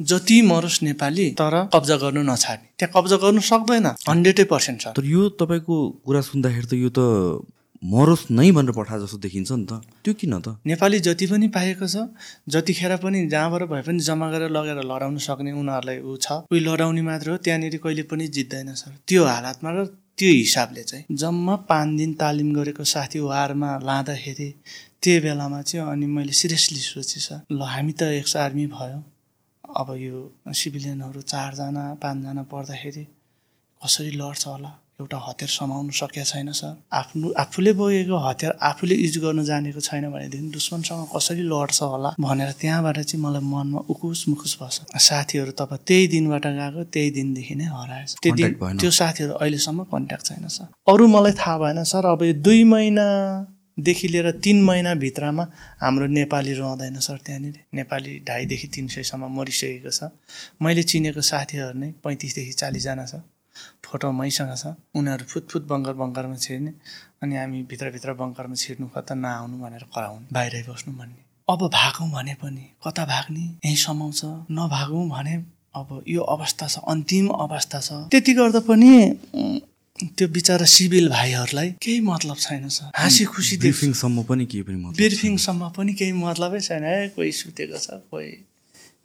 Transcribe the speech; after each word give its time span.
जति 0.00 0.40
मरोस् 0.42 0.82
नेपाली 0.82 1.30
तर? 1.40 1.54
कब्जा 1.74 1.96
गर्नु 1.96 2.22
नछाड्ने। 2.22 2.68
त्यहाँ 2.78 2.92
कब्जा 2.96 3.16
गर्नु 3.16 3.40
सक्दैन। 3.40 3.86
हन्ड्रेडै 4.08 4.44
पर्सेन्ट 4.44 4.80
छ। 4.80 4.86
तर 4.92 5.04
यो 5.04 5.28
तपाईँको 5.40 5.76
कुरा 6.04 6.20
सुन्दाखेरि 6.20 6.66
त 6.66 6.74
यो 6.76 6.90
त 6.92 7.00
मरोस् 7.84 8.28
नै 8.32 8.50
भनेर 8.52 8.72
पठा 8.76 8.96
जस्तो 9.00 9.16
देखिन्छ 9.24 9.52
नि 9.52 9.64
त। 9.64 9.80
त्यो 10.04 10.12
किन 10.20 10.34
त? 10.40 10.60
नेपाली 10.68 11.00
जति 11.00 11.26
पनि 11.32 11.48
पाएको 11.48 11.86
छ 11.88 12.12
जतिखेर 12.44 12.96
पनि 13.00 13.26
जहाँबाट 13.32 13.62
भए 13.72 13.82
पनि 13.88 14.00
जम्मा 14.04 14.26
गरेर 14.32 14.50
लगेर 14.52 14.78
लडाउन 14.84 15.16
सक्ने 15.16 15.52
उनीहरूलाई 15.52 15.98
ऊ 16.04 16.16
छ। 16.20 16.44
उही 16.52 16.60
लडाउने 16.60 17.02
मात्र 17.02 17.30
हो 17.30 17.36
त्यहाँनिर 17.40 17.76
कहिले 17.80 18.04
पनि 18.04 18.26
जित्दैन 18.28 18.74
सर। 18.76 19.00
त्यो 19.08 19.24
हालतमा 19.24 19.70
र 19.72 19.78
त्यो 20.16 20.30
हिसाबले 20.32 20.82
चाहिँ 20.84 21.04
जम्मा 21.08 21.54
पाँच 21.68 21.88
दिन 21.96 22.12
तालिम 22.20 22.52
गरेको 22.52 22.84
साथी 22.84 23.20
वारमा 23.20 23.70
लाँदाखेरि 23.80 24.48
त्यो 25.00 25.20
बेलामा 25.24 25.60
चाहिँ 25.62 25.88
अनि 25.88 26.06
मैले 26.06 26.32
सिरियसली 26.32 26.80
सोचेँ 26.84 27.20
सर 27.20 27.40
ल 27.52 27.60
हामी 27.64 27.92
त 27.92 28.12
एक्स 28.20 28.36
आर्मी 28.36 28.66
भयो। 28.76 29.15
अब 29.76 29.88
यो 29.98 30.16
सिभिलियनहरू 30.52 31.20
चारजना 31.32 31.84
पाँचजना 32.02 32.42
पर्दाखेरि 32.52 33.04
कसरी 33.80 34.10
लड्छ 34.16 34.46
होला? 34.46 34.72
एउटा 35.00 35.18
हतियार 35.20 35.50
समाउनु 35.52 35.92
सकेको 35.92 36.24
छैन 36.24 36.50
सर। 36.56 36.72
आफ्नो 36.88 37.32
आफूले 37.36 37.72
बोकेको 37.76 38.16
हतियार 38.16 38.52
आफूले 38.68 38.94
युज 38.96 39.16
गर्न 39.24 39.44
जानेको 39.44 39.80
छैन 39.80 40.04
भनेदेखि 40.10 40.48
दुश्मनसँग 40.56 41.02
कसरी 41.14 41.42
लड्छ 41.52 41.82
होला 41.82 42.10
भनेर 42.16 42.52
त्यहाँबाट 42.60 42.98
चाहिँ 43.04 43.22
मलाई 43.24 43.44
मनमा 43.44 43.80
उकुस 43.92 44.24
मुकुस 44.28 44.56
बस्छ 44.62 44.96
साथीहरू 45.08 45.52
तपाईँ 45.60 45.84
त्यही 45.86 46.06
दिनबाट 46.14 46.46
गएको 46.46 46.84
त्यही 46.94 47.10
दिनदेखि 47.18 47.54
नै 47.54 47.64
हराएछ। 47.76 48.16
त्यो 48.22 48.32
दिन। 48.34 48.78
त्यो 48.80 48.90
साथीहरू 49.00 49.32
अहिलेसम्म 49.36 49.84
कन्ट्याक्ट 49.92 50.24
छैन 50.26 50.48
सर। 50.48 50.72
अरू 50.88 51.06
मलाई 51.12 51.32
थाहा 51.44 51.58
भएन 51.60 51.84
सर। 51.92 52.06
अब 52.16 52.22
यो 52.22 52.32
दुई 52.40 52.64
महिनादेखि 53.76 54.08
लिएर 54.08 54.30
तिन 54.40 54.62
महिनाभित्रमा 54.64 55.44
हाम्रो 55.80 56.06
नेपाली 56.08 56.52
रहँदैन 56.52 56.98
सर 56.98 57.18
त्यहाँनिर। 57.26 57.56
नेपाली 57.74 58.24
ढाईदेखि 58.24 58.68
तिन 58.72 58.88
सयसम्म 58.88 59.28
मरिसकेको 59.36 59.90
छ। 59.92 60.08
मैले 60.62 60.82
चिनेको 60.82 61.20
साथीहरू 61.20 61.76
नै 61.76 61.92
पैँतिसदेखि 62.00 62.52
चालिसजना 62.56 63.04
छ। 63.04 63.20
फोटो 63.84 64.12
मैसँग 64.12 64.56
छ। 64.56 64.72
उनीहरू 64.96 65.24
फुतफुत 65.28 65.62
बङ्कर 65.68 65.92
बङ्करमा 65.92 66.36
छिर्ने। 66.40 66.72
अनि 67.20 67.36
हामी 67.36 67.62
भित्रभित्र 67.68 68.16
बङ्करमा 68.16 68.56
छिर्नु 68.56 68.88
कता 68.96 69.14
नआउनु 69.14 69.56
भनेर 69.60 69.84
कराउनु। 69.92 70.26
बाहिरै 70.32 70.62
बस्नु 70.64 70.96
भन्ने। 70.96 71.20
अब 71.44 71.60
भागौँ 71.68 72.08
भने 72.16 72.34
पनि 72.40 72.64
कता 72.80 73.04
भाग्ने? 73.04 73.44
यहीँ 73.60 73.76
समाउँछ। 73.76 74.20
नभागौँ 74.56 75.04
भने 75.12 75.34
अब 75.76 75.88
यो 76.08 76.22
अवस्था 76.24 76.66
छ। 76.66 76.80
अन्तिम 76.88 77.28
अवस्था 77.28 77.80
छ। 77.80 78.08
त्यति 78.08 78.32
गर्दा 78.32 78.60
पनि 78.64 78.88
त्यो 79.96 80.28
बिचरा 80.28 80.66
सिभिल 80.66 81.08
भाइहरूलाई 81.08 81.70
केही 81.82 82.00
मतलब 82.00 82.36
छैन 82.36 82.68
सर। 82.68 82.90
हाँसी 82.96 83.24
खुसी 83.24 83.56
ब्रिफिङसम्म 83.56 84.22
पनि 84.22 84.46
केही 84.46 84.62
पनि 84.62 84.76
मतलब 84.76 84.96
बिर्फिङसम्म 84.96 85.68
पनि 85.76 85.94
केही 85.94 86.12
मतलबै 86.12 86.60
छैन। 86.60 86.84
है 86.84 87.08
कोही 87.16 87.32
सुतेको 87.32 87.78
छ 87.78 87.88
कोही 88.10 88.30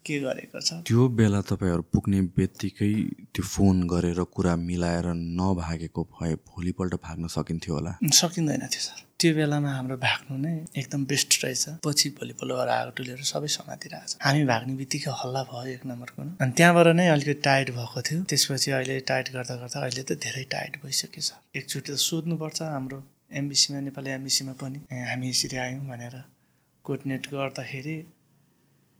के 0.05 0.19
गरेको 0.19 0.59
छ? 0.59 0.81
त्यो 0.87 1.07
बेला 1.19 1.41
तपाईँहरू 1.49 1.83
पुग्ने 1.93 2.19
बित्तिकै 2.37 2.91
त्यो 3.33 3.43
फोन 3.43 3.75
गरेर 3.87 4.19
कुरा 4.35 4.55
मिलाएर 4.55 5.07
नभागेको 5.13 6.01
भए 6.15 6.33
भोलिपल्ट 6.49 6.93
भाग्न 7.05 7.27
सकिन्थ्यो 7.35 7.73
होला? 7.75 7.91
सकिँदैन 8.01 8.65
थियो 8.73 8.83
सर। 8.87 8.99
त्यो 9.21 9.31
बेलामा 9.37 9.71
हाम्रो 9.77 9.97
भाग्नु 10.01 10.37
नै 10.41 10.53
एकदम 10.81 11.01
बेस्ट 11.05 11.31
रहेछ। 11.43 11.65
पछि 11.85 12.09
भोलिपल्ट 12.17 12.69
आगो 12.75 12.91
टुलेर 12.97 13.21
सबै 13.31 13.47
समातिर 13.55 13.93
आएको 13.95 14.07
छ 14.11 14.17
हामी 14.25 14.43
भाग्ने 14.51 14.73
बित्तिकै 14.81 15.11
हल्ला 15.21 15.41
भयो 15.51 15.69
एक 15.77 15.85
नम्बरको। 15.85 16.19
न। 16.23 16.29
अनि 16.41 16.51
त्यहाँबाट 16.57 16.87
नै 16.97 17.07
अलिकति 17.07 17.33
टाइट 17.45 17.69
भएको 17.77 18.01
थियो। 18.01 18.23
त्यसपछि 18.29 18.71
अहिले 18.77 18.99
टाइट 19.11 19.29
गर्दा 19.37 19.55
गर्दा 19.61 19.77
अहिले 19.85 20.03
त 20.03 20.17
धेरै 20.25 20.43
टाइट 20.53 20.81
भइसक्यो 20.83 21.21
सर। 21.21 21.37
एकचोटि 21.59 21.89
त 21.93 21.95
सोध्नुपर्छ 22.01 22.61
हाम्रो 22.73 22.99
एमबिसीमा 23.39 23.79
नेपाली 23.87 24.09
एमबिसीमा 24.17 24.53
पनि। 24.57 24.79
हामी 24.89 25.29
यसरी 25.29 25.57
आयौँ 25.65 25.85
भनेर 25.87 26.15
कोर्डिनेट 26.85 27.23
गर्दाखेरि 27.33 27.95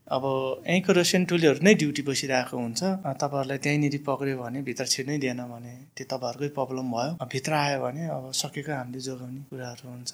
अब 0.08 0.24
यहीँको 0.68 0.92
रसियन 0.92 1.24
टोलीहरू 1.26 1.60
नै 1.62 1.74
ड्युटी 1.78 2.02
बसिरहेको 2.04 2.56
हुन्छ। 2.58 2.82
तपाईँहरूलाई 3.22 3.60
त्यहीँनिर 3.64 3.96
पक्रियो 4.04 4.38
भने 4.42 4.60
भित्र 4.66 4.86
छिर्नै 4.94 5.18
दिएन 5.24 5.42
भने 5.48 5.74
त्यो 5.96 6.06
तपाईँहरूकै 6.10 6.50
प्रब्लम 6.58 6.88
भयो। 6.92 7.12
भित्र 7.32 7.52
आयो 7.54 7.80
भने 7.80 8.02
अब 8.10 8.32
सकेको 8.34 8.72
हामीले 8.72 9.00
जोगाउने 9.00 9.42
कुराहरू 9.50 9.88
हुन्छ। 9.88 10.12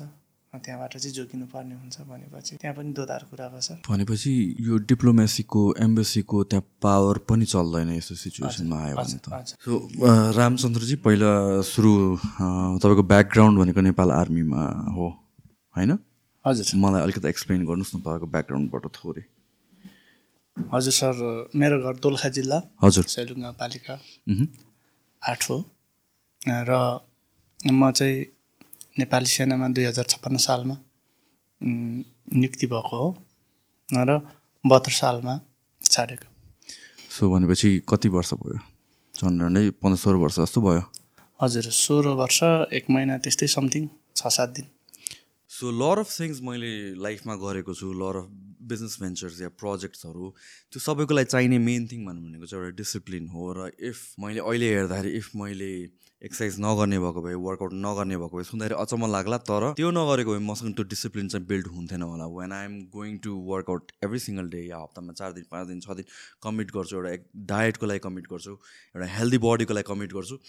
त्यहाँबाट 0.53 0.93
चाहिँ 0.97 1.13
जोगिनु 1.13 1.45
पर्ने 1.53 1.75
हुन्छ 1.77 1.97
भनेपछि 2.09 2.55
त्यहाँ 2.57 2.75
पनि 2.77 2.89
दोधार 2.97 3.23
कुरा 3.29 3.47
भयो 3.53 3.61
सर। 3.61 3.77
भनेपछि 3.89 4.31
यो 4.67 4.77
डिप्लोमेसीको 4.89 5.61
एम्बेसीको 5.85 6.37
त्यहाँ 6.49 6.65
पावर 6.81 7.17
पनि 7.29 7.45
चल्दैन 7.45 7.89
यस्तो 7.97 8.15
सिचुएसनमा 8.15 8.77
आयो 8.85 8.95
भने 8.97 9.17
त। 9.21 9.27
सो 9.61 9.71
रामचन्द्रजी 10.33 10.95
पहिला 11.05 11.61
सुरु 11.61 11.93
तपाईँको 12.81 13.03
ब्याकग्राउन्ड 13.13 13.55
भनेको 13.59 13.81
नेपाल 13.85 14.09
आर्मीमा 14.11 14.63
हो 14.97 15.07
होइन? 15.77 15.91
हजुर। 16.45 16.65
मलाई 16.85 17.01
अलिकति 17.05 17.27
एक्सप्लेन 17.29 17.65
गर्नुहोस् 17.69 17.95
न 17.95 17.99
तपाईँको 18.01 18.27
ब्याकग्राउन्डबाट 18.33 18.85
थोरै। 18.97 19.23
हजुर 20.73 20.93
सर 20.93 21.15
मेरो 21.55 21.77
घर 21.85 21.95
दोलखा 22.03 22.29
जिल्ला 22.37 22.57
हजुर। 22.83 23.03
सैलुङ 23.15 23.37
गाउँपालिका। 23.41 23.93
आठ 25.21 25.41
हो। 25.49 25.57
र 26.69 26.71
म 27.73 27.91
चाहिँ 27.91 28.17
नेपाली 28.99 29.29
सेनामा 29.29 29.67
दुई 29.75 29.85
हजार 29.85 30.05
छप्पन्न 30.11 30.37
सालमा 30.47 30.75
नियुक्ति 31.61 32.67
भएको 32.67 32.95
हो 32.97 33.09
र 33.89 34.09
बहत्तर 34.63 34.93
सालमा 35.01 35.33
छाडेको। 35.81 36.27
सो 37.15 37.23
भनेपछि 37.33 37.69
कति 37.89 38.09
वर्ष 38.09 38.33
भयो? 38.41 38.59
झन्डै 39.13 39.63
पन्ध्र 39.81 39.97
सोह्र 39.97 40.17
वर्ष 40.23 40.35
जस्तो 40.39 40.59
भयो। 40.61 40.83
हजुर 41.39 41.65
सोह्र 41.73 42.07
वर्ष 42.21 42.39
एक 42.77 42.85
महिना 42.89 43.17
त्यस्तै 43.23 43.47
समथिङ 43.47 43.83
छ 44.17 44.27
सात 44.35 44.49
दिन। 44.57 44.65
सो 45.51 45.65
लर 45.71 45.97
अफ 46.01 46.09
थिङ्स 46.19 46.41
मैले 46.41 46.73
लाइफमा 47.01 47.35
गरेको 47.41 47.73
छु 47.73 47.87
लर 48.01 48.15
अफ 48.21 48.27
बिजनेस 48.71 48.97
भेन्चर्स 49.01 49.41
या 49.41 49.49
प्रोजेक्ट्सहरू 49.61 50.33
त्यो 50.71 50.79
सबैको 50.87 51.19
लागि 51.19 51.31
चाहिने 51.35 51.59
मेन 51.65 51.87
थिङ 51.91 52.05
भन्नु 52.05 52.27
भनेको 52.27 52.51
चाहिँ 52.51 52.63
एउटा 52.63 52.77
डिसिप्लिन 52.77 53.27
हो 53.35 53.53
र 53.57 53.71
इफ 53.91 54.03
मैले 54.25 54.45
अहिले 54.45 54.73
हेर्दाखेरि 54.73 55.15
इफ 55.17 55.31
मैले 55.43 55.71
एक्सर्साइज 56.21 56.55
नगर्ने 56.59 56.99
भएको 56.99 57.21
भए 57.21 57.33
वर्कआउट 57.41 57.73
नगर्ने 57.81 58.17
भएको 58.17 58.37
भए 58.37 58.43
सुन्दाखेरि 58.43 58.79
अचम्म 58.83 59.11
लाग्ला 59.11 59.37
तर 59.49 59.65
त्यो 59.79 59.91
नगरेको 59.97 60.31
भए 60.31 60.43
मसँग 60.45 60.73
त्यो 60.75 60.85
डिसिप्लिन 60.93 61.27
चाहिँ 61.29 61.45
बिल्ड 61.47 61.67
हुन्थेन 61.73 62.01
होला। 62.01 62.25
When 62.37 62.51
I 62.53 62.65
am 62.65 62.79
going 62.95 63.17
to 63.25 63.33
work out 63.49 63.91
every 64.03 64.19
single 64.19 64.49
day 64.49 64.63
या 64.63 64.77
हप्तामा 64.77 65.13
चार 65.19 65.33
दिन 65.33 65.45
पाँच 65.51 65.67
दिन 65.67 65.79
छ 65.81 65.97
दिन 65.99 66.09
कमिट 66.43 66.71
गर्छु 66.77 66.97
एउटा 66.97 67.45
डायटको 67.53 67.85
लागि 67.85 67.99
कमिट 68.07 68.33
गर्छु 68.33 68.51
एउटा 68.51 69.11
हेल्दी 69.17 69.37
बडीको 69.45 69.79
लागि 69.79 69.89
कमिट 69.91 70.13
गर्छु 70.13 70.39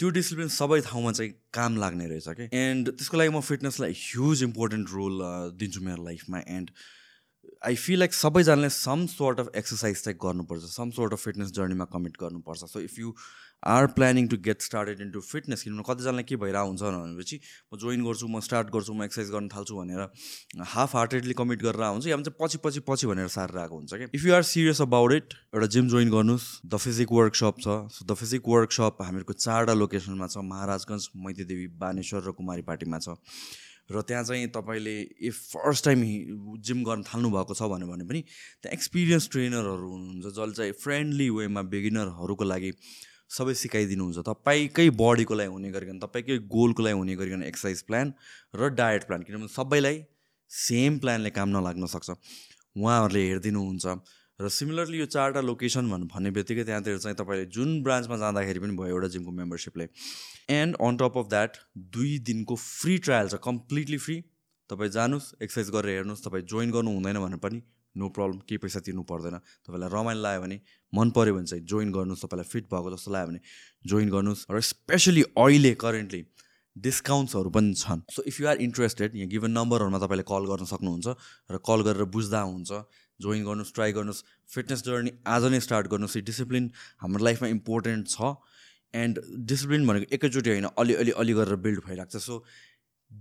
त्यो 0.00 0.08
डिसिप्लिन 0.16 0.48
सबै 0.52 0.80
ठाउँमा 0.84 1.12
चाहिँ 1.12 1.32
काम 1.54 1.76
लाग्ने 1.78 2.06
रहेछ 2.08 2.36
कि 2.36 2.48
एन्ड 2.58 2.90
त्यसको 2.90 3.16
लागि 3.16 3.30
म 3.30 3.40
फिटनेसलाई 3.48 3.96
ह्युज 3.96 4.42
इम्पोर्टेन्ट 4.42 4.92
रोल 4.92 5.18
दिन्छु 5.60 5.80
मेरो 5.88 6.04
लाइफमा 6.04 6.38
एन्ड 6.56 6.70
आई 7.62 7.74
फिल 7.76 7.98
लाइक 7.98 8.14
सबैजनाले 8.14 8.68
सम 8.70 9.06
सोर्ट 9.06 9.40
अफ 9.40 9.48
एक्सर्साइज 9.56 10.02
चाहिँ 10.04 10.18
गर्नुपर्छ। 10.22 10.64
सम 10.64 10.90
सोर्ट 10.90 11.12
अफ 11.12 11.24
फिटनेस 11.24 11.50
जर्नीमा 11.52 11.84
कमिट 11.92 12.16
गर्नुपर्छ। 12.20 12.64
So 12.64 12.80
if 12.80 12.98
you 12.98 13.12
are 13.68 13.86
planning 13.96 14.28
to 14.28 14.36
get 14.44 14.62
started 14.62 15.00
into 15.12 15.20
fitness 15.20 15.62
किनभने 15.62 15.84
कतिजनालाई 15.88 16.24
के 16.24 16.36
भइरहेको 16.40 16.68
हुन्छ 16.68 16.82
भनेपछि 16.82 17.40
म 17.74 17.76
जोइन 17.76 18.04
गर्छु 18.04 18.28
म 18.28 18.40
स्टार्ट 18.40 18.70
गर्छु 18.72 18.94
म 18.94 19.04
एक्सर्साइज 19.04 19.30
गर्न 19.34 19.48
थाल्छु 19.52 19.76
भनेर 19.76 20.64
हाफ 20.72 20.96
हार्टेडली 20.96 21.34
कमिट 21.36 21.62
गरेर 21.62 21.84
हुन्छ 21.84 22.06
या 22.06 22.16
चाहिँ 22.16 22.36
पछि 22.40 22.58
पछि 22.64 22.80
पछि 22.88 23.06
भनेर 23.12 23.28
सारेर 23.36 23.58
आएको 23.60 23.76
हुन्छ 23.76 23.92
कि 23.92 24.08
if 24.16 24.24
you 24.24 24.34
are 24.34 24.42
serious 24.48 24.80
about 24.80 25.12
it 25.12 25.34
एउटा 25.54 25.66
जिम 25.76 25.88
जोइन 25.92 26.10
गर्नुहोस्। 26.10 26.50
द 26.64 26.76
फिजिक 26.80 27.12
वर्कसप 27.12 27.60
छ। 27.60 27.68
सो 27.92 28.04
द 28.08 28.16
फिजिक 28.16 28.48
वर्कसप 28.48 29.04
हामीहरूको 29.04 29.36
चारवटा 29.36 29.74
लोकेसनमा 29.76 30.26
छ। 30.32 30.48
महाराजगञ्ज 30.48 31.10
मैतीदेवी 31.28 31.66
बानेश्वर 31.76 32.24
र 32.24 32.32
कुमारी 32.40 32.62
पार्टीमा 32.64 32.98
छ। 33.04 33.20
र 33.90 34.02
त्यहाँ 34.02 34.24
चाहिँ 34.24 34.46
तपाईँले 34.54 34.94
इफ 35.28 35.36
फर्स्ट 35.52 35.84
टाइम 35.84 36.02
जिम 36.62 36.82
गर्न 36.84 37.02
थाल्नु 37.10 37.30
भएको 37.30 37.54
छ 37.54 37.62
भने 37.70 38.04
पनि 38.06 38.20
त्यहाँ 38.62 38.72
एक्सपिरियन्स 38.72 39.28
ट्रेनरहरू 39.30 39.88
हुनुहुन्छ 39.90 40.26
जसले 40.26 40.52
चाहिँ 40.54 40.72
फ्रेन्डली 40.82 41.28
वेमा 41.30 41.62
बिगिनरहरूको 41.74 42.44
लागि 42.44 42.70
सबै 43.30 43.54
सिकाइदिनुहुन्छ। 43.54 44.18
तपाईँकै 44.26 44.88
बडीको 45.00 45.34
लागि 45.34 45.50
हुने 45.50 45.70
गरिकन 45.70 45.98
तपाईँकै 46.02 46.38
गोलको 46.50 46.82
लागि 46.82 46.96
हुने 46.98 47.14
गरिकन 47.16 47.42
एक्सर्साइज 47.42 47.82
प्लान 47.86 48.14
र 48.54 48.68
डायट 48.74 49.06
प्लान 49.06 49.22
किनभने 49.22 49.50
सबैलाई 49.54 49.96
सेम 50.50 50.98
प्लानले 50.98 51.30
काम 51.30 51.48
नलाग्न 51.48 51.86
सक्छ। 51.86 52.10
उहाँहरूले 52.10 53.22
हेरिदिनुहुन्छ। 53.26 53.86
र 54.40 54.48
सिमिलरली 54.48 54.98
यो 54.98 55.06
चारवटा 55.06 55.40
लोकेसन 55.40 55.90
भन्नु 55.90 56.06
भन्ने 56.08 56.30
बित्तिकै 56.32 56.64
त्यहाँतिर 56.64 56.98
चाहिँ 56.98 57.16
तपाईँले 57.16 57.46
जुन 57.52 57.82
ब्रान्चमा 57.82 58.16
जाँदाखेरि 58.16 58.60
पनि 58.60 58.76
भयो 58.76 58.96
एउटा 58.96 59.08
जिमको 59.14 59.30
मेम्बरसिपले 59.36 59.88
and 60.50 60.76
on 60.80 60.96
top 60.96 61.18
of 61.18 61.26
that 61.28 61.56
दुई 61.96 62.18
दिनको 62.24 62.56
फ्री 62.56 62.96
ट्रायल 62.98 63.28
छ 63.28 63.40
कम्प्लिटली 63.44 63.98
फ्री 63.98 64.16
तपाईँ 64.70 64.90
जानुहोस् 64.90 65.28
एक्सर्साइज 65.42 65.74
गरेर 65.76 65.96
हेर्नुहोस् 65.96 66.24
तपाईँ 66.24 66.44
जोइन 66.48 66.70
गर्नु 66.70 66.90
हुँदैन 66.94 67.20
भने 67.20 67.36
पनि 67.36 67.60
नो 67.94 68.08
प्रब्लम 68.16 68.38
केही 68.48 68.58
पैसा 68.64 68.80
तिर्नु 68.80 69.02
पर्दैन। 69.02 69.36
तपाईँलाई 69.66 69.90
रमाइलो 69.92 70.22
लाग्यो 70.22 70.40
भने 70.40 70.60
मन 70.92 71.10
पऱ्यो 71.10 71.34
भने 71.34 71.46
चाहिँ 71.46 71.64
जोइन 71.66 71.92
गर्नुहोस् 71.92 72.24
तपाईँलाई 72.24 72.48
फिट 72.48 72.64
भएको 72.72 72.90
जस्तो 72.96 73.10
लाग्यो 73.12 73.28
भने 73.28 73.40
जोइन 73.84 74.08
गर्नुहोस्। 74.08 74.46
र 74.50 74.60
स्पेसली 74.62 75.22
अहिले 75.36 75.74
करेन्टली 75.74 76.22
डिस्काउन्ट्सहरू 76.76 77.50
पनि 77.50 77.74
छन्। 77.74 78.00
So 78.08 78.22
if 78.24 78.40
you 78.40 78.46
are 78.48 78.56
interested 78.62 79.16
यहाँ 79.16 79.28
गिभन 79.28 79.50
नम्बरहरूमा 79.58 79.98
तपाईँले 79.98 80.24
कल 80.24 80.44
गर्न 80.48 80.64
सक्नुहुन्छ 80.70 81.06
र 81.50 81.58
कल 81.60 81.80
गरेर 81.82 82.04
बुझ्दा 82.14 82.40
हुन्छ। 82.40 82.70
जोइन 83.20 83.44
गर्नुहोस् 83.44 83.74
ट्राई 83.74 83.92
गर्नुहोस्. 83.92 84.24
फिटनेस 84.48 84.82
जर्नी 84.84 85.12
आज 85.28 85.44
नै 85.52 85.60
स्टार्ट 85.60 85.86
गर्नुहोस्। 85.88 86.16
यो 86.16 86.22
डिसिप्लिन 86.24 86.70
हाम्रो 87.00 87.24
लाइफमा 87.24 87.48
इम्पोर्टेन्ट 87.48 88.08
छ। 88.08 88.34
एन्ड 88.94 89.18
डिसिप्लिन 89.48 89.86
भनेको 89.86 90.14
एकैचोटि 90.14 90.50
होइन 90.50 90.68
अलि 90.76 90.94
अलि 91.02 91.12
अलि 91.22 91.32
गरेर 91.34 91.56
बिल्ड 91.66 91.80
भइरहेको 91.86 92.18
छ। 92.18 92.22
So 92.22 92.44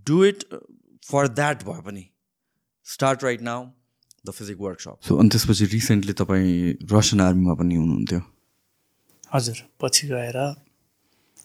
do 0.07 0.23
it 0.25 0.43
for 1.03 1.27
that 1.29 1.63
भए 1.65 1.81
पनि। 1.85 2.05
Start 2.85 3.23
right 3.23 3.41
now 3.43 3.65
the 4.25 4.31
physique 4.31 4.57
workshop 4.59 5.07
so 5.07 5.17
अनि 5.17 5.29
त्यसपछि 5.29 5.65
रिसेन्टली 5.73 6.13
तपाईँ 6.21 6.53
रसियन 6.91 7.21
आर्मीमा 7.21 7.53
पनि 7.59 7.75
हुनुहुन्थ्यो। 7.75 8.21
हजुर 9.33 9.57
पछि 9.81 10.07
गएर 10.07 10.37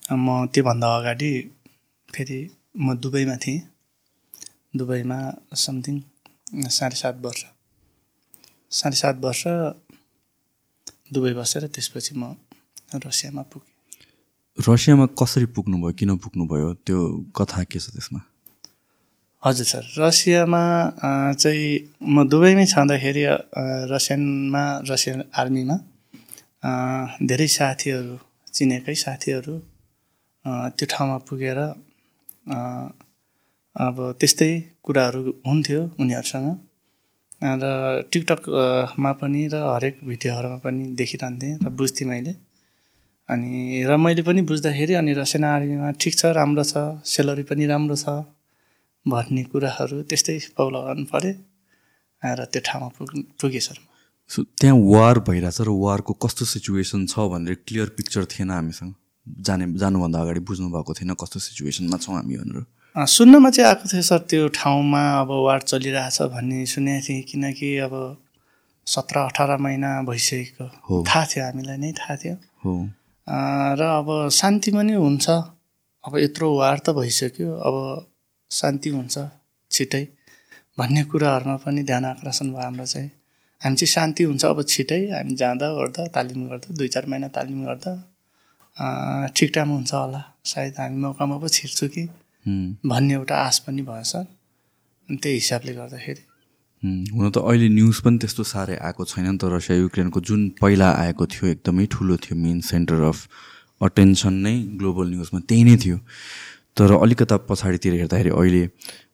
म 0.02 0.46
त्योभन्दा 0.52 0.88
अगाडि 0.96 1.32
फेरि 2.08 2.40
म 2.76 2.96
दुबईमा 2.96 3.36
थिएँ। 3.36 3.60
दुबईमा 4.76 5.18
समथिङ 5.56 6.00
साढे 6.70 6.96
सात 6.96 7.20
वर्ष। 7.22 7.44
साढे 8.78 8.96
सात 9.02 9.16
वर्ष 9.24 9.42
दुबई 11.14 11.32
बसेर 11.38 11.62
त्यसपछि 11.74 12.12
म 12.20 12.34
रसियामा 13.06 13.42
पुगेँ। 13.50 13.72
रसियामा 14.58 15.06
कसरी 15.20 15.46
पुग्नुभयो 15.56 15.92
किन 15.98 16.10
पुग्नुभयो? 16.24 16.68
त्यो 16.86 16.98
कथा 17.36 17.60
के 17.70 17.78
छ 17.78 17.86
त्यसमा? 17.94 18.20
हजुर 19.42 19.66
सर 19.66 19.84
रसियामा 20.00 20.62
चाहिँ 21.42 21.70
म 22.14 22.16
दुबईमै 22.32 22.66
छँदाखेरि 22.72 23.24
रसियनमा 23.92 24.64
रसियन 24.90 25.20
आर्मीमा 25.40 25.76
धेरै 27.28 27.48
साथीहरू 27.58 28.14
चिनेकै 28.54 28.94
साथीहरू 29.04 29.54
त्यो 30.76 30.86
ठाउँमा 30.92 31.18
पुगेर 31.28 31.58
अब 33.76 33.96
त्यस्तै 34.20 34.50
कुराहरू 34.84 35.20
हुन्थ्यो 35.46 35.80
उनीहरूसँग। 36.00 36.48
र 37.42 37.64
टिकटकमा 38.12 39.12
पनि 39.20 39.42
र 39.52 39.56
हरेक 39.74 39.98
भिडियोहरूमा 40.04 40.58
पनि 40.64 40.84
देखिरहन्थेँ 40.94 41.58
र 41.64 41.68
बुझ्थेँ 41.70 42.08
मैले। 42.08 42.34
अनि 43.28 43.84
र 43.88 43.96
मैले 43.96 44.22
पनि 44.22 44.42
बुझ्दाखेरि 44.42 44.94
अनि 44.94 45.12
रसियन 45.14 45.44
आर्मीमा 45.44 45.90
ठिक 46.00 46.14
छ 46.14 46.32
राम्रो 46.38 46.64
छ 46.64 47.00
सेलरी 47.04 47.42
पनि 47.50 47.66
राम्रो 47.66 47.96
छ 47.96 48.06
भन्ने 49.06 49.42
कुराहरू 49.52 50.02
त्यस्तै 50.08 50.38
पाउला 50.56 50.80
गर्नु 50.86 51.04
पऱ्यो। 51.12 51.34
र 52.22 52.44
त्यो 52.52 52.60
ठाउँमा 52.64 52.88
पुग 52.96 53.10
पुगेँ 53.40 53.60
सर 53.60 53.78
सो 54.30 54.42
त्यहाँ 54.56 54.76
वार 54.92 55.18
भइरहेछ 55.28 55.60
र 55.60 55.70
वारको 55.84 56.12
कस्तो 56.24 56.44
सिचुएसन 56.48 57.04
छ 57.12 57.28
भनेर 57.32 57.54
क्लियर 57.68 57.88
पिक्चर 57.96 58.24
थिएन 58.24 58.50
हामीसँग? 58.50 58.92
जाने 59.26 59.64
जानुभन्दा 59.80 60.20
अगाडि 60.20 60.40
बुझ्नु 60.40 60.68
भएको 60.72 60.92
थिएन 60.94 61.12
कस्तो 61.20 61.38
सिचुएसनमा 61.40 61.96
छौँ 62.00 62.14
हामी 62.16 62.36
भनेर। 62.36 62.64
सुन्नमा 62.96 63.50
चाहिँ 63.50 63.68
आएको 63.68 63.88
थियो 63.90 64.02
सर 64.06 64.18
त्यो 64.30 64.48
ठाउँमा 64.54 65.00
अब 65.20 65.30
वार 65.44 65.60
चलिरहेछ 65.66 66.30
भन्ने 66.30 66.64
सुनेको 66.72 67.02
थिएँ 67.02 67.22
किनकि 67.26 67.68
अब 67.90 67.94
सत्र 68.86 69.18
अठार 69.18 69.56
महिना 69.58 69.90
भइसकेको। 70.06 71.02
थाहा 71.02 71.24
थियो 71.26 71.44
हामीलाई 71.44 71.76
नै 71.82 71.90
थाहा 71.90 72.16
थियो। 72.22 72.36
र 73.74 73.82
अब 73.82 74.30
शान्ति 74.30 74.70
पनि 74.78 74.92
हुन्छ। 74.94 75.26
अब 76.06 76.12
यत्रो 76.18 76.54
वार 76.54 76.78
त 76.86 76.94
भइसक्यो 76.94 77.50
अब 77.66 77.76
शान्ति 78.50 78.88
हुन्छ 78.94 79.18
छिटै। 79.70 80.04
भन्ने 80.78 81.02
कुराहरूमा 81.10 81.56
पनि 81.66 81.82
ध्यान 81.82 82.04
आकर्षण 82.14 82.46
भयो 82.54 82.62
हाम्रो 82.62 82.86
चाहिँ। 82.86 83.10
हामी 83.62 83.76
चाहिँ 83.76 83.90
शान्ति 83.90 84.22
हुन्छ 84.22 84.44
अब 84.54 84.62
छिटै 84.62 85.02
हामी 85.10 85.34
जाँदा 85.34 85.66
ओर्दा 85.82 86.06
तालिम 86.14 86.46
गर्दा 86.48 86.74
दुई 86.78 86.88
चार 86.94 87.06
महिना 87.10 87.28
तालिम 87.34 87.64
गर्दा 87.66 87.92
ठिक 89.34 89.50
टाइम 89.54 89.68
हुन्छ 89.82 89.92
होला। 89.94 90.22
सायद 90.46 90.74
हामी 90.78 90.96
मौकामा 91.02 91.36
पो 91.42 91.48
छिर्छु 91.50 91.88
कि। 91.90 92.06
भन्ने 92.46 93.14
एउटा 93.14 93.36
आश 93.46 93.58
पनि 93.66 93.84
सर। 93.88 94.26
अनि 95.08 95.16
त्यही 95.16 95.34
हिसाबले 95.34 95.72
गर्दाखेरि। 95.74 96.22
हुन 97.12 97.30
त 97.30 97.36
अहिले 97.40 97.68
न्युज 97.68 98.00
पनि 98.04 98.18
त्यस्तो 98.18 98.42
साह्रै 98.44 98.76
आएको 98.76 99.04
छैन 99.04 99.24
नि 99.30 99.38
त। 99.38 99.44
रसिया 99.48 99.76
युक्रेनको 99.78 100.20
जुन 100.20 100.40
पहिला 100.60 100.88
आएको 101.04 101.24
थियो 101.26 101.44
एकदमै 101.50 101.86
ठुलो 101.92 102.16
थियो 102.20 102.36
मेन 102.36 102.60
सेन्टर 102.60 103.00
अफ 103.08 103.18
अटेन्सन 103.80 104.34
नै 104.44 104.54
ग्लोबल 104.76 105.06
न्युजमा 105.08 105.40
त्यही 105.48 105.64
नै 105.64 105.76
थियो। 105.80 105.98
तर 106.76 106.92
अलिकता 107.00 107.36
पछाडितिर 107.48 107.92
हेर्दाखेरि 107.94 108.30
अहिले 108.30 108.62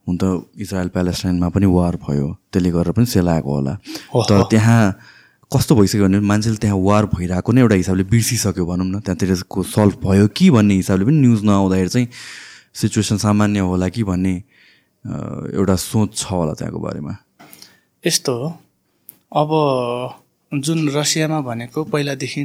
हुन 0.06 0.15
त 0.19 0.25
इजरायल 0.59 0.88
प्यालेस्टाइनमा 0.91 1.49
पनि 1.55 1.67
वार 1.71 1.97
भयो। 2.03 2.29
त्यसले 2.50 2.71
गरेर 2.75 2.93
पनि 2.99 3.06
सेलाएको 3.06 3.50
होला। 3.55 3.75
तर। 4.27 4.43
त्यहाँ 4.50 4.82
कस्तो 5.50 5.75
भइसक्यो 5.77 6.05
भने 6.05 6.19
मान्छेले 6.27 6.59
त्यहाँ 6.59 6.79
वार 6.79 7.06
भइरहेको 7.15 7.50
नै 7.53 7.61
एउटा 7.61 7.77
हिसाबले 7.82 8.05
बिर्सिसक्यो 8.11 8.65
भनौँ 8.67 8.87
न। 8.87 9.00
त्यहाँतिरको 9.06 9.62
सल्भ 9.62 9.94
भयो 10.03 10.27
कि 10.35 10.50
भन्ने 10.50 10.75
हिसाबले 10.82 11.05
पनि 11.05 11.19
न्युज 11.21 11.41
नआउँदाखेरि 11.44 11.91
चाहिँ 11.91 12.09
सिचुएसन 12.75 13.17
सामान्य 13.17 13.61
होला 13.61 13.88
कि 13.88 14.02
भन्ने 14.05 14.34
एउटा 15.55 15.76
सोच 15.76 16.17
छ 16.17 16.25
होला 16.31 16.52
त्यहाँको 16.55 16.78
बारेमा? 16.78 17.14
यस्तो 18.05 18.32
हो। 18.32 18.49
अब 19.32 19.50
जुन 20.52 20.88
रसियामा 20.88 21.40
भनेको 21.40 21.84
पहिलादेखि 21.84 22.43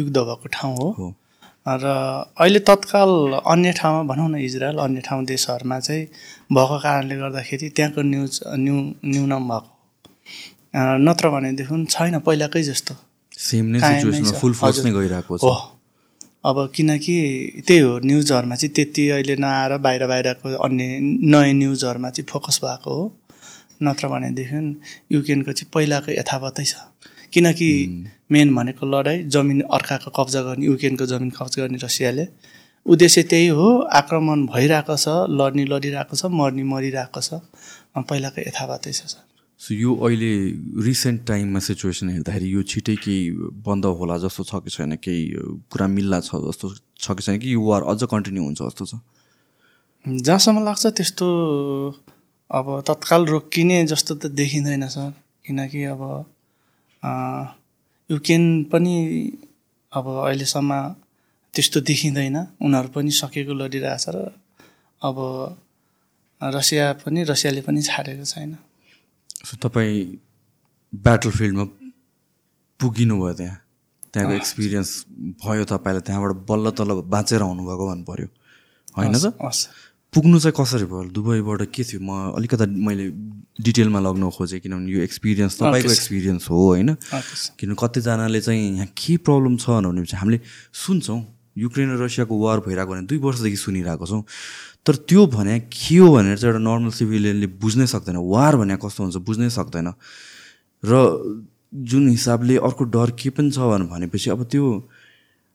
युद्ध 0.00 0.16
भएको 0.16 0.48
ठाउँ 0.52 0.76
हो। 0.76 1.14
र 1.66 1.84
अहिले 2.40 2.58
तत्काल 2.64 3.10
अन्य 3.44 3.72
ठाउँमा 3.76 4.02
भनौँ 4.08 4.28
न 4.30 4.36
इजरायल 4.40 4.78
अन्य 4.78 5.00
ठाउँ 5.04 5.24
देशहरूमा 5.24 5.78
चाहिँ 5.80 6.04
भएको 6.52 6.78
कारणले 6.80 7.16
गर्दाखेरि 7.16 7.68
त्यहाँको 7.76 8.02
न्युज 8.02 8.40
न्यु 8.56 8.76
न्यूनम 9.04 9.48
भएको। 9.48 9.68
नत्र 11.04 11.28
भनेदेखि 11.30 11.84
छैन 11.90 12.18
पहिलाकै 12.20 12.62
जस्तो। 12.62 12.94
सेम 13.38 13.66
नै। 13.76 13.78
फुल। 14.40 14.54
नै 14.84 14.90
गइरहेको 14.92 15.38
छ। 15.38 15.79
अब 16.44 16.56
किनकि 16.74 17.16
त्यही 17.66 17.80
हो 17.80 17.98
न्युजहरूमा 18.04 18.56
चाहिँ 18.56 18.72
त्यति 18.74 19.08
अहिले 19.10 19.36
नआएर 19.36 19.76
बाहिर 19.84 20.06
बाहिरको 20.06 20.48
अन्य 20.64 20.84
नयाँ 21.28 21.52
न्युजहरूमा 21.54 22.10
चाहिँ 22.10 22.26
फोकस 22.30 22.60
भएको 22.64 22.90
हो। 22.90 23.04
नत्र 23.82 24.08
भनेदेखि 24.08 24.60
युक्रेनको 25.12 25.52
चाहिँ 25.52 25.70
पहिलाको 25.74 26.12
यथावतै 26.12 26.64
छ। 26.64 26.74
किनकि 27.32 27.68
मेन 28.32 28.54
भनेको 28.56 28.86
लडाइँ 28.86 29.22
जमिन 29.28 29.60
अर्काको 29.68 30.10
कब्जा 30.16 30.40
गर्ने 30.42 30.66
युक्रेनको 30.66 31.06
जमिन 31.06 31.30
कब्जा 31.36 31.62
गर्ने 31.62 31.78
रसियाले। 31.84 32.26
उद्देश्य 32.86 33.22
त्यही 33.22 33.46
हो 33.52 33.68
आक्रमण 34.00 34.46
भइरहेको 34.48 34.96
छ 34.96 35.08
लड्ने 35.28 35.64
लडिरहेको 35.72 36.16
छ 36.16 36.24
मर्ने 36.32 36.64
मरिरहेको 36.64 37.20
छ। 37.20 37.44
पहिलाको 38.00 38.40
यथावतै 38.48 38.92
छ 38.92 39.00
सर। 39.12 39.29
सो 39.60 39.74
यो 39.74 39.94
अहिले 39.94 40.32
रिसेन्ट 40.84 41.20
टाइममा 41.28 41.60
सिचुएसन 41.60 42.08
हेर्दाखेरि 42.10 42.48
यो 42.52 42.62
छिटै 42.64 42.96
केही 43.04 43.30
बन्द 43.60 43.84
होला 44.00 44.16
जस्तो 44.24 44.42
छ 44.48 44.64
कि 44.64 44.70
छैन? 44.72 44.96
केही 45.04 45.22
कुरा 45.68 45.86
मिल्ला 45.96 46.20
छ 46.24 46.40
जस्तो 46.48 46.66
छ 46.96 47.12
कि 47.12 47.22
छैन 47.22 47.38
कि 47.38 47.52
यो 47.54 47.60
वार 47.60 47.82
अझ 47.92 48.00
कन्टिन्यू 48.08 48.42
हुन्छ 48.44 48.60
जस्तो 48.62 48.84
छ? 48.88 48.92
जहाँसम्म 50.04 50.64
लाग्छ 50.64 50.86
त्यस्तो 50.96 51.26
अब 52.50 52.66
तत्काल 52.88 53.22
रोकिने 53.26 53.84
जस्तो 53.92 54.14
त 54.16 54.32
देखिँदैन 54.32 54.88
सर। 54.88 55.12
किनकि 55.44 55.84
अब 55.92 56.02
युक्रेन 58.10 58.44
पनि 58.72 58.96
अब 59.92 60.06
अहिलेसम्म 60.24 60.72
त्यस्तो 61.54 61.80
देखिँदैन। 61.84 62.36
उनीहरू 62.64 62.88
पनि 62.96 63.10
सकेको 63.12 63.52
लडिरहेछ 63.60 64.04
र 64.08 64.32
अब 65.04 65.16
रसिया 66.40 66.92
पनि 67.04 67.28
रसियाले 67.28 67.60
पनि 67.68 67.80
छाडेको 67.82 68.24
छैन। 68.24 68.56
सो 69.44 69.56
तपाईँ 69.56 69.96
ब्याटल 70.92 71.30
फिल्डमा 71.30 71.64
पुगिनु 72.80 73.14
भयो 73.20 73.34
त्यहाँ? 73.40 73.56
त्यहाँको 74.12 74.34
एक्सपिरियन्स 74.34 74.90
भयो 75.44 75.64
तपाईँलाई? 75.64 76.02
त्यहाँबाट 76.02 76.32
बल्ल 76.48 76.66
तल्ल 76.76 76.90
बाँचेर 77.06 77.42
आउनुभएको 77.42 77.84
भन्नु 77.88 78.04
पऱ्यो 78.04 78.28
होइन 78.96 79.16
त? 79.16 79.36
पुग्नु 80.12 80.38
चाहिँ 80.42 80.54
कसरी 80.58 80.86
भयो? 80.90 81.14
दुबईबाट 81.14 81.62
के 81.70 81.82
थियो? 81.86 82.00
म 82.02 82.34
अलिकता 82.34 82.66
मैले 82.66 83.06
डिटेलमा 83.62 84.00
लग्न 84.02 84.30
खोजेँ 84.34 84.60
किनभने 84.60 84.90
यो 84.90 85.00
एक्सपिरियन्स 85.06 85.54
तपाईँको. 85.62 85.90
एक्सपिरियन्स 85.94 86.50
हो 86.50 86.58
होइन? 86.66 86.90
Okay 86.90 87.36
sir. 87.38 87.54
किन 87.54 87.74
कतिजनाले 87.78 88.40
चाहिँ 88.42 88.60
यहाँ 88.74 88.90
के 88.90 89.16
प्रब्लम 89.22 89.56
छ 89.56 89.70
भने 89.70 90.04
चाहिँ 90.04 90.20
हामीले 90.20 90.40
सुन्छौँ। 90.74 91.20
युक्रेन 91.58 91.94
र 91.94 92.02
रसियाको 92.02 92.34
वार 92.34 92.58
भइरहेको 92.66 92.90
भने 92.90 93.06
दुई 93.06 93.18
वर्षदेखि 93.22 93.56
सुनिरहेको 93.56 94.06
छौँ। 94.06 94.22
तर 94.86 94.94
त्यो 95.08 95.26
भने 95.26 95.58
के 95.68 95.96
हो 95.96 96.08
भनेर 96.14 96.36
चाहिँ 96.38 96.54
एउटा 96.54 96.64
नर्मल 96.64 96.90
सिभिलियनले 96.90 97.46
बुझ्नै 97.60 97.86
सक्दैन। 97.86 98.16
वार 98.16 98.56
भने 98.56 98.76
कस्तो 98.80 99.00
हुन्छ 99.04 99.16
बुझ्नै 99.28 99.48
सक्दैन। 99.50 99.92
र 100.82 100.92
जुन 101.70 102.08
हिसाबले 102.08 102.56
अर्को 102.58 102.84
डर 102.90 103.10
के 103.14 103.30
पनि 103.30 103.50
छ 103.50 103.58
भने 103.70 103.84
भनेपछि 103.92 104.30
अब 104.30 104.42
त्यो 104.50 104.64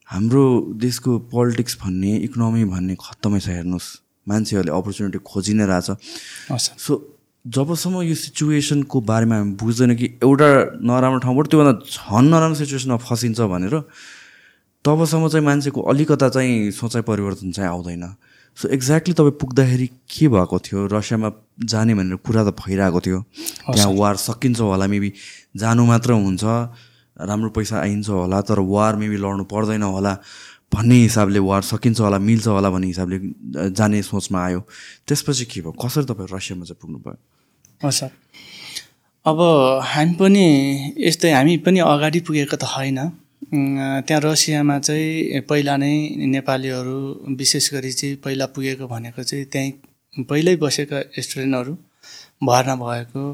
हाम्रो 0.08 0.44
देशको 0.78 1.18
पोलिटिक्स 1.28 1.76
भन्ने 1.82 2.16
इकोनोमी 2.26 2.64
भन्ने 2.70 2.94
खत्तमै 2.94 3.40
छ 3.40 3.48
हेर्नुहोस्। 3.50 3.88
मान्छेहरूले 4.26 4.72
अपर्च्युनिटी 4.72 5.18
खोजि 5.26 5.54
नै 5.54 5.66
रहेछ। 5.66 5.88
सो 6.78 6.92
जबसम्म 7.44 8.02
यो 8.02 8.14
सिचुएसनको 8.14 8.96
बारेमा 9.06 9.36
हामी 9.36 9.52
बुझ्दैन 9.60 9.94
कि 9.94 10.06
एउटा 10.22 10.48
नराम्रो 10.82 11.18
ठाउँबाट 11.26 11.46
त्योभन्दा 11.46 11.74
झन् 11.84 12.30
नराम्रो 12.30 12.58
सिचुएसनमा 12.62 12.96
फसिन्छ 13.06 13.40
भनेर 13.52 13.74
तबसम्म 14.84 15.28
चाहिँ 15.28 15.46
मान्छेको 15.46 15.80
अलिकता 15.82 16.28
चाहिँ 16.30 16.70
सोचाइ 16.70 17.02
परिवर्तन 17.02 17.50
चाहिँ 17.52 17.70
आउँदैन। 17.70 18.04
सो 18.56 18.68
एक्ज्याक्टली 18.72 19.14
तपाईँ 19.14 19.36
पुग्दाखेरि 19.40 19.86
के 20.08 20.28
भएको 20.28 20.58
थियो? 20.58 20.86
रसियामा 20.88 21.28
जाने 21.60 21.94
भनेर 21.94 22.16
कुरा 22.24 22.42
त 22.44 22.56
भइरहेको 22.56 23.00
थियो। 23.04 23.20
त्यहाँ 23.68 23.92
वार 23.92 24.16
सकिन्छ 24.16 24.60
होला 24.60 24.86
मेबी 24.88 25.12
जानु 25.60 25.84
मात्र 25.84 26.12
हुन्छ 26.16 26.44
राम्रो 27.20 27.50
पैसा 27.52 27.76
आइन्छ 27.80 28.08
होला 28.08 28.40
तर 28.48 28.58
वार 28.64 28.96
मेबी 28.96 29.16
लड्नु 29.16 29.44
पर्दैन 29.44 29.82
होला 29.82 30.12
भन्ने 30.72 30.96
हिसाबले 31.04 31.38
वार 31.38 31.62
सकिन्छ 31.62 32.00
होला 32.00 32.18
मिल्छ 32.18 32.46
होला 32.48 32.70
भन्ने 32.70 32.86
हिसाबले 32.86 33.18
जाने 33.76 34.02
सोचमा 34.02 34.40
आयो। 34.44 34.60
त्यसपछि 35.08 35.44
के 35.52 35.60
भयो? 35.60 35.72
कसरी 35.76 36.04
तपाईँ 36.08 36.28
रसियामा 36.32 36.64
चाहिँ 36.64 36.80
पुग्नुभयो? 36.80 37.16
हो 37.84 37.90
सर 37.90 38.10
अब 39.26 39.38
हामी 39.84 40.14
पनि 40.16 40.44
यस्तै 40.96 41.32
हामी 41.32 41.56
पनि 41.60 41.78
अगाडि 41.84 42.20
पुगेको 42.24 42.56
त 42.56 42.64
होइन। 42.64 42.98
त्यहाँ 43.42 44.20
रसियामा 44.22 44.78
चाहिँ 44.78 45.40
पहिला 45.48 45.76
नै 45.76 45.94
नेपालीहरू 46.34 46.98
विशेष 47.38 47.72
गरी 47.74 47.92
चाहिँ 47.92 48.16
पहिला 48.24 48.46
पुगेको 48.54 48.86
भनेको 48.88 49.22
चाहिँ 49.22 49.44
त्यहीँ 49.52 50.24
पहिल्यै 50.24 50.56
बसेका 50.56 50.98
स्टुडेन्टहरू 51.18 51.74
भर्ना 52.42 52.74
भएको 52.76 53.24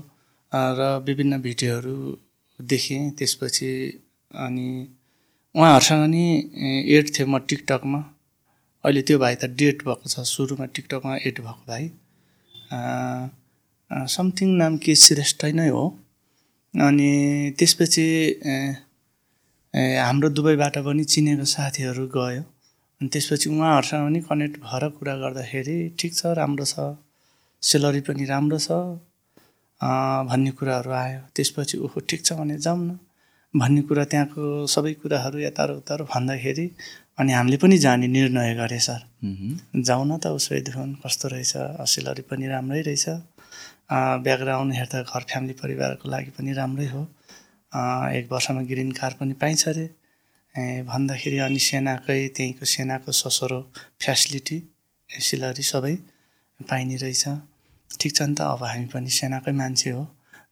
र 0.52 0.80
विभिन्न 1.06 1.40
भिडियोहरू 1.42 1.96
देखेँ। 2.60 3.10
त्यसपछि 3.18 3.70
अनि 4.44 4.68
उहाँहरूसँग 5.54 6.04
नि 6.10 6.24
एड 6.96 7.04
थियो 7.14 7.26
म 7.26 7.38
टिकटकमा। 7.48 8.00
अहिले 8.84 9.02
त्यो 9.08 9.18
भाइ 9.18 9.34
त 9.34 9.44
डेट 9.58 9.82
भएको 9.86 10.08
छ 10.08 10.26
सुरुमा 10.28 10.66
टिकटकमा 10.74 11.16
एड 11.16 11.36
भएको 11.40 11.62
भाइ। 11.68 11.84
समथिङ 14.12 14.48
नाम 14.56 14.76
के 14.84 14.94
श्रेष्ठ 14.96 15.44
नै 15.56 15.68
हो। 15.68 15.84
अनि 16.74 17.10
त्यसपछि 17.58 18.06
हाम्रो 19.74 20.28
दुबईबाट 20.36 20.76
पनि 20.84 21.04
चिनेको 21.04 21.44
साथीहरू 21.48 22.06
गयो। 22.12 22.42
अनि 23.00 23.08
त्यसपछि 23.08 23.48
उहाँहरूसँग 23.50 24.04
पनि 24.04 24.20
कनेक्ट 24.28 24.56
भएर 24.60 24.88
कुरा 24.96 25.14
गर्दाखेरि 25.16 25.76
ठिक 25.98 26.12
छ 26.14 26.36
राम्रो 26.36 26.64
छ। 26.64 26.92
सेलरी 27.62 28.00
पनि 28.04 28.24
राम्रो 28.28 28.58
छ 28.60 28.68
भन्ने 30.28 30.50
कुराहरू 30.60 30.90
आयो। 30.92 31.20
त्यसपछि 31.36 31.78
ओहो 31.88 32.00
ठिक 32.04 32.20
छ 32.24 32.32
भने 32.40 32.58
जाउँ 32.60 32.84
न। 32.84 32.98
भन्ने 33.54 33.82
कुरा 33.88 34.04
त्यहाँको 34.12 34.66
सबै 34.74 34.92
कुराहरू 35.00 35.38
यतारो 35.40 35.74
उतारो 35.80 36.04
भन्दाखेरि 36.12 36.66
अनि 37.18 37.32
हामीले 37.32 37.56
पनि 37.56 37.78
जाने 37.78 38.06
निर्णय 38.12 38.54
गरे 38.60 38.78
सर 38.80 39.00
जाउँ 39.80 40.04
न 40.06 40.18
त 40.20 40.36
उसो 40.36 40.52
कस्तो 41.00 41.28
रहेछ 41.32 41.52
सेलरी 41.88 42.22
पनि 42.28 42.46
राम्रै 42.52 42.80
रहेछ 42.88 43.08
ब्याकग्राउन्ड 44.24 44.72
हेर्दा 44.74 45.02
घर 45.02 45.22
फ्यामिली 45.32 45.54
परिवारको 45.62 46.08
लागि 46.12 46.30
पनि 46.36 46.52
राम्रै 46.60 46.88
हो 46.92 47.02
एक 47.72 48.28
वर्षमा 48.32 48.62
ग्रिन 48.70 48.90
कार्ड 48.92 49.14
पनि 49.20 49.34
पाइन्छ 49.42 49.68
अरे। 49.68 49.86
भन्दाखेरि 50.84 51.38
अनि 51.48 51.58
सेनाकै 51.66 52.20
त्यहीँको 52.36 52.64
सेनाको 52.68 53.12
ससरो 53.12 53.60
फ्यासिलिटी 54.02 54.58
सिलरी 55.10 55.64
सबै 55.72 55.94
पाइने 56.60 56.96
रहेछ। 57.02 57.24
ठिक 58.00 58.12
छ 58.16 58.20
नि 58.28 58.34
त 58.36 58.40
अब 58.52 58.62
हामी 58.68 58.86
पनि 58.92 59.10
सेनाकै 59.18 59.52
मान्छे 59.60 59.90
हो 59.96 60.04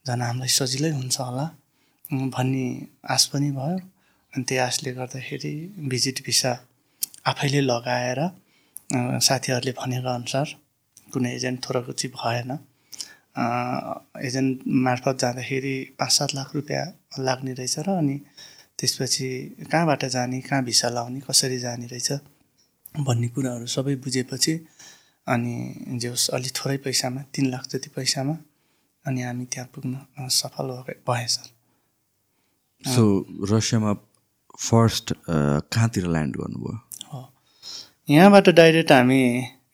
झन् 0.06 0.22
हामीलाई 0.26 0.52
सजिलै 0.58 0.90
हुन्छ 0.96 1.16
होला। 1.20 1.46
भन्ने 2.34 2.66
आश 3.14 3.22
पनि 3.32 3.50
भयो। 3.58 3.78
अनि 4.32 4.44
त्यही 4.48 4.60
आशले 4.68 4.90
गर्दाखेरि 4.96 5.52
भिजिट 5.90 6.18
भिसा 6.26 6.52
आफैले 7.30 7.60
लगाएर 7.70 8.20
साथीहरूले 9.26 9.72
भनेको 9.76 10.10
अनुसार 10.18 10.48
कुनै 11.12 11.30
एजेन्ट 11.36 11.58
थोरको 11.64 11.92
चाहिँ 11.92 12.12
भएन। 12.16 12.50
एजेन्ट 13.36 14.60
मार्फत 14.66 15.18
जाँदाखेरि 15.20 15.76
पाँच 15.98 16.12
सात 16.12 16.34
लाख 16.34 16.54
रुपियाँ 16.54 16.86
लाग्ने 17.18 17.52
रहेछ 17.52 17.78
र 17.78 17.88
अनि 17.90 18.16
त्यसपछि 18.78 19.28
कहाँबाट 19.72 20.04
जाने 20.04 20.40
कहाँ 20.40 20.62
भिसा 20.64 20.88
लाउने 20.88 21.20
कसरी 21.20 21.58
जाने 21.58 21.86
रहेछ 21.86 22.12
भन्ने 23.00 23.28
कुराहरू 23.28 23.66
सबै 23.66 23.94
बुझेपछि 23.96 24.54
अनि 25.26 25.54
जे 26.00 26.08
होस् 26.08 26.30
अलिक 26.30 26.52
थोरै 26.56 26.76
पैसामा 26.84 27.20
तिन 27.34 27.50
लाख 27.50 27.68
जति 27.70 27.90
पैसामा 27.96 28.36
अनि 29.04 29.22
हामी 29.22 29.44
त्यहाँ 29.44 29.68
पुग्न 29.74 30.28
सफल 30.28 30.68
भए 31.08 31.26
सर। 31.26 31.46
सो 32.84 33.02
रसियामा 33.50 33.92
फर्स्ट 34.58 35.14
कहाँतिर 35.70 36.06
ल्यान्ड 36.06 36.36
गर्नुभयो? 36.36 36.76
हो। 37.12 37.20
यहाँबाट 38.08 38.48
डाइरेक्ट 38.50 38.92
हामी 38.92 39.20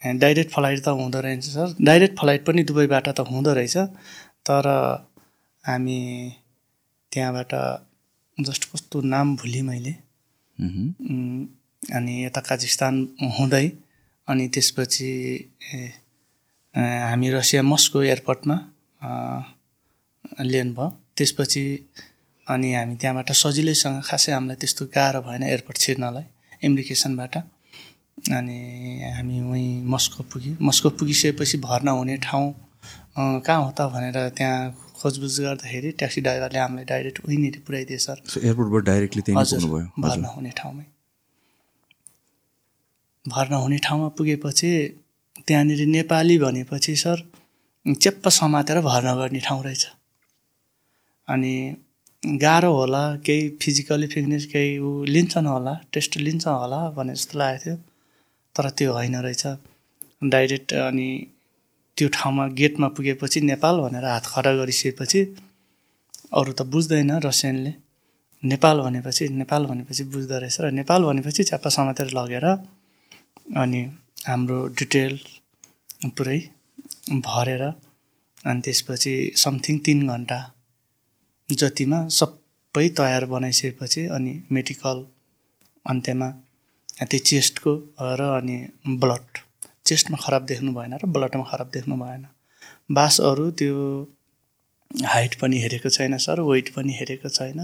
डाइरेक्ट 0.03 0.51
फ्लाइट 0.55 0.79
त 0.85 0.89
हुँदो 1.01 1.21
रहेछ 1.21 1.45
सर। 1.45 1.75
डाइरेक्ट 1.81 2.19
फ्लाइट 2.21 2.45
पनि 2.47 2.63
दुबईबाट 2.65 3.09
त 3.09 3.21
हुँदो 3.31 3.53
रहेछ। 3.55 3.77
तर 4.47 4.67
हामी 5.65 6.01
त्यहाँबाट 7.13 7.53
जस्ट 8.39 8.65
कस्तो 8.73 9.01
नाम 9.03 9.37
भुलेँ 9.37 9.63
मैले। 9.63 9.95
अनि 11.97 12.13
यता 12.25 12.41
काजाखस्तान 12.41 12.95
हुँदै 13.39 13.67
अनि 14.29 14.49
त्यसपछि 14.55 15.11
हामी 16.75 17.31
रसिया 17.31 17.63
मस्को 17.63 18.03
एयरपोर्टमा 18.03 18.57
ल्यान्ड 20.43 20.73
भयो। 20.77 20.89
त्यसपछि 21.17 21.65
अनि 22.47 22.69
हामी 22.75 22.95
त्यहाँबाट 23.01 23.33
सजिलैसँग 23.33 24.03
खासै 24.07 24.33
हामीलाई 24.33 24.57
त्यस्तो 24.61 24.85
गाह्रो 24.95 25.21
भएन 25.27 25.43
एयरपोर्ट 25.43 25.79
छिर्नलाई 25.79 26.25
इमिग्रेसनबाट 26.63 27.35
अनि 28.19 28.59
हामी 29.15 29.41
वहीँ 29.41 29.83
मस्को 29.87 30.23
पुग्यौँ। 30.33 30.57
मस्को 30.63 30.91
पुगिसकेपछि 30.99 31.59
भर्ना 31.59 31.91
हुने 31.93 32.17
ठाउँ 32.25 32.55
कहाँ 33.17 33.63
हो 33.65 33.71
त 33.79 33.81
भनेर 33.93 34.29
त्यहाँ 34.37 34.59
खोजबुज 34.97 35.41
गर्दाखेरि 35.41 35.91
ट्याक्सी 36.01 36.21
ड्राइभरले 36.21 36.59
हामीलाई 36.59 36.85
डाइरेक्ट 36.85 37.19
उहीँनिर 37.25 37.63
पुऱ्याइदिए 37.67 37.99
सर। 37.99 38.17
एयरपोर्टबाट 38.43 38.85
डाइरेक्टली 38.85 39.33
हजुर 39.37 39.63
भर्ना 40.01 40.29
हुने 40.29 40.51
ठाउँमै। 40.57 40.85
भर्ना 43.25 43.57
हुने 43.57 43.79
ठाउँमा 43.85 44.09
पुगेपछि 44.19 44.71
त्यहाँनिर 45.47 45.81
नेपाली 45.87 46.39
भनेपछि 46.39 46.97
सर 46.97 47.23
चेप्प 47.87 48.29
समातेर 48.29 48.81
भर्ना 48.81 49.15
गर्ने 49.17 49.41
ठाउँ 49.47 49.63
रहेछ। 49.65 49.87
अनि 51.29 51.55
गाह्रो 52.43 52.73
होला 52.73 53.05
केही 53.27 53.49
फिजिकली 53.63 54.07
फिटनेस 54.07 54.47
केही 54.53 54.79
ऊ 54.79 55.05
लिन्छन् 55.05 55.47
होला 55.47 55.75
टेस्ट 55.93 56.17
लिन्छ 56.17 56.47
होला 56.47 56.81
भने 56.97 57.15
जस्तो 57.15 57.39
लागेको 57.39 57.65
थियो। 57.65 57.77
तर 58.57 58.71
त्यो 58.71 58.93
होइन 58.93 59.17
रहेछ। 59.17 59.45
डाइरेक्ट 60.25 60.73
अनि 60.89 61.09
त्यो 61.97 62.09
ठाउँमा 62.09 62.47
गेटमा 62.59 62.89
पुगेपछि 62.89 63.41
नेपाल 63.41 63.75
भनेर 63.81 64.05
हात 64.05 64.27
खडा 64.27 64.53
गरिसकेपछि 64.53 65.21
अरू 66.33 66.53
त 66.53 66.63
बुझ्दैन 66.73 67.11
रसियनले। 67.27 67.73
नेपाल 68.43 68.77
भनेपछि 68.81 69.29
नेपाल 69.41 69.63
भनेपछि 69.67 70.05
बुझ्दो 70.13 70.39
रहेछ 70.39 70.61
र 70.61 70.71
नेपाल 70.71 71.01
भनेपछि 71.05 71.43
च्याप्पा 71.45 71.71
समातेर 71.71 72.09
लगेर 72.19 72.47
अनि 73.57 73.81
हाम्रो 74.27 74.59
डिटेल 74.79 75.15
पुरै 76.17 76.39
भरेर 77.27 77.63
अनि 78.45 78.61
त्यसपछि 78.61 79.15
समथिङ 79.37 79.79
तिन 79.79 79.99
घन्टा 80.09 80.39
जतिमा 81.49 81.99
सबै 82.09 82.89
तयार 82.99 83.25
बनाइसकेपछि 83.25 84.03
अनि 84.07 84.33
मेडिकल 84.53 84.99
अन्त्यमा 85.87 86.29
त्यो 86.97 87.19
चेस्टको 87.21 87.73
र 88.01 88.23
अनि 88.37 88.57
ब्लड। 89.01 89.39
चेस्टमा 89.87 90.17
खराब 90.17 90.43
देख्नु 90.47 90.73
भएन 90.73 90.93
र 90.97 91.07
ब्लडमा 91.07 91.45
खराब 91.51 91.69
देख्नु 91.73 91.97
भएन। 91.97 92.27
बास 92.91 93.21
अरू 93.21 93.51
त्यो 93.61 93.77
हाइट 95.05 95.35
पनि 95.41 95.57
हेरेको 95.61 95.89
छैन 95.89 96.17
सर 96.17 96.41
वेट 96.41 96.69
पनि 96.75 96.93
हेरेको 96.99 97.29
छैन। 97.29 97.61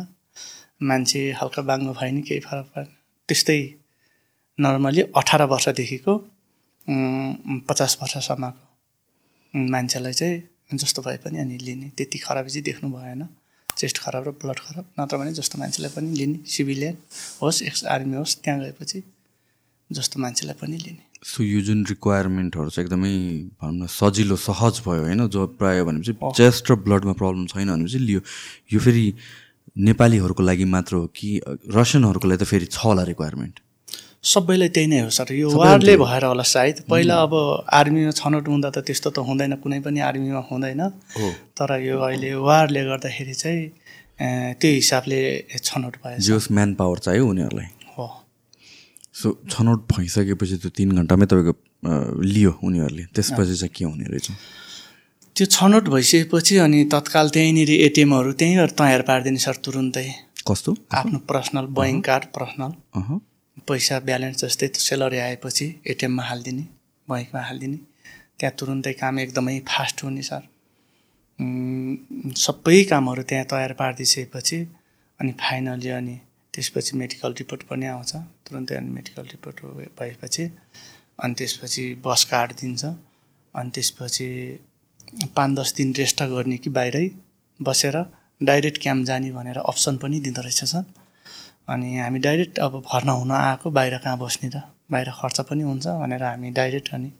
मान्छे 0.82 1.20
हल्का 1.40 1.62
बाङ्गो 1.62 1.92
भयो 1.96 2.12
नि 2.12 2.22
केही 2.28 2.40
फरक 2.40 2.66
परेन। 2.74 2.88
त्यस्तै 3.28 3.60
नर्मली 4.58 5.02
अठार 5.16 5.42
वर्षदेखिको 5.48 6.12
पचास 7.68 7.96
वर्षसम्मको 8.02 9.60
मान्छेलाई 9.72 10.12
चाहिँ 10.12 10.76
जस्तो 10.76 11.02
भए 11.02 11.16
पनि 11.24 11.38
अनि 11.38 11.56
लिने। 11.58 11.88
त्यति 11.96 12.18
खराब 12.18 12.46
चाहिँ 12.52 12.64
देख्नु 12.68 12.90
भएन। 12.92 13.22
चेस्ट 13.68 13.98
खराब 14.04 14.22
र 14.28 14.30
ब्लड 14.36 14.58
खराब 14.60 14.84
नत्र 15.00 15.16
भने 15.16 15.32
जस्तो 15.32 15.58
मान्छेलाई 15.58 15.90
पनि 15.96 16.10
लिने। 16.20 16.38
सिभिलियन 16.44 16.96
होस् 17.40 17.62
एक्स 17.62 17.84
आर्मी 17.96 18.16
होस् 18.16 18.36
त्यहाँ 18.44 18.60
गएपछि 18.60 19.02
जस्तो 19.92 20.20
मान्छेलाई 20.22 20.56
पनि 20.60 20.76
लिने। 20.76 21.02
सो 21.22 21.42
यो 21.44 21.60
जुन 21.62 21.84
रिक्वायरमेन्टहरू 21.86 22.68
चाहिँ 22.70 22.86
एकदमै 22.86 23.14
भनौँ 23.60 23.76
न 23.78 23.86
सजिलो 23.86 24.36
सहज 24.36 24.82
भयो 24.86 25.02
होइन? 25.06 25.26
जो 25.28 25.46
प्रायः 25.60 25.84
भनेपछि 25.84 26.12
चेस्ट 26.36 26.70
र 26.70 26.74
ब्लडमा 26.86 27.12
प्रब्लम 27.20 27.46
छैन 27.52 27.68
भनेपछि 27.70 27.98
लियो। 27.98 28.20
यो 28.72 28.80
फेरि 28.80 29.06
नेपालीहरूको 29.88 30.42
लागि 30.42 30.64
मात्र 30.68 30.92
हो 30.96 31.06
कि 31.16 31.28
रसियनहरूको 31.70 32.28
लागि 32.28 32.40
त 32.42 32.48
फेरि 32.48 32.66
छ 32.66 32.78
होला 32.84 33.02
रिक्वायरमेन्ट 33.12 33.60
सबैलाई 34.22 34.68
त्यही 34.70 34.86
नै 34.86 34.98
हो 35.02 35.10
सर। 35.10 35.34
यो 35.34 35.50
वारले 35.50 35.96
भएर 35.98 36.24
होला 36.24 36.42
सायद। 36.46 36.86
पहिला 36.86 37.14
अब 37.26 37.34
आर्मीमा 37.74 38.10
छनौट 38.14 38.46
हुँदा 38.48 38.70
त 38.70 38.78
त्यस्तो 38.86 39.10
त 39.10 39.18
हुँदैन। 39.26 39.58
कुनै 39.58 39.80
पनि 39.82 39.98
आर्मीमा 39.98 40.42
हुँदैन। 40.46 40.82
तर 41.58 41.70
यो 41.82 41.98
अहिले 41.98 42.30
वारले 42.38 42.82
गर्दाखेरि 42.86 43.34
चाहिँ 43.34 43.62
त्यो 44.62 44.70
हिसाबले 44.78 45.18
छनौट 45.58 45.94
भयो 46.02 46.18
जोस 46.22 46.46
म्यान 46.54 46.74
पावर 46.78 46.98
चाहियो 47.02 47.26
उनीहरूलाई। 47.26 47.81
सो 49.14 49.28
छनौट 49.50 49.80
भइसकेपछि 49.92 50.56
त्यो 50.62 50.70
तिन 50.76 50.90
घन्टामै 50.98 51.26
तपाईँको 51.30 51.54
लियो 52.24 52.52
उनीहरूले। 52.64 53.04
त्यसपछि 53.14 53.54
चाहिँ 53.60 53.72
के 53.76 53.84
हुने 53.84 54.04
रहेछ? 54.12 54.28
त्यो 55.36 55.46
छनौट 55.46 55.88
भइसकेपछि 55.94 56.56
अनि 56.64 56.84
तत्काल 56.94 57.28
त्यहीँनिर 57.34 57.70
एटिएमहरू 57.70 58.32
त्यहीँ 58.40 58.66
तयार 58.80 59.02
पारिदिने 59.08 59.40
सर 59.46 59.56
तुरुन्तै। 59.64 60.08
कस्तो? 60.48 60.70
आफ्नो 60.94 61.18
पर्सनल 61.30 61.66
बैङ्क 61.78 62.04
कार्ड 62.04 62.24
पर्सनल। 62.36 62.72
पैसा 63.68 63.98
ब्यालेन्स 64.08 64.44
जस्तै 64.44 64.68
सेलरी 64.80 65.18
आएपछि 65.28 65.66
एटिएममा 65.92 66.22
हालिदिने 66.30 66.64
बैङ्कमा 67.08 67.40
हालिदिने। 67.48 67.78
त्यहाँ 68.38 68.54
तुरुन्तै 68.58 68.92
काम 69.02 69.18
एकदमै 69.18 69.58
फास्ट 69.68 70.04
हुने 70.04 70.22
सर। 70.30 70.42
सबै 72.38 72.82
कामहरू 72.90 73.22
त्यहाँ 73.30 73.46
तयार 73.52 73.72
पारिदिइसकेपछि 73.80 74.58
अनि 75.20 75.32
फाइनली 75.40 75.88
अनि 76.00 76.16
त्यसपछि 76.54 76.96
मेडिकल 76.96 77.32
रिपोर्ट 77.38 77.62
पनि 77.68 77.86
आउँछ। 77.86 78.12
तुरन्तै 78.46 78.74
अनि 78.76 78.90
मेडिकल 78.90 79.24
रिपोर्ट 79.32 79.64
भएपछि। 79.98 80.44
अनि 81.22 81.34
त्यसपछि 81.38 81.84
बस 82.04 82.24
कार्ड 82.30 82.52
दिन्छ। 82.60 82.84
अनि 83.54 83.70
त्यसपछि 83.74 84.28
पाँच 85.36 85.58
दस 85.58 85.74
दिन 85.76 85.92
रेस्ट 85.98 86.22
गर्ने 86.22 86.56
कि 86.56 86.70
बाहिरै 86.70 87.06
बसेर 87.60 87.96
डाइरेक्ट 88.40 88.78
क्याम्प 88.82 89.06
जाने 89.06 89.30
भनेर 89.32 89.58
अप्सन 89.58 89.96
पनि 89.96 90.20
दिँदो 90.20 90.42
रहेछ 90.42 90.64
सर। 90.64 90.84
अनि 91.68 91.98
हामी 91.98 92.18
डाइरेक्ट 92.18 92.58
अब 92.58 92.72
भर्ना 92.86 93.12
हुन 93.12 93.30
आएको 93.32 93.70
बाहिर 93.70 93.98
कहाँ 93.98 94.18
बस्ने 94.18 94.48
र? 94.54 94.62
बाहिर 94.90 95.10
खर्च 95.10 95.40
पनि 95.48 95.62
हुन्छ 95.62 95.86
भनेर 95.86 96.22
हामी 96.22 96.50
डाइरेक्ट 96.50 96.88
अनि 96.94 97.10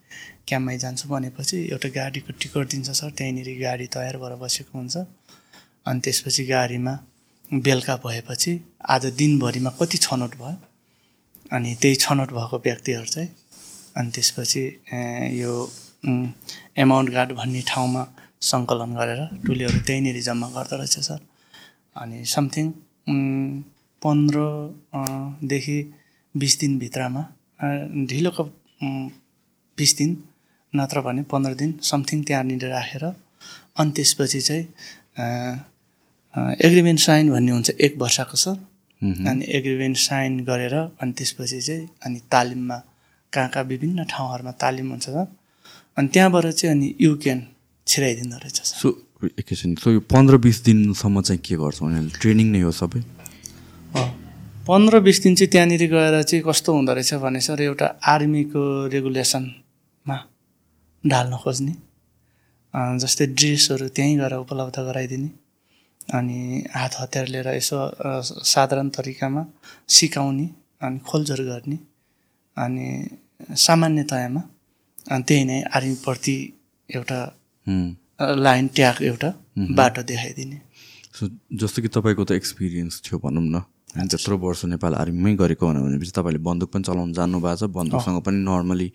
क्याम्पमै 0.48 0.76
जान्छौँ 0.78 1.10
भनेपछि 1.10 1.56
एउटा 1.72 1.88
गाडीको 1.88 2.32
टिकट 2.40 2.66
दिन्छ 2.70 2.90
सर। 2.90 3.10
त्यहीँनिर 3.16 3.48
गाडी 3.62 3.86
तयार 3.86 4.16
भएर 4.18 4.34
बसेको 4.42 4.78
हुन्छ। 4.78 4.96
अनि 5.86 6.00
त्यसपछि 6.04 6.44
गाडीमा 6.46 6.94
बेलुका 7.52 7.94
भएपछि 8.04 8.52
आज 8.88 9.04
दिनभरिमा 9.12 9.71
कति 9.80 9.99
छनौट 9.99 10.35
भयो? 10.37 10.56
अनि 11.52 11.75
त्यही 11.80 11.94
छनौट 11.94 12.30
भएको 12.32 12.56
व्यक्तिहरू 12.64 13.04
चाहिँ 13.04 13.28
अनि 13.97 14.11
त्यसपछि 14.11 14.62
यो 15.40 15.52
एमाउन्ट 16.85 17.11
गार्ड 17.12 17.32
भन्ने 17.37 17.62
ठाउँमा 17.68 18.02
सङ्कलन 18.40 18.94
गरेर 18.97 19.21
टुलीहरू 19.47 19.80
त्यहीँनिर 19.87 20.21
जम्मा 20.23 20.49
गर्दो 20.56 20.76
रहेछ 20.76 20.99
सर। 21.09 21.21
अनि 21.97 22.25
समथिङ 22.25 22.66
पन्ध्रदेखि 24.02 25.78
बिस 26.35 26.59
दिनभित्रमा 26.61 27.23
ढिलोको 28.11 28.44
बिस 29.78 29.97
दिन 29.99 30.11
नत्र 30.73 31.00
भने 31.06 31.23
पन्ध्र 31.32 31.52
दिन 31.61 31.71
समथिङ 31.90 32.23
त्यहाँनिर 32.25 32.64
राखेर 32.68 33.04
अनि 33.04 33.90
त्यसपछि 33.97 34.40
चाहिँ 34.40 34.64
एग्रिमेन्ट 36.34 37.00
साइन 37.00 37.30
भन्ने 37.30 37.52
हुन्छ 37.52 37.70
एक 37.86 37.94
वर्षको 37.98 38.36
सर 38.36 38.56
अनि 39.30 39.44
एग्रिमेन्ट 39.58 39.96
साइन 39.98 40.38
गरेर 40.44 40.74
अनि 40.74 41.12
त्यसपछि 41.12 41.60
चाहिँ 41.60 41.88
अनि 42.06 42.18
तालिममा 42.32 42.76
कहाँ 43.32 43.48
कहाँ 43.48 43.64
विभिन्न 43.64 44.04
ठाउँहरूमा 44.10 44.52
तालिम 44.62 44.90
हुन्छ 44.90 45.08
अनि 45.08 46.08
त्यहाँबाट 46.08 46.46
चाहिँ 46.46 46.74
अनि 46.76 46.94
युकेन 47.00 47.46
छिराइदिँदो 47.86 48.36
रहेछ 48.36 48.60
सो 48.64 48.88
एकैछिन 49.38 49.74
सो 49.82 49.90
यो 49.90 50.00
पन्ध्र 50.12 50.36
बिस 50.44 50.62
दिनसम्म 50.64 51.20
चाहिँ 51.22 51.40
के 51.46 51.54
गर्छ? 51.56 51.82
उनीहरूले 51.82 52.18
ट्रेनिङ 52.20 52.46
नै 52.52 52.60
हो 52.60 52.70
सबै? 52.72 53.00
पन्ध्र 54.66 55.00
बिस 55.00 55.22
दिन 55.22 55.34
चाहिँ 55.34 55.50
त्यहाँनिर 55.50 55.84
गएर 55.90 56.22
चाहिँ 56.22 56.42
कस्तो 56.48 56.72
हुँदो 56.72 56.92
रहेछ 56.94 57.14
भने 57.22 57.40
सर 57.40 57.62
एउटा 57.62 57.86
आर्मीको 58.02 58.62
रेगुलेसनमा 58.94 60.16
ढाल्न 61.04 61.36
खोज्ने। 61.44 61.74
जस्तै 63.02 63.26
ड्रेसहरू 63.26 63.88
त्यहीँ 63.94 64.16
गएर 64.18 64.34
उपलब्ध 64.42 64.76
गराइदिने। 64.80 65.30
अनि 66.09 66.64
हात 66.75 66.92
हतियार 67.00 67.26
लिएर 67.28 67.49
यसो 67.54 67.78
साधारण 68.44 68.88
तरिकामा 68.97 69.42
सिकाउने 69.88 70.47
अनि 70.82 70.99
खोलझोर 71.09 71.40
गर्ने 71.50 71.78
अनि 72.56 72.87
सामान्यतयामा 73.66 74.42
त्यही 75.28 75.44
नै 75.44 75.59
आर्मीप्रति 75.76 76.37
एउटा 76.88 77.21
लाइन 78.47 78.66
ट्याग 78.76 79.02
एउटा 79.02 79.30
बाटो 79.78 80.02
देखाइदिने। 80.02 80.59
सो 81.16 81.28
जस्तो 81.61 81.82
कि 81.82 81.88
तपाईँको 81.88 82.25
त 82.25 82.32
एक्सपिरियन्स 82.32 83.00
थियो 83.04 83.18
भनौँ 83.18 83.42
न। 83.42 83.62
त्यत्रो 83.92 84.37
वर्ष 84.40 84.64
नेपाल 84.72 84.92
आर्मीमै 84.94 85.34
गरेको 85.37 85.64
भनेपछि 85.68 86.12
तपाईँले 86.16 86.40
बन्दुक 86.40 86.68
पनि 86.72 86.82
चलाउनु 86.88 87.12
जान्नु 87.12 87.38
भएको 87.44 87.56
छ। 87.61 87.70
बन्दुकसँग 87.76 88.18
पनि 88.25 88.38
नर्मली 88.40 88.88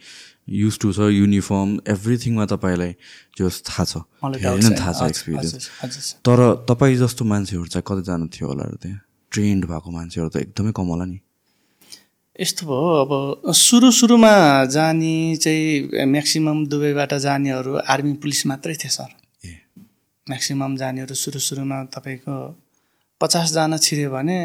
युज 0.58 0.76
टु 0.82 0.88
छ 0.98 1.00
युनिफर्म 1.14 1.70
एभ्रिथिङमा 1.94 2.46
तपाईँलाई 2.50 2.92
त्यो 3.38 3.50
थाहा 3.70 3.84
छ। 3.86 3.94
धेरै 4.42 4.62
नै 4.66 4.74
थाहा 4.74 4.94
छ 4.98 5.02
एक्सपिरियन्स 5.14 6.26
तर 6.26 6.40
तपाईँ 6.66 6.98
जस्तो 6.98 7.24
मान्छेहरू 7.30 7.66
चाहिँ 7.70 7.86
कतिजना 7.86 8.26
थियो 8.34 8.48
होला 8.50 8.64
त्यहाँ? 8.82 9.00
ट्रेन्ड 9.32 9.64
भएको 9.70 9.90
मान्छेहरू 9.92 10.30
त 10.34 10.36
एकदमै 10.50 10.72
कम 10.74 10.88
होला 10.90 11.06
नि। 11.06 11.20
यस्तो 12.40 12.64
भयो 12.66 12.90
अब 13.06 13.12
सुरु 13.54 13.90
सुरुमा 13.92 14.34
जाने 14.70 15.36
चाहिँ 15.42 16.06
म्याक्सिमम् 16.06 16.66
दुबईबाट 16.70 17.14
जानेहरू 17.22 17.72
आर्मी 17.86 18.14
पुलिस 18.22 18.46
मात्रै 18.50 18.76
थिए 18.82 18.94
सर। 18.94 19.10
ए। 19.46 19.52
म्याक्सिमम् 20.28 20.78
जानेहरू 20.78 21.14
सुरु 21.14 21.40
सुरुमा 21.40 21.78
तपाईँको 21.94 22.34
पचासजना 23.22 23.78
छिर्यो 23.78 24.10
भने 24.14 24.40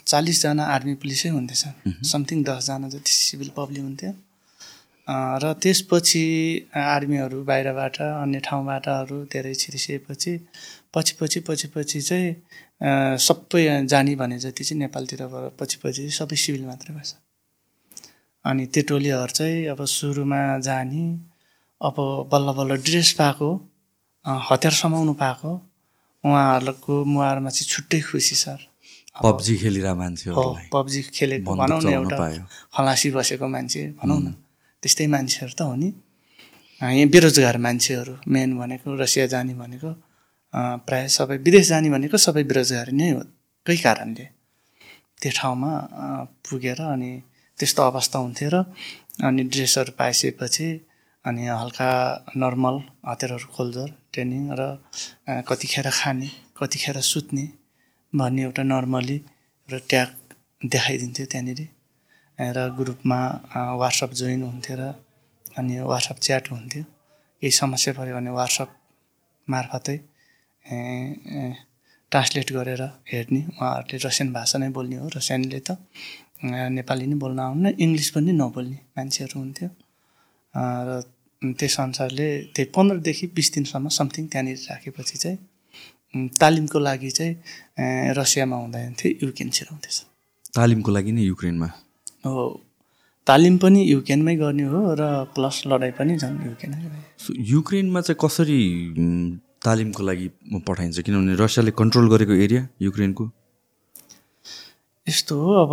चालिसजना 0.00 0.64
आर्मी 0.74 0.94
पुलिसै 1.02 1.28
हुन्थेछ 1.28 1.62
समथिङ 2.10 2.42
दसजना 2.44 2.88
जति 2.88 3.12
सिभिल 3.12 3.50
पब्लिक 3.56 3.82
हुन्थ्यो। 3.82 4.12
र 5.42 5.52
त्यसपछि 5.62 6.24
आर्मीहरू 6.76 7.38
बाहिरबाट 7.44 7.96
अन्य 8.00 8.38
ठाउँबाटहरू 8.46 9.16
धेरै 9.32 9.54
छिरिसकेपछि 9.54 10.32
पछि 10.94 11.12
पछि 11.20 11.40
पछि 11.48 11.68
पछि 11.74 12.00
चाहिँ 12.00 13.18
सबै 13.18 13.62
जाने 13.86 14.14
भने 14.16 14.38
जति 14.38 14.64
चाहिँ 14.64 14.78
नेपालतिरबाट 14.80 15.58
पछि 15.60 15.76
पछि 15.84 16.08
सबै 16.18 16.36
सिभिल 16.36 16.64
मात्रै 16.66 16.94
भएछ। 16.94 17.10
अनि 18.44 18.64
त्यो 18.72 18.82
टोलीहरू 18.88 19.32
चाहिँ 19.38 19.66
अब 19.74 19.84
सुरुमा 19.96 20.40
जाने 20.66 21.04
अब 21.80 21.96
बल्ल 22.32 22.48
बल्ल 22.58 22.76
ड्रेस 22.86 23.12
पाएको 23.20 23.50
हतियार 24.24 24.74
समाउनु 24.82 25.12
पाएको 25.22 25.52
उहाँहरूको 26.24 27.04
मुहारमा 27.04 27.50
चाहिँ 27.50 27.68
छुट्टै 27.72 28.00
खुसी 28.08 28.36
सर। 28.44 28.58
पब्जी 29.16 29.54
खेलिरहेको 29.62 29.98
मान्छे 29.98 30.30
हो 30.30 30.42
पब्जी 30.72 31.00
खेलेको 31.12 31.54
भनौँ 31.56 31.80
न 31.82 31.88
एउटा 31.92 32.16
खलासी 32.74 33.08
बसेको 33.12 33.46
मान्छे 33.46 33.82
भनौँ 34.00 34.20
न। 34.20 34.28
त्यस्तै 34.82 35.06
मान्छेहरू 35.06 35.52
त 35.52 35.62
हो 35.68 35.74
नि। 35.76 35.88
यहाँ 36.80 37.06
बेरोजगार 37.12 37.56
मान्छेहरू 37.66 38.14
मेन 38.26 38.50
भनेको 38.58 38.88
रसिया 38.96 39.26
जाने 39.32 39.54
भनेको। 39.54 39.90
प्रायः 40.86 41.08
सबै 41.18 41.36
विदेश 41.44 41.66
जाने 41.68 41.88
भनेको 41.94 42.16
सबै 42.16 42.42
बेरोजगारी 42.50 42.92
नै 42.92 43.08
हो 43.12 43.20
कै 43.66 43.76
कारणले? 43.84 44.26
त्यो 45.20 45.30
ठाउँमा 45.38 45.70
पुगेर 46.44 46.80
अनि 46.94 47.12
त्यस्तो 47.58 47.80
अवस्था 47.82 48.18
हुन्थ्यो 48.24 48.48
र 48.54 48.56
अनि 49.22 49.42
ड्रेसहरू 49.52 49.92
पाइसकेपछि 50.00 50.66
अनि 51.24 51.42
हल्का 51.62 51.90
नर्मल 52.42 52.76
हतियारहरू 53.06 53.46
खोल्जोर 53.54 53.90
ट्रेनिङ 54.12 54.44
र 54.58 54.62
कतिखेर 55.48 55.86
खाने 56.00 56.28
कतिखेर 56.58 56.96
सुत्ने 57.12 57.44
भन्ने 58.12 58.42
एउटा 58.42 58.62
नर्मली 58.62 59.16
एउटा 59.16 59.78
ट्याग 59.90 60.08
देखाइदिन्थ्यो 60.72 61.26
त्यहाँनिर। 61.32 61.60
र 62.38 62.58
ग्रुपमा 62.78 63.18
वाट्सएप 63.82 64.10
जोइन 64.20 64.42
हुन्थ्यो 64.42 64.76
र 64.80 64.82
अनि 65.58 65.74
वाट्सएप 65.92 66.18
च्याट 66.26 66.44
हुन्थ्यो। 66.52 66.82
केही 67.42 67.50
समस्या 67.60 67.92
पऱ्यो 67.94 68.14
भने 68.16 68.30
वाट्सएप 68.40 68.70
मार्फतै 69.48 69.96
ट्रान्सलेट 72.12 72.48
गरेर 72.52 72.82
हेर्ने। 73.12 73.40
उहाँहरूले 73.56 73.96
रसियन 74.06 74.28
भाषा 74.32 74.56
नै 74.58 74.68
बोल्ने 74.76 74.96
हो 75.02 75.06
रसियनले 75.16 75.60
त 75.66 75.70
नेपाली 76.76 77.06
नै 77.06 77.16
बोल्न 77.22 77.38
आउनु 77.48 77.68
इङ्ग्लिस 77.84 78.08
पनि 78.14 78.32
नबोल्ने 78.42 78.78
मान्छेहरू 78.96 79.36
हुन्थ्यो। 79.40 79.68
र 80.88 80.90
त्यस 81.58 81.74
अनुसारले 81.80 82.28
त्यही 82.54 82.70
पन्ध्रदेखि 82.76 83.26
बिस 83.36 83.48
दिनसम्म 83.54 83.88
समथिङ 83.98 84.24
त्यहाँनिर 84.32 84.58
राखेपछि 84.70 85.16
चाहिँ 85.22 85.38
तालिमको 86.14 86.78
लागि 86.78 87.10
चाहिँ 87.10 88.14
रसियामा 88.18 88.56
हुँदैन 88.56 88.92
थियो 88.98 89.26
युक्रेन 89.26 89.50
छिराउँदैछ 89.50 89.98
तालिमको 90.56 90.90
लागि 90.92 91.12
नै 91.12 91.22
युक्रेनमा? 91.22 91.68
हो। 92.26 92.44
तालिम 93.26 93.56
पनि 93.58 93.80
युक्रेनमै 93.90 94.34
गर्ने 94.36 94.64
हो 94.72 94.80
र 94.98 95.02
प्लस 95.34 95.62
लडाइँ 95.66 95.92
पनि 95.98 96.16
झन् 96.18 96.36
युक्रेनमै 96.46 96.88
युक्रेनमा 97.50 98.00
चाहिँ 98.00 98.18
कसरी 98.24 98.60
तालिमको 99.64 100.02
लागि 100.02 100.28
पठाइन्छ? 100.66 100.98
किनभने 101.00 101.34
रसियाले 101.38 101.70
कन्ट्रोल 101.78 102.06
गरेको 102.12 102.34
एरिया 102.44 102.62
युक्रेनको? 102.82 103.24
यस्तो 105.06 105.34
हो 105.38 105.50
अब 105.62 105.72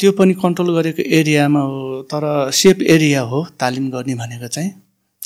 त्यो 0.00 0.12
पनि 0.12 0.34
कन्ट्रोल 0.40 0.70
गरेको 0.76 1.02
एरियामा 1.18 1.60
हो 1.60 2.02
तर 2.10 2.24
सेफ 2.52 2.82
एरिया 2.94 3.20
हो 3.30 3.38
तालिम 3.60 3.90
गर्ने 3.90 4.14
भनेको 4.14 4.48
चाहिँ। 4.48 4.72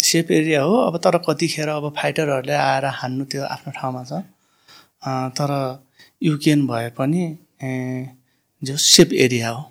सेफ 0.00 0.30
एरिया 0.30 0.62
हो 0.62 0.76
अब 0.80 0.96
तर 1.04 1.18
कतिखेर 1.28 1.68
अब 1.68 1.92
फाइटरहरूले 1.96 2.54
आएर 2.54 2.84
हान्नु 3.00 3.24
त्यो 3.32 3.42
आफ्नो 3.44 3.72
ठाउँमा 3.78 4.02
छ। 4.04 4.22
तर 5.36 5.50
युक्रेन 6.22 6.66
भए 6.66 6.88
पनि 6.98 7.22
जो 8.62 8.76
सेफ 8.76 9.12
एरिया 9.24 9.50
हो। 9.50 9.62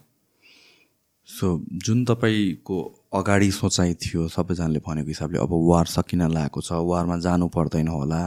सो 1.30 1.48
जुन 1.86 2.06
तपाईँको 2.06 2.78
अगाडि 3.14 3.50
सोचाइ 3.52 3.94
थियो 4.02 4.28
सबैजनाले 4.28 4.80
भनेको 4.86 5.08
हिसाबले 5.08 5.40
अब 5.40 5.54
वार 5.70 5.86
सकिन 5.88 6.22
लागेको 6.32 6.62
छ 6.62 6.72
वारमा 6.90 7.18
जानु 7.26 7.48
पर्दैन 7.54 7.88
होला 7.88 8.22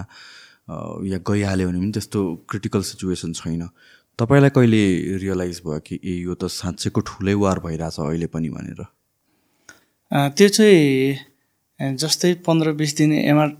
या 1.06 1.18
गइहाल्यो 1.26 1.68
भने 1.68 1.78
पनि 1.78 1.92
त्यस्तो 1.92 2.20
क्रिटिकल 2.50 2.82
सिचुएसन 2.82 3.32
छैन। 3.32 3.68
तपाईँलाई 4.18 4.50
कहिले 4.50 4.82
रियलाइज 5.18 5.60
भयो 5.66 5.78
कि 5.86 5.98
ए 5.98 6.14
यो 6.22 6.34
त 6.34 6.46
साँच्चैको 6.46 7.00
ठुलै 7.00 7.34
वार 7.42 7.58
भइरहेछ 7.66 7.98
अहिले 8.00 8.26
पनि 8.30 8.48
भनेर? 8.50 8.80
त्यो 10.12 10.48
चाहिँ 10.48 11.18
जस्तै 11.82 12.32
पन्ध्र 12.46 12.72
बिस 12.78 12.92
दिन 12.96 13.12
एमआर 13.12 13.50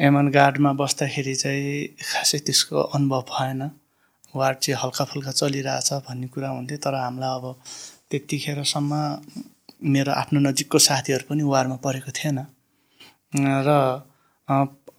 एमएन 0.00 0.28
गार्डमा 0.32 0.72
बस्दाखेरि 0.80 1.34
चाहिँ 1.34 2.00
खासै 2.00 2.38
त्यसको 2.46 2.76
अनुभव 2.96 3.22
भएन। 3.30 3.60
वार 4.32 4.54
चाहिँ 4.62 4.80
हल्का 4.82 5.04
फुल्का 5.04 5.32
चलिरहेछ 5.40 5.92
भन्ने 6.08 6.26
कुरा 6.32 6.48
हुन्थ्यो 6.56 6.78
तर 6.80 6.94
हामीलाई 6.96 7.32
अब 7.36 7.44
त्यतिखेरसम्म 8.10 8.92
मेरो 9.92 10.12
आफ्नो 10.12 10.40
नजिकको 10.48 10.78
साथीहरू 10.88 11.24
पनि 11.28 11.42
वारमा 11.44 11.76
परेको 11.84 12.10
थिएन। 12.16 12.38
र 13.44 13.70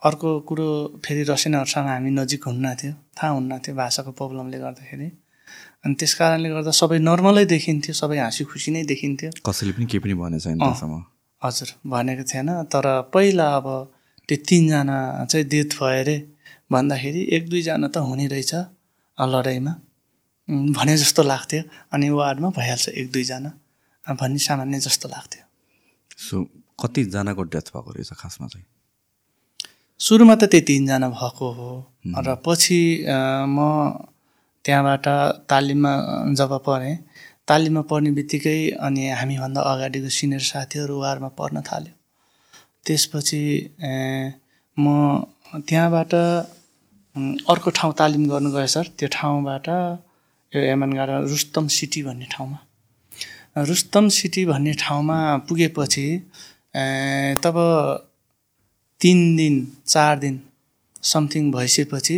अर्को 0.05 0.29
कुरो 0.45 1.01
फेरि 1.01 1.23
रसियनहरूसँग 1.33 1.87
हामी 1.89 2.09
नजिक 2.13 2.43
हुन्न 2.45 2.65
थियो 2.77 2.93
थाहा 3.17 3.33
हुन्न 3.33 3.57
थियो 3.65 3.75
भाषाको 3.75 4.11
प्रब्लमले 4.13 4.57
गर्दाखेरि। 4.61 5.07
अनि 5.81 5.93
त्यस 5.97 6.13
कारणले 6.13 6.49
गर्दा 6.53 6.71
सबै 6.77 6.97
नर्मलै 7.09 7.45
देखिन्थ्यो 7.57 7.93
सबै 7.97 8.17
हाँसी 8.21 8.43
खुसी 8.53 8.69
नै 8.71 8.85
देखिन्थ्यो। 8.85 9.29
कसैले 9.41 9.71
पनि 9.73 9.85
केही 9.89 10.01
पनि 10.05 10.13
भनेको 10.13 10.45
छैन 10.45 11.16
हजुर 11.41 11.69
भनेको 11.91 12.23
थिएन। 12.31 12.49
तर 12.73 12.85
पहिला 13.13 13.47
अब 13.57 13.67
त्यो 14.29 14.37
तिनजना 14.47 14.97
चाहिँ 15.31 15.45
डेथ 15.47 15.71
भयो 15.79 15.99
अरे 16.01 16.17
भन्दाखेरि 16.71 17.21
एक 17.35 17.43
दुईजना 17.49 17.87
त 17.87 17.97
हुने 18.07 18.25
रहेछ 18.27 18.53
लडाइँमा 19.17 19.73
भने 20.77 20.93
जस्तो 20.97 21.21
लाग्थ्यो। 21.23 21.61
अनि 21.93 22.09
वार्डमा 22.09 22.49
भइहाल्छ 22.57 22.87
एक 22.89 23.07
दुईजना 23.11 23.51
भन्ने 24.19 24.39
सामान्य 24.39 24.79
जस्तो 24.87 25.07
लाग्थ्यो। 25.09 25.43
सो 26.25 26.35
कतिजनाको 26.81 27.43
डेथ 27.53 27.67
भएको 27.73 27.91
रहेछ 27.91 28.11
खासमा 28.21 28.47
चाहिँ? 28.47 28.65
सुरुमा 29.99 30.35
त 30.35 30.43
त्यही 30.51 30.61
तिनजना 30.67 31.07
भएको 31.09 31.47
हो। 31.57 31.69
र 32.25 32.35
पछि 32.45 32.79
म 33.47 33.57
त्यहाँबाट 34.65 35.07
तालिममा 35.49 35.91
जब 36.35 36.51
पढेँ 36.65 36.95
तालिममा 37.47 37.81
पढ्ने 37.89 38.11
बित्तिकै 38.17 38.59
अनि 38.85 39.03
हामीभन्दा 39.19 39.61
अगाडिको 39.71 40.09
सिनियर 40.19 40.43
साथीहरू 40.51 40.95
वारमा 41.03 41.29
पढ्न 41.39 41.57
थाल्यो। 41.69 41.93
त्यसपछि 42.85 43.41
म 44.77 44.85
त्यहाँबाट 45.67 46.13
अर्को 47.51 47.69
ठाउँ 47.77 47.93
तालिम 47.99 48.23
गर्नु 48.31 48.49
गएँ 48.55 48.67
सर। 48.75 48.85
त्यो 48.97 49.07
ठाउँबाट 49.15 49.67
यो 50.53 50.59
एमनगाडा 50.73 51.15
रुस्तम 51.31 51.67
सिटी 51.77 52.01
भन्ने 52.07 52.27
ठाउँमा। 52.35 52.59
रुस्तम 53.69 54.07
सिटी 54.17 54.45
भन्ने 54.45 54.73
ठाउँमा 54.83 55.17
पुगेपछि 55.47 56.07
तब 57.43 57.55
तिन 59.01 59.19
दिन 59.35 59.55
चार 59.87 60.19
दिन 60.19 60.35
समथिङ 61.03 61.51
भइसकेपछि 61.51 62.17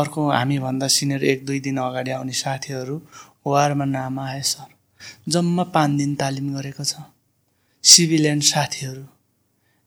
अर्को 0.00 0.20
हामीभन्दा 0.30 0.86
सिनियर 0.96 1.24
एक 1.24 1.44
दुई 1.46 1.60
दिन 1.66 1.76
अगाडि 1.78 2.10
आउने 2.10 2.32
साथीहरू 2.34 2.96
वारमा 3.46 3.84
नाम 3.86 4.18
आए 4.20 4.40
सर। 4.42 4.68
जम्मा 5.28 5.64
पाँच 5.74 5.90
दिन 5.98 6.14
तालिम 6.20 6.46
गरेको 6.54 6.84
छ। 6.84 6.94
सिभिलियन 7.84 8.40
साथीहरू। 8.42 9.04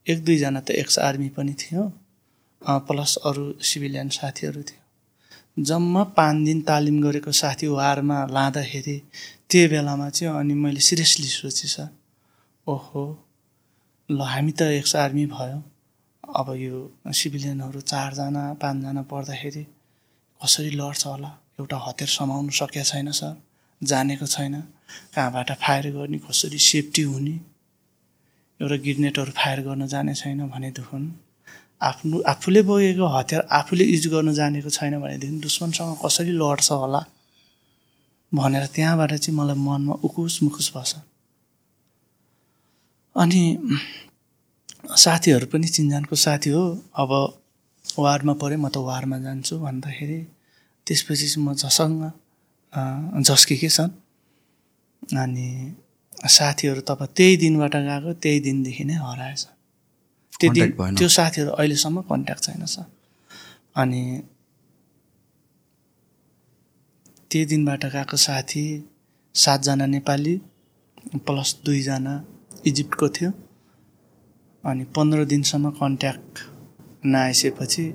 एक 0.08 0.24
दुईजना 0.26 0.60
त 0.60 0.72
एक्स 0.82 1.00
आर्मी 1.00 1.30
पनि 1.38 1.54
थियो 1.62 1.84
प्लस 2.88 3.16
अरू 3.26 3.46
सिभिलियन 3.70 4.10
साथीहरू 4.10 4.62
थियो। 4.64 5.64
जम्मा 5.64 6.04
पाँच 6.18 6.46
दिन 6.46 6.62
तालिम 6.62 7.02
गरेको 7.04 7.32
साथी 7.32 7.68
वारमा 7.68 8.18
लाँदाखेरि 8.30 8.98
त्यो 9.50 9.70
बेलामा 9.70 10.10
चाहिँ 10.10 10.34
अनि 10.40 10.54
मैले 10.54 10.82
सिरियसली 10.90 11.28
सोचेँ 11.30 11.70
सर। 11.70 11.90
ओहो 12.68 13.04
ल 14.10 14.22
हामी 14.34 14.52
त 14.52 14.62
एक्स 14.78 14.96
आर्मी 14.96 15.26
भयो। 15.34 15.60
अब 16.24 16.48
यो 16.60 16.78
सिभिलियनहरू 17.20 17.82
चारजना 17.82 18.44
पाँचजना 18.62 19.02
पर्दाखेरि 19.12 19.64
कसरी 20.42 20.70
लड्छ 20.78 21.06
होला? 21.08 21.32
एउटा 21.60 21.78
हतियार 21.86 22.10
समाउनु 22.12 22.52
सकेको 22.54 22.84
छैन 22.86 23.12
सर। 23.12 23.34
जानेको 23.82 24.26
छैन। 24.26 24.54
कहाँबाट 25.14 25.52
फायर 25.62 25.92
गर्ने 25.92 26.18
कसरी 26.26 26.58
सेफ्टी 26.60 27.02
हुने? 27.04 27.36
एउटा 28.60 28.78
ग्रेनेडहरू 28.84 29.32
फायर 29.32 29.60
गर्न 29.62 29.88
जाने 29.88 30.14
छैन 30.16 30.48
भनेदेखि 30.50 31.00
आफ्नो 31.82 32.20
आफूले 32.26 32.62
बोकेको 32.70 33.06
हतियार 33.08 33.42
आफूले 33.52 33.84
युज 33.86 34.06
गर्न 34.14 34.34
जानेको 34.34 34.70
छैन 34.70 34.94
भनेदेखि 35.02 35.40
दुश्मनसँग 35.40 35.98
कसरी 36.04 36.32
लड्छ 36.42 36.72
होला 36.72 37.02
भनेर 38.32 38.66
त्यहाँबाट 38.76 39.14
चाहिँ 39.14 39.38
मलाई 39.40 39.56
मनमा 39.56 39.94
उकुस 40.04 40.40
मुकुस 40.44 40.68
भएछ। 40.76 40.92
अनि 43.16 43.42
साथीहरू 44.98 45.46
पनि 45.54 45.68
चिनजानको 45.68 46.16
साथी 46.16 46.50
हो। 46.50 46.64
अब 46.96 47.12
वारमा 47.86 48.34
पऱ्यो 48.42 48.58
म 48.58 48.68
त 48.70 48.78
वारमा 48.90 49.18
जान्छु 49.26 49.54
भन्दाखेरि 49.60 50.20
त्यसपछि 50.88 51.28
चाहिँ 51.28 51.46
म 51.46 51.54
झसँग 51.54 52.02
झस्केकै 52.74 53.70
छन्। 53.70 53.92
अनि 55.24 55.48
साथीहरू 56.30 56.82
तब 56.82 57.06
त्यही 57.18 57.36
दिनबाट 57.38 57.76
गएको 57.76 58.14
त्यही 58.24 58.40
दिनदेखि 58.40 58.84
नै 58.84 58.96
हराएछ। 59.04 59.44
त्यो 60.40 60.50
दिन? 60.54 60.96
त्यो 60.98 61.08
साथीहरू 61.08 61.52
अहिलेसम्म 61.52 62.02
कन्ट्याक्ट 62.10 62.44
छैन 62.44 62.66
सर। 62.66 62.86
अनि 63.76 64.04
त्यही 67.32 67.46
दिनबाट 67.46 67.86
गएको 67.86 68.18
साथी 68.18 68.66
सातजना 69.36 69.86
नेपाली 69.86 70.36
प्लस 71.26 71.50
दुईजना 71.66 72.14
इजिप्टको 72.66 73.08
थियो। 73.10 73.32
अनि 74.64 74.84
पन्ध्र 74.96 75.26
दिनसम्म 75.26 75.70
कन्ट्याक्ट 75.82 76.34
नआइसकेपछि 77.06 77.86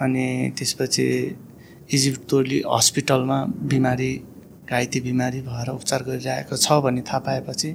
अनि 0.00 0.26
त्यसपछि 0.58 1.06
इजिप्ट 1.88 2.20
तोली 2.30 2.58
हस्पिटलमा 2.68 3.38
बिमारी 3.70 4.12
घाइते 4.70 5.00
बिमारी 5.00 5.40
भएर 5.42 5.68
उपचार 5.70 6.02
गरिरहेको 6.02 6.56
छ 6.56 6.72
भन्ने 6.84 7.02
थाहा 7.08 7.18
पाएपछि 7.26 7.70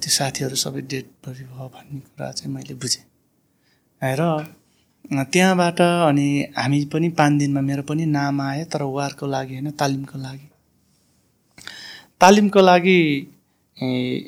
त्यो 0.00 0.10
साथीहरू 0.16 0.56
सबै 0.56 0.80
डेड 0.90 1.06
बडी 1.26 1.44
भयो 1.44 1.66
भन्ने 1.74 1.98
कुरा 2.00 2.30
चाहिँ 2.30 2.54
मैले 2.54 2.74
बुझेँ। 2.74 3.04
र 4.02 4.22
त्यहाँबाट 5.32 5.80
अनि 5.80 6.28
हामी 6.56 6.84
पनि 6.92 7.08
पाँच 7.18 7.32
दिनमा 7.38 7.60
मेरो 7.60 7.82
पनि 7.82 8.04
नाम 8.06 8.40
आयो 8.40 8.64
तर 8.72 8.82
वारको 8.82 9.26
लागि 9.26 9.54
होइन 9.54 9.70
तालिमको 9.80 10.18
लागि। 10.18 10.48
तालिमको 12.20 12.60
लागि 12.60 13.00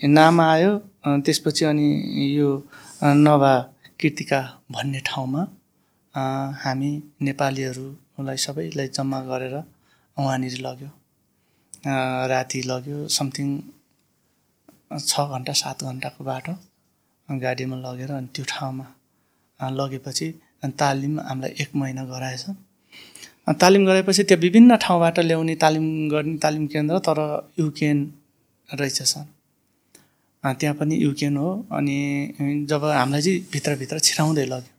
नाम 0.08 0.40
आयो 0.40 0.72
त्यसपछि 1.06 1.64
अनि 1.64 1.88
यो 2.36 2.48
नभा 3.26 3.54
कृतिका 4.00 4.40
भन्ने 4.72 5.00
ठाउँमा 5.06 5.42
हामी 6.64 6.90
नेपालीहरूलाई 8.20 8.36
सबैलाई 8.36 8.88
जम्मा 8.92 9.18
गरेर 9.30 9.54
उहाँनिर 10.16 10.56
लग्यो। 10.60 10.90
राति 12.28 12.60
लग्यो 12.66 13.08
समथिङ 13.08 13.48
छ 15.00 15.12
घन्टा 15.32 15.52
सात 15.52 15.78
घन्टाको 15.84 16.24
बाटो 16.24 16.54
गाडीमा 17.28 17.76
लगेर 17.80 18.10
अनि 18.12 18.28
त्यो 18.34 18.44
ठाउँमा 18.44 18.86
लगेपछि 19.60 20.28
अनि 20.62 20.72
तालिम 20.80 21.20
हामीलाई 21.20 21.52
एक 21.62 21.70
महिना 21.80 22.04
गराएछ। 22.04 22.44
तालिम 23.60 23.82
गराएपछि 23.86 24.22
त्यो 24.28 24.36
विभिन्न 24.36 24.76
ठाउँबाट 24.76 25.18
ल्याउने 25.20 25.54
तालिम 25.56 25.86
गर्ने 26.12 26.36
तालिम 26.44 26.66
केन्द्र 26.72 26.98
तर 27.00 27.18
युकेन 27.58 27.98
रहेछ 28.68 29.02
सर। 29.02 29.24
त्यहाँ 30.44 30.74
पनि 30.76 30.94
युकेन 31.02 31.36
हो 31.36 31.48
अनि 31.72 31.96
जब 32.68 32.84
हामीलाई 32.84 33.22
चाहिँ 33.22 33.40
भित्रभित्र 33.52 33.98
छिराउँदै 33.98 34.44
लग्यो। 34.46 34.72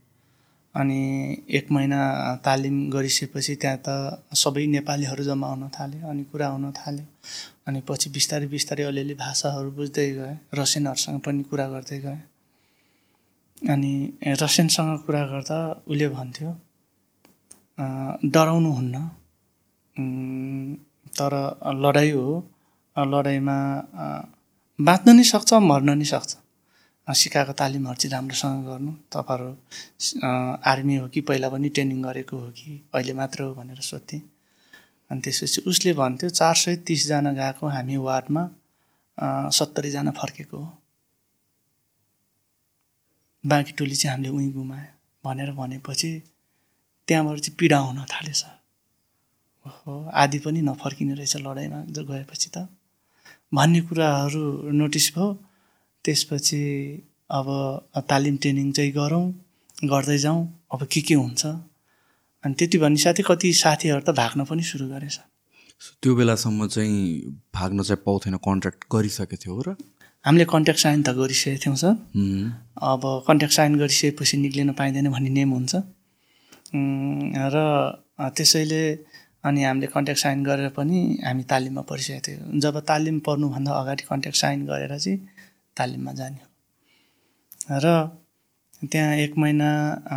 अनि 0.76 1.00
एक 1.50 1.72
महिना 1.72 2.00
तालिम 2.46 2.76
गरिसकेपछि 2.90 3.56
त्यहाँ 3.62 3.80
त 3.86 3.90
सबै 4.44 4.66
नेपालीहरू 4.68 5.24
जम्मा 5.24 5.48
हुन 5.48 5.64
थाल्यो 5.78 6.08
अनि 6.10 6.24
कुरा 6.32 6.48
हुन 6.48 6.72
थाल्यो 6.80 7.06
अनि 7.68 7.80
पछि 7.88 8.10
बिस्तारै 8.10 8.48
बिस्तारै 8.48 8.84
अलिअलि 8.84 9.16
भाषाहरू 9.20 9.72
बुझ्दै 9.78 10.10
गएँ 10.18 10.36
रसियनहरूसँग 10.54 11.20
पनि 11.26 11.44
कुरा 11.52 11.68
गर्दै 11.74 12.00
गएँ। 12.00 12.22
अनि 13.62 13.94
रसियनसँग 14.42 15.00
कुरा 15.06 15.24
गर्दा 15.32 15.58
उसले 15.88 16.08
भन्थ्यो 16.10 16.52
डराउनु 18.34 18.72
हुन्न। 18.72 18.96
तर 21.18 21.34
लडाइँ 21.84 22.12
हो। 22.12 22.26
लडाइँमा 22.96 23.58
बाँच्न 24.80 25.16
नि 25.16 25.24
सक्छ 25.24 25.54
मर्न 25.70 25.90
नि 25.98 26.06
सक्छ। 26.06 26.32
सिकाएको 27.08 27.54
तालिमहरू 27.60 27.96
चाहिँ 27.96 28.12
राम्रोसँग 28.14 28.66
गर्नु। 28.66 28.92
तपाईँहरू 29.14 29.50
आर्मी 30.64 30.96
हो 30.96 31.08
कि 31.08 31.22
पहिला 31.22 31.50
पनि 31.50 31.70
ट्रेनिङ 31.70 32.02
गरेको 32.04 32.38
हो 32.38 32.50
कि 32.52 32.82
अहिले 32.94 33.14
मात्र 33.14 33.44
हो 33.44 33.54
भनेर 33.56 33.82
सोध्थेँ। 33.82 34.22
अनि 35.12 35.22
त्यसपछि 35.22 35.62
उसले 35.68 35.94
भन्थ्यो 35.94 36.30
चार 36.32 36.56
सय 36.56 36.76
तिसजना 36.88 37.32
गएको 37.34 37.68
हामी 37.68 37.98
वार्डमा 38.00 38.44
सत्तरीजना 39.52 40.12
फर्केको 40.12 40.58
हो। 40.58 40.72
बाँकी 43.44 43.72
टोली 43.78 43.96
चाहिँ 43.96 44.16
हामीले 44.16 44.30
उहीँ 44.30 44.52
गुमायो 44.54 44.88
भनेर 45.24 45.52
भनेपछि 45.52 46.12
त्यहाँबाट 47.08 47.40
चाहिँ 47.40 47.56
पीडा 47.60 47.78
हुन 47.78 48.04
थालेछ 48.08 48.44
ओहो 49.66 49.94
आदि 50.14 50.40
पनि 50.40 50.62
नफर्किने 50.62 51.14
रहेछ 51.14 51.38
लडाइँमा 51.38 51.80
गएपछि 51.92 52.50
त। 52.56 52.68
भन्ने 53.54 53.82
कुराहरू 53.82 54.72
नोटिस 54.72 55.08
भयो। 55.16 55.28
त्यसपछि 56.06 56.62
अब 57.32 57.48
तालिम 58.10 58.36
ट्रेनिङ 58.42 58.72
चाहिँ 58.72 58.92
गरौँ 58.92 59.26
गर्दै 59.92 60.18
जाउँ। 60.18 60.42
अब 60.74 60.82
के 60.92 61.02
के 61.02 61.14
हुन्छ? 61.14 61.46
अनि 62.44 62.54
त्यति 62.60 62.78
भन्ने 62.78 63.00
साथै 63.04 63.24
कति 63.28 63.54
साथीहरू 63.54 64.02
त 64.02 64.10
भाग्न 64.18 64.46
पनि 64.50 64.64
सुरु 64.64 64.86
गरेछ 64.90 65.18
सो 65.82 65.90
त्यो 66.02 66.16
बेलासम्म 66.16 66.68
चाहिँ 66.68 66.98
भाग्न 67.56 67.84
चाहिँ 67.84 68.02
पाउँथेन 68.06 68.36
कन्ट्र्याक्ट 68.48 68.80
गरिसकेको 68.94 69.38
थियो 69.44 69.62
र? 69.62 69.70
हामीले 70.26 70.46
कन्ट्याक्ट 70.54 70.82
साइन 70.82 71.02
त 71.04 71.10
गरिसकेको 71.18 71.60
थियौँ 71.64 71.78
सर। 71.82 71.94
अब 72.92 73.02
कन्ट्याक्ट 73.28 73.56
साइन 73.56 73.72
गरिसकेपछि 73.82 74.38
निक्लिन 74.38 74.72
पाइँदैन 74.78 75.10
भन्ने 75.10 75.30
नेम 75.38 75.50
हुन्छ। 75.58 75.74
र 77.54 77.58
त्यसैले 78.38 78.84
अनि 79.42 79.64
हामीले 79.64 79.88
कन्ट्याक्ट 79.90 80.22
साइन 80.22 80.44
गरेर 80.46 80.70
पनि 80.78 80.98
हामी 81.26 81.44
तालिममा 81.50 81.82
परिसकेको 81.90 82.22
थियो। 82.26 82.60
जब 82.62 82.80
तालिम 82.86 83.20
पर्नुभन्दा 83.26 83.72
अगाडि 83.82 84.04
कन्ट्याक्ट 84.10 84.38
साइन 84.38 84.66
गरेर 84.70 84.94
चाहिँ 84.98 85.18
तालिममा 85.78 86.12
जाने। 86.20 86.42
र 87.84 87.86
त्यहाँ 88.82 89.16
एक 89.24 89.38
महिना 89.38 89.70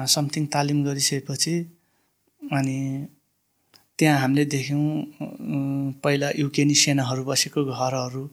समथिङ 0.08 0.44
तालिम 0.54 0.78
गरिसकेपछि 0.84 1.54
अनि 2.40 2.78
त्यहाँ 3.98 4.18
हामीले 4.20 4.44
देख्यौँ 4.54 4.86
पहिला 6.02 6.28
युकेनी 6.38 6.74
सेनाहरू 6.74 7.22
बसेको 7.24 7.60
घरहरू 7.64 8.24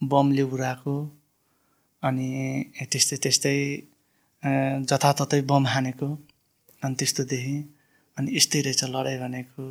बमले 0.00 0.42
उडाएको 0.52 0.94
अनि 2.02 2.28
त्यस्तै 2.90 3.16
त्यस्तै 3.24 3.56
जताततै 4.90 5.40
बम 5.50 5.64
हानेको 5.66 6.08
अनि 6.82 6.94
त्यस्तो 6.98 7.22
देखेँ। 7.32 7.60
अनि 8.16 8.28
यस्तै 8.36 8.60
रहेछ 8.66 8.82
लडाइँ 8.94 9.18
भनेको 9.22 9.64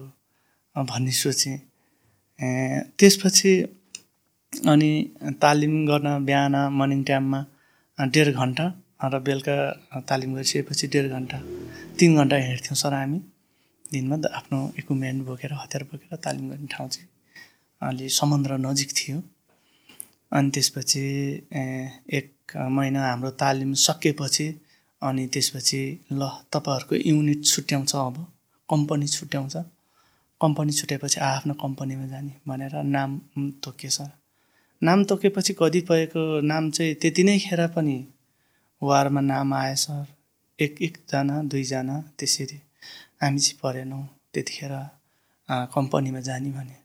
भन्ने 0.76 1.12
सोचेँ। 1.22 1.58
त्यसपछि 3.00 3.52
अनि 4.54 4.92
तालिम 5.42 5.74
गर्न 5.88 6.26
बिहान 6.26 6.56
मर्निङ 6.74 7.04
टाइममा 7.04 7.40
डेढ 8.14 8.28
घन्टा 8.34 8.66
र 9.14 9.20
बेलुका 9.28 9.56
तालिम 10.10 10.34
गरिसकेपछि 10.36 10.88
डेढ 10.94 11.06
घन्टा 11.16 11.38
तिन 12.00 12.16
घन्टा 12.20 12.36
हिँड्थ्यौँ 12.38 12.78
सर 12.82 12.94
हामी। 12.94 13.20
दिनमा 13.92 14.16
आफ्नो 14.38 14.60
इक्विपमेन्ट 14.80 15.26
बोकेर 15.28 15.54
हतियार 15.54 15.84
बोकेर 15.92 16.18
तालिम 16.26 16.50
गर्ने 16.50 16.68
ठाउँ 16.74 16.90
चाहिँ 16.90 17.10
अलि 17.82 18.10
समुद्र 18.20 18.58
नजिक 18.66 18.90
थियो। 18.98 19.18
अनि 20.32 20.50
त्यसपछि 20.56 21.04
एक 22.20 22.30
महिना 22.78 23.02
हाम्रो 23.08 23.32
तालिम 23.44 23.74
सकिएपछि 23.88 24.48
अनि 25.02 25.28
त्यसपछि 25.34 25.82
ल 26.12 26.30
तपाईँहरूको 26.54 26.96
युनिट 27.10 27.46
छुट्याउँछ 27.46 27.96
अब 27.96 28.16
कम्पनी 28.70 29.08
छुट्याउँछ। 29.08 29.56
कम्पनी 30.42 30.72
छुट्याएपछि 30.80 31.20
आफ्नो 31.34 31.54
कम्पनीमा 31.64 32.08
जाने 32.14 32.34
भनेर 32.48 32.76
नाम 32.96 33.20
तोकियो 33.64 33.92
सर। 33.98 34.10
नाम 34.82 35.04
तोकेपछि 35.10 35.54
कतिपयको 35.60 36.24
नाम 36.42 36.70
चाहिँ 36.72 36.94
त्यति 37.02 37.24
नै 37.24 37.38
खेर 37.40 37.62
पनि 37.76 37.98
वारमा 38.82 39.22
नाम 39.22 39.54
आयो 39.54 39.76
सर। 39.76 40.06
एक 40.60 40.82
एकजना 40.82 41.36
दुईजना 41.52 41.96
त्यसरी। 42.20 42.60
हामी 43.22 43.40
चाहिँ 43.40 43.60
परेनौँ 43.64 44.04
त्यतिखेर 44.34 44.74
कम्पनीमा 45.74 46.20
जाने 46.28 46.52
भने। 46.52 46.76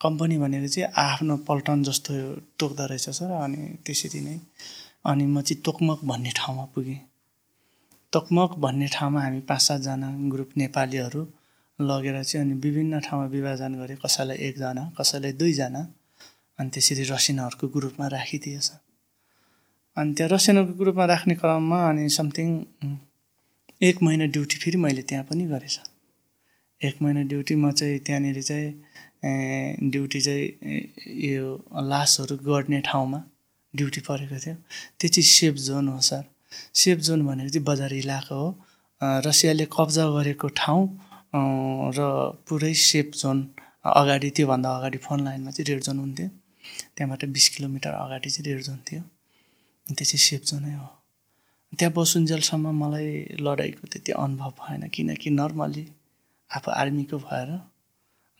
कम्पनी 0.00 0.38
भनेको 0.38 0.68
चाहिँ 0.68 0.90
आफ्नो 0.98 1.36
पल्टन 1.48 1.82
जस्तो 1.88 2.14
तोक्दो 2.58 2.86
रहेछ 2.90 3.08
सर 3.18 3.30
अनि 3.44 3.62
त्यसरी 3.86 4.20
नै। 4.20 4.38
अनि 5.06 5.26
म 5.26 5.40
चाहिँ 5.40 5.62
तोकमक 5.62 6.00
भन्ने 6.10 6.30
ठाउँमा 6.36 6.64
पुगेँ। 6.74 7.00
तोकमक 8.12 8.50
भन्ने 8.58 8.86
ठाउँमा 8.94 9.20
हामी 9.22 9.40
पाँच 9.48 9.62
सातजना 9.62 10.08
ग्रुप 10.32 10.50
नेपालीहरू 10.56 11.22
लगेर 11.78 12.22
चाहिँ 12.24 12.44
अनि 12.44 12.54
विभिन्न 12.64 13.00
ठाउँमा 13.06 13.26
विभाजन 13.30 13.74
गरे 13.80 13.94
कसैलाई 14.04 14.36
एकजना 14.48 14.82
कसैलाई 14.98 15.32
दुईजना। 15.38 15.82
अनि 16.58 16.70
त्यसरी 16.74 17.04
रसिनाहरूको 17.12 17.66
ग्रुपमा 17.74 18.06
राखिदिएछ। 18.16 18.68
अनि 19.96 20.10
त्यहाँ 20.14 20.30
रसिनाहरूको 20.32 20.78
ग्रुपमा 20.80 21.04
राख्ने 21.12 21.34
क्रममा 21.40 21.78
अनि 21.88 22.08
समथिङ 22.18 22.48
एक 23.88 23.96
महिना 24.02 24.26
ड्युटी 24.34 24.56
फेरि 24.62 24.78
मैले 24.84 25.02
त्यहाँ 25.08 25.24
पनि 25.30 25.44
गरेछ। 25.54 25.76
एक 26.80 26.96
महिना 27.02 27.22
ड्युटी 27.30 27.54
म 27.54 27.70
चाहिँ 27.78 27.98
त्यहाँनिर 28.06 28.42
चाहिँ 28.42 29.90
ड्युटी 29.90 30.20
चाहिँ 30.20 30.46
यो 31.30 31.46
लासहरू 31.90 32.36
गर्ने 32.48 32.80
ठाउँमा 32.86 33.20
ड्युटी 33.74 34.00
परेको 34.08 34.38
थियो। 34.44 34.54
त्यो 34.98 35.08
चाहिँ 35.14 35.26
सेफ 35.26 35.54
जोन 35.66 35.88
हो 35.88 36.00
सर। 36.00 36.24
सेफ 36.74 36.98
जोन 37.06 37.26
भनेको 37.26 37.50
चाहिँ 37.54 37.64
बजार 37.66 37.92
इलाका 38.02 38.34
हो। 38.34 38.48
रसियाले 39.26 39.66
कब्जा 39.70 40.04
गरेको 40.16 40.48
ठाउँ 40.58 40.82
र 41.94 41.98
पुरै 42.48 42.74
सेफ 42.74 43.10
जोन 43.14 43.38
अगाडि 43.84 44.30
त्योभन्दा 44.36 44.68
अगाडि 44.76 44.98
फोन 45.06 45.18
लाइनमा 45.24 45.50
चाहिँ 45.50 45.66
रेड 45.70 45.82
जोन 45.86 45.98
हुन्थ्यो। 45.98 46.28
त्यहाँबाट 46.96 47.24
बिस 47.24 47.48
किलोमिटर 47.48 47.90
अगाडि 47.90 48.30
चाहिँ 48.30 48.52
रेड 48.52 48.62
जोन 48.62 48.76
थियो। 48.76 49.02
त्यो 49.86 50.04
चाहिँ 50.04 50.18
सेफ 50.18 50.42
जोनै 50.44 50.74
हो। 50.74 50.88
त्यहाँ 51.78 51.94
बसुन्जेलसम्म 51.94 52.84
मलाई 52.84 53.36
लडाइँको 53.40 53.86
त्यति 53.86 54.12
अनुभव 54.12 54.50
भएन 54.50 54.88
किनकि 54.88 55.30
नर्मली 55.30 55.88
आफू 56.50 56.70
आर्मीको 56.70 57.18
भएर 57.18 57.50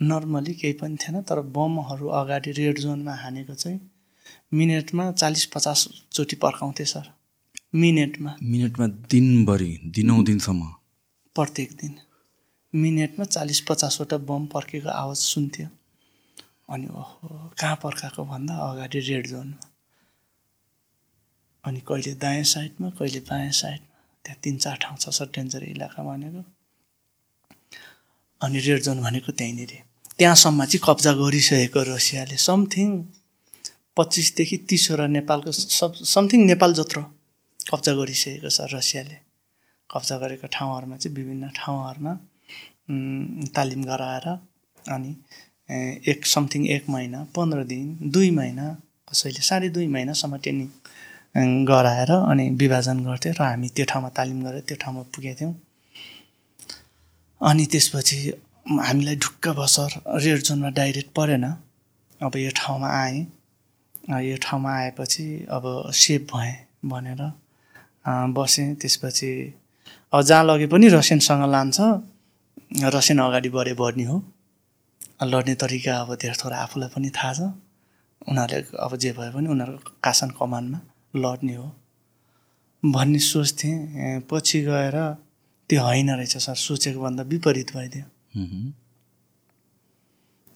नर्मली 0.03 0.55
केही 0.55 0.73
पनि 0.73 0.97
थिएन 0.97 1.23
तर 1.23 1.41
बमहरू 1.41 2.09
अगाडि 2.09 2.51
रेड 2.51 2.79
जोनमा 2.79 3.15
हानेको 3.15 3.55
चाहिँ 3.55 3.81
मिनटमा 4.55 5.13
चालिस 5.13 5.47
पचासचोटि 5.47 6.37
पर्काउँथे 6.37 6.85
सर। 6.85 7.13
मिनटमा। 7.75 8.37
मिनटमा 8.43 8.87
दिनभरि 8.87 9.81
दिनौँ 9.85 10.25
दिनसम्म। 10.25 10.67
प्रत्येक 11.35 11.73
दिन। 11.73 11.99
मिनटमा 12.75 13.25
चालिस 13.25 13.61
पचासवटा 13.61 14.17
बम 14.19 14.47
पर्केको 14.47 14.89
आवाज 14.89 15.17
सुन्थ्यो। 15.17 15.69
अनि 16.69 16.87
ओहो 16.87 17.53
कहाँ 17.61 17.77
पर्काएको 17.83 18.25
भन्दा 18.25 18.55
अगाडि 18.69 19.01
रेड 19.09 19.27
जोनमा 19.27 19.67
अनि 21.65 21.81
कहिले 21.89 22.13
दायाँ 22.23 22.45
साइडमा 22.45 22.89
कहिले 22.99 23.21
बायाँ 23.29 23.53
साइडमा। 23.53 23.97
त्यहाँ 24.25 24.39
तिन 24.43 24.57
चार 24.65 24.77
ठाउँ 24.83 24.97
छ 24.99 25.09
सर 25.17 25.27
डेन्जर 25.35 25.63
इलाका 25.65 26.03
भनेको। 26.03 26.43
अनि 28.41 28.59
रेड 28.61 28.81
जोन 28.83 29.01
भनेको 29.03 29.33
त्यहीँनिर। 29.33 29.73
त्यहाँसम्म 30.19 30.65
चाहिँ 30.65 30.83
कब्जा 30.85 31.13
गरिसकेको 31.21 31.81
रसियाले। 31.89 32.37
समथिङ 32.37 32.89
पच्चिसदेखि 33.97 34.57
तिसवटा 34.69 35.07
नेपालको 35.17 35.53
सब 35.53 35.95
समथिङ 36.07 36.41
नेपाल 36.47 36.73
जत्रो 36.79 37.03
कब्जा 37.71 37.93
गरिसकेको 38.01 38.49
छ 38.49 38.61
रसियाले। 38.73 39.17
कब्जा 39.91 40.17
गरेको 40.23 40.47
ठाउँहरूमा 40.47 40.97
चाहिँ 40.97 41.15
विभिन्न 41.17 41.49
ठाउँहरूमा 41.57 42.13
तालिम 43.57 43.83
गराएर 43.85 44.27
अनि 44.95 45.11
एक 45.69 46.27
समथिङ 46.27 46.67
एक 46.77 46.89
महिना 46.91 47.19
पन्ध्र 47.37 47.65
दिन 47.65 48.11
दुई 48.15 48.31
महिना 48.31 48.67
कसैले 49.11 49.43
साढे 49.49 49.69
दुई 49.77 49.87
महिनासम्म 49.95 50.37
ट्रेनिङ 50.45 51.65
गराएर 51.71 52.11
अनि 52.11 52.49
विभाजन 52.61 53.05
गर्थ्यो 53.05 53.33
र 53.41 53.43
हामी 53.43 53.69
त्यो 53.77 53.85
ठाउँमा 53.91 54.09
तालिम 54.19 54.43
गरेर 54.45 54.63
त्यो 54.69 54.77
ठाउँमा 54.83 55.03
पुगेका 55.15 55.35
थियौँ 55.41 55.55
अनि 57.41 57.65
त्यसपछि 57.73 58.19
हामीलाई 58.67 59.17
ढुक्क 59.17 59.49
बसर 59.59 59.91
रेड 60.25 60.41
जोनमा 60.47 60.71
डाइरेक्ट 60.79 61.11
परेन। 61.17 61.45
अब 62.21 62.37
यो 62.37 62.51
ठाउँमा 62.57 62.89
आएँ। 62.89 63.21
यो 64.29 64.37
ठाउँमा 64.43 64.71
आएपछि 64.79 65.27
अब 65.51 65.65
सेफ 65.95 66.23
भएँ 66.33 66.55
भनेर 66.85 67.23
बसेँ। 68.37 68.75
त्यसपछि 68.81 69.31
अब 70.13 70.23
जहाँ 70.23 70.45
लगे 70.45 70.67
पनि 70.73 70.89
रसियनसँग 70.89 71.45
लान्छ 71.51 71.79
रसियन 72.95 73.19
अगाडि 73.21 73.49
बढे 73.49 73.75
बढ्ने 73.81 74.05
हो। 74.05 74.17
लड्ने 75.21 75.55
तरिका 75.55 75.93
अब 76.01 76.15
धेरै 76.15 76.37
थोरै 76.43 76.57
आफूलाई 76.57 76.89
पनि 76.95 77.11
थाहा 77.11 77.33
छ। 77.35 77.41
उनीहरूले 78.23 78.79
अब 78.85 78.97
जे 79.03 79.11
भए 79.13 79.31
पनि 79.35 79.49
उनीहरूको 79.49 79.93
कासन 80.05 80.31
कमानमा 80.39 80.81
लड्ने 81.17 81.55
हो। 81.55 81.69
भन्ने 82.83 83.19
सोच्थेँ 83.19 84.21
पछि 84.31 84.61
गएर 84.63 84.97
त्यो 85.71 85.83
होइन 85.83 86.11
रहेछ 86.11 86.37
सर 86.39 86.55
सोचेको 86.55 87.01
भन्दा 87.01 87.23
विपरीत 87.33 87.69
भइदियो। 87.77 88.05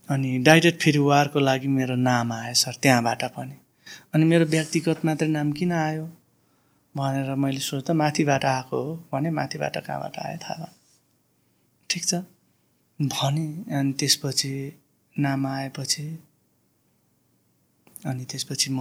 अनि 0.09 0.31
डाइरेक्ट 0.47 0.79
फेरि 0.83 0.99
वारको 1.01 1.39
लागि 1.41 1.69
मेरो 1.69 1.95
नाम 1.97 2.33
आयो 2.33 2.55
सर 2.55 2.75
त्यहाँबाट 2.83 3.25
पनि। 3.37 3.57
अनि 4.15 4.25
मेरो 4.25 4.45
व्यक्तिगत 4.47 5.05
मात्रै 5.05 5.29
नाम 5.29 5.53
किन 5.53 5.73
आयो? 5.73 6.07
भनेर 6.95 7.35
मैले 7.35 7.61
सोच्दा 7.61 7.95
माथिबाट 7.95 8.45
आएको 8.45 8.77
हो 8.77 8.95
भने 9.13 9.31
माथिबाट 9.31 9.77
कहाँबाट 9.87 10.19
आयो 10.19 10.39
थाहा 10.45 10.69
ठिक 11.91 12.05
छ? 12.05 12.15
भने 13.15 13.47
अनि 13.79 13.93
त्यसपछि 14.01 14.53
नाम 15.17 15.47
आएपछि 15.47 16.07
अनि 18.11 18.25
त्यसपछि 18.31 18.71
म 18.77 18.81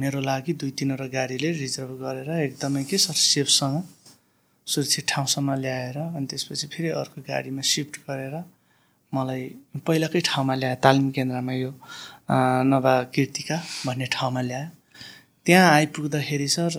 मेरो 0.00 0.20
लागि 0.20 0.52
दुई 0.60 0.70
तिनवटा 0.78 1.06
गाडीले 1.16 1.50
रिजर्भ 1.62 1.92
गरेर 2.02 2.28
एकदमै 2.38 2.82
के 2.90 2.98
सर 3.04 3.14
सेफसँग 3.22 3.76
सुरक्षित 4.66 5.04
ठाउँसम्म 5.12 5.54
ल्याएर 5.64 5.96
अनि 6.16 6.26
त्यसपछि 6.30 6.66
फेरि 6.74 6.88
अर्को 7.02 7.18
गाडीमा 7.28 7.62
सिफ्ट 7.72 7.94
गरेर 8.08 8.34
मलाई 9.12 9.42
पहिलाकै 9.86 10.20
ठाउँमा 10.28 10.54
ल्यायो 10.60 10.76
तालिम 10.84 11.08
केन्द्रमा 11.16 11.52
यो 11.54 11.70
अ, 11.70 12.36
नभा 12.70 12.94
कीर्तिका 13.14 13.56
भन्ने 13.86 14.06
ठाउँमा 14.16 14.40
ल्यायो 14.48 14.68
त्यहाँ 15.46 15.66
आइपुग्दाखेरि 15.72 16.48
सर 16.56 16.72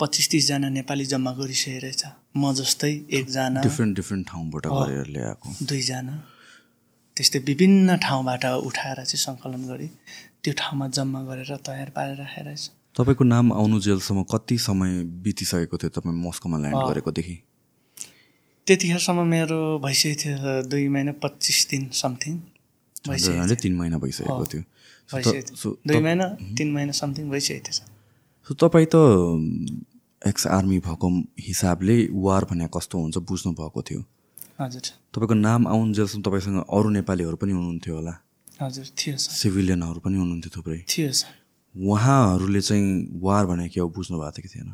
पच्चिस 0.00 0.26
तिसजना 0.30 0.68
नेपाली 0.68 1.04
जम्मा 1.12 1.32
गरिसकेको 1.40 1.80
रहेछ। 1.84 2.02
म 2.36 2.52
जस्तै 2.52 2.92
एकजना 3.18 3.60
डिफ्रेन्ट 3.64 3.96
डिफ्रेन्ट 3.96 4.24
ठाउँबाट। 4.28 4.64
गरेर 4.66 5.06
ल्याएको। 5.16 5.48
दुईजना। 5.68 6.14
त्यस्तै 7.16 7.38
विभिन्न 7.48 7.96
ठाउँबाट 8.04 8.44
उठाएर 8.68 8.98
चाहिँ 9.08 9.22
सङ्कलन 9.24 9.62
गरी 9.72 9.88
त्यो 10.44 10.52
ठाउँमा 10.60 10.86
जम्मा 10.96 11.20
गरेर 11.28 11.52
तयार 11.64 11.88
पारेर 11.96 12.16
राखेर 12.20 12.44
रहेछ। 12.44 12.64
तपाईँको 12.96 13.24
नाम 13.24 13.52
आउनु 13.52 13.80
जेलसम्म 13.80 14.22
कति 14.32 14.56
समय 14.68 14.92
बितिसकेको 15.24 15.76
थियो 15.80 15.90
तपाईँ 15.96 16.16
मस्कोमा 16.26 16.58
ल्यान्ड। 16.60 16.82
गरेकोदेखि? 16.90 17.36
त्यतिखेरसम्म 18.66 19.20
मेरो 19.32 19.60
भइसकेको 19.80 20.20
थियो 20.22 20.62
दुई 20.70 20.88
महिना 20.92 21.12
पच्चिस 21.24 21.58
दिन 21.70 21.82
समथिङ। 21.96 22.34
भइसकेको 23.08 23.54
तिन 23.64 23.74
महिना 23.80 23.96
भइसकेको। 24.04 24.44
थियो। 24.52 24.62
दुई 25.88 26.00
महिना 26.00 26.26
तिन 26.56 26.68
महिना 26.72 26.92
समथिङ 26.92 27.30
भइसकेको 27.30 27.64
थियो 27.66 27.95
सो 28.46 28.54
तपाईँ 28.54 28.86
त 28.94 28.96
एक्स 30.22 30.46
आर्मी 30.46 30.78
भएको 30.78 31.08
हिसाबले 31.46 31.96
वार 32.14 32.44
भने 32.46 32.66
कस्तो 32.70 32.98
हुन्छ 32.98 33.18
बुझ्नु 33.18 33.52
भएको 33.58 33.82
थियो? 33.82 34.00
हजुर। 34.62 34.86
तपाईँको 35.10 35.34
नाम 35.34 35.66
आउनु 35.66 35.92
जेलसम्म 35.98 36.22
तपाईँसँग 36.22 36.58
अरू 36.70 36.88
नेपालीहरू 36.94 37.36
पनि 37.42 37.52
हुनुहुन्थ्यो 37.52 37.94
होला? 37.94 38.14
हजुर 38.62 38.86
थियो 38.94 39.16
सिभिलियनहरू 39.18 39.98
पनि 39.98 40.16
हुनुहुन्थ्यो 40.22 40.50
थुप्रै? 40.56 40.78
थियो 40.86 41.10
सर। 41.10 41.34
उहाँहरूले 41.74 42.60
चाहिँ 42.62 42.86
वार 43.18 43.46
भने 43.50 43.66
के 43.68 43.80
हो 43.80 43.88
बुझ्नु 43.90 44.14
भएको 44.14 44.30
थियो 44.38 44.42
कि 44.42 44.48
थिएन? 44.54 44.70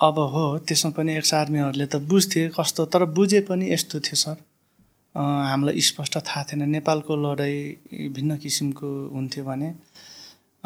अब 0.00 0.16
हो 0.32 0.44
त्यसमा 0.64 0.90
पनि 0.96 1.16
एक्स 1.20 1.34
आर्मीहरूले 1.34 1.86
त 1.92 1.96
बुझ्थे 2.08 2.56
कस्तो 2.56 2.84
तर 2.88 3.04
बुझे 3.12 3.40
पनि 3.52 3.72
यस्तो 3.72 4.00
थियो 4.00 4.16
सर। 4.16 4.36
हामीलाई 5.14 5.80
स्पष्ट 5.92 6.14
थाहा 6.24 6.42
थिएन। 6.48 6.68
नेपालको 6.72 7.12
लडाइँ 7.16 8.10
भिन्न 8.16 8.36
किसिमको 8.40 8.88
हुन्थ्यो 9.12 9.44
भने 9.44 9.68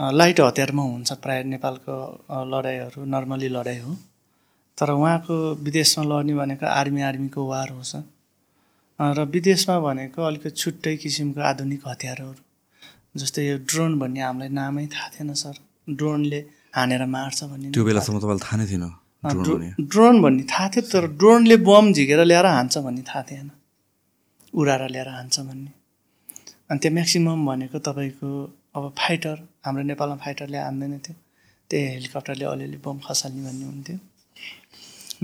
लाइट 0.01 0.41
हतियारमा 0.41 0.83
हुन्छ 0.83 1.13
प्रायः 1.23 1.45
नेपालको 1.45 1.95
लडाइँहरू 2.53 3.05
नर्मली 3.05 3.49
लडाइँ 3.49 3.81
हो। 3.81 3.93
तर 4.79 4.91
उहाँको 4.91 5.35
विदेशमा 5.61 6.05
लड्ने 6.11 6.35
भनेको 6.35 6.67
आर्मी 6.67 7.03
आर्मीको 7.03 7.41
वार 7.47 7.69
हो 7.69 7.83
सर। 7.83 8.03
अँ, 8.99 9.15
र 9.15 9.21
विदेशमा 9.35 9.77
भनेको 9.81 10.23
अलिकति 10.23 10.51
छुट्टै 10.51 10.97
किसिमको 10.97 11.41
आधुनिक 11.41 11.83
हतियारहरू। 11.89 12.41
जस्तै 13.21 13.43
यो 13.45 13.57
ड्रोन 13.69 13.99
भन्ने 14.01 14.21
हामीलाई 14.21 14.49
नामै 14.49 14.87
थाहा 14.95 15.09
थिएन 15.15 15.35
सर। 15.35 15.55
ड्रोनले 15.91 16.41
हानेर 16.77 17.05
मार्छ 17.05 17.39
भन्ने 17.51 17.71
त्यो 17.75 17.85
बेलासम्म 17.85 18.19
तपाईँलाई 18.19 18.45
थाहा 18.47 18.57
नै 18.57 18.67
थिएन 18.71 18.85
ड्रोन 19.93 20.17
भन्ने? 20.23 20.43
थाहा 20.53 20.67
थियो 20.73 20.83
तर 20.93 21.05
ड्रोनले 21.21 21.57
बम 21.69 21.93
झिकेर 21.93 22.21
ल्याएर 22.25 22.47
हान्छ 22.47 22.79
भन्ने 22.87 23.03
थाहा 23.11 23.23
थिएन। 23.29 23.51
उडाएर 24.55 24.83
ल्याएर 24.95 25.09
हान्छ 25.19 25.37
भन्ने। 25.49 25.71
अनि 26.71 26.79
त्यो 26.81 26.91
म्याक्सिमम् 26.97 27.47
भनेको 27.47 27.79
तपाईँको 27.89 28.29
अब 28.74 28.94
फाइटर 28.98 29.37
हाम्रो 29.64 29.83
नेपालमा 29.83 30.16
फाइटरले 30.24 30.59
हान्दैन 30.59 30.98
थियो। 31.04 31.16
त्यही 31.70 31.87
हेलिकप्टरले 31.94 32.44
अलिअलि 32.44 32.78
बम 32.85 32.98
खसाल्ने 33.06 33.42
भन्ने 33.46 33.64
हुन्थ्यो। 33.64 33.98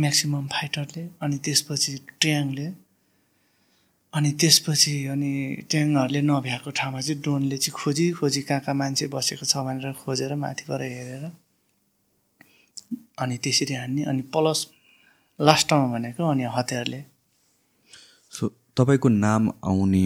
म्याक्सिमम् 0.02 0.48
फाइटरले 0.54 1.02
अनि 1.22 1.36
त्यसपछि 1.44 1.92
ट्याङले 2.20 2.66
अनि 4.12 4.30
त्यसपछि 4.40 4.94
अनि 5.14 5.32
ट्याङहरूले 5.70 6.20
नभ्याएको 6.30 6.70
ठाउँमा 6.78 7.00
चाहिँ 7.00 7.20
ड्रोनले 7.22 7.56
चाहिँ 7.56 7.74
खोजी 7.80 8.06
खोजी 8.18 8.40
कहाँ 8.48 8.60
कहाँ 8.60 8.74
मान्छे 8.74 9.06
बसेको 9.14 9.44
छ 9.46 9.56
भनेर 9.66 9.92
खोजेर 10.02 10.34
माथिबाट 10.44 10.80
हेरेर 10.80 11.24
अनि 13.22 13.36
त्यसरी 13.44 13.74
हान्ने 13.74 14.02
अनि 14.10 14.22
प्लस 14.34 14.60
लास्टमा 15.40 15.86
भनेको 15.92 16.22
अनि 16.32 16.44
हतियारले 16.56 17.00
तपाईँको 18.76 19.08
नाम 19.08 19.42
आउने 19.64 20.02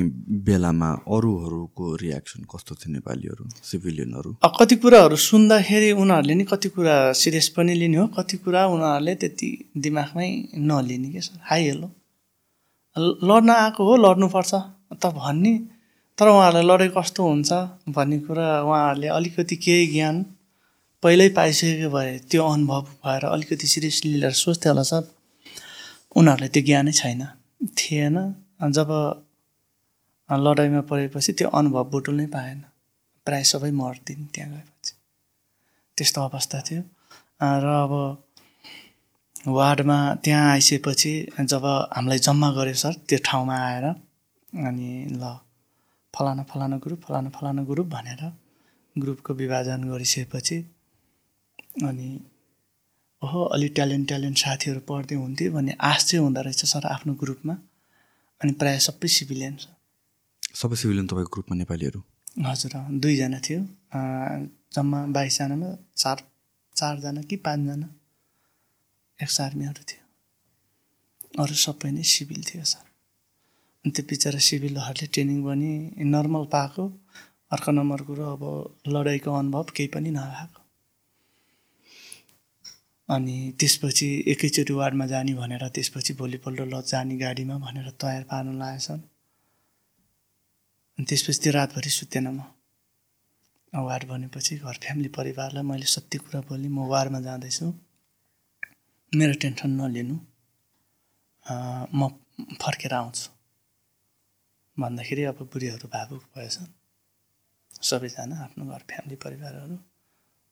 बेलामा 0.47 0.91
अरूहरूको 1.15 1.87
रियाक्सन 2.03 2.43
कस्तो 2.51 2.75
थियो 2.75 2.93
नेपालीहरू 2.93 3.45
सिभिलियनहरू 3.63 4.31
कति 4.59 4.77
कुराहरू 4.83 5.17
सुन्दाखेरि 5.17 5.91
उनीहरूले 5.93 6.35
नि 6.35 6.45
कति 6.45 6.69
कुरा 6.75 6.95
सिरियस 7.13 7.49
पनि 7.57 7.75
लिने 7.75 7.97
हो 7.97 8.07
कति 8.19 8.37
कुरा 8.45 8.67
उनीहरूले 8.67 9.15
त्यति 9.15 9.49
दिमागमै 9.77 10.29
नलिने 10.71 11.09
क्या 11.11 11.21
सर? 11.21 11.39
हाई 11.51 11.65
हेलो 11.65 11.89
लड्न 13.29 13.51
आएको 13.51 13.85
हो 13.85 13.97
लड्नुपर्छ 13.97 14.53
त 15.03 15.07
भन्ने। 15.19 15.55
तर 16.19 16.29
उहाँहरूलाई 16.29 16.65
लडाइँ 16.71 16.93
कस्तो 16.97 17.23
हुन्छ 17.27 17.51
भन्ने 17.89 18.19
कुरा 18.27 18.47
उहाँहरूले 18.63 19.09
अलिकति 19.09 19.57
केही 19.57 19.87
ज्ञान 19.87 20.23
पहिल्यै 21.03 21.29
पाइसकेको 21.39 21.91
भए 21.91 22.19
त्यो 22.31 22.43
अनुभव 22.45 22.83
भएर 23.05 23.25
अलिकति 23.27 23.67
सिरियसली 23.67 24.15
लिएर 24.15 24.35
सोच्थ्यो 24.43 24.73
होला 24.73 24.83
सर। 24.83 25.03
उनीहरूलाई 26.17 26.49
त्यो 26.49 26.63
ज्ञानै 26.63 26.93
छैन। 26.93 27.23
थिएन। 27.79 28.17
जब 28.61 28.91
लडाइँमा 30.29 30.81
परेपछि 30.91 31.33
त्यो 31.33 31.49
अनुभव 31.59 31.85
बुटुल्नै 31.91 32.27
पाएन। 32.35 32.61
प्रायः 33.27 33.45
सबै 33.51 33.71
मर्दिन् 33.81 34.27
त्यहाँ 34.35 34.51
गएपछि। 34.53 34.93
त्यस्तो 35.99 36.21
अवस्था 36.29 36.61
थियो। 36.67 36.83
र 37.43 37.67
अब 37.85 37.93
वार्डमा 39.49 39.99
त्यहाँ 40.25 40.51
आइसकेपछि 40.53 41.13
जब 41.41 41.65
हामीलाई 41.97 42.19
जम्मा 42.27 42.51
गर्यो 42.53 42.75
सर 42.83 42.93
त्यो 43.09 43.19
ठाउँमा 43.25 43.57
आएर 43.67 43.85
अनि 44.67 44.91
ल 45.13 45.25
फलाना 46.15 46.43
फलाना 46.51 46.77
ग्रुप 46.85 47.01
फलाना 47.07 47.31
फलाना 47.31 47.63
ग्रुप 47.65 47.87
भनेर 47.87 48.23
ग्रुपको 48.97 49.35
विभाजन 49.35 49.89
गरिसकेपछि 49.91 50.59
अनि 51.89 52.09
ओहो 53.23 53.41
अलि 53.55 53.69
ट्यालेन्ट 53.77 54.07
ट्यालेन्ट 54.09 54.37
साथीहरू 54.39 54.81
पढ्दै 54.89 55.17
हुन्थ्यो 55.17 55.53
भन्ने 55.53 55.73
आश 55.91 56.05
चाहिँ 56.05 56.23
हुँदो 56.25 56.41
रहेछ 56.43 56.65
सर 56.65 56.87
आफ्नो 56.87 57.15
ग्रुपमा। 57.23 57.55
अनि 58.41 58.53
प्रायः 58.61 58.79
सबै 58.89 59.09
सिभिलियन 59.15 59.57
छ। 59.57 59.67
सबै 60.61 60.77
सिभिलियन 60.83 61.07
तपाईँको 61.07 61.33
ग्रुपमा 61.35 61.57
नेपालीहरू? 61.57 62.01
हजुर 62.47 62.75
दुईजना 63.03 63.39
थियो। 63.47 63.61
जम्मा 64.75 64.99
बाइसजनामा 65.17 65.71
चार 65.97 66.19
चारजना 66.77 67.23
कि 67.29 67.37
पाँचजना 67.47 67.89
एक्स 69.19 69.41
आर्मीहरू 69.41 69.83
थियो। 69.91 70.03
अरू 71.43 71.55
सबै 71.65 71.91
नै 71.97 72.05
सिभिल 72.13 72.43
थियो 72.49 72.65
सर। 72.73 72.85
अनि 73.85 73.91
त्यो 73.97 74.05
बिचरा 74.11 74.41
सिभिलहरूले 74.49 75.07
ट्रेनिङ 75.15 75.39
पनि 75.45 75.71
नर्मल 76.15 76.45
पाएको। 76.55 76.85
अर्को 77.55 77.71
नम्बर 77.73 78.01
कुरो 78.09 78.25
अब 78.37 78.43
लडाइँको 78.95 79.31
अनुभव 79.35 79.67
केही 79.77 79.89
पनि 79.95 80.11
नभएको। 80.17 80.60
अनि 83.11 83.37
त्यसपछि 83.61 84.09
एकैचोटि 84.33 84.73
वार्डमा 84.73 85.07
जाने 85.07 85.35
भनेर 85.35 85.69
त्यसपछि 85.69 86.15
भोलिपल्ट 86.15 86.61
ल 86.61 86.81
जाने 86.87 87.17
गाडीमा 87.17 87.57
भनेर 87.59 87.91
तयार 88.03 88.23
पार्नु 88.31 88.53
लागेछन्। 88.59 89.01
अनि 90.99 91.05
त्यसपछि 91.09 91.41
त्यो 91.43 91.53
रातभरि 91.53 91.91
सुतेन 91.91 92.27
म। 92.29 92.41
वार 93.73 94.05
भनेपछि 94.07 94.57
घर 94.57 94.77
फ्यामिली 94.83 95.09
परिवारलाई 95.09 95.63
मैले 95.63 95.87
सत्य 95.87 96.19
कुरा 96.19 96.41
बोलेँ 96.49 96.71
म 96.71 96.87
वारमा 96.93 97.21
जाँदैछु। 97.21 97.67
मेरो 99.13 99.35
टेन्सन 99.43 99.71
नलिनु। 99.81 100.17
म 101.99 102.09
फर्केर 102.63 102.93
आउँछु। 102.95 103.29
भन्दाखेरि 104.77 105.23
अब 105.31 105.39
बुढीहरू 105.53 105.89
भावुक 105.89 106.23
भएछन्। 106.37 106.69
सबैजना 107.83 108.37
आफ्नो 108.45 108.65
घर 108.71 108.83
फ्यामिली 108.91 109.17
परिवारहरू। 109.25 109.77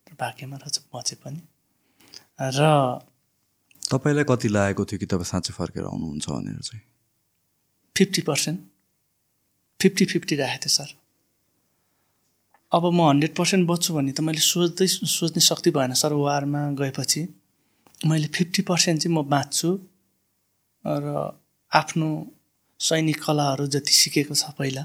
र 0.06 0.16
भाग्यमा 0.20 0.56
रहेछ 0.56 0.78
बचे 0.94 1.16
पनि। 1.22 1.40
र 2.38 2.66
तपाईँलाई 3.90 4.24
कति 4.24 4.48
लागेको 4.48 4.84
थियो 4.84 4.98
कि 4.98 5.06
तपाईँ 5.06 5.30
साँच्चै 5.32 5.52
फर्केर 5.54 5.84
आउनुहुन्छ 5.84 6.26
भनेर 6.28 6.60
चाहिँ? 6.60 6.82
Fifty 7.96 8.22
percent. 8.22 8.60
फिफ्टी 9.80 10.04
फिफ्टी 10.04 10.36
राखेको 10.36 10.62
थिएँ 10.64 10.74
सर। 10.76 10.88
अब 12.72 12.84
म 12.92 13.00
हन्ड्रेड 13.08 13.34
पर्सेन्ट 13.34 13.68
बच्छु 13.68 13.94
भन्ने 13.94 14.12
त 14.12 14.20
मैले 14.20 14.40
सोच्दै 14.44 14.86
सोच्ने 14.86 15.40
शक्ति 15.40 15.70
भएन 15.70 15.92
सर 15.98 16.12
वारमा 16.12 16.60
गएपछि। 16.78 17.22
मैले 18.06 18.26
फिफ्टी 18.28 18.62
पर्सेन्ट 18.62 19.02
चाहिँ 19.02 19.16
म 19.16 19.22
बाँच्छु 19.26 19.70
र 20.84 21.06
आफ्नो 21.72 22.08
सैनिक 22.80 23.18
कलाहरू 23.24 23.66
जति 23.66 23.92
सिकेको 23.92 24.34
छ 24.34 24.54
पहिला 24.58 24.84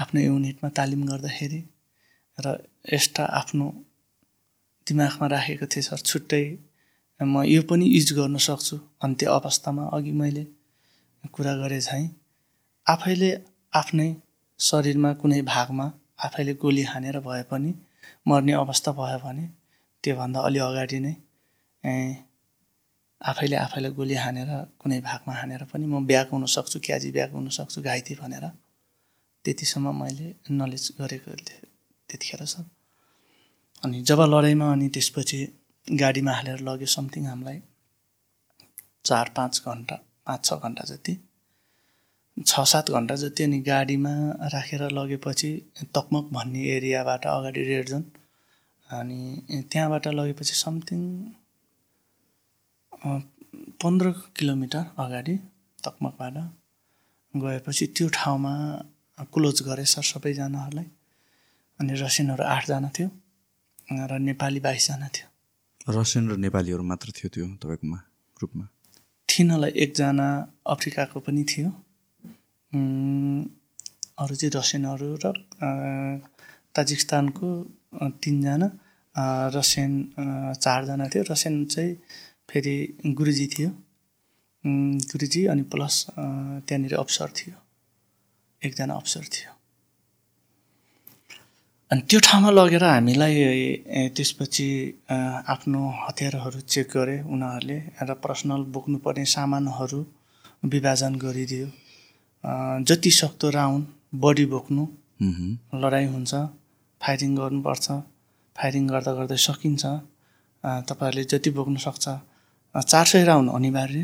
आफ्नो 0.00 0.20
युनिटमा 0.20 0.68
तालिम 0.76 1.02
गर्दाखेरि 1.06 1.60
र 2.38 2.46
एक्स्ट्रा 2.92 3.24
आफ्नो 3.40 3.66
दिमागमा 4.86 5.26
राखेको 5.34 5.66
थिएँ 5.72 5.84
सर 5.88 6.00
छुट्टै। 6.08 6.44
म 7.20 7.42
यो 7.46 7.62
पनि 7.70 7.86
युज 7.86 8.12
गर्न 8.18 8.36
सक्छु 8.46 8.76
अन्त्य 9.04 9.26
अवस्थामा 9.38 9.84
अघि 9.96 10.12
मैले 10.20 10.44
कुरा 11.34 11.52
गरे 11.56 11.80
झैँ। 11.80 12.06
आफैले 12.86 13.30
आफ्नै 13.72 14.08
शरीरमा 14.60 15.10
कुनै 15.20 15.40
भागमा 15.46 15.86
आफैले 16.26 16.52
गोली 16.62 16.82
हानेर 16.90 17.18
भए 17.26 17.42
पनि 17.50 17.70
मर्ने 18.28 18.52
अवस्था 18.54 18.90
भयो 18.98 19.18
भने 19.24 19.44
त्योभन्दा 20.04 20.40
अलि 20.48 20.58
अगाडि 20.68 20.98
नै 21.04 21.14
आफैले 23.20 23.56
आफैलाई 23.56 23.92
गोली 23.98 24.14
हानेर 24.24 24.50
कुनै 24.80 24.98
भागमा 25.00 25.32
हानेर 25.40 25.62
पनि 25.70 25.86
म 25.86 26.06
ब्याग 26.10 26.26
हुन 26.34 26.44
सक्छु 26.56 26.78
क्याजी 26.86 27.10
ब्याग 27.16 27.30
हुन 27.38 27.48
सक्छु 27.58 27.78
घाइते 27.82 28.14
भनेर। 28.22 28.44
त्यतिसम्म 29.44 29.86
मैले 30.02 30.28
नलेज 30.50 30.84
गरेको 30.98 31.30
थिएँ 31.38 31.62
त्यतिखेर 32.08 32.44
सर। 32.52 32.64
अनि 33.82 34.00
जब 34.02 34.20
लडाइँमा 34.20 34.72
अनि 34.72 34.88
त्यसपछि 34.88 35.38
गाडीमा 35.86 36.32
हालेर 36.32 36.60
लग्यो 36.60 36.86
समथिङ 36.86 37.26
हामीलाई 37.26 37.60
चार 39.04 39.30
पाँच 39.36 39.62
घन्टा 39.66 39.96
पाँच 40.26 40.44
छ 40.44 40.54
घन्टा 40.54 40.84
जति 40.84 41.14
छ 42.46 42.60
सात 42.72 42.90
घन्टा 42.90 43.14
जति 43.22 43.44
अनि 43.44 43.58
गाडीमा 43.60 44.12
राखेर 44.54 44.82
लगेपछि 44.90 45.50
तकमक 45.94 46.28
भन्ने 46.32 46.60
एरियाबाट 46.76 47.26
अगाडि 47.26 47.62
रेड 47.62 47.88
जोन 47.88 48.04
अनि 48.90 49.62
त्यहाँबाट 49.72 50.06
लगेपछि 50.08 50.54
समथिङ 50.54 51.00
पन्ध्र 53.82 54.10
किलोमिटर 54.36 54.84
अगाडि 54.98 55.36
तकमकबाट 55.84 56.36
गएपछि 57.34 57.86
त्यो 57.96 58.08
ठाउँमा 58.14 58.54
क्लोज 59.34 59.62
गरे 59.62 59.84
सर 59.84 60.02
सबैजनाहरूलाई 60.02 60.88
अनि 61.80 61.94
रसिनहरू 62.02 62.44
आठजना 62.44 62.90
थियो। 62.98 63.08
र 63.90 64.18
नेपाली 64.28 64.60
बाइसजना 64.60 65.08
थियो। 65.14 65.26
रसियन 65.92 66.24
र 66.30 66.36
नेपालीहरू 66.46 66.82
मात्र 66.82 67.08
थियो 67.16 67.28
त्यो 67.34 67.46
तपाईँकोमा 67.62 67.98
ग्रुपमा? 68.36 68.64
थिनलाई 69.28 69.72
एकजना 69.84 70.28
अफ्रिकाको 70.74 71.18
पनि 71.26 71.42
थियो। 71.50 71.68
अरू 74.22 74.34
चाहिँ 74.40 74.52
रसियनहरू 74.54 75.08
र 75.24 75.26
ताजिकिस्तानको 76.74 77.48
तिनजना 78.22 78.68
रसियन 79.56 79.92
चारजना 80.64 81.06
थियो। 81.12 81.22
रसियन 81.32 81.64
चाहिँ 81.72 81.92
फेरि 82.48 82.76
गुरुजी 83.18 83.46
थियो। 83.54 83.70
गुरुजी 85.12 85.42
अनि 85.52 85.62
प्लस 85.72 85.94
त्यहाँनिर 86.16 86.94
अफसर 86.96 87.28
थियो। 87.38 87.56
एकजना 88.62 88.94
अफसर 88.94 89.24
थियो। 89.34 89.51
अनि 91.92 92.02
त्यो 92.08 92.18
ठाउँमा 92.24 92.50
लगेर 92.56 92.84
हामीलाई 92.84 93.34
त्यसपछि 94.16 94.68
आफ्नो 95.54 95.80
हतियारहरू 96.04 96.60
चेक 96.64 96.88
गरे 96.88 97.16
उनीहरूले 97.28 97.76
र 98.08 98.10
पर्सनल 98.24 98.62
बोक्नुपर्ने 98.72 99.24
सामानहरू 99.28 100.00
विभाजन 100.72 101.12
गरिदियो। 101.24 101.66
जति 102.88 103.10
सक्दो 103.20 103.48
राउन्ड 103.58 103.84
बडी 104.24 104.46
बोक्नु। 104.54 104.84
लडाइँ 105.82 106.08
हुन्छ 106.14 106.32
फायरिङ 107.00 107.30
गर्नुपर्छ 107.36 107.86
फायरिङ 108.56 108.84
गर्दा 108.92 109.12
गर्दै 109.18 109.38
सकिन्छ। 109.48 109.84
तपाईँहरूले 110.88 111.24
जति 111.32 111.50
बोक्नु 111.58 111.78
सक्छ 111.86 112.06
चार 112.74 113.06
सय 113.12 113.24
राउन्ड 113.30 113.50
अनिवार्य। 113.52 114.02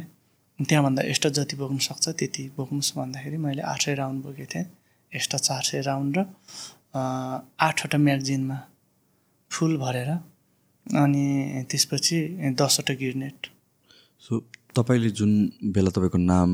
त्यहाँभन्दा 0.58 1.02
एक्स्ट्रा 1.10 1.30
जति 1.38 1.56
बोक्नु 1.56 1.80
सक्छ 1.88 2.08
त्यति 2.20 2.42
बोक्नुहोस् 2.56 2.96
भन्दाखेरि 2.98 3.36
मैले 3.46 3.62
आठ 3.72 3.80
सय 3.84 3.94
राउन्ड 4.00 4.18
बोकेको 4.24 4.52
थिएँ। 4.52 4.66
एक्स्ट्रा 5.12 5.38
चार 5.48 5.62
सय 5.70 5.80
राउन्ड 5.88 6.18
र 6.18 6.24
आठवटा 6.94 7.98
म्यागजिनमा 7.98 8.58
फुल 9.50 9.76
भरेर 9.78 10.10
अनि 10.86 11.24
त्यसपछि 11.70 12.18
दसवटा 12.60 12.94
गिर्नेट 13.00 13.46
सो 14.22 14.32
तपाईँले 14.76 15.10
जुन 15.18 15.32
बेला 15.74 15.90
तपाईँको 15.90 16.18
नाम 16.18 16.50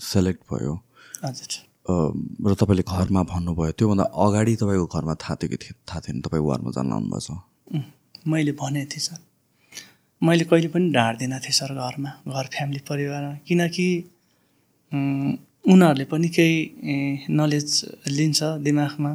सेलेक्ट 0.00 0.42
भयो 0.52 0.74
हजुर। 1.24 1.52
र 2.48 2.54
तपाईँले 2.60 2.82
घरमा 2.82 3.22
भन्नुभयो 3.32 3.72
त्योभन्दा 3.78 4.04
अगाडि 4.24 4.54
तपाईँको 4.62 4.86
घरमा 4.88 5.14
थाहा 5.20 5.34
थियो 5.42 5.48
कि 5.52 5.72
थाहा 5.88 6.00
थिएन 6.00 6.20
तपाईँ 6.24 6.44
वारमा 6.48 6.70
जान 6.76 6.92
आउनुभएको 6.92 7.20
छ 7.20 7.28
मैले 8.32 8.52
भनेको 8.56 8.88
थिएँ 8.92 9.04
सर। 9.04 9.20
मैले 10.22 10.44
कहिले 10.48 10.68
पनि 10.72 10.86
ढाँट्दिनँ 10.92 11.40
थिएँ 11.44 11.56
सर 11.60 11.70
घरमा 11.76 12.10
घर 12.24 12.46
फ्यामिली 12.54 12.80
परिवारमा 12.88 13.34
किनकि 13.48 13.86
उनीहरूले 14.92 16.04
पनि 16.08 16.28
केही 16.36 16.58
नलेज 17.30 17.68
लिन्छ 18.08 18.40
दिमागमा। 18.64 19.12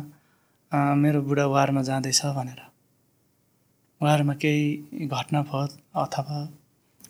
मेरो 0.72 1.22
बुढा 1.22 1.46
वारमा 1.46 1.82
जाँदैछ 1.82 2.22
भनेर। 2.38 2.62
वारमा 4.02 4.34
केही 4.42 5.08
घटना 5.08 5.42
भयो 5.50 5.66
अथवा 6.02 6.38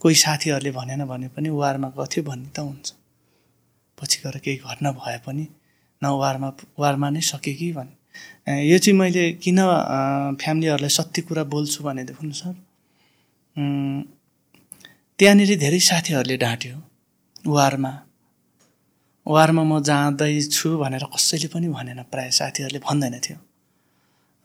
कोही 0.02 0.16
साथीहरूले 0.16 0.72
भनेन 0.72 1.06
भने 1.06 1.28
पनि 1.36 1.50
वारमा 1.52 1.90
गथ्यो 2.00 2.24
भन्ने 2.24 2.50
त 2.56 2.60
हुन्छ। 2.60 2.94
पछि 3.98 4.18
गएर 4.24 4.38
केही 4.46 4.58
घटना 4.64 4.92
भए 4.96 5.18
पनि 5.26 5.48
न 6.02 6.06
वारमा 6.22 6.50
वारमा 6.80 7.10
नै 7.12 7.22
सके 7.22 7.54
कि 7.60 7.72
भन्ने। 7.78 7.96
अ, 8.48 8.52
यो 8.72 8.78
चाहिँ 8.80 8.98
मैले 9.00 9.24
किन 9.44 9.60
फ्यामिलीहरूलाई 10.40 10.90
सत्य 10.90 11.22
कुरा 11.28 11.44
बोल्छु 11.54 11.84
भनेदेखि 11.84 12.32
सर 12.42 12.56
त्यहाँनिर 15.20 15.52
धेरै 15.60 15.80
साथीहरूले 15.90 16.38
ढाँट्यो 16.40 16.78
वारमा 17.52 17.92
वारमा 19.26 19.64
म 19.64 19.84
जाँदैछु 19.84 20.68
भनेर 20.80 21.04
कसैले 21.14 21.48
पनि 21.54 21.68
भनेन। 21.76 22.00
प्रायः 22.12 22.32
साथीहरूले 22.40 22.80
भन्दैन 22.88 23.20
थियो। 23.26 23.49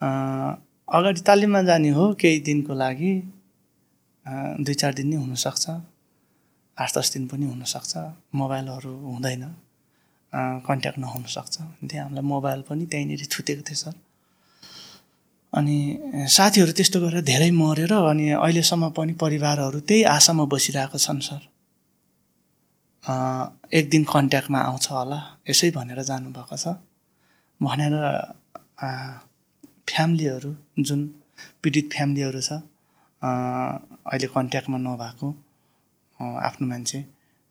अगाडि 0.01 1.21
तालिममा 1.27 1.61
जाने 1.69 1.89
हो 1.97 2.13
केही 2.21 2.39
दिनको 2.47 2.73
लागि 2.73 3.11
दुई 4.65 4.75
चार 4.81 4.93
दिन 4.93 5.07
नै 5.09 5.17
हुनसक्छ। 5.23 5.65
आठ 6.77 6.89
दस 6.97 7.07
दिन 7.13 7.23
पनि 7.31 7.45
हुनसक्छ। 7.45 7.93
मोबाइलहरू 8.35 8.91
हुँदैन। 9.11 9.43
कन्ट्याक्ट 10.67 10.99
नहुनसक्छ। 10.99 11.55
त्यहाँ 11.87 12.03
हामीलाई 12.05 12.25
मोबाइल 12.33 12.61
पनि 12.69 12.85
त्यहीँनिर 12.91 13.25
छुटेको 13.33 13.63
थियो 13.67 13.77
सर। 13.83 13.95
अनि 15.53 15.77
साथीहरू 16.27 16.71
त्यस्तो 16.75 16.99
गरेर 16.99 17.21
धेरै 17.23 17.51
मरेर 17.55 17.93
अनि 17.95 18.25
अहिलेसम्म 18.35 18.89
पनि 18.97 19.13
परिवारहरू 19.23 19.79
त्यही 19.87 20.03
आशामा 20.15 20.45
बसिरहेको 20.51 20.97
छन् 20.99 21.21
सर। 21.27 21.41
एक 23.71 23.85
दिन 23.89 24.03
कन्ट्याक्टमा 24.03 24.59
आउँछ 24.59 24.85
होला। 24.91 25.19
यसै 25.49 25.71
भनेर 25.71 25.99
जानुभएको 26.03 26.55
छ। 26.59 26.75
भनेर 27.61 27.95
फ्यामिलीहरू 29.87 30.51
जुन 30.87 31.01
पीडित 31.61 31.85
फ्यामिलीहरू 31.93 32.41
छ 32.47 32.51
अहिले 33.21 34.27
कन्ट्याक्टमा 34.35 34.77
नभएको 34.87 35.27
आफ्नो 36.49 36.65
मान्छे 36.71 36.99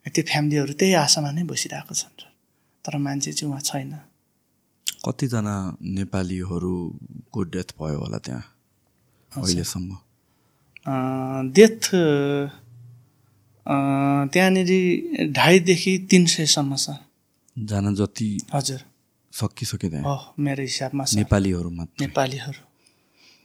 त्यो 0.05 0.23
फ्यामिलीहरू 0.31 0.73
त्यही 0.79 0.93
आशामा 1.05 1.29
नै 1.35 1.43
बसिरहेको 1.51 1.93
छन् 2.01 2.17
तर 2.85 2.93
मान्छे 3.05 3.31
चाहिँ 3.37 3.49
उहाँ 3.51 3.63
छैन। 3.69 3.93
कतिजना 5.05 5.55
नेपालीहरूको 5.97 7.39
डेथ 7.53 7.69
भयो 7.79 7.97
होला 8.01 8.17
त्यहाँ 8.25 8.43
अहिलेसम्म? 9.31 9.89
डेथ 11.57 11.81
त्यहाँनिर 14.33 14.71
ढाईदेखि 15.37 15.93
तिन 16.09 16.23
सयसम्म 16.33 16.71
छ 16.83 16.87
जान 17.55 17.85
जति 17.95 18.29
हजुर। 18.53 18.81
सकिसक्यो 19.39 19.89
त्यहाँ। 19.91 20.17
मेरो 20.45 20.63
हिसाबमा 20.69 21.03
छ। 21.05 21.11
नेपालीहरू 21.15 21.69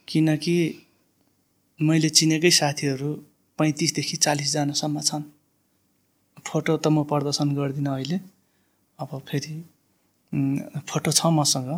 किनकि 0.07 0.55
मैले 1.79 2.09
चिनेकै 2.17 2.51
साथीहरू 2.61 3.09
पैँतिसदेखि 3.59 4.15
चालिसजनासम्म 4.25 4.97
छन्। 5.09 5.23
फोटो 6.47 6.73
त 6.77 6.87
म 6.87 7.03
प्रदर्शन 7.11 7.47
गर्दिनँ 7.57 7.93
अहिले। 7.93 8.17
अब 8.99 9.11
फेरि 9.29 9.53
फोटो 10.89 11.11
छ 11.11 11.21
मसँग। 11.37 11.71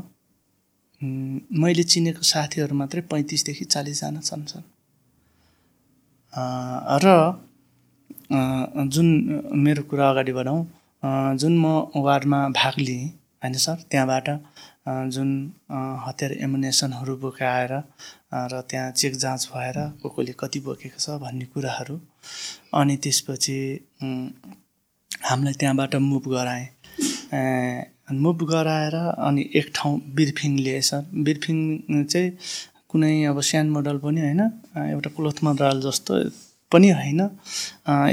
मैले 1.62 1.84
चिनेको 1.84 2.24
साथीहरू 2.24 2.74
मात्रै 2.76 3.02
पैँतिसदेखि 3.12 3.66
चालिसजना 3.74 4.22
छन् 4.30 4.46
छन् 4.52 4.66
र 7.04 7.08
जुन 8.94 9.08
मेरो 9.66 9.84
कुरा 9.90 10.06
अगाडि 10.12 10.34
बढाउँ 10.38 10.62
जुन 11.42 11.54
म 11.58 11.66
वार्डमा 12.06 12.40
भाग 12.60 12.76
लिएँ 12.80 13.10
होइन 13.44 13.54
सर? 13.60 13.78
त्यहाँबाट 13.92 14.28
जुन 15.14 15.30
हतियार 16.06 16.32
एमुनेसनहरू 16.44 17.16
बोकाएर 17.18 17.72
र 18.52 18.62
त्यहाँ 18.70 18.92
चेक 18.92 19.14
जाँच 19.24 19.50
भएर 19.54 19.78
को 20.02 20.10
कोले 20.10 20.34
कति 20.40 20.60
बोकेको 20.66 21.00
छ 21.00 21.20
भन्ने 21.24 21.46
कुराहरू 21.54 21.96
अनि 22.80 22.96
त्यसपछि 23.04 23.58
हामीलाई 25.28 25.54
त्यहाँबाट 25.60 25.96
मुभ 26.10 26.24
गराएँ। 26.36 26.68
मुभ 28.24 28.40
गराएर 28.52 28.96
अनि 28.96 29.50
एक 29.56 29.72
ठाउँ 29.76 30.00
बिर्फिङ 30.16 30.58
लिए 30.60 30.82
सर। 30.82 31.02
बिर्फिङ 31.26 31.58
चाहिँ 32.04 32.30
कुनै 32.90 33.14
अब 33.26 33.40
सानो 33.42 33.72
मोडल 33.74 33.98
पनि 34.06 34.22
होइन 34.22 34.42
एउटा 34.92 35.10
क्लोथ 35.16 35.38
मद्राल 35.44 35.82
जस्तो 35.82 36.14
पनि 36.72 36.90
होइन। 36.92 37.22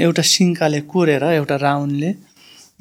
एउटा 0.05 0.23
सिङ्काले 0.33 0.79
कोरेर 0.91 1.23
एउटा 1.23 1.55
राउन्डले 1.67 2.11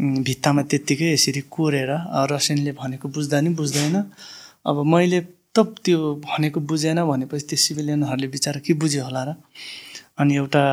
भित्तामा 0.01 0.63
त्यत्तिकै 0.71 1.09
यसरी 1.13 1.41
कोरेर 1.55 1.91
रसिनले 2.33 2.73
भनेको 2.73 3.07
बुझ्दा 3.09 3.41
नि 3.41 3.51
बुझ्दैन। 3.61 3.97
अब 4.67 4.77
मैले 4.93 5.21
त 5.55 5.59
त्यो 5.85 5.99
भनेको 6.25 6.61
बुझेन 6.71 6.99
भनेपछि 7.05 7.45
त्यो 7.49 7.59
सिभिलियनहरूले 7.65 8.29
बिचरा 8.35 8.61
के 8.65 8.73
बुझ्यो 8.81 9.03
होला 9.05 9.23
र? 9.29 9.31
अनि 10.21 10.33
एउटा 10.37 10.65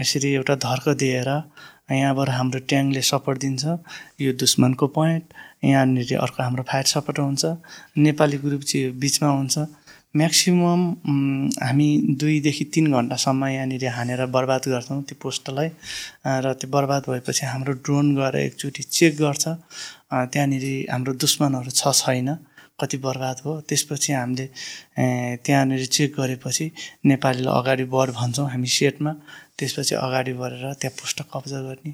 यसरी 0.00 0.28
एउटा 0.38 0.54
धर्क 0.66 0.86
दिएर 1.02 1.30
यहाँबाट 1.92 2.28
हाम्रो 2.28 2.58
ट्याङ्कले 2.70 3.02
सपोर्ट 3.02 3.38
दिन्छ। 3.44 3.64
यो 4.20 4.32
दुश्मनको 4.42 4.86
पोइन्ट। 4.96 5.24
यहाँनिर 5.64 6.16
अर्को 6.24 6.42
हाम्रो 6.42 6.62
फायर 6.70 6.86
सपोर्ट 6.94 7.18
हुन्छ। 7.18 7.44
नेपाली 7.98 8.36
ग्रुप 8.44 8.62
चाहिँ 8.62 8.92
बिचमा 9.02 9.28
हुन्छ। 9.28 9.54
म्याक्सिमम् 10.14 10.84
उम्, 11.08 11.48
हामी 11.56 11.88
दुईदेखि 12.20 12.64
तिन 12.74 12.92
घन्टासम्म 12.92 13.42
यहाँनिर 13.46 13.84
हानेर 13.96 14.22
बर्बाद 14.28 14.62
गर्छौँ 14.68 15.02
त्यो 15.08 15.16
पोस्टलाई। 15.22 15.68
र 16.44 16.52
त्यो 16.60 16.68
बर्बाद 16.68 17.02
भएपछि 17.08 17.44
हाम्रो 17.48 17.72
ड्रोन 17.80 18.06
गएर 18.20 18.36
एकचोटि 18.52 18.82
चेक 18.92 19.12
गर्छ। 19.16 19.44
त्यहाँनिर 20.12 20.64
हाम्रो 20.92 21.12
दुश्मनहरू 21.16 21.70
छ 21.72 21.82
छैन 21.96 22.28
कति 22.80 22.96
बर्बाद 23.00 23.36
हो। 23.44 23.52
त्यसपछि 23.64 24.12
हामीले 24.12 24.46
त्यहाँनिर 25.44 25.84
चेक 25.96 26.10
गरेपछि 26.20 26.66
नेपालीलाई 27.08 27.54
अगाडि 27.60 27.84
बढ 27.88 28.08
भन्छौँ 28.12 28.48
हामी 28.52 28.68
सेटमा। 28.68 29.12
त्यसपछि 29.56 29.94
अगाडि 29.96 30.32
बढेर 30.36 30.64
त्यहाँ 30.80 30.94
पोस्ट 31.00 31.18
कब्जा 31.32 31.60
गर्ने। 31.68 31.92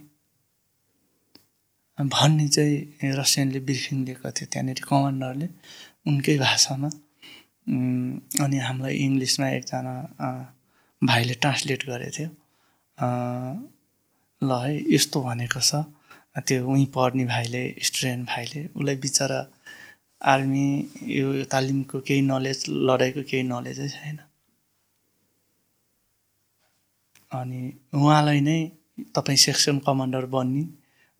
भन्ने 1.98 2.46
चाहिँ 2.50 3.14
रसियनले 3.14 3.60
ब्रिफिङ 3.62 3.96
दिएको 4.06 4.30
थियो 4.30 4.46
त्यहाँनिर 4.50 4.80
कमान्डरले। 4.90 5.46
उनकै 6.08 6.36
भाषामा। 6.38 6.90
अनि 7.68 8.58
हामीलाई 8.58 8.94
इङ्ग्लिसमा 9.06 9.48
एकजना 9.48 9.94
भाइले 11.02 11.34
ट्रान्सलेट 11.42 11.84
गरेको 11.88 12.12
थियो। 12.16 12.30
ल 14.42 14.50
है 14.64 14.72
यस्तो 14.94 15.18
भनेको 15.22 15.60
छ। 15.60 15.84
त्यो 16.46 16.64
उहीँ 16.70 16.86
पढ्ने 16.94 17.24
भाइले 17.34 17.62
स्टुडेन्ट 17.88 18.22
भाइले 18.28 18.60
उसलाई 18.76 18.96
बिचरा 19.04 19.40
आर्मी 20.32 20.68
यो 21.18 21.26
तालिमको 21.52 22.00
केही 22.08 22.22
नलेज 22.30 22.58
लडाइँको 22.88 23.22
केही 23.30 23.42
नलेजै 23.52 23.88
छैन। 23.88 24.18
अनि 27.32 27.60
उहाँलाई 27.94 28.40
नै 28.48 28.58
तपाईँ 29.14 29.40
सेक्सन 29.46 29.78
कमान्डर 29.86 30.24
बन्ने 30.34 30.64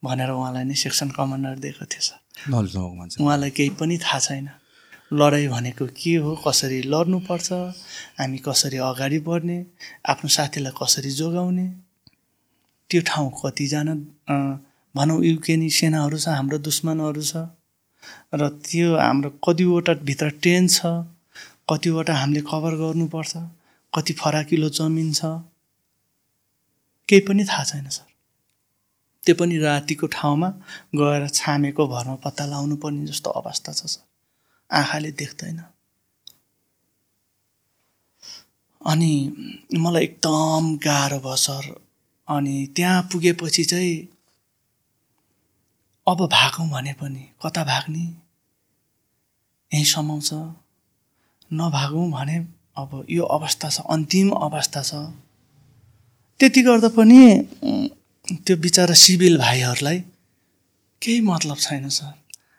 भनेर 0.03 0.31
उहाँलाई 0.31 0.65
नै 0.71 0.77
सेक्सन 0.85 1.09
कमान्डर 1.19 1.59
दिएको 1.65 1.85
थियो 1.93 2.03
सर 2.09 2.19
उहाँलाई 3.23 3.51
केही 3.59 3.71
पनि 3.81 3.99
थाहा 4.05 4.19
छैन। 4.27 4.49
लडाइँ 5.13 5.49
भनेको 5.49 5.87
के 5.97 6.15
हो 6.21 6.35
कसरी 6.47 6.81
लड्नुपर्छ 6.93 7.53
हामी 8.21 8.39
कसरी 8.47 8.77
अगाडि 8.77 9.19
बढ्ने 9.29 9.59
आफ्नो 10.13 10.29
साथीलाई 10.29 10.73
कसरी 10.81 11.11
जोगाउने 11.11 11.67
त्यो 12.91 13.01
ठाउँ 13.09 13.31
कतिजना 13.41 13.95
भनौँ 14.95 15.19
युक्रेनी 15.25 15.69
सेनाहरू 15.71 16.19
छ 16.19 16.29
हाम्रो 16.29 16.59
दुश्मनहरू 16.69 17.23
छ 17.31 17.49
र 18.35 18.49
त्यो 18.69 18.89
हाम्रो 18.97 19.31
कतिवटा 19.47 19.93
भित्र 20.09 20.29
ट्रेन 20.43 20.69
छ 20.69 20.93
कतिवटा 21.71 22.15
हामीले 22.15 22.41
कभर 22.51 22.75
गर्नुपर्छ 22.83 23.33
कति 23.93 24.13
फराकिलो 24.21 24.69
जमिन 24.79 25.13
छ 25.13 25.25
केही 27.09 27.21
पनि 27.29 27.45
थाहा 27.49 27.65
छैन 27.65 27.89
सर। 27.89 28.07
त्यो 29.25 29.35
पनि 29.41 29.59
रातिको 29.59 30.07
ठाउँमा 30.13 30.49
गएर 31.01 31.29
छामेको 31.29 31.87
भरमा 31.89 32.15
पत्ता 32.25 32.45
लगाउनु 32.47 32.77
पर्ने 32.85 33.07
जस्तो 33.07 33.31
अवस्था 33.41 33.73
छ 33.73 33.87
सर। 33.95 34.08
आँखाले 34.71 35.11
देख्दैन। 35.13 35.59
अनि 38.81 39.13
मलाई 39.75 40.05
एकदम 40.05 40.77
गाह्रो 40.85 41.19
भयो 41.21 41.37
सर। 41.37 41.65
अनि 42.29 42.57
त्यहाँ 42.77 43.03
पुगेपछि 43.13 43.65
चाहिँ 43.65 43.97
अब 46.07 46.21
भागौँ 46.33 46.69
भने 46.71 46.93
पनि 47.01 47.25
कता 47.43 47.65
भाग्ने? 47.65 48.05
यहीँ 49.73 49.85
समाउँछ 49.85 50.31
नभागौँ 51.51 52.11
भने 52.11 52.37
अब 52.79 52.91
यो 53.11 53.25
अवस्था 53.27 53.69
छ 53.69 53.81
अन्तिम 53.91 54.31
अवस्था 54.31 54.83
छ। 54.83 54.95
त्यति 56.41 56.63
गर्दा 56.63 56.89
पनि 56.97 57.21
त्यो 58.47 58.57
बिचरा 58.57 58.95
सिभिल 58.95 59.39
भाइहरूलाई 59.39 59.99
केही 61.03 61.21
मतलब 61.21 61.57
छैन 61.57 61.89
सर। 61.89 62.13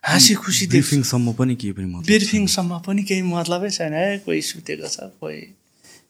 हाँसी 0.03 0.33
खुसी 0.35 0.65
ब्रिफिङसम्म 0.67 1.33
पनि 1.39 1.55
केही 1.55 1.73
पनि 1.77 1.87
बिर्फिङसम्म 2.07 2.79
पनि 2.87 3.03
केही 3.03 3.21
मतलबै 3.21 3.69
छैन 3.69 3.93
है 3.93 4.17
कोही 4.25 4.41
सुतेको 4.41 4.87
छ 4.87 5.11
कोही 5.19 5.41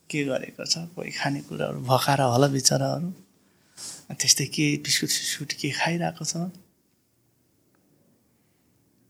के 0.09 0.23
गरेको 0.25 0.65
छ 0.65 0.85
कोही 0.95 1.11
खानेकुराहरू 1.11 1.79
भकाएर 1.89 2.21
होला 2.21 2.47
बिचराहरू। 2.53 3.09
त्यस्तै 4.13 4.45
के 4.55 4.65
बिस्कुट 4.85 5.09
सिस्कुट 5.09 5.51
के 5.61 5.69
खाइरहेको 5.79 6.25
छ। 6.25 6.33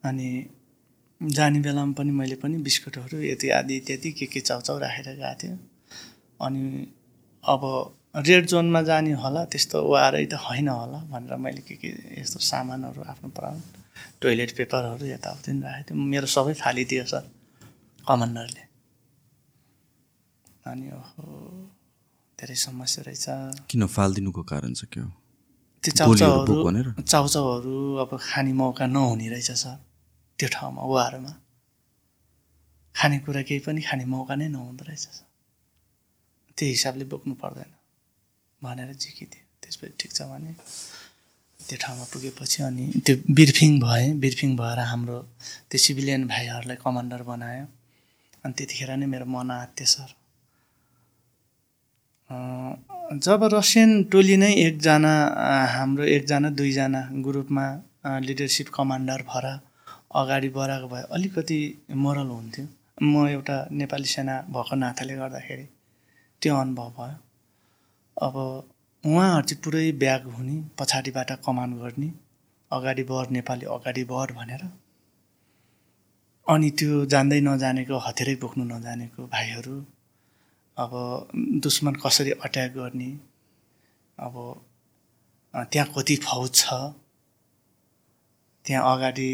अनि 0.04 0.30
जाने 1.22 1.60
बेलामा 1.60 1.94
पनि 2.00 2.12
मैले 2.12 2.36
पनि 2.40 2.58
बिस्कुटहरू 2.64 3.20
यति 3.22 3.50
आदि 3.60 3.76
इत्यादि 3.78 4.12
के 4.16 4.26
के 4.32 4.40
चाउचाउ 4.40 4.78
राखेर 4.80 5.08
गएको 5.12 5.34
थियो। 5.40 5.58
अनि 6.46 6.64
अब 7.44 7.62
रेड 8.28 8.46
जोनमा 8.48 8.82
जाने 8.90 9.12
होला 9.24 9.44
त्यस्तो 9.52 9.78
वारै 9.92 10.26
त 10.26 10.40
होइन 10.48 10.68
होला 10.68 11.00
भनेर 11.12 11.36
मैले 11.46 11.62
के 11.68 11.76
के 11.84 11.90
यस्तो 12.22 12.40
सामानहरू 12.48 13.02
आफ्नो 13.12 13.30
प्रा 13.38 13.52
टोइलेट 14.22 14.50
पेपरहरू 14.58 15.06
यताउति 15.06 15.52
पनि 15.52 15.62
राखेको 15.62 15.96
थिएँ। 15.96 16.08
मेरो 16.14 16.28
सबै 16.36 16.54
फालिदियो 16.62 17.06
सर 17.12 17.24
कमान्डरले। 18.08 18.64
अनि 20.70 20.88
ओहो 20.92 21.24
धेरै 22.40 22.56
समस्या 22.56 23.04
रहेछ। 23.08 23.26
किन 23.70 23.82
फालिदिनुको 23.88 24.42
कारण 24.52 24.74
चाहिँ 24.74 24.92
के 24.94 25.00
हो? 25.00 25.10
त्यो? 25.84 25.92
चाउचाउहरू 25.98 27.02
चाउचाउहरू 27.02 27.76
अब 28.04 28.12
खाने 28.22 28.54
मौका 28.54 28.86
नहुने 28.88 29.28
रहेछ 29.30 29.52
सर 29.64 29.78
त्यो 30.40 30.50
ठाउँमा 30.54 30.84
वारमा। 30.94 31.34
खानेकुरा 32.96 33.42
केही 33.48 33.60
पनि 33.66 33.82
खाने 33.82 34.06
मौका 34.06 34.36
नै 34.36 34.48
नहुँदो 34.56 34.84
रहेछ 34.88 35.00
सर। 35.00 35.28
त्यो 36.58 36.68
हिसाबले 36.68 37.06
बोक्नु 37.12 37.34
पर्दैन 37.40 37.72
भनेर 38.62 38.94
झिकिदियो। 38.94 39.44
त्यसपछि 39.62 39.94
ठिक 40.00 40.12
छ 40.14 40.22
भने 40.32 40.52
त्यो 41.70 41.78
ठाउँमा 41.82 42.06
पुगेपछि 42.14 42.60
अनि 42.64 42.86
त्यो 43.06 43.16
बिर्फिङ 43.38 43.72
भए 43.80 44.06
बिर्फिङ 44.24 44.56
भएर 44.62 44.80
हाम्रो 44.92 45.18
त्यो 45.70 45.80
सिभिलियन 45.86 46.22
भाइहरूलाई 46.28 46.78
कमान्डर 46.86 47.22
बनायो। 47.32 47.66
अनि 48.44 48.54
त्यतिखेर 48.58 48.90
नै 48.98 49.06
मेरो 49.14 49.26
मन 49.36 49.52
आत्यो 49.54 49.88
सर। 49.94 50.10
जब 53.26 53.44
रसियन 53.54 53.92
टोली 54.12 54.36
नै 54.42 54.52
एकजना 54.66 55.14
हाम्रो 55.76 56.04
एकजना 56.16 56.50
दुईजना 56.58 57.02
ग्रुपमा 57.26 57.66
लिडरसिप 58.28 58.68
कमान्डर 58.78 59.22
भएर 59.30 59.46
अगाडि 60.20 60.50
बढाएको 60.58 60.88
भए 60.92 61.04
अलिकति 61.16 61.60
मोरल 62.04 62.30
हुन्थ्यो। 62.36 62.66
म 63.02 63.28
एउटा 63.28 63.58
नेपाली 63.80 64.10
सेना 64.14 64.36
भएको 64.56 64.76
नाताले 64.76 65.16
गर्दाखेरि 65.22 65.66
त्यो 66.42 66.56
अनुभव 66.56 66.90
भयो। 66.98 67.18
अब 68.18 68.36
उहाँहरू 69.04 69.46
चाहिँ 69.48 69.62
पुरै 69.64 69.92
ब्याग 69.96 70.24
हुने 70.28 70.56
पछाडिबाट 70.80 71.32
कमान्ड 71.46 71.76
गर्ने 71.82 72.10
अगाडि 72.72 73.04
बढ 73.04 73.32
नेपाली 73.32 73.66
अगाडि 73.76 74.04
बढ 74.04 74.32
भनेर। 74.36 74.64
अनि 76.48 76.70
त्यो 76.80 77.06
जान्दै 77.06 77.40
नजानेको 77.42 77.98
हतियारै 78.08 78.36
बोक्नु 78.44 78.64
नजानेको 78.66 79.28
भाइहरू 79.28 79.76
अब 80.78 80.92
दुश्मन 81.64 81.96
कसरी 82.04 82.32
अट्याक 82.46 82.72
गर्ने 82.74 83.12
अब 84.18 84.36
त्यहाँ 85.72 85.88
कति 85.96 86.16
फौज 86.26 86.52
छ 86.56 86.74
त्यहाँ 88.66 88.84
अगाडि 88.94 89.32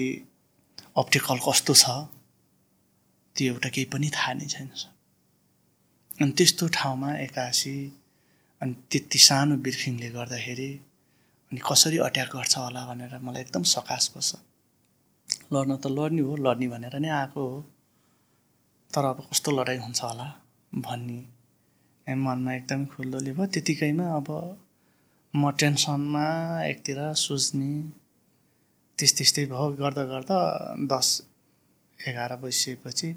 अप्टिकल 0.97 1.37
कस्तो 1.47 1.73
छ 1.73 1.85
त्यो 3.35 3.53
एउटा 3.53 3.69
केही 3.69 3.85
पनि 3.93 4.09
थाहा 4.13 4.33
नै 4.33 4.47
छैन 4.47 4.69
अनि 6.19 6.31
त्यस्तो 6.31 6.67
ठाउँमा 6.73 7.09
एक्कासी 7.19 7.77
अनि 8.61 8.73
त्यति 8.91 9.19
सानो 9.27 9.55
बिर्फिङले 9.65 10.09
गर्दाखेरि 10.17 10.69
अनि 11.51 11.59
कसरी 11.69 11.97
अट्याक 12.07 12.29
गर्छ 12.35 12.53
होला 12.57 12.81
भनेर 12.89 13.13
मलाई 13.27 13.41
एकदम 13.41 13.63
सकास 13.75 14.07
पर्छ। 14.13 14.29
लड्न 15.53 15.71
त 15.83 15.85
लड्ने 15.97 16.21
हो 16.27 16.35
लड्ने 16.45 16.67
भनेर 16.73 16.95
नै 17.03 17.09
आएको 17.19 17.41
हो। 17.49 17.57
तर 18.93 19.05
अब 19.05 19.19
कस्तो 19.29 19.49
लडाइँ 19.57 19.79
हुन्छ 19.85 20.01
होला 20.03 20.27
भन्ने 20.85 21.19
मनमा 22.07 22.51
एकदमै 22.53 22.85
खुल्दोली 22.93 23.31
भयो। 23.37 23.45
त्यतिकैमा 23.53 24.05
अब 24.19 24.27
म 25.33 25.51
टेन्सनमा 25.59 26.25
एकतिर 26.63 26.99
सोच्ने 27.25 27.71
त्यस 28.97 29.11
त्यस्तै 29.17 29.45
भयो। 29.51 29.65
गर्दा 29.81 30.03
गर्दा 30.11 30.37
दस 30.91 31.07
एघार 31.99 32.31
बजिसकेपछि 32.41 33.09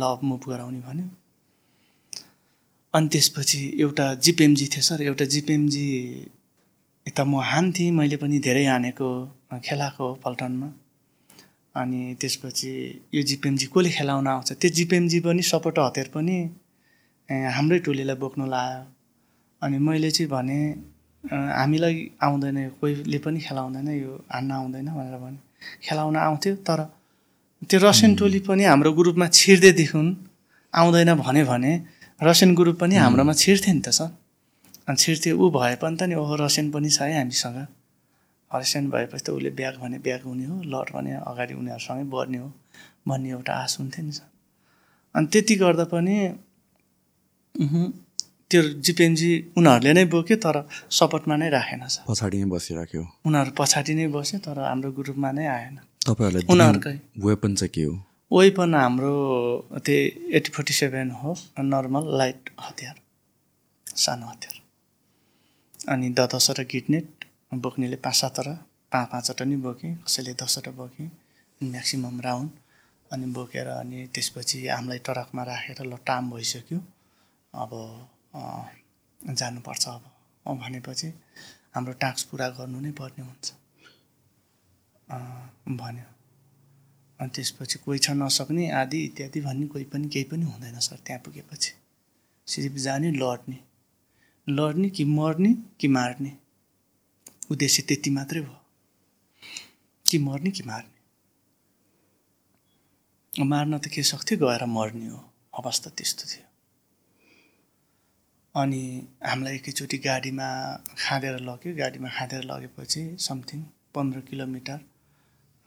लभ 0.00 0.18
मुभ 0.28 0.42
गराउने 0.50 0.80
भन्यो। 0.88 1.06
अनि 2.94 3.08
त्यसपछि 3.12 3.60
एउटा 3.80 4.04
जिपएमजी 4.24 4.66
थियो 4.72 4.82
सर 4.82 5.02
एउटा 5.02 5.24
जिपएमजी 5.34 5.86
यता 7.06 7.24
म 7.24 7.40
हान्थेँ 7.44 7.90
मैले 7.92 8.16
पनि 8.16 8.38
धेरै 8.40 8.64
हानेको 8.64 9.08
खेलाएको 9.64 10.06
पल्टनमा। 10.24 10.68
अनि 11.74 12.00
त्यसपछि 12.20 12.72
यो 13.14 13.22
जिपएमजी 13.30 13.66
कसले 13.68 13.90
खेलाउन 13.92 14.26
आउँछ? 14.26 14.52
त्यो 14.60 14.70
जिपएमजी 14.78 15.20
पनि 15.20 15.42
सपोर्ट 15.42 15.78
हतियार 15.78 16.08
पनि 16.16 16.36
हाम्रै 17.28 17.78
टोलीलाई 17.86 18.16
बोक्नु 18.16 18.44
लायो। 18.48 18.80
अनि 19.62 19.78
मैले 19.78 20.10
चाहिँ 20.10 20.30
भने 20.32 20.58
हामीलाई 21.60 21.94
आउँदैन 22.24 22.58
यो 22.58 22.70
कोहीले 22.80 23.18
पनि 23.24 23.38
खेलाउँदैन 23.46 23.88
यो 24.00 24.12
हान्न 24.32 24.50
आउँदैन 24.52 24.88
भनेर 24.96 25.16
भने। 25.24 25.38
खेलाउन 25.84 26.16
आउँथ्यो 26.16 26.54
तर 26.64 26.80
त्यो 27.68 27.78
रसियन 27.84 28.14
टोली 28.16 28.40
पनि 28.48 28.64
हाम्रो 28.64 28.90
ग्रुपमा 28.96 29.26
छिर्दैदेखि 29.28 30.02
आउँदैन 30.72 31.10
भन्यो 31.20 31.44
भने 31.52 31.72
रसियन 32.20 32.54
ग्रुप 32.58 32.76
पनि 32.80 32.94
हाम्रोमा 32.96 33.32
छिर्थ्यो 33.32 33.72
नि 33.74 33.82
त 33.86 33.88
सर। 33.94 34.10
अनि 34.88 34.96
छिर्थ्यो 34.96 35.32
ऊ 35.38 35.50
भए 35.54 35.74
पनि 35.82 35.96
त 35.96 36.02
नि 36.10 36.14
ओहो 36.18 36.34
रसियन 36.44 36.70
पनि 36.74 36.90
छ 36.90 37.06
है 37.06 37.14
हामीसँग। 37.18 37.58
रसियन 38.50 38.84
भएपछि 38.90 39.24
त 39.24 39.30
उसले 39.30 39.50
ब्याग 39.54 39.74
भने 39.82 39.98
ब्याग 40.02 40.22
हुने 40.26 40.44
हो 40.50 40.56
लड 40.72 40.88
भने 40.96 41.12
अगाडि 41.30 41.54
उनीहरूसँगै 41.54 42.04
बढ्ने 42.10 42.38
हो 42.42 42.48
भन्ने 43.06 43.28
एउटा 43.36 43.52
आश 43.62 43.78
हुन्थ्यो 43.80 44.02
नि 44.04 44.12
सर। 44.18 44.28
अनि 45.14 45.26
त्यति 45.32 45.54
गर्दा 45.62 45.84
पनि 45.94 46.16
त्यो 48.50 48.60
जिपेन्जी 48.86 49.30
उनीहरूले 49.60 49.92
नै 49.92 50.04
बोक्यो 50.08 50.36
तर 50.40 50.56
सपोर्टमा 50.98 51.36
नै 51.36 51.48
राखेन 51.52 51.86
सर। 51.86 52.02
पछाडि 52.08 52.36
नै 52.42 52.48
बसिराख्यो। 52.48 53.02
उनीहरू 53.28 53.50
पछाडि 53.60 53.92
नै 53.94 54.06
बस्यो 54.16 54.38
तर 54.40 54.58
हाम्रो 54.64 54.90
ग्रुपमा 54.96 55.30
नै 55.38 55.46
आएन। 55.46 55.76
तपाईँहरूलाई 56.02 56.48
उनीहरूकै। 56.48 56.96
वेपन 57.20 57.54
चाहिँ 57.54 57.72
के 57.74 57.82
हो? 57.84 57.94
वेपन 58.30 58.74
हाम्रो 58.74 59.10
त्यो 59.84 59.94
एटी 60.36 60.50
फोर्टी 60.54 60.74
सेभेन 60.74 61.10
हो 61.20 61.30
नर्मल 61.58 62.06
लाइट 62.18 62.50
हतियार 62.60 62.96
सानो 63.86 64.26
हतियार। 64.26 64.56
अनि 65.92 66.08
द 66.10 66.28
दसवटा 66.34 66.64
किडनेट 66.72 67.24
बोक्नेले 67.64 67.96
पाँच 68.04 68.16
सातवटा 68.16 68.52
पाँच 68.92 69.08
पाँचवटा 69.12 69.44
नि 69.44 69.56
बोकेँ 69.64 69.94
कसैले 70.04 70.32
दसवटा 70.42 70.70
बोकेँ 70.80 71.08
म्याक्सिमम् 71.60 72.20
राउन्ड। 72.20 72.50
अनि 73.12 73.26
बोकेर 73.32 73.66
अनि 73.66 74.06
त्यसपछि 74.14 74.58
हामीलाई 74.68 74.98
ट्रकमा 75.08 75.42
राखेर 75.50 75.80
ल 75.86 75.96
टाइम 76.06 76.30
भइसक्यो। 76.30 76.78
अब 77.54 77.72
जानुपर्छ 79.40 79.84
अब। 79.88 80.04
भनेपछि 80.46 81.08
हाम्रो 81.74 81.92
टास्क 82.02 82.28
पुरा 82.30 82.48
गर्नु 82.60 82.80
नै 82.80 82.92
पर्ने 83.00 83.22
हुन्छ। 83.24 83.46
भन्यो। 85.80 86.17
अनि 87.20 87.30
त्यसपछि 87.34 87.78
कोही 87.84 87.98
छ 87.98 88.10
नसक्ने 88.10 88.70
आदि 88.70 88.98
इत्यादि 89.04 89.40
भन्ने 89.40 89.66
कोही 89.66 89.84
पनि 89.92 90.08
केही 90.08 90.24
पनि 90.30 90.44
हुँदैन 90.44 90.78
सर 90.78 90.96
त्यहाँ 91.06 91.20
पुगेपछि। 91.24 91.72
सिर्फ 92.46 92.74
जाने 92.84 93.10
लड्ने। 93.12 93.58
लड्ने 94.46 94.88
कि 94.90 95.04
मर्ने 95.04 95.52
कि 95.80 95.88
मार्ने? 95.88 96.32
उद्देश्य 97.50 97.82
त्यति 97.88 98.10
मात्रै 98.10 98.40
भयो 98.40 98.56
कि 100.06 100.18
मर्ने 100.18 100.50
कि 100.50 100.62
मार्ने? 100.62 100.96
मार्न 103.44 103.78
त 103.78 103.86
के 103.88 104.02
सक्थ्यो? 104.02 104.38
गएर 104.38 104.64
मर्ने 104.66 105.06
हो। 105.06 105.20
अवस्था 105.58 105.90
त्यस्तो 105.90 106.24
थियो। 106.30 106.46
अनि 108.54 108.82
हामीलाई 109.26 109.54
एकैचोटि 109.54 109.98
गाडीमा 109.98 110.48
खाँदेर 110.98 111.34
लग्यो। 111.40 111.74
गाडीमा 111.76 112.08
खाँदेर 112.08 112.42
लगेपछि 112.44 113.02
समथिङ 113.20 113.60
पन्ध्र 113.94 114.20
किलोमिटर 114.20 114.78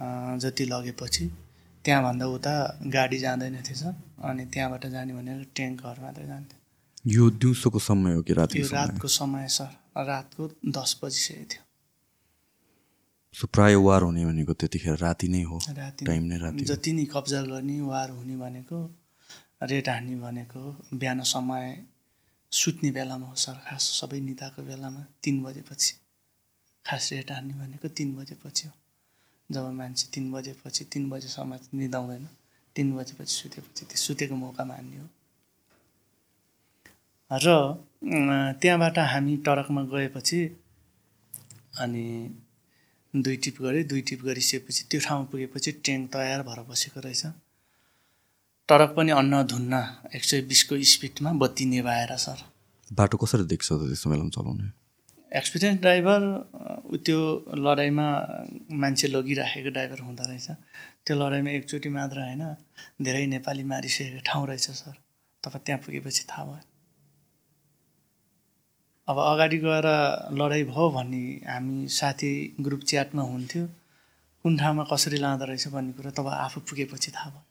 जति 0.02 0.66
लगेपछि 0.66 1.26
त्यहाँभन्दा 1.86 2.26
उता 2.28 2.54
गाडी 2.88 3.18
जाँदैन 3.20 3.62
थिएछ 3.64 3.84
अनि 3.84 4.46
त्यहाँबाट 4.46 4.86
जाने 4.88 5.14
भनेर 5.14 5.46
ट्याङ्कहरू 5.56 6.02
मात्रै 6.02 6.26
जान्थ्यो। 6.28 6.58
यो 7.08 7.30
दिउँसोको 7.30 7.80
समय 7.80 8.14
हो 8.14 8.22
कि 8.22 8.34
रातिको 8.34 8.68
समय? 8.68 8.78
रातको 8.78 9.08
समय 9.08 9.48
सर। 9.48 9.70
रातको 9.98 10.48
दस 10.68 11.00
बजिसकेको 11.04 11.46
थियो। 11.54 11.64
सो 13.36 13.48
प्राय 13.48 13.76
वार 13.76 14.02
हुने 14.02 14.26
भनेको 14.26 14.54
त्यतिखेर 14.54 14.98
राति 14.98 15.28
नै 15.28 15.42
हो। 15.44 15.58
राति 15.70 16.06
टाइम 16.06 16.24
नै 16.24 16.38
राति। 16.38 16.66
जति 16.66 16.94
नै 16.94 17.06
कब्जा 17.06 17.42
गर्ने 17.42 17.82
वार 17.82 18.10
हुने 18.10 18.36
भनेको 18.38 18.78
रेड 19.64 19.90
हान्ने 19.90 20.16
भनेको 20.16 20.62
बिहान 20.94 21.22
समय 21.22 21.86
सुत्ने 22.52 22.92
बेलामा 22.92 23.28
हो 23.28 23.36
सर। 23.36 23.54
खास 23.66 23.84
सबै 24.02 24.20
निदाको 24.20 24.64
बेलामा 24.64 25.06
तिन 25.24 25.44
बजेपछि। 25.44 25.94
खास 26.86 27.10
रेड 27.14 27.32
हान्ने 27.32 27.54
भनेको 27.54 27.88
तिन 27.88 28.16
बजेपछि 28.16 28.68
हो। 28.68 28.74
जब 29.52 29.66
मान्छे 29.80 30.06
तिन 30.14 30.32
बजेपछि 30.32 30.84
तिन 30.92 31.10
बजेसम्म 31.10 31.60
निदाउँदैन 31.80 32.28
तिन 32.76 32.88
बजेपछि 32.98 33.34
सुतेपछि 33.34 33.86
त्यो 33.86 33.98
सुतेको 33.98 34.36
मौका 34.36 34.64
मान्ने 34.66 34.98
हो। 35.00 35.08
र 37.32 37.48
त्यहाँबाट 38.62 38.98
हामी 39.12 39.36
टरकमा 39.46 39.82
गएपछि 39.92 40.40
अनि 41.80 42.06
दुई 43.14 43.38
टिप 43.44 43.56
गऱ्यो 43.62 43.84
दुई 43.92 44.02
टिप 44.08 44.20
गरिसकेपछि 44.24 44.82
त्यो 44.90 45.00
ठाउँमा 45.06 45.26
पुगेपछि 45.32 45.72
ट्रेन 45.84 46.08
तयार 46.08 46.42
भएर 46.48 46.60
बसेको 46.70 47.00
रहेछ। 47.00 47.24
टरक 48.70 48.90
पनि 48.98 49.12
अन्न 49.12 49.44
धुन्न 49.52 49.74
एक 50.16 50.24
सय 50.24 50.42
बिसको 50.48 50.74
स्पिडमा 50.92 51.32
बत्ती 51.42 51.66
नेभाएर 51.66 52.16
सर। 52.18 52.40
बाटो 52.92 53.18
कसरी 53.18 53.44
देख्छ 53.52 53.68
त 53.68 53.80
त्यस्तो 53.82 54.08
बेलामा 54.10 54.32
चलाउने? 54.32 54.68
एक्सपिरियन्स 55.32 55.80
ड्राइभर 55.82 56.22
त्यो 57.06 57.20
लडाइँमा 57.56 58.08
मान्छे 58.82 59.08
लगिराखेको 59.08 59.70
ड्राइभर 59.70 60.00
हुँदो 60.00 60.24
रहेछ। 60.28 60.48
त्यो 61.06 61.16
लडाइँमा 61.16 61.52
एकचोटि 61.52 61.90
मात्र 61.90 62.18
होइन 62.20 62.44
धेरै 63.00 63.26
नेपाली 63.36 63.64
मारिसकेको 63.64 64.20
ठाउँ 64.28 64.48
रहेछ 64.48 64.68
सर। 64.72 64.96
तपाईँ 65.44 65.64
त्यहाँ 65.66 65.82
पुगेपछि 65.86 66.24
थाहा 66.30 66.44
भयो। 66.46 66.60
अब 69.08 69.18
अगाडि 69.20 69.58
गएर 69.58 69.88
लडाइँ 70.36 70.64
भयो 70.68 70.90
भन्ने 70.90 71.24
हामी 71.48 71.88
साथी 71.88 72.32
ग्रुप 72.60 72.82
च्याटमा 72.92 73.24
हुन्थ्यो। 73.24 73.66
कुन 74.46 74.58
ठाउँमा 74.58 74.84
कसरी 74.92 75.18
लाँदो 75.18 75.46
रहेछ 75.46 75.68
भन्ने 75.72 75.92
कुरा 75.96 76.12
तब 76.12 76.28
आफू 76.28 76.60
पुगेपछि 76.68 77.12
थाहा 77.12 77.30
भयो। 77.30 77.44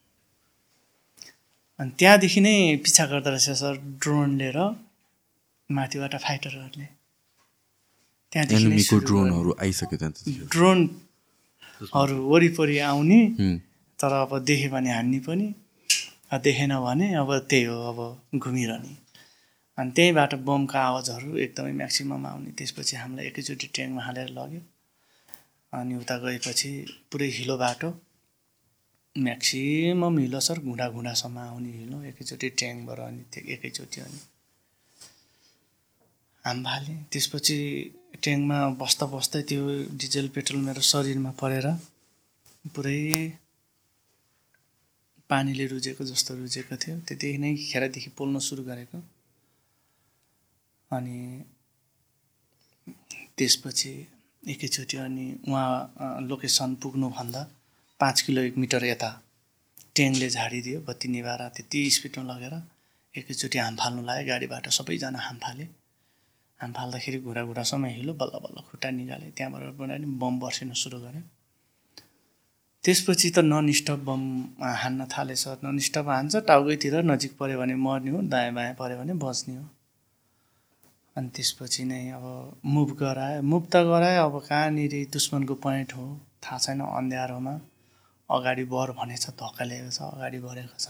अनि 1.79 1.91
त्यहाँदेखि 1.99 2.41
नै 2.41 2.55
पिछा 2.85 3.05
गर्दो 3.09 3.31
रहेछ 3.31 3.51
सर 3.57 3.75
ड्रोनले 4.01 4.51
र 4.53 4.59
माथिबाट 5.71 6.15
फाइटरहरूले। 6.21 7.00
एनिमीको 8.55 8.97
गर्यो। 8.97 9.07
ड्रोनहरू 9.07 9.51
आइसक्यो 9.63 9.97
त्यहाँ। 9.99 10.13
ड्रोनहरू 10.53 12.17
वरिपरि 12.31 12.79
आउने। 12.91 13.21
तर 13.99 14.13
अब 14.25 14.33
देख्यो 14.49 14.71
भने 14.71 14.91
हान्ने 14.97 15.19
पनि 15.27 15.47
देखेन 16.33 16.73
भने 16.87 17.07
अब 17.21 17.31
त्यही 17.51 17.65
हो 17.65 17.77
अब 17.91 17.99
घुमिरहने 18.39 18.95
अनि 19.79 19.91
त्यहीँबाट 19.97 20.33
बमका 20.47 20.79
आवाजहरू 20.81 21.37
एकदमै 21.45 21.73
म्याक्सिमम् 21.81 22.27
आउने 22.27 22.51
त्यसपछि 22.59 22.95
हामीलाई 22.97 23.27
एकैचोटि 23.27 23.67
ट्रेनमा 23.75 24.03
हालेर 24.07 24.29
लग्यो 24.39 24.63
अनि 25.73 25.95
उता 26.01 26.17
गएपछि 26.25 26.71
पुरै 27.11 27.29
हिलो 27.39 27.57
बाटो 27.59 27.91
म्याक्सिमम् 29.17 30.19
हिलो 30.21 30.41
सर 30.47 30.59
घुँडा 30.65 30.87
घुँडासम्म 30.95 31.39
आउने 31.39 31.71
हिलो 31.81 31.97
एकैचोटि 32.11 32.49
ट्याङबाट 32.61 32.99
अनि 33.09 33.23
त्यो 33.33 33.43
एकैचोटि 33.55 34.01
अनि 34.01 34.21
हाम 36.45 36.59
फालेँ 36.65 36.99
त्यसपछि 37.13 37.59
ट्याङमा 38.15 38.59
बस्दा 38.81 39.07
बस्दै 39.15 39.43
त्यो 39.51 39.63
डिजेल 40.01 40.29
पेट्रोल 40.35 40.61
मेरो 40.63 40.83
शरीरमा 40.89 41.31
परेर 41.41 41.67
पुरै 42.75 43.01
पानीले 45.31 45.67
रुजेको 45.73 46.05
जस्तो 46.05 46.35
रुजेको 46.37 46.77
थियो। 46.83 46.97
त्यति 47.07 47.29
नै 47.39 47.51
खेरदेखि 47.71 48.11
पोल्न 48.19 48.39
सुरु 48.49 48.63
गरेको। 48.65 48.99
अनि 50.91 51.19
त्यसपछि 53.39 53.93
एकैचोटि 54.43 54.97
अनि 54.97 55.27
उहाँ 55.49 56.21
लोकेसन 56.29 56.75
पुग्नुभन्दा 56.83 57.43
पाँच 58.01 58.21
किलोमिटर 58.27 58.85
यता 58.85 59.11
ट्याङले 59.97 60.29
झाडिदियो 60.31 60.81
बत्ती 60.89 61.09
निभाएर 61.09 61.43
त्यति 61.57 61.81
स्पिडमा 61.97 62.25
लगेर 62.31 62.55
एकैचोटि 63.15 63.59
हाम 63.59 63.75
फाल्नु 63.77 64.03
लाग्यो। 64.09 64.27
गाडीबाट 64.29 64.69
सबैजना 64.79 65.21
हाम 65.27 65.39
फाले। 65.45 65.65
हाम 66.61 66.73
फाल्दाखेरि 66.77 67.19
घुँडा 67.25 67.43
घुँडासम्म 67.45 67.87
हिलो 67.97 68.13
बल्ल 68.21 68.39
बल्ल 68.45 68.61
खुट्टा 68.71 68.89
निकाले 68.93 69.31
त्यहाँबाट 69.37 69.63
पनि 69.81 70.05
बम 70.21 70.39
बर्सिन 70.41 70.73
सुरु 70.77 70.99
गर्यो 71.01 71.23
त्यसपछि 72.85 73.29
त 73.37 73.39
नन 73.45 73.71
स्टप 73.79 74.01
बम 74.09 74.23
हान्न 74.83 75.07
थालेछ 75.15 75.45
नन 75.65 75.79
स्टप 75.89 76.09
हान्छ 76.09 76.37
टाउकैतिर 76.49 76.97
नजिक 77.11 77.33
पऱ्यो 77.39 77.59
भने 77.61 77.75
मर्ने 77.87 78.11
हो 78.11 78.23
दायाँ 78.33 78.53
बायाँ 78.55 78.75
पऱ्यो 78.81 78.97
भने 79.01 79.15
बच्ने 79.25 79.55
हो। 79.57 79.65
अनि 81.17 81.29
त्यसपछि 81.37 81.85
नै 81.85 82.03
अब 82.17 82.25
मुभ 82.75 82.91
गरायो 83.01 83.43
मुभ 83.43 83.65
त 83.73 83.85
गरायो 83.89 84.25
अब 84.29 84.37
कहाँनिर 84.49 84.95
दुश्मनको 85.13 85.55
पोइन्ट 85.65 85.93
हो 85.97 86.05
थाहा 86.45 86.59
छैन 86.65 86.81
अन्ध्यारोमा 86.81 87.55
अगाडि 88.31 88.65
बर 88.73 88.93
भनेछ 89.01 89.25
धक्कालिएको 89.41 89.91
छ 89.91 90.01
अगाडि 90.15 90.39
बढेको 90.45 90.79
छ। 90.79 90.87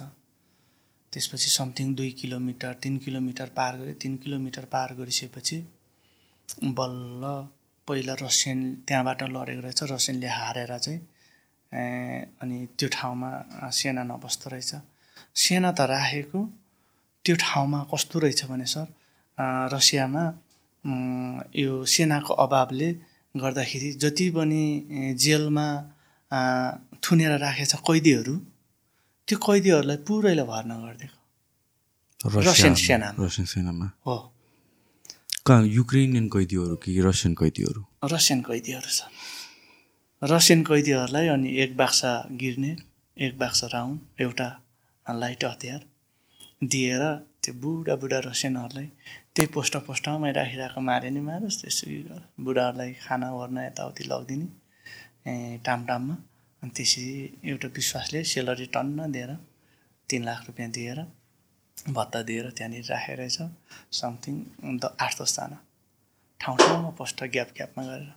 त्यसपछि 1.13 1.51
समथिङ 1.51 1.95
दुई 1.95 2.11
किलोमिटर 2.11 2.73
तिन 2.83 2.99
किलोमिटर 2.99 3.49
पार 3.57 3.77
गऱ्यो 3.79 3.95
तिन 4.03 4.17
किलोमिटर 4.17 4.65
पार 4.65 4.95
गरिसकेपछि 4.95 5.59
बल्ल 6.79 7.23
पहिला 7.89 8.15
रसियन 8.23 8.59
त्यहाँबाट 8.89 9.23
लडेको 9.23 9.61
रहेछ 9.61 9.83
रसियनले 9.93 10.29
हारेर 10.29 10.73
चाहिँ 10.79 11.01
अनि 12.43 12.59
त्यो 12.79 12.89
ठाउँमा 12.93 13.31
सेना 13.79 14.03
नबस्दो 14.03 14.51
रहेछ। 14.51 14.73
सेना 15.35 15.71
त 15.73 15.81
राखेको 15.93 16.41
त्यो 17.25 17.37
ठाउँमा 17.37 17.81
कस्तो 17.95 18.19
रहेछ 18.19 18.45
भने 18.51 18.67
सर 18.67 18.87
रसियामा 19.75 20.25
यो 21.57 21.85
सेनाको 21.85 22.33
अभावले 22.45 22.91
गर्दाखेरि 23.35 23.91
जति 24.03 24.27
पनि 24.31 24.63
जेलमा 25.25 25.67
थुनेर 27.05 27.33
राखेछ 27.39 27.73
कैदीहरू 27.87 28.35
त्यो 29.31 29.39
कैदीहरूलाई 29.39 29.99
पुरैलाई 30.03 30.47
भर्ना 30.47 30.77
गरिदिएको। 30.83 31.19
रसियन 32.43 32.75
सेनामा। 32.75 33.25
रसियन 33.25 33.47
सेनामा। 33.47 33.87
हो। 34.07 34.17
कहाँ 35.47 35.63
युक्रेनियन 35.67 36.27
कैदीहरू 36.35 36.77
कि 36.83 37.01
रसियन 37.01 37.35
कैदीहरू? 37.39 37.81
रसियन 38.05 38.41
कैदीहरू 38.43 38.91
छ। 38.91 39.07
रसियन 40.23 40.61
कैदीहरूलाई 40.67 41.27
अनि 41.29 41.49
एक 41.63 41.77
बाक्सा 41.77 42.13
गिर्ने 42.43 42.73
एक 43.17 43.39
बाक्सा 43.39 43.67
राउन्ड 43.67 44.21
एउटा 44.21 44.49
लाइट 45.07 45.45
हतियार 45.45 45.81
दिएर 46.65 47.03
त्यो 47.43 47.55
बुढा 47.55 47.95
बुढा 47.97 48.19
रसियनहरूलाई 48.27 48.89
त्यही 49.35 49.49
पोस्ट 49.55 49.77
पोस्टमै 49.87 50.33
राखिरहेको 50.33 50.81
मारे 50.81 51.11
नि 51.11 51.21
मारोस् 51.21 51.61
त्यसरी 51.61 51.97
बुढाहरूलाई 52.41 52.93
खाना 53.07 53.29
ओर्न 53.33 53.59
यताउति 53.65 54.05
लगिदिने 54.05 54.47
ए, 55.27 55.59
टामटाममा। 55.67 56.17
अनि 56.63 56.71
त्यसरी 56.77 57.41
एउटा 57.51 57.69
विश्वासले 57.77 58.21
सेलरी 58.33 58.67
टन्न 58.75 59.11
दिएर 59.13 59.31
तिन 60.09 60.23
लाख 60.25 60.41
रुपियाँ 60.49 60.71
दिएर 60.71 60.99
भत्ता 61.97 62.21
दिएर 62.29 62.47
त्यहाँनिर 62.57 62.85
राखेको 62.93 63.17
रहेछ। 63.21 63.39
समथिङ 64.01 64.35
द 64.83 64.85
आठ 65.01 65.13
दसजना। 65.21 65.59
ठाउँ 66.41 66.57
ठाउँमा 66.59 66.91
पोस्ट 66.99 67.25
ग्याप 67.35 67.49
ग्यापमा 67.57 67.83
गरेर। 67.85 68.13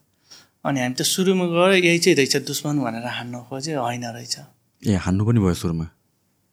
अनि 0.68 0.80
हामी 0.80 0.96
त 1.00 1.02
सुरुमा 1.08 1.46
गयो 1.48 1.80
यही 1.88 2.00
चाहिँ 2.04 2.16
रहेछ 2.20 2.36
दुश्मन 2.44 2.76
भनेर 2.84 3.08
हान्न 3.08 3.34
खोज्यो 3.48 3.80
होइन 3.80 4.06
रहेछ। 4.16 4.36
ए 4.84 4.96
हान्नु 5.06 5.24
पनि 5.28 5.40
भयो 5.40 5.56
सुरुमा? 5.64 5.86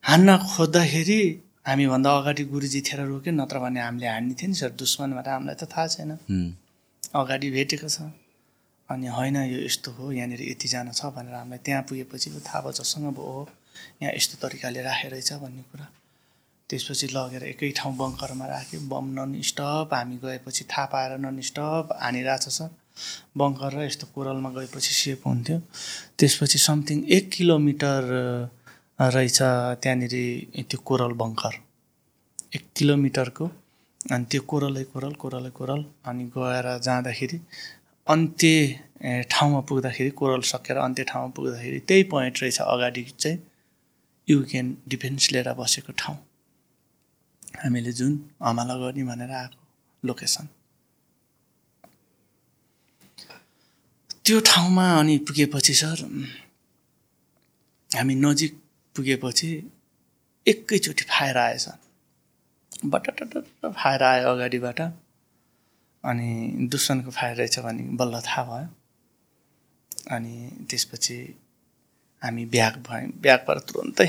हान्न 0.05 0.29
खोज्दाखेरि 0.47 1.21
हामीभन्दा 1.67 2.11
अगाडि 2.19 2.45
गुरुजी 2.55 2.81
थिएर 2.87 3.01
रोक्यो 3.11 3.33
नत्र 3.35 3.57
भने 3.59 3.81
हामीले 3.83 4.07
हान्ने 4.07 4.35
थियो 4.39 4.49
नि 4.51 4.57
सर। 4.63 4.71
दुश्मन 4.79 5.11
भनेर 5.19 5.33
हामीलाई 5.35 5.57
त 5.59 5.65
थाहा 5.67 5.87
छैन। 5.95 6.11
अगाडि 7.15 7.49
भेटेको 7.51 7.89
छ। 7.91 7.99
अनि 8.91 9.07
होइन 9.07 9.37
यो 9.37 9.59
यस्तो 9.67 9.91
हो 9.97 10.11
यहाँनिर 10.13 10.43
यतिजना 10.51 10.93
छ 10.93 11.15
भनेर 11.15 11.35
हामीलाई 11.35 11.59
त्यहाँ 11.65 11.83
पुगेपछि 11.89 12.29
थाहा 12.47 12.61
भयो 12.61 12.73
जसँग 12.79 13.07
अब 13.07 13.19
हो। 13.19 13.49
यहाँ 14.03 14.13
यस्तो 14.19 14.35
तरिकाले 14.43 14.83
राखेको 14.83 15.11
रहेछ 15.15 15.33
भन्ने 15.43 15.63
कुरा। 15.71 15.87
त्यसपछि 16.71 17.07
लगेर 17.15 17.43
एकै 17.55 17.71
ठाउँ 17.79 17.95
बङ्करमा 17.97 18.47
राख्यो। 18.47 18.81
बम 18.91 19.07
नन 19.17 19.31
स्टप 19.51 19.89
हामी 19.95 20.17
गएपछि 20.25 20.65
थाहा 20.73 20.85
पाएर 20.93 21.13
नन 21.19 21.41
स्टप 21.49 21.99
हानिरहेछ 22.03 22.47
सर। 22.59 22.71
बङ्कर 23.39 23.71
र 23.75 23.79
यस्तो 23.87 24.07
कोरलमा 24.15 24.51
गएपछि 24.59 24.93
सेफ 25.01 25.27
हुन्थ्यो। 25.27 25.59
त्यसपछि 26.19 26.59
समथिङ 26.59 26.99
एक 27.17 27.31
किलोमिटर 27.31 28.03
रहेछ 28.99 29.39
त्यहाँनिर 29.83 30.15
त्यो 30.71 30.79
कोरल 30.89 31.13
बङ्कर। 31.23 31.55
एक 32.57 32.63
किलोमिटरको। 32.77 33.47
अनि 34.13 34.25
त्यो 34.31 34.43
कोरलै 34.51 34.85
कोरल 34.93 35.15
कोरलै 35.23 35.51
कोरल। 35.59 35.81
अनि 36.09 36.25
गएर 36.37 36.67
जाँदाखेरि 36.87 37.39
अन्त्य 38.13 39.25
ठाउँमा 39.31 39.61
पुग्दाखेरि 39.69 40.11
कोरल 40.19 40.41
सकेर 40.53 40.77
अन्त्य 40.79 41.05
ठाउँमा 41.11 41.31
पुग्दाखेरि 41.37 41.79
त्यही 41.89 42.03
पोइन्ट 42.13 42.43
रहेछ 42.43 42.61
अगाडि 42.63 43.03
चाहिँ 43.19 43.39
युकेन 44.29 44.67
डिफेन्स 44.89 45.31
लिएर 45.33 45.53
बसेको 45.59 45.93
ठाउँ। 45.99 46.17
हामीले 47.63 47.93
जुन 47.93 48.13
हमला 48.43 48.75
गर्ने 48.81 49.03
भनेर 49.05 49.31
आएको 49.33 49.61
लोकेसन 50.03 50.47
त्यो 54.25 54.41
ठाउँमा 54.47 54.85
अनि 54.99 55.17
पुगेपछि 55.29 55.75
सर 55.75 55.99
हामी 57.91 58.15
नजिक 58.15 58.53
पुगेपछि 58.97 59.51
एकैचोटि 60.47 61.05
फायर 61.11 61.37
आएछ 61.39 61.67
बटटट 62.87 63.33
फायर 63.65 64.03
आयो 64.03 64.29
अगाडिबाट। 64.29 64.81
अनि 66.05 66.29
दुश्मनको 66.73 67.11
फायर 67.11 67.37
रहेछ 67.37 67.59
भने 67.67 67.83
बल्ल 68.01 68.21
थाहा 68.27 68.43
भयो। 68.51 68.69
अनि 70.17 70.35
त्यसपछि 70.71 71.17
हामी 72.23 72.45
ब्याग 72.55 72.75
भयौँ 72.89 73.11
ब्यागबाट 73.25 73.59
तुरन्तै 73.69 74.09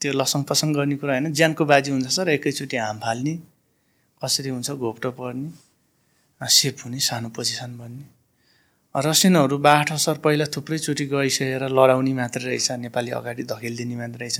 त्यो 0.00 0.12
लसङ 0.20 0.42
पसङ 0.50 0.72
गर्ने 0.74 0.96
कुरा 1.00 1.12
होइन 1.14 1.32
ज्यानको 1.32 1.64
बाजी 1.70 1.90
हुन्छ 1.90 2.08
सर 2.16 2.28
एकैचोटि 2.28 2.76
हाम 2.76 2.98
फाल्ने 3.04 3.34
कसरी 4.20 4.50
हुन्छ 4.56 4.70
घोप्टो 4.82 5.10
पर्ने 5.20 5.48
सेफ 6.40 6.84
हुने 6.84 7.00
सानो 7.08 7.28
पोजिसन 7.36 7.72
बन्ने। 7.78 8.04
रसियनहरू 8.94 9.56
बाट 9.58 9.92
सर 10.04 10.16
पहिला 10.24 10.46
थुप्रैचोटि 10.54 11.04
गइसकेर 11.14 11.62
लडाउने 11.78 12.12
मात्रै 12.20 12.44
रहेछ 12.44 12.68
नेपाली 12.84 13.10
अगाडि 13.18 13.42
धकेलिदिने 13.52 13.96
मात्रै 13.96 14.18
रहेछ। 14.22 14.38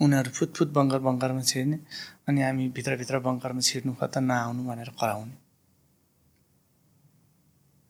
उनीहरू 0.00 0.30
फुतफुत 0.38 0.68
बङ्कर 0.76 1.00
बङ्करमा 1.06 1.42
छिर्ने 1.50 1.78
अनि 2.28 2.40
हामी 2.42 2.68
भित्रभित्र 2.76 3.18
बङ्करमा 3.26 3.60
छिर्नु 3.68 3.92
कता 4.00 4.20
नआउनु 4.20 4.62
भनेर 4.68 4.90
कराउने। 5.00 5.36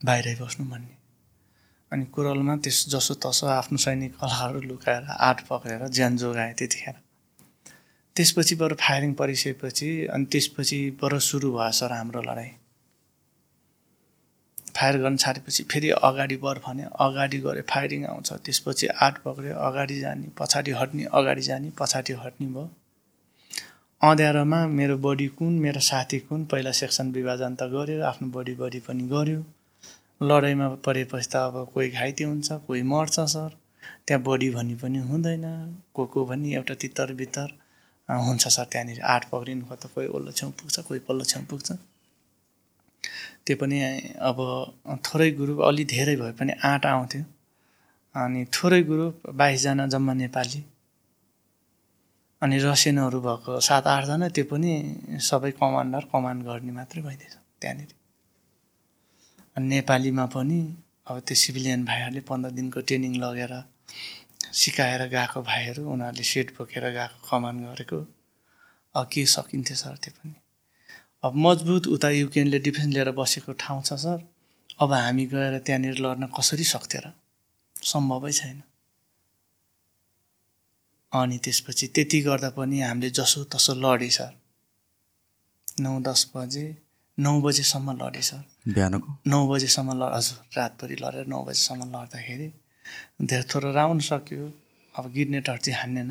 बाहिरै 0.00 0.34
बस्नु 0.40 0.64
भन्ने। 0.70 0.96
अनि 1.92 2.04
कुरलमा 2.14 2.54
त्यस 2.64 2.78
जसो 2.88 3.14
तसो 3.24 3.46
आफ्नो 3.50 3.78
सैनिक 3.78 4.12
कलाहरू 4.20 4.60
लुकाएर 4.60 5.04
आठ 5.28 5.38
पक्रेर 5.48 5.88
ज्यान 5.88 6.16
जोगाए 6.16 6.52
त्यतिखेर। 6.58 6.96
त्यसपछि 8.16 8.54
बरु 8.62 8.74
फायरिङ 8.80 9.12
परिसकेपछि 9.14 9.90
अनि 10.14 10.24
त्यसपछि 10.32 10.78
बरु 11.02 11.18
सुरु 11.20 11.52
भयो 11.52 11.72
सर 11.80 11.92
हाम्रो 11.92 12.22
लडाइँ। 12.22 12.54
फायर 14.76 14.96
गर्न 15.02 15.16
छाडेपछि 15.16 15.62
फेरि 15.70 15.90
अगाडि 16.00 16.36
बर 16.42 16.58
भने 16.66 16.84
अगाडि 17.06 17.38
गऱ्यो 17.46 17.62
फायरिङ 17.68 18.04
आउँछ 18.06 18.32
त्यसपछि 18.44 18.86
आठ 19.04 19.18
पक्रियो 19.24 19.54
अगाडि 19.68 20.00
जाने 20.00 20.28
पछाडि 20.38 20.70
हट्ने 20.80 21.04
अगाडि 21.12 21.42
जाने 21.42 21.70
पछाडि 21.78 22.12
हट्ने 22.24 22.46
भयो। 22.46 22.68
अँध्यारोमा 24.00 24.66
मेरो 24.78 24.96
बडी 24.98 25.26
कुन 25.38 25.52
मेरो 25.60 25.80
साथी 25.84 26.18
कुन 26.28 26.44
पहिला 26.52 26.72
सेक्सन 26.80 27.10
विभाजन 27.12 27.54
त 27.54 27.62
गऱ्यो 27.74 28.02
आफ्नो 28.10 28.28
बडी 28.36 28.54
बडी 28.62 28.80
पनि 28.88 29.08
गऱ्यो। 29.08 29.40
लडाइँमा 30.22 30.68
परेपछि 30.84 31.28
त 31.32 31.36
अब 31.36 31.56
कोही 31.74 31.88
घाइते 31.90 32.24
हुन्छ 32.24 32.52
कोही 32.66 32.82
मर्छ 32.82 33.20
सर। 33.34 33.50
त्यहाँ 34.06 34.22
बडी 34.22 34.48
भन्ने 34.54 34.74
पनि 34.82 34.98
हुँदैन 35.08 35.44
को 35.94 36.04
को 36.12 36.24
भन्ने 36.28 36.48
एउटा 36.54 36.74
तितर 36.82 37.12
बितर 37.20 37.48
हुन्छ 38.08 38.48
सर 38.48 38.64
त्यहाँनिर। 38.72 39.00
आठ 39.00 39.22
पक्रिनु 39.30 39.64
त 39.72 39.88
कोही 39.94 40.06
ओल्लो 40.16 40.32
छेउ 40.32 40.50
पुग्छ 40.60 40.76
कोही 40.88 41.00
पल्लो 41.08 41.24
छेउ 41.24 41.42
पुग्छ। 41.50 41.68
त्यो 43.46 43.56
पनि 43.56 43.78
अब 44.20 44.38
थोरै 45.06 45.30
ग्रुप 45.40 45.60
अलि 45.68 45.84
धेरै 45.94 46.16
भए 46.16 46.32
पनि 46.36 46.52
आँट 46.68 46.86
आउँथ्यो। 46.86 47.24
अनि 48.14 48.44
थोरै 48.54 48.82
ग्रुप 48.90 49.30
बाइसजना 49.40 49.86
जम्मा 49.88 50.12
नेपाली। 50.20 50.60
अनि 52.42 52.58
रसियनहरू 52.58 53.20
भएको 53.20 53.60
सात 53.60 53.86
आठजना 53.86 54.28
त्यो 54.36 54.44
पनि 54.52 54.72
सबै 55.28 55.50
कमान्डर 55.60 56.02
कमान्ड 56.12 56.40
गर्ने 56.44 56.72
मात्रै 56.72 57.02
भइदिएछ 57.02 57.34
त्यहाँनिर। 57.60 57.90
नेपालीमा 59.60 60.26
पनि 60.26 60.60
अब 61.06 61.18
त्यो 61.26 61.36
सिभिलियन 61.36 61.84
भाइहरूले 61.84 62.20
पन्ध्र 62.28 62.50
दिनको 62.50 62.80
ट्रेनिङ 62.80 63.14
लगेर 63.16 63.52
सिकाएर 64.52 65.02
गएको 65.08 65.42
भाइहरू 65.42 65.82
उनीहरूले 65.92 66.24
सेट 66.24 66.50
बोकेर 66.58 66.84
गएको 66.90 67.28
कमान्ड 67.28 67.66
गरेको। 67.66 67.98
अब 68.94 69.08
के 69.12 69.26
सकिन्थ्यो 69.26 69.76
सर 69.76 69.96
त्यो 69.96 70.12
पनि? 70.16 70.34
अब 71.24 71.32
मजबुत 71.36 71.86
उता 71.86 72.10
युक्रेनले 72.10 72.58
डिफेन्स 72.58 72.94
लिएर 72.94 73.10
बसेको 73.10 73.52
ठाउँ 73.52 73.82
छ 73.82 73.92
सर। 74.04 74.18
अब 74.80 74.92
हामी 74.92 75.26
गएर 75.26 75.58
त्यहाँनिर 75.58 75.98
लड्न 76.00 76.26
कसरी 76.38 76.64
सक्थ्यो 76.64 77.00
र? 77.04 77.12
सम्भवै 77.76 78.32
छैन। 78.32 78.62
अनि 81.12 81.38
त्यसपछि 81.38 81.86
त्यति 81.86 82.20
गर्दा 82.20 82.50
पनि 82.50 82.80
हामीले 82.80 83.10
जसो 83.10 83.44
तसो 83.44 83.74
लडे 83.74 84.10
सर। 84.10 84.32
नौ 85.80 86.00
दस 86.00 86.30
बजे 86.36 86.66
नौ 87.18 87.40
बजेसम्म 87.40 87.98
लडे 88.02 88.22
सर। 88.22 88.42
बिहानको? 88.66 89.08
नौ 89.26 89.38
बजेसम्म 89.48 89.88
ल 90.00 90.02
हजुर 90.16 90.38
रातभरि 90.56 90.96
लडेर 91.02 91.26
नौ 91.26 91.40
बजेसम्म 91.44 91.80
लड्दाखेरि 91.94 92.48
धेरै 93.28 93.44
थोरो 93.50 93.68
राउन्ड 93.72 94.02
सक्यो। 94.02 94.44
अब 94.94 95.04
गिर्नेटहरू 95.14 95.60
चाहिँ 95.64 95.78
हान्नेन। 95.80 96.10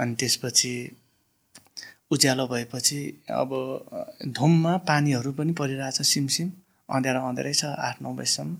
अनि 0.00 0.14
त्यसपछि 0.20 0.72
उज्यालो 2.12 2.46
भएपछि 2.46 2.98
अब 3.30 3.50
धुममा 4.36 4.74
पानीहरू 4.88 5.32
पनि 5.38 5.52
परिरहेछ 5.60 6.02
सिमसिम। 6.02 6.48
अँध्यारो 6.88 7.20
अँध्यारै 7.28 7.54
छ 7.54 7.64
आठ 7.88 8.02
नौ 8.02 8.12
बजीसम्म। 8.18 8.56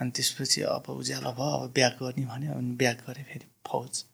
अनि 0.00 0.10
त्यसपछि 0.16 0.60
अब 0.76 0.84
उज्यालो 0.92 1.30
भयो 1.32 1.50
अब 1.56 1.72
ब्याक 1.72 1.94
गर्ने 2.02 2.24
भन्यो 2.26 2.52
अनि 2.52 2.70
ब्याक 2.76 2.98
गरेँ 3.06 3.24
फेरि 3.24 3.46
फौज। 3.66 4.04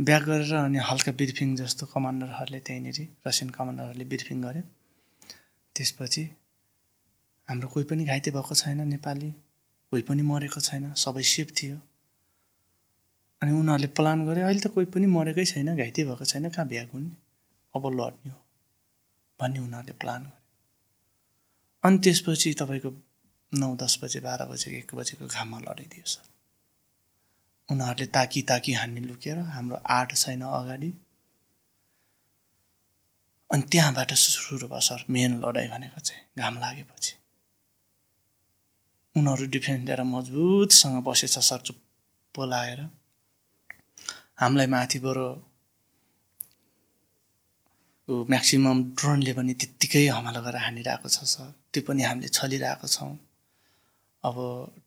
ब्याक 0.00 0.22
गरेर 0.22 0.54
अनि 0.54 0.78
हल्का 0.88 1.12
ब्रिफिङ 1.18 1.48
जस्तो 1.56 1.86
कमान्डरहरूले 1.94 2.60
त्यहीँनिर 2.66 2.98
रसियन 3.26 3.50
कमान्डरहरूले 3.58 4.04
ब्रिफिङ 4.12 4.38
गर्यो 4.46 4.62
त्यसपछि 5.76 6.22
हाम्रो 7.48 7.68
कोही 7.68 7.84
पनि 7.84 8.04
घाइते 8.04 8.30
भएको 8.30 8.54
छैन 8.54 8.80
नेपाली 8.88 9.30
कोही 9.92 10.02
पनि 10.02 10.22
मरेको 10.22 10.60
छैन 10.60 10.92
सबै 10.96 11.22
सेफ 11.22 11.48
थियो। 11.52 11.76
अनि 13.42 13.52
उनीहरूले 13.52 13.88
प्लान 13.98 14.24
गरे 14.26 14.40
अहिले 14.42 14.60
त 14.60 14.66
कोही 14.74 14.86
पनि 14.94 15.06
मरेकै 15.06 15.44
छैन 15.44 15.76
घाइते 15.76 16.04
भएको 16.04 16.24
छैन 16.24 16.48
कहाँ 16.50 16.66
भ्याग 16.68 16.88
हुने 16.92 17.10
अब 17.74 17.86
लड्ने 17.98 18.30
हो 18.30 18.40
भन्ने 19.40 19.58
उनीहरूले 19.60 19.94
प्लान 20.00 20.22
गरे। 20.22 20.42
अनि 21.84 21.98
त्यसपछि 21.98 22.52
तपाईँको 22.60 22.90
नौ 23.52 23.68
दस 23.76 23.98
बजे 24.02 24.20
बाह्र 24.20 24.46
बजे 24.48 24.70
एक 24.78 24.94
बजेको 24.94 25.26
घाममा 25.26 25.58
लडाइदियो 25.58 26.06
सर। 26.06 26.26
उनीहरूले 27.68 28.06
ताकी 28.16 28.42
ताकी 28.50 28.72
हान्ने 28.72 29.00
लुकेर 29.00 29.38
हाम्रो 29.56 29.76
आठ 29.96 30.14
छैन 30.14 30.42
अगाडि। 30.42 30.90
अनि 33.50 33.62
त्यहाँबाट 33.72 34.12
सुरु 34.14 34.66
भयो 34.68 34.80
सर 34.80 35.04
मेन 35.10 35.30
लडाइँ 35.44 35.68
भनेको 35.70 36.00
चाहिँ 36.00 36.22
घाम 36.38 36.58
लागेपछि। 36.58 37.12
उनीहरू 39.16 39.46
डिफेन्स 39.54 39.82
लिएर 39.86 40.02
मजबुतसँग 40.14 40.96
बसेछ 41.06 41.38
सर 41.48 41.60
चुप्प 41.66 42.40
लागेर 42.52 42.80
हामीलाई 44.40 44.68
माथिबाट 44.74 45.18
म्याक्सिमम् 48.32 48.82
ड्रोनले 48.98 49.32
पनि 49.32 49.52
त्यत्तिकै 49.60 50.06
हमला 50.16 50.40
गरेर 50.46 50.60
हानिरहेको 50.66 51.08
छ 51.08 51.18
सर। 51.24 51.48
त्यो 51.72 51.82
पनि 51.86 52.02
हामीले 52.08 52.28
छलिरहेको 52.36 52.86
छौँ। 52.94 53.16
अब 54.24 54.36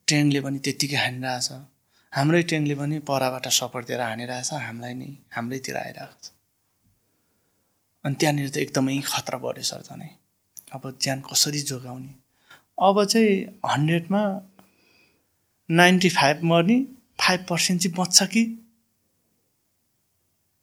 ट्रेनले 0.06 0.40
पनि 0.44 0.58
त्यत्तिकै 0.64 0.98
हानिरहेछ। 1.04 1.48
हाम्रै 2.12 2.42
ट्रेनले 2.48 2.74
पनि 2.80 2.96
परबाट 3.08 3.46
सपोर्ट 3.58 3.84
दिएर 3.88 4.02
हानिरहेछ 4.10 4.50
हामीलाई 4.66 4.94
नै 5.00 5.10
हाम्रैतिर 5.34 5.76
आइरहेको 5.84 6.16
छ। 6.22 6.26
अनि 8.04 8.14
त्यहाँनिर 8.20 8.48
त 8.54 8.56
एकदमै 8.64 9.00
खतरा 9.12 9.38
बढ्यो 9.44 9.64
सर 9.70 9.80
झनै। 9.88 10.10
अब 10.74 10.82
ज्यान 11.02 11.18
कसरी 11.26 11.60
जोगाउने? 11.70 12.12
अब 12.78 13.04
चाहिँ 13.04 13.60
हन्ड्रेडमा 13.66 14.22
नाइन्टी 15.70 16.08
फाइभ 16.08 16.42
मर्ने 16.44 16.76
फाइभ 17.20 17.46
पर्सेन्ट 17.48 17.82
चाहिँ 17.82 17.94
बच्छ 17.98 18.22
कि? 18.22 18.44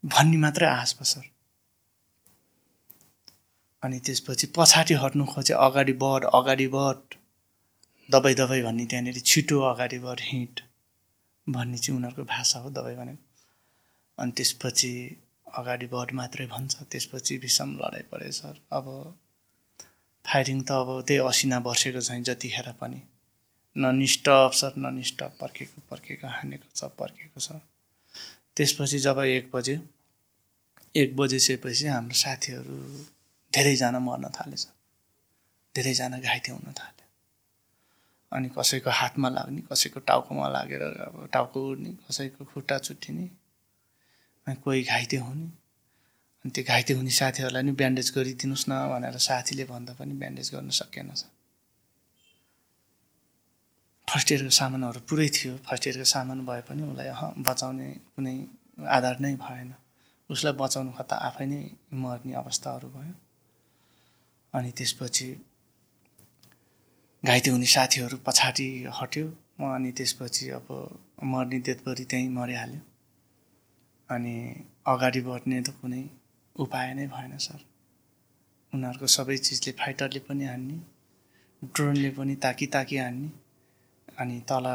भन्ने 0.04 0.38
मात्रै 0.38 0.68
आश 0.68 0.94
भयो 0.94 1.04
सर। 1.04 1.30
अनि 3.84 4.00
त्यसपछि 4.00 4.48
पछाडि 4.48 4.94
हट्नु 4.94 5.26
खोजे 5.26 5.54
अगाडि 5.54 5.94
बढ 5.94 6.24
अगाडि 6.34 6.68
बढ 6.68 7.18
दबाई 8.10 8.34
दबाई 8.34 8.62
भन्ने 8.62 8.86
त्यहाँनिर 8.86 9.20
छिटो 9.20 9.60
अगाडि 9.62 10.00
बढ 10.00 10.20
हिँड 10.22 10.60
भन्ने 11.48 11.78
चाहिँ 11.78 11.98
उनीहरूको 11.98 12.24
भाषा 12.24 12.60
हो 12.60 12.70
दबाई 12.70 12.96
भनेको। 12.96 13.24
अनि 14.18 14.32
त्यसपछि 14.32 14.92
अगाडि 15.56 15.86
बढ 15.86 16.12
मात्रै 16.14 16.46
भन्छ 16.48 16.84
त्यसपछि 16.92 17.38
विषम 17.38 17.70
लडाइँ 17.76 18.08
पऱ्यो 18.12 18.32
सर। 18.32 18.56
अब 18.72 18.86
फायरिङ 20.26 20.60
त 20.62 20.72
अब 20.72 20.90
त्यही 21.08 21.20
असिना 21.30 21.58
बसेको 21.68 22.02
छ 22.08 22.10
जतिखेर 22.28 22.72
पनि 22.82 23.02
non 23.76 24.06
stop 24.14 24.52
sir 24.60 24.72
non 24.84 25.02
stop 25.12 25.32
पर्खेको 25.42 25.82
पर्खेको 25.90 26.28
हानेको 26.36 26.68
छ 26.76 26.82
पर्खेको 27.00 27.40
छ। 27.40 27.48
त्यसपछि 28.56 29.00
जब 29.06 29.20
एक 29.20 29.50
बज्यो 29.54 29.78
एक 30.96 31.16
बजिसकेपछि 31.16 31.86
हाम्रो 31.88 32.16
साथीहरू 32.16 32.76
धेरैजना 33.54 34.00
मर्न 34.00 34.26
थालेछ। 34.38 34.64
धेरैजना 35.76 36.18
घाइते 36.20 36.52
हुन 36.52 36.72
थाल्यो 36.80 37.06
अनि 38.32 38.48
कसैको 38.58 38.90
हातमा 39.00 39.30
लाग्ने 39.30 39.62
कसैको 39.72 40.00
टाउकोमा 40.10 40.48
लागेर 40.50 40.82
अब 40.82 41.16
टाउको 41.34 41.60
उड्ने 41.70 41.92
कसैको 42.08 42.46
खुट्टा 42.54 42.78
चुट्टिने 42.88 43.26
कोही 44.64 44.82
घाइते 44.84 45.18
हुने। 45.18 45.48
अनि 46.46 46.52
त्यो 46.54 46.64
घाइते 46.64 46.94
हुने 46.94 47.10
साथीहरूलाई 47.10 47.64
नि 47.66 47.72
ब्यान्डेज 47.74 48.08
गरिदिनुहोस् 48.16 48.70
न 48.70 48.74
भनेर 48.94 49.18
साथीले 49.18 49.66
भन्दा 49.66 49.94
पनि 49.98 50.14
ब्यान्डेज 50.22 50.48
गर्न 50.54 50.70
सकेन 50.80 51.10
फर्स्ट 54.08 54.32
इयरको 54.32 54.54
सामानहरू 54.62 55.00
पुरै 55.10 55.30
थियो। 55.36 55.54
फर्स्ट 55.66 55.84
इयरको 55.88 56.06
सामान 56.06 56.46
भए 56.46 56.62
पनि 56.68 56.82
उसलाई 56.86 57.10
बचाउने 57.48 57.88
कुनै 58.16 58.36
आधार 58.78 59.16
नै 59.20 59.34
भएन। 59.42 59.70
उसलाई 60.30 60.54
बचाउनु 60.62 60.92
खोज्दा 60.98 61.16
आफै 61.28 61.46
नै 61.52 61.62
मर्ने 62.02 62.34
अवस्थाहरू 62.42 62.88
भयो। 62.96 63.14
अनि 64.54 64.70
त्यसपछि 64.78 65.28
घाइते 67.24 67.50
हुने 67.50 67.68
साथीहरू 67.76 68.18
पछाडि 68.28 68.68
हट्यो। 69.00 69.26
अनि 69.74 69.92
त्यसपछि 69.98 70.46
अब 70.60 70.68
मर्ने 71.32 71.60
देतभरि 71.68 72.06
त्यहीँ 72.06 72.30
मरिहाल्यो। 72.38 72.82
अनि 74.10 74.36
अगाडि 74.94 75.22
बढ्ने 75.28 75.58
त 75.62 75.70
कुनै 75.82 76.04
उपाय 76.56 76.94
नै 76.94 77.06
भएन 77.14 77.38
सर। 77.46 77.60
उनीहरूको 78.74 79.08
सबै 79.16 79.38
चिजले 79.46 79.72
फाइटरले 79.80 80.20
पनि 80.28 80.46
हान्ने 80.52 80.78
ड्रोनले 81.62 82.10
पनि 82.18 82.36
ताकी 82.44 82.68
ताकी 82.76 82.98
हान्ने 82.98 83.30
अनि 84.22 84.38
तल 84.50 84.68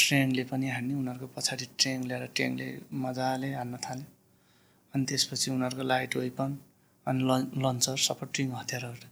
ट्रेनले 0.00 0.44
पनि 0.50 0.68
हान्ने 0.70 0.94
उनीहरूको 0.94 1.28
पछाडि 1.36 1.66
ट्रेन 1.78 1.98
ल्याएर 2.08 2.26
ट्रेनले 2.36 2.66
मजाले 3.04 3.50
हान्न 3.54 3.76
थाल्यो। 3.86 4.08
अनि 4.94 5.04
त्यसपछि 5.08 5.50
उनीहरूको 5.50 5.84
लाइट 5.92 6.16
वेपन 6.16 6.50
अनि 7.06 7.20
लन्चर 7.64 7.96
सपोर्टिङ 8.08 8.46
हतियारहरू 8.60 9.08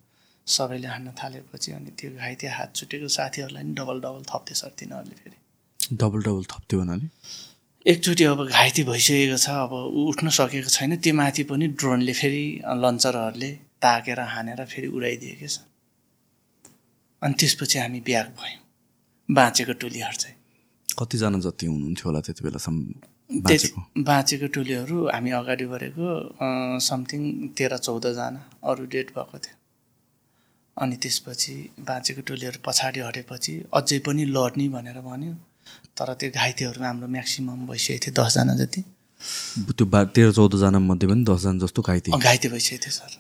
सबैले 0.47 0.89
हान्न 0.89 1.09
थालेपछि 1.21 1.73
अनि 1.73 1.91
त्यो 1.99 2.11
घाइते 2.23 2.47
हात 2.57 2.71
छुटेको 2.77 3.09
साथीहरूलाई 3.17 3.65
नि 3.69 3.75
डबल 3.81 4.01
डबल 4.07 4.23
थप्थे 4.31 4.55
सर 4.61 4.71
तिनीहरूले 4.79 5.17
फेरि। 5.23 5.39
डबल 5.97 6.21
डबल 6.23 6.45
थप्थ्यो 6.53 6.79
भन्नाले 6.81 7.09
एकचोटि 7.89 8.25
अब 8.29 8.41
घाइते 8.47 8.83
भइसकेको 8.85 9.37
छ 9.41 9.49
अब 9.65 9.73
ऊ 9.73 10.01
उठ्न 10.09 10.29
सकेको 10.37 10.71
छैन 10.77 10.97
त्यो 11.05 11.15
माथि 11.21 11.43
पनि 11.51 11.67
ड्रोनले 11.81 12.13
फेरि 12.21 12.45
लन्चरहरूले 12.85 13.51
ताकेर 13.85 14.21
हानेर 14.33 14.61
फेरि 14.73 14.89
उडाइदियो 14.97 15.35
क्या 15.39 15.49
सर 15.55 15.65
अनि 17.23 17.35
त्यसपछि 17.41 17.79
हामी 17.79 18.01
ब्याग 18.09 18.27
भयौँ 18.41 18.61
बाँचेको 19.29 19.73
टोलीहरू 19.81 20.17
चाहिँ। 20.23 20.37
कतिजना 20.99 21.39
जति 21.47 21.67
हुनुहुन्थ्यो 21.67 22.07
होला 22.09 22.21
त्यति 22.29 22.45
बेलासम्म 22.45 22.79
बाँचेको? 24.05 24.47
टोलीहरू 24.55 24.97
हामी 25.09 25.31
अगाडि 25.41 25.67
बढेको 25.73 26.07
समथिङ 26.91 27.21
तेह्र 27.57 27.77
चौधजना 27.89 28.41
अरू 28.69 28.85
डेट 28.93 29.09
भएको 29.17 29.39
थियो। 29.45 29.57
अनि 30.77 30.97
त्यसपछि 31.03 31.55
बाँचेको 31.89 32.21
टोलीहरू 32.29 32.59
पछाडि 32.67 33.01
हटेपछि 33.01 33.55
अझै 33.79 33.99
पनि 34.07 34.25
लड्ने 34.37 34.69
भनेर 34.77 35.01
भन्यो। 35.09 35.35
तर 35.99 36.15
त्यो 36.21 36.31
घाइतेहरू 36.31 36.79
हाम्रो 36.85 37.07
म्याक्सिमम् 37.17 37.67
भइसकेको 37.69 38.01
थियो 38.05 38.15
दसजना 38.19 38.55
जति। 38.61 38.81
त्यो 39.77 39.87
बा 39.93 40.01
तेह्र 40.15 40.31
चौधजना 40.39 40.79
मध्ये 40.79 41.07
पनि 41.11 41.23
दसजना 41.27 41.59
जस्तो 41.65 41.81
घाइते। 41.83 42.09
घाइते 42.15 42.49
भइसकेको 42.55 42.83
थियो 42.85 42.95
सर। 42.99 43.13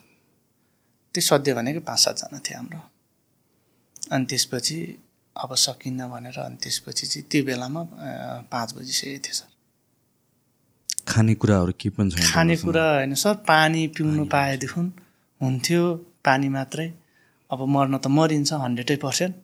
त्यो 1.15 1.23
सध्य 1.31 1.55
भनेको 1.59 1.81
पाँच 1.89 1.99
सातजना 1.99 2.39
थियो 2.47 2.59
हाम्रो। 2.59 2.81
अनि 4.15 4.25
त्यसपछि 4.31 4.79
अब 5.37 5.55
सकिन्न 5.67 6.01
भनेर 6.11 6.39
अनि 6.39 6.57
त्यसपछि 6.63 7.07
चाहिँ 7.07 7.27
त्यो 7.31 7.45
बेलामा 7.49 7.83
पाँच 8.53 8.69
बजिसकेको 8.77 9.21
थियो 9.27 9.35
सर। 9.41 9.49
खानेकुराहरू 11.09 11.73
केही 11.81 11.91
पनि 11.97 12.11
छैन 12.11 12.31
खानेकुरा 12.31 12.87
होइन 12.95 13.15
सर 13.25 13.35
पानी 13.49 13.83
पिउनु 13.97 14.25
पाएदेखि 14.35 14.81
हुन्थ्यो 15.41 15.83
पानी 16.27 16.49
मात्रै। 16.57 16.89
अब 17.51 17.61
मर्न 17.75 17.95
त 17.99 18.07
मरिन्छ 18.07 18.53
हन्ड्रेडै 18.65 18.97
पर्सेन्ट। 19.05 19.35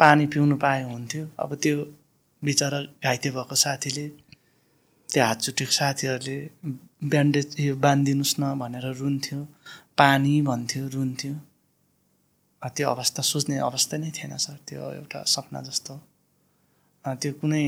पानी 0.00 0.26
पिउनु 0.32 0.56
पाए 0.56 0.82
हुन्थ्यो। 0.82 1.24
अब 1.42 1.50
त्यो 1.62 1.76
बिचरा 2.42 2.80
घाइते 3.04 3.30
भएको 3.30 3.54
साथीले 3.64 4.04
त्यो 5.08 5.22
हात 5.24 5.38
छुटेको 5.44 5.72
साथीहरूले 5.72 6.36
ब्यान्डेज 7.10 7.48
यो 7.60 7.74
बाँधिदिनुहोस् 7.84 8.38
न 8.40 8.42
भनेर 8.60 8.86
रुन्थ्यो 9.00 9.40
पानी 9.98 10.34
भन्थ्यो 10.48 10.84
रुन्थ्यो। 10.94 11.34
त्यो 12.62 12.86
अवस्था 12.88 13.22
सोच्ने 13.22 13.56
अवस्था 13.68 13.96
नै 13.96 14.10
थिएन 14.16 14.36
सर 14.36 14.56
त्यो 14.68 14.80
एउटा 14.92 15.18
सपना 15.34 15.60
जस्तो। 15.68 15.94
त्यो 17.04 17.32
कुनै 17.40 17.64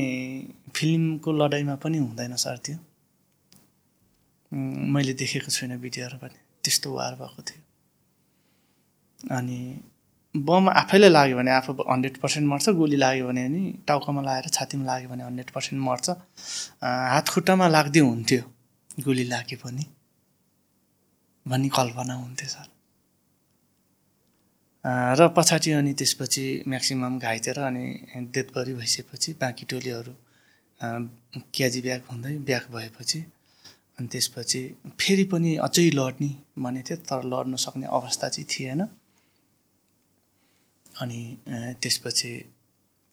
फिल्मको 0.75 1.29
लडाइँमा 1.33 1.75
पनि 1.83 1.97
हुँदैन 1.97 2.35
सर 2.37 2.57
त्यो। 2.65 2.77
मैले 4.93 5.13
देखेको 5.21 5.49
छुइनँ 5.51 5.77
भिडियोहरू 5.81 6.17
पनि 6.17 6.37
त्यस्तो 6.63 6.87
वार 6.93 7.13
भएको 7.21 7.41
थियो। 7.47 7.61
अनि 9.19 9.59
बम 10.35 10.69
आफैलाई 10.69 11.09
लाग्यो 11.09 11.37
भने 11.37 11.51
आफू 11.51 11.73
हन्ड्रेड 11.89 12.17
पर्सेन्ट 12.17 12.47
मर्छ 12.49 12.69
गोली 12.73 12.97
लाग्यो 12.97 13.27
भने 13.27 13.47
नि 13.49 13.61
टाउकोमा 13.87 14.21
लगाएर 14.21 14.47
छातीमा 14.49 14.85
लाग्यो 14.85 15.09
भने 15.09 15.23
हन्ड्रेड 15.23 15.49
पर्सेन्ट 15.53 15.81
मर्छ। 15.83 16.09
हात 17.13 17.29
खुट्टामा 17.29 17.67
लाग्दै 17.69 17.99
हुन्थ्यो 18.01 18.41
गोली 19.05 19.23
लागे 19.29 19.55
पनि। 19.61 19.85
भन्ने 21.45 21.69
कल्पना 21.69 22.13
हुन्थ्यो 22.13 22.49
सर। 22.49 22.67
र 25.19 25.27
पछाडि 25.37 25.71
अनि 25.71 25.93
त्यसपछि 25.93 26.45
म्याक्सिमम् 26.67 27.19
घाइते 27.19 27.51
र 27.53 27.59
अनि 27.69 27.85
डेथबरी 28.33 28.73
भइसकेपछि 28.73 29.29
बाँकी 29.37 29.65
टोलीहरू 29.69 30.13
क्याजी 31.55 31.81
ब्याग 31.81 32.01
हुँदै 32.11 32.33
ब्याग 32.49 32.65
भएपछि 32.73 33.19
अनि 33.99 34.07
त्यसपछि 34.07 34.61
फेरि 34.99 35.25
पनि 35.31 35.55
अझै 35.61 35.89
लड्ने 35.93 36.31
भनेको 36.57 36.89
थियो 36.89 36.97
तर 37.05 37.21
लड्न 37.31 37.55
सक्ने 37.65 37.85
अवस्था 37.85 38.29
चाहिँ 38.33 38.49
थिएन। 38.49 38.81
अनि 41.01 41.21
त्यसपछि 41.81 42.33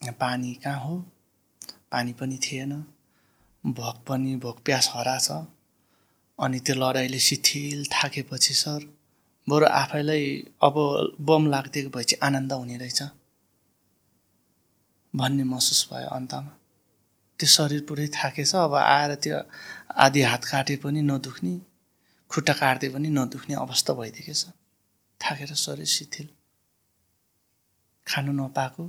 पानी 0.01 0.53
कहाँ 0.63 0.79
हो? 0.79 0.97
पानी 1.91 2.13
पनि 2.13 2.37
थिएन। 2.43 2.73
भोक 3.63 3.97
पनि 4.07 4.35
भोक 4.43 4.59
प्यास 4.65 4.89
हराछ 4.93 5.29
अनि 6.39 6.59
त्यो 6.59 6.75
लडाइँले 6.75 7.19
शिथिल 7.19 7.85
थाकेपछि 7.93 8.53
सर 8.53 8.81
बरु 9.47 9.65
आफैलाई 9.65 10.25
अब 10.63 10.75
बम 11.21 11.47
लाग्दिएको 11.49 11.89
भए 11.89 12.03
चाहिँ 12.03 12.21
आनन्द 12.27 12.53
हुने 12.53 12.77
रहेछ। 12.77 13.01
भन्ने 15.13 15.43
महसुस 15.43 15.87
भयो 15.93 16.09
अन्तमा। 16.09 16.51
त्यो 17.39 17.47
शरीर 17.47 17.81
पुरै 17.87 18.07
थाकेछ 18.15 18.55
अब 18.55 18.73
आएर 18.75 19.15
त्यो 19.23 19.37
आधी 20.05 20.21
हात 20.21 20.43
काटे 20.45 20.75
पनि 20.83 21.01
नदुख्ने 21.01 21.53
खुट्टा 22.31 22.53
काट्दै 22.53 22.89
पनि 22.89 23.09
नदुख्ने 23.09 23.55
अवस्था 23.55 23.93
भइदिएको 23.93 24.33
छ। 24.33 24.43
थाकेर 25.19 25.53
शरीर 25.55 25.89
शिथिल। 25.95 26.27
खानु 28.11 28.31
नपाएको 28.39 28.83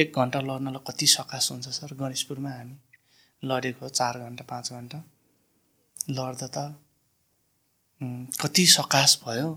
एक 0.00 0.08
घन्टा 0.18 0.40
लड्नलाई 0.48 0.82
कति 0.88 1.06
सकास 1.16 1.50
हुन्छ 1.52 1.68
सर? 1.68 1.94
गणेशपुरमा 2.00 2.50
हामी 2.50 2.76
लडेको 3.42 3.88
चार 3.88 4.18
घन्टा 4.24 4.44
पाँच 4.50 4.72
घन्टा। 4.72 4.98
लड्दा 6.10 6.48
त 6.56 6.58
कति 8.42 8.66
सकास 8.76 9.20
भयो। 9.26 9.48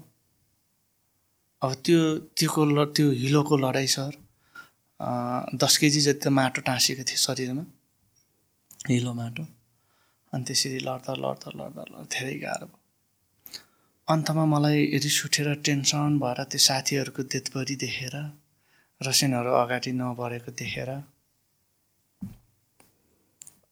अब 1.62 1.72
त्यो 1.86 2.00
त्योको 2.38 2.62
ल 2.66 2.86
त्यो 2.96 3.12
हिलोको 3.22 3.56
लडाइँ 3.58 3.88
सर 3.96 4.14
दस 5.60 5.78
केजी 5.78 6.02
जति 6.02 6.30
माटो 6.30 6.62
टाँसिएको 6.68 7.04
थियो 7.10 7.20
शरीरमा 7.20 7.64
हिलो 8.90 9.14
माटो। 9.14 9.44
अनि 10.34 10.44
त्यसरी 10.48 10.80
लड्दा 10.88 11.14
लड्दा 11.24 11.50
लड्दा 11.60 11.84
लड्दा 11.84 12.04
धेरै 12.16 12.36
गाह्रो 12.40 12.68
भयो। 12.68 12.80
अन्तमा 14.08 14.46
मलाई 14.54 14.80
रिस 15.04 15.18
उठेर 15.26 15.48
टेन्सन 15.68 16.20
भएर 16.20 16.40
त्यो 16.52 16.60
साथीहरूको 16.68 17.24
देतबरी 17.34 17.76
देखेर 17.84 18.16
रसिनहरू 19.02 19.52
अगाडि 19.56 19.92
नबढेको 19.96 20.52
देखेर 20.60 20.90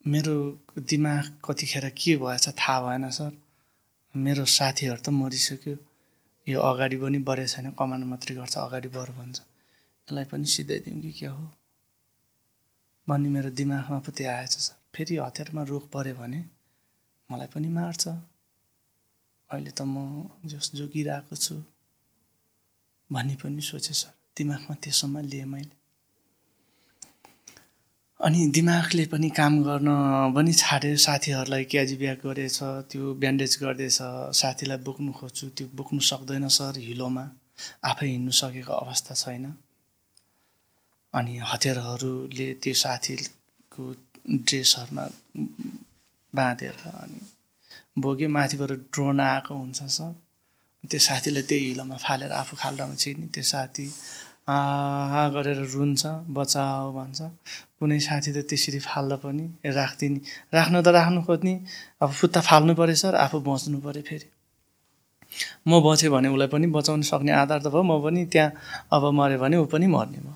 मेरो 0.07 0.35
दिमाग 0.79 1.25
कतिखेर 1.45 1.89
के 1.99 2.15
भएछ 2.17 2.47
थाहा 2.59 2.75
भएन 2.81 3.09
सर। 3.11 3.31
मेरो 4.15 4.45
साथीहरू 4.47 5.01
त 5.03 5.09
मरिसक्यो। 5.11 5.75
यो 6.47 6.59
अगाडि 6.61 6.97
पनि 6.97 7.19
बढेको 7.27 7.51
छैन 7.53 7.67
कमान्ड 7.79 8.05
मात्रै 8.11 8.35
गर्छ 8.39 8.55
अगाडि 8.57 8.89
बढ 8.95 9.09
भन्छ। 9.19 9.37
यसलाई 9.39 10.25
पनि 10.31 10.45
सिधाइदिउँ 10.47 11.01
कि 11.01 11.11
क्या 11.19 11.31
हो? 11.31 11.45
भन्ने 13.07 13.29
मेरो 13.35 13.49
दिमागमा 13.51 13.99
पो 13.99 14.11
त्यो 14.15 14.31
आएछ 14.31 14.53
सर। 14.65 14.75
फेरि 14.95 15.15
हतियारमा 15.19 15.63
रोग 15.71 15.83
पऱ्यो 15.91 16.15
भने 16.15 16.39
मलाई 17.29 17.47
पनि 17.53 17.67
मार्छ। 17.67 18.07
अहिले 18.07 19.71
त 19.71 19.81
म 19.83 20.31
जस 20.47 20.71
जोगिरहेको 20.75 21.35
छु 21.35 21.55
भन्ने 23.09 23.35
पनि 23.43 23.61
सोचेँ 23.61 23.97
सर। 24.01 24.16
दिमागमा 24.37 24.75
त्यसम्म 24.83 25.15
लिएँ 25.31 25.45
मैले। 25.53 25.75
अनि 28.19 28.39
दिमागले 28.55 29.05
पनि 29.13 29.29
काम 29.39 29.53
गर्न 29.63 29.89
पनि 30.35 30.53
छाड्यो 30.53 30.97
साथीहरूलाई 31.05 31.63
क्याजी 31.71 31.95
ब्याग 32.01 32.17
गरेछ 32.25 32.59
त्यो 32.89 33.13
ब्यान्डेज 33.21 33.53
गर्दैछ 33.61 33.99
साथीलाई 34.41 34.79
बोक्नु 34.87 35.11
खोज्छु 35.19 35.45
त्यो 35.57 35.67
बोक्नु 35.77 36.01
सक्दैन 36.11 36.47
सर 36.57 36.73
हिलोमा 36.87 37.25
आफै 37.89 38.07
हिँड्नु 38.07 38.31
सकेको 38.41 38.73
अवस्था 38.73 39.13
छैन। 39.21 39.45
अनि 41.13 41.33
हतियारहरूले 41.51 42.47
त्यो 42.63 42.73
साथीको 42.83 43.83
ड्रेसहरूमा 44.45 45.05
बाँधेर 46.33 46.77
अनि 46.93 47.19
बोक्यो 48.01 48.27
माथिबाट 48.29 48.71
ड्रोन 48.93 49.19
आएको 49.21 49.53
हुन्छ 49.55 49.79
सर। 49.97 50.11
त्यो 50.83 50.99
साथीलाई 51.07 51.43
त्यही 51.49 51.65
हिलोमा 51.67 51.97
फालेर 52.05 52.31
आफू 52.41 52.53
खाल्डामा 52.61 52.95
छिर्ने 53.01 53.27
त्यो 53.33 53.43
साथी 53.53 53.85
आ 54.47 55.27
गरेर 55.35 55.59
रुन्छ 55.75 56.03
बचाओ 56.31 56.91
भन्छ। 56.95 57.19
कुनै 57.79 57.99
साथी 57.99 58.31
त 58.31 58.37
त्यसरी 58.47 58.79
फाल्दा 58.79 59.15
पनि 59.19 59.45
राख्दिने। 59.67 60.19
राख्नु 60.55 60.79
त 60.81 60.87
राख्नु 60.87 61.19
खोज्ने 61.27 61.53
अब 62.01 62.09
फुत्ता 62.19 62.41
फाल्नु 62.47 62.73
पऱ्यो 62.79 62.95
सर। 62.95 63.13
आफू 63.15 63.37
बच्नु 63.43 63.77
पऱ्यो 63.83 64.03
फेरि। 64.07 64.27
म 65.67 65.83
बचेँ 65.83 66.09
भने 66.09 66.27
उसलाई 66.31 66.47
पनि 66.47 66.67
बचाउन 66.71 67.01
सक्ने 67.11 67.31
आधार 67.43 67.59
त 67.59 67.67
भयो। 67.67 67.83
म 67.83 67.99
पनि 67.99 68.25
त्यहाँ 68.31 68.51
अब 68.95 69.03
मऱ्यो 69.19 69.37
भने 69.43 69.55
ऊ 69.57 69.65
पनि 69.67 69.87
मर्ने 69.91 70.19
भयो। 70.23 70.35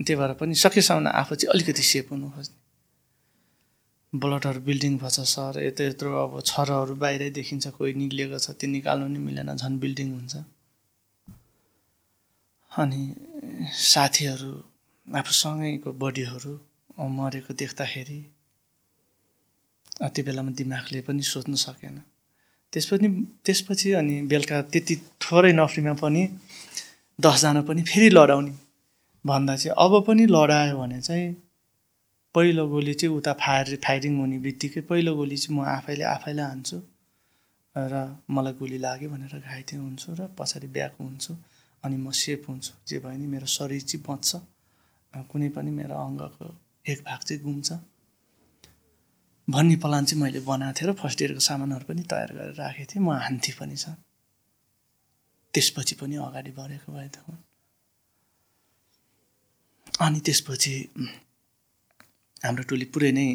त्यही 0.00 0.16
भएर 0.20 0.32
पनि 0.38 0.54
सकेसम्म 0.54 1.10
आफू 1.10 1.34
चाहिँ 1.34 1.50
अलिकति 1.54 1.82
सेफ 1.82 2.06
हुनु 2.14 2.30
खोज्ने। 2.30 2.56
ब्लडहरू 4.12 4.60
बिल्डिङ 4.64 4.92
भएछ 5.02 5.18
सर। 5.34 5.52
यत्रो 5.66 5.86
यत्रो 5.86 6.10
अब 6.24 6.32
छरहरू 6.46 6.94
बाहिरै 6.94 7.30
देखिन्छ। 7.34 7.74
कोही 7.74 7.92
निक्लिएको 7.98 8.38
छ 8.38 8.54
त्यो 8.54 8.70
निकाल्नु 8.70 9.06
नि 9.12 9.18
मिलेन। 9.18 9.50
झन् 9.58 9.78
बिल्डिङ 9.82 10.08
हुन्छ। 10.14 10.34
अनि 12.72 13.02
साथीहरू 13.92 14.52
आफूसँगैको 15.06 15.90
बडीहरू 16.02 16.52
मरेको 17.18 17.52
देख्दाखेरि 17.54 18.20
त्यो 20.14 20.22
बेलामा 20.26 20.50
दिमागले 20.58 21.00
पनि 21.06 21.22
सोच्नु 21.32 21.56
सकेन। 21.56 21.96
त्यसपछि 22.72 23.08
त्यसपछि 23.44 23.88
अनि 24.00 24.14
बेलुका 24.30 24.56
त्यति 24.72 24.94
थोरै 25.22 25.52
नफ्रीमा 25.52 25.94
पनि 26.02 26.22
दसजना 27.18 27.60
पनि 27.68 27.82
फेरि 27.90 28.08
लडाउने। 28.10 28.52
भन्दा 29.24 29.54
चाहिँ 29.56 29.74
अब 29.84 29.92
पनि 30.06 30.24
लडायो 30.26 30.76
भने 30.78 31.00
चाहिँ 31.00 31.28
पहिलो 32.34 32.64
गोली 32.68 32.94
चाहिँ 32.94 33.16
उता 33.16 33.32
फायर 33.42 33.66
फायरिङ 33.84 34.12
हुने 34.20 34.38
बित्तिकै 34.44 34.80
पहिलो 34.90 35.14
गोली 35.16 35.36
चाहिँ 35.36 35.58
म 35.58 35.64
आफैले 35.66 36.04
आफैलाई 36.04 36.46
हान्छु 36.46 36.78
र 37.76 37.94
मलाई 38.30 38.52
गोली 38.60 38.78
लाग्यो 38.78 39.08
भनेर 39.10 39.34
घाइते 39.40 39.76
हुन्छु 39.76 40.08
र 40.18 40.20
पछाडि 40.38 40.68
ब्याक 40.76 40.92
हुन्छु। 41.00 41.32
अनि 41.84 41.96
म 41.96 42.10
सेफ 42.10 42.48
हुन्छु। 42.48 42.72
जे 42.88 42.98
भयो 43.04 43.16
नि 43.18 43.26
मेरो 43.34 43.46
शरीर 43.46 43.82
चाहिँ 43.88 44.02
बच्छ 44.08 44.30
कुनै 45.30 45.48
पनि 45.56 45.70
मेरो 45.70 45.94
अङ्गको 45.94 46.46
एक 46.90 46.98
भाग 47.06 47.20
चाहिँ 47.28 47.42
गुम्छ। 47.42 47.68
भन्ने 49.48 49.76
प्लान 49.82 50.04
चाहिँ 50.04 50.22
मैले 50.22 50.40
बनाएको 50.44 50.76
थिएँ 50.78 50.88
र 50.90 50.92
फर्स्ट 51.00 51.18
इयरको 51.22 51.40
सामानहरू 51.40 51.84
पनि 51.88 52.02
तयार 52.12 52.30
गरेर 52.36 52.54
राखेको 52.60 52.88
थिएँ। 52.92 53.02
म 53.04 53.08
हान्थेँ 53.24 53.54
पनि 53.58 53.76
छ। 53.76 53.96
त्यसपछि 55.54 55.94
पनि 56.00 56.14
अगाडि 56.20 56.50
बढेको 56.58 56.88
भए 56.92 57.08
त 57.14 57.16
अनि 60.04 60.20
त्यसपछि 60.26 60.74
हाम्रो 62.44 62.62
टोली 62.70 62.86
पुरै 62.94 63.10
नै 63.18 63.26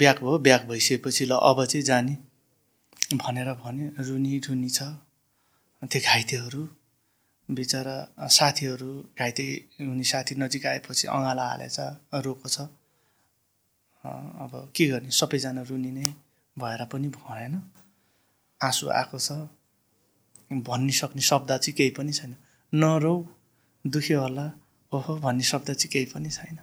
ब्याक 0.00 0.18
भयो। 0.24 0.38
ब्याक 0.46 0.62
भइसकेपछि 0.66 1.24
ल 1.30 1.32
अब 1.38 1.58
चाहिँ 1.70 1.84
जाने। 1.86 2.14
भनेर 3.14 3.48
भने 3.62 3.84
रुनी 4.08 4.32
रुनी 4.48 4.70
छ। 4.70 4.82
त्यो 5.82 6.00
घाइतेहरू 6.00 6.62
बिचरा 7.48 8.26
साथीहरू 8.28 8.92
घाइते 9.18 9.44
हुने 9.80 10.04
साथी 10.04 10.34
नजिक 10.34 10.66
आएपछि 10.66 11.08
अँगाला 11.08 11.44
हालेछ 11.48 11.76
रोएको 12.14 12.48
छ। 12.48 12.60
अब 14.04 14.72
के 14.76 14.86
गर्ने? 14.88 15.10
सबैजना 15.10 15.62
रुनिने 15.62 16.06
भएर 16.56 16.84
पनि 16.92 17.08
भएन। 17.08 17.62
आँसु 18.60 18.88
आएको 18.90 19.18
छ। 19.18 19.32
भन्ने 20.52 20.92
सक्ने 20.92 21.22
शब्द 21.22 21.50
चाहिँ 21.56 21.74
केही 21.76 21.90
पनि 21.90 22.12
छैन। 22.12 22.36
नरौ 22.72 23.14
दुख्यो 23.84 24.20
होला। 24.20 24.46
ओहो 24.92 25.16
भन्ने 25.16 25.42
शब्द 25.42 25.72
चाहिँ 25.74 25.90
केही 25.92 26.06
पनि 26.14 26.30
छैन। 26.30 26.58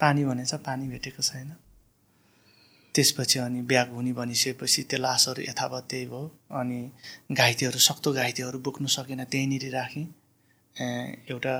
पानी 0.00 0.24
भनेछ 0.24 0.54
पानी 0.54 0.88
भेटेको 0.88 1.22
छैन। 1.22 1.54
त्यसपछि 2.94 3.38
अनि 3.38 3.60
ब्याग 3.70 3.88
हुने 3.96 4.12
भनिसकेपछि 4.12 4.82
त्यो 4.90 4.98
लासहरू 5.00 5.42
यथावत 5.42 5.84
त्यही 5.90 6.06
भयो। 6.06 6.26
अनि 6.60 6.78
घाइतेहरू 7.32 7.78
सक्दो 7.88 8.12
घाइतेहरू 8.12 8.58
बोक्नु 8.66 8.88
सकेन 8.96 9.24
त्यहीँनिर 9.32 9.64
राखेँ। 9.72 10.06
एउटा 11.30 11.54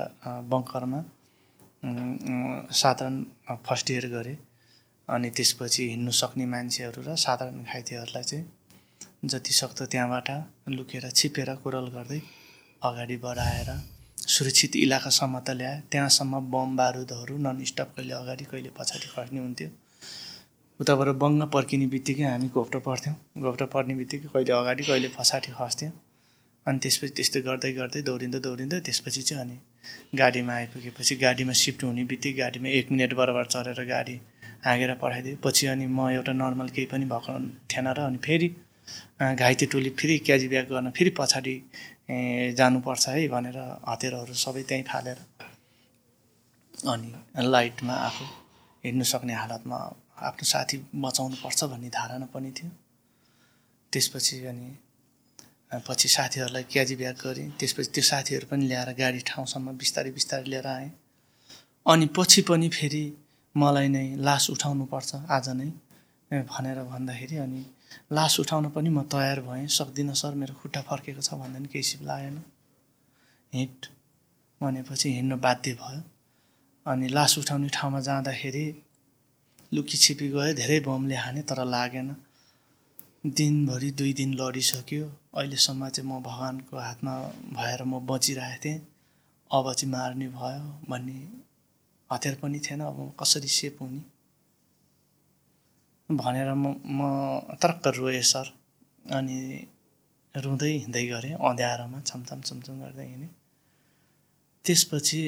बङ्करमा 0.51 0.99
साधारण 2.71 3.15
फर्स्ट 3.67 3.91
इयर 3.91 4.05
गरेँ। 4.15 4.37
अनि 5.07 5.29
त्यसपछि 5.29 5.83
हिँड्नु 5.89 6.11
सक्ने 6.21 6.45
मान्छेहरू 6.53 7.01
र 7.07 7.15
साधारण 7.17 7.63
घाइतेहरूलाई 7.63 8.23
चाहिँ 8.23 8.45
जति 9.25 9.53
सक्दो 9.53 9.85
त्यहाँबाट 9.91 10.29
लुकेर 10.69 11.09
छिपेर 11.11 11.49
कुरल 11.63 11.87
गर्दै 11.95 12.21
अगाडि 12.81 13.17
बढाएर 13.25 13.69
सुरक्षित 14.27 14.75
इलाकासम्म 14.75 15.39
त 15.39 15.49
ल्याए। 15.59 15.81
त्यहाँसम्म 15.91 16.39
बम 16.51 16.75
बारुदहरू 16.77 17.37
नन 17.37 17.63
स्टप 17.71 17.89
कहिले 17.95 18.13
अगाडि 18.13 18.45
कहिले 18.51 18.69
पछाडि 18.77 19.07
खर्ने 19.15 19.39
हुन्थ्यो। 19.39 19.69
उताबाट 20.79 21.09
बङ्ग 21.23 21.41
पर्किने 21.55 21.85
बित्तिकै 21.93 22.23
हामी 22.23 22.47
घोप्टो 22.55 22.79
पर्थ्यौँ 22.87 23.15
घोप्टो 23.43 23.65
पर्ने 23.73 23.93
बित्तिकै 24.01 24.27
कहिले 24.33 24.53
अगाडि 24.61 24.83
कहिले 24.89 25.09
पछाडि 25.17 25.51
खस्थ्यौँ। 25.59 25.93
अनि 26.65 26.77
त्यसपछि 26.83 27.13
त्यस्तै 27.17 27.41
गर्दै 27.47 27.71
गर्दै 27.79 28.01
दौडिँदै 28.09 28.39
दौडिँदै 28.47 28.79
त्यसपछि 28.87 29.21
चाहिँ 29.29 29.43
अनि 29.43 29.55
गाडीमा 30.19 30.53
आइपुगेपछि 30.59 31.15
गाडीमा 31.23 31.53
सिफ्ट 31.61 31.83
हुने 31.83 32.03
बित्तिकै 32.11 32.37
गाडीमा 32.41 32.69
एक 32.79 32.85
मिनट 32.91 33.13
बराबर 33.19 33.45
चढेर 33.53 33.79
गाडी 33.93 34.15
हाँगेर 34.65 34.91
पठाइदियो 35.01 35.35
पछि 35.45 35.63
अनि 35.73 35.85
म 35.87 36.09
एउटा 36.17 36.33
नर्मल 36.41 36.67
केही 36.75 36.87
पनि 36.91 37.05
भएको 37.13 37.33
थिएन 37.71 37.87
र 37.97 37.99
अनि 38.09 38.19
फेरि 38.25 38.47
घाइते 39.41 39.65
टोली 39.71 39.89
फेरि 39.99 40.17
क्याजी 40.27 40.47
ब्याग 40.53 40.67
गर्न 40.73 40.91
फेरि 40.97 41.11
पछाडि 41.19 41.55
जानुपर्छ 42.59 43.03
है 43.09 43.27
भनेर 43.35 43.57
हतियारहरू 43.91 44.33
सबै 44.45 44.63
त्यहीँ 44.69 44.85
फालेर 44.91 45.17
अनि 46.93 47.09
लाइटमा 47.53 47.95
आफू 48.07 48.25
हिँड्नु 48.83 49.05
सक्ने 49.11 49.33
हालतमा 49.41 49.77
आफ्नो 50.17 50.45
साथी 50.45 50.77
बचाउनु 50.95 51.35
पर्छ 51.43 51.63
भन्ने 51.63 51.89
धारणा 51.89 52.25
पनि 52.33 52.51
थियो। 52.51 52.71
त्यसपछि 53.93 54.45
अनि 54.45 54.69
पछि 55.87 56.07
साथीहरूलाई 56.07 56.63
क्याजी 56.63 56.95
ब्याग 56.95 57.15
गरेँ। 57.23 57.49
त्यसपछि 57.59 57.89
त्यो 57.91 58.03
साथीहरू 58.03 58.47
पनि 58.47 58.67
ल्याएर 58.67 58.89
गाडी 58.93 59.19
ठाउँसम्म 59.25 59.77
बिस्तारै 59.77 60.11
बिस्तारै 60.11 60.45
लिएर 60.45 60.67
आएँ। 60.67 60.91
अनि 61.85 62.05
पछि 62.17 62.41
पनि 62.49 62.69
फेरि 62.69 63.03
मलाई 63.55 63.87
नै 63.87 64.15
लास 64.17 64.49
उठाउनु 64.49 64.85
पर्छ 64.85 65.15
आज 65.29 65.49
नै 65.49 65.69
भनेर 66.31 66.83
भन्दाखेरि 66.83 67.37
अनि 67.37 67.65
लास 68.11 68.39
उठाउन 68.39 68.69
पनि 68.69 68.89
म 68.89 69.01
तयार 69.05 69.41
भएँ। 69.41 69.67
सक्दिनँ 69.67 70.13
सर 70.13 70.33
मेरो 70.33 70.53
खुट्टा 70.61 70.81
फर्केको 70.81 71.21
छ 71.21 71.33
भन्दा 71.41 71.59
पनि 71.59 71.67
केही 71.73 71.83
सिप 71.83 72.01
लागेन। 72.01 72.37
हिँड 73.53 73.85
भनेपछि 74.61 75.13
हिँड्नु 75.13 75.37
बाध्य 75.37 75.73
भयो। 75.81 76.01
अनि 76.85 77.07
लास 77.07 77.37
उठाउने 77.37 77.69
ठाउँमा 77.69 77.99
जाँदाखेरि 77.99 78.65
लुकी 79.73 79.97
छिपी 79.97 80.27
गयो 80.29 80.53
धेरै 80.53 80.79
बमले 80.87 81.15
हाने 81.15 81.41
तर 81.49 81.59
लागेन। 81.65 82.09
दिनभरि 83.25 83.89
दुई 83.99 84.13
दिन 84.13 84.33
लडिसक्यो। 84.39 85.05
अहिलेसम्म 85.37 85.89
चाहिँ 85.89 86.09
म 86.09 86.21
भगवान्को 86.23 86.77
हातमा 86.77 87.13
भएर 87.57 87.83
म 87.83 87.99
बचिरहेको 88.05 88.61
थिएँ। 88.63 88.79
अब 89.51 89.65
चाहिँ 89.73 89.91
मार्ने 89.91 90.27
भयो 90.37 90.63
भन्ने 90.89 91.17
हतियार 92.09 92.35
पनि 92.41 92.59
थिएन। 92.65 92.81
अब 92.81 92.99
कसरी 93.19 93.47
सेप 93.47 93.77
हुने? 93.81 94.01
भनेर 96.09 96.53
म 96.53 96.75
म 96.97 97.57
तर्क 97.61 97.87
रोएँ 97.97 98.21
सर। 98.21 98.47
अनि 99.11 99.39
रुँदै 100.35 100.71
हिँड्दै 100.77 101.05
गरेँ 101.07 101.33
अँध्यारोमा 101.39 101.99
छमछम 102.01 102.41
छमछम 102.41 102.75
गर्दै 102.81 103.05
हिँडेँ। 103.07 103.29
त्यसपछि 104.65 105.21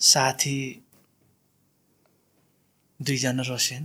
साथी 0.00 0.58
दुईजना 3.00 3.42
रसियन 3.48 3.84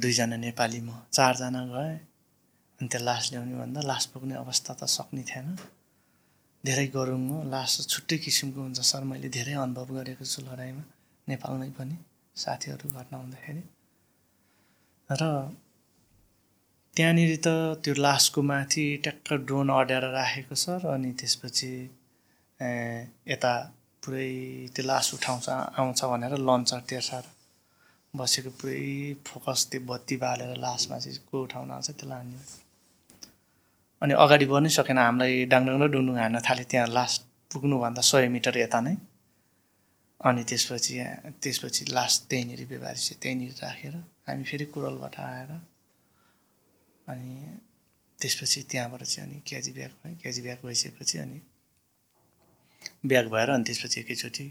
दुईजना 0.00 0.36
नेपाली 0.36 0.80
म 0.80 0.90
चारजना 1.12 1.62
गएँ। 1.72 1.96
अनि 2.80 2.88
त्यो 2.92 3.00
लास 3.00 3.30
ल्याउने 3.32 3.54
भन्दा 3.58 3.80
लास 3.90 4.04
पुग्ने 4.12 4.34
अवस्था 4.36 4.72
त 4.80 4.84
सक्ने 4.96 5.22
थिएन। 5.30 5.56
धेरै 6.64 6.86
गरुङ 6.94 7.22
हो 7.30 7.38
लास 7.50 7.72
छुट्टै 7.88 8.16
किसिमको 8.24 8.60
हुन्छ 8.60 8.80
सर 8.90 9.02
मैले 9.10 9.28
धेरै 9.36 9.54
अनुभव 9.64 9.88
गरेको 9.96 10.24
छु 10.24 10.42
लडाइँमा 10.48 10.84
नेपालमै 11.28 11.70
पनि 11.78 11.96
साथीहरू 12.36 12.86
घटना 12.98 13.16
हुँदाखेरि 13.18 13.62
र 15.08 15.22
त्यहाँनिर 16.96 17.32
त 17.46 17.48
त्यो 17.82 17.94
लासको 18.04 18.40
माथि 18.52 18.84
ट्याक्क 19.04 19.28
ड्रोन 19.48 19.68
अड्याएर 19.80 20.04
राखेको 20.12 20.54
छ 20.54 20.64
र 20.82 20.84
अनि 20.94 21.10
त्यसपछि 21.20 21.72
यता 23.32 23.52
पुरै 24.02 24.32
त्यो 24.74 24.84
लास 24.90 25.06
उठाउँछ 25.14 25.46
आउँछ 25.80 26.00
भनेर 26.12 26.32
लन्चर 26.48 26.80
तेर्साएर 26.90 27.26
बसेको 28.14 28.50
पुरै 28.60 28.80
फोकस 29.26 29.60
त्यो 29.70 29.80
बत्ती 29.90 30.16
बालेर 30.22 30.56
लासमा 30.64 30.98
चाहिँ 30.98 31.18
को 31.30 31.42
उठाउन 31.42 31.70
आउँछ 31.70 31.88
त्यसलाई 31.90 32.18
हान्ने 32.18 32.38
अनि 34.02 34.12
अगाडि 34.24 34.46
बढ्नै 34.52 34.70
सकेन 34.78 34.98
हामीलाई 34.98 35.32
डाङडाङ 35.52 35.76
र 35.82 35.86
डुङडुङ 35.94 36.16
हान्न 36.22 36.36
थाल्यो 36.48 36.66
त्यहाँ 36.70 36.88
लास्ट 36.98 37.20
पुग्नुभन्दा 37.52 38.02
सय 38.10 38.28
मिटर 38.36 38.56
यता 38.58 38.80
नै। 38.86 38.94
अनि 40.20 40.42
त्यसपछि 40.50 40.94
त्यसपछि 41.42 41.82
लास्ट 41.96 42.18
त्यहीँनिर 42.30 42.60
चाहिँ 42.82 43.18
त्यहीँनिर 43.22 43.52
राखेर 43.62 43.94
हामी 44.28 44.44
फेरि 44.50 44.64
कुरलबाट 44.74 45.16
आएर 45.20 45.50
अनि 47.12 47.32
त्यसपछि 48.18 48.60
त्यहाँबाट 48.70 49.02
चाहिँ 49.02 49.28
अनि 49.28 49.40
क्याजी 49.48 49.72
ब्याग 49.78 49.92
भयो। 50.00 50.14
क्याजी 50.22 50.40
ब्याग 50.42 50.58
भइसकेपछि 50.66 51.18
अनि 51.18 51.40
ब्याग 53.06 53.26
भएर 53.34 53.48
अनि 53.50 53.64
त्यसपछि 53.64 54.00
एकैचोटि 54.00 54.46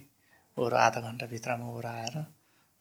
ओह्रो 0.57 0.77
आधा 0.77 0.99
घन्टाभित्रमा 1.09 1.65
ओह्रो 1.75 1.89
आएर 1.89 2.15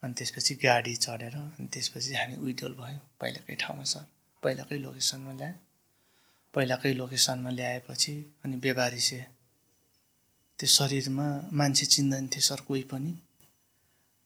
अनि 0.03 0.13
त्यसपछि 0.17 0.53
गाडी 0.63 0.93
चढेर 1.05 1.35
अनि 1.37 1.67
त्यसपछि 1.73 2.13
हामी 2.19 2.35
विड्रोल 2.45 2.73
भयौँ। 2.79 3.01
पहिलाकै 3.21 3.55
ठाउँमा 3.61 3.83
सर 3.91 4.03
पहिलाकै 4.43 4.77
लोकेसनमा 4.85 5.33
ल्यायो 5.39 5.57
पहिलाकै 6.53 6.93
लोकेसनमा 6.93 7.49
ल्याएपछि 7.59 8.13
अनि 8.43 8.55
बेबारिसे 8.63 9.19
त्यो 10.59 10.67
शरीरमा 10.77 11.27
मान्छे 11.59 11.85
चिन्दैन 11.93 12.27
थियो 12.33 12.43
सर 12.49 12.59
कोही 12.67 12.83
पनि। 12.91 13.11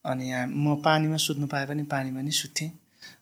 अनि 0.05 0.25
म 0.63 0.75
पानीमा 0.85 1.17
सुत्नु 1.25 1.47
पाए 1.53 1.65
पनि 1.69 1.83
पानीमा 1.93 2.21
नै 2.21 2.31
सुत्थेँ। 2.41 2.71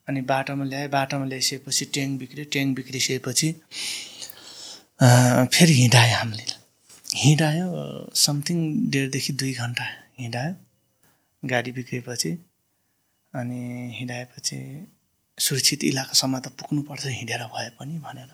अनि 0.07 0.21
बाटोमा 0.31 0.65
ल्याएँ 0.71 0.89
बाटोमा 0.95 1.25
ल्याइसकेपछि 1.31 1.85
ट्याङ 1.93 2.09
बिग्रियो। 2.17 2.45
ट्याङ 2.53 2.73
बिग्रिसकेपछि 2.77 3.49
फेरि 5.53 5.73
हिँडायो 5.81 6.15
हामीले 6.17 6.45
हिँडायो 7.23 7.67
समथिङ 8.25 8.57
डेढदेखि 8.91 9.33
दुई 9.39 9.53
घन्टा 9.63 9.85
हिँडायो। 10.19 10.53
गाडी 11.43 11.71
बिग्रिएपछि 11.71 12.31
अनि 13.33 13.59
हिँडाएपछि 13.97 14.57
सुरक्षित 15.37 15.83
इलाकासम्म 15.83 16.39
त 16.39 16.47
पुग्नुपर्छ 16.59 17.05
हिँडेर 17.19 17.43
भए 17.53 17.69
पनि 17.79 17.97
भनेर। 18.05 18.31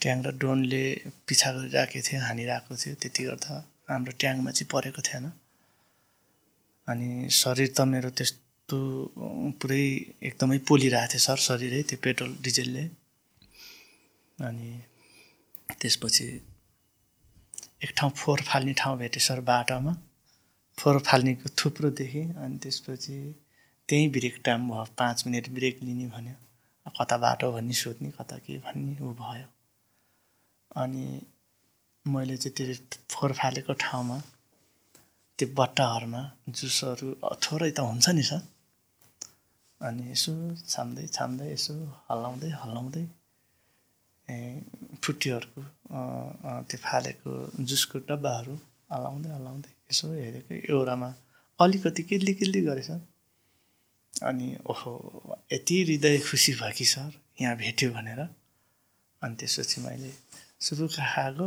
ट्याङ 0.00 0.18
र 0.24 0.30
ड्रोनले 0.38 0.84
पिछा 1.28 1.50
गरिराखेको 1.52 2.04
थियो 2.06 2.20
हानिरहेको 2.22 2.72
थियो 2.76 2.94
त्यति 3.02 3.22
गर्दा 3.24 3.52
हाम्रो 3.90 4.12
ट्याङमा 4.20 4.50
चाहिँ 4.50 4.68
परेको 4.72 5.02
थिएन। 5.08 5.26
अनि 6.88 7.08
शरीर 7.40 7.68
त 7.76 7.80
मेरो 7.90 8.10
त्यस्तो 8.18 8.78
पुरै 9.60 9.84
एकदमै 10.28 10.58
पोलिरहेको 10.68 11.10
थियो 11.12 11.26
सर 11.26 11.38
शरीरै 11.48 11.82
त्यो 11.88 11.98
पेट्रोल 12.04 12.32
डिजेलले। 12.44 12.84
अनि 14.38 14.68
त्यसपछि 15.80 16.26
एक 17.84 17.90
ठाउँ 17.96 18.12
फोहोर 18.20 18.40
फाल्ने 18.48 18.72
ठाउँ 18.80 18.98
भेटेँ 18.98 19.24
सर 19.26 19.40
बाटोमा। 19.50 19.92
फोहोर 20.78 21.00
फाल्नेको 21.08 21.48
थुप्रो 21.58 21.90
देखेँ 22.00 22.26
अनि 22.34 22.56
त्यसपछि 22.62 23.16
त्यहीँ 23.88 24.08
ब्रेक 24.12 24.40
टाइम 24.44 24.60
भयो 24.70 24.84
पाँच 24.98 25.26
मिनट 25.26 25.48
ब्रेक 25.56 25.82
लिने 25.82 26.06
भन्यो। 26.14 26.36
कता 26.98 27.16
बाटो 27.24 27.50
भन्ने 27.52 27.74
सोध्ने 27.74 28.10
कता 28.18 28.36
के 28.44 28.58
भन्ने 28.64 28.94
ऊ 29.00 29.12
भयो। 29.20 29.48
अनि 30.82 31.04
मैले 32.06 32.36
चाहिँ 32.36 32.54
त्यो 32.56 32.74
फोहोर 33.10 33.32
फालेको 33.40 33.72
ठाउँमा 33.80 34.18
त्यो 35.38 35.48
बट्टाहरूमा 35.58 36.22
जुसहरू 36.58 37.08
थोरै 37.44 37.70
त 37.70 37.78
हुन्छ 37.90 38.08
नि 38.16 38.22
सर। 38.30 38.42
अनि 39.80 40.02
यसो 40.10 40.32
छाम्दै 40.72 41.06
छाम्दै 41.16 41.46
यसो 41.52 41.74
हल्लाउँदै 42.08 42.50
हल्लाउँदै 42.62 43.04
ए 44.28 44.36
फुटीहरूको 45.02 45.62
त्यो 46.68 46.78
फालेको 46.84 47.30
जुसको 47.70 47.96
डब्बाहरू 48.08 48.54
हल्लाउँदै 48.92 49.30
हल्लाउँदै 49.36 49.73
यसो 49.90 50.12
हेरेको 50.12 50.54
एउटामा 50.74 51.14
अलिकति 51.58 52.02
किल्ली 52.02 52.34
किल्ली 52.34 52.60
गरेछ। 52.60 52.90
अनि 54.12 54.56
ओहो 54.70 54.92
यति 55.52 55.82
हृदय 55.82 56.18
खुसी 56.28 56.52
भयो 56.54 56.72
कि 56.78 56.84
सर 56.84 57.12
यहाँ 57.40 57.56
भेट्यो 57.56 57.90
भनेर। 57.92 58.20
अनि 59.22 59.34
त्यसपछि 59.36 59.80
मैले 59.80 60.10
सुरुका 60.60 61.04
खाएको 61.14 61.46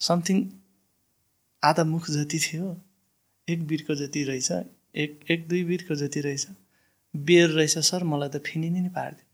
समथिङ 0.00 0.38
आधा 1.62 1.84
मुख 1.84 2.10
जति 2.10 2.38
थियो 2.38 2.76
एक 3.48 3.66
बिर्को 3.66 3.94
जति 3.94 4.22
रहेछ 4.24 4.50
एक 4.94 5.20
एक 5.30 5.48
दुई 5.48 5.62
बिर्को 5.64 5.94
जति 5.94 6.20
रहेछ 6.20 6.46
बेर 7.14 7.48
रहेछ 7.48 7.78
सर 7.78 8.04
मलाई 8.04 8.28
त 8.28 8.42
फिनिने 8.46 8.80
नै 8.80 8.88
पारिदियो। 8.88 9.26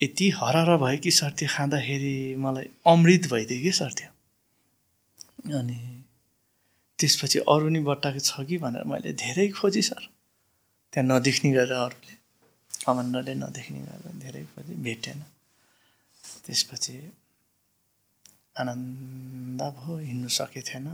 यति 0.00 0.28
हरहर 0.30 0.76
भयो 0.82 0.98
कि 0.98 1.10
सर 1.10 1.30
त्यो 1.38 1.48
खाँदाखेरि 1.50 2.34
मलाई 2.38 2.68
अमृत 2.86 3.26
भइदियो 3.32 3.62
कि 3.62 3.72
सर 3.78 3.92
त्यो। 3.98 4.10
अनि 5.58 5.99
त्यसपछि 7.00 7.38
अरू 7.52 7.68
नि 7.74 7.80
बट्टाको 7.88 8.20
छ 8.28 8.44
कि 8.48 8.56
भनेर 8.64 8.84
मैले 8.84 9.12
धेरै 9.16 9.48
खोजेँ 9.56 9.82
सर। 9.88 10.02
त्यहाँ 10.92 11.06
नदेख्ने 11.08 11.50
गरेर 11.56 11.72
अरूले 11.86 12.14
कमान्डरले 12.84 13.34
नदेख्ने 13.44 13.80
गरेर 13.88 14.14
धेरै 14.24 14.42
खोजेँ 14.52 14.76
भेटेन। 14.86 15.20
त्यसपछि 16.44 16.96
आनन्द 18.60 19.60
भयो 19.76 19.96
हिँड्नु 19.98 20.28
सकेको 20.28 20.66
थिएन। 20.68 20.88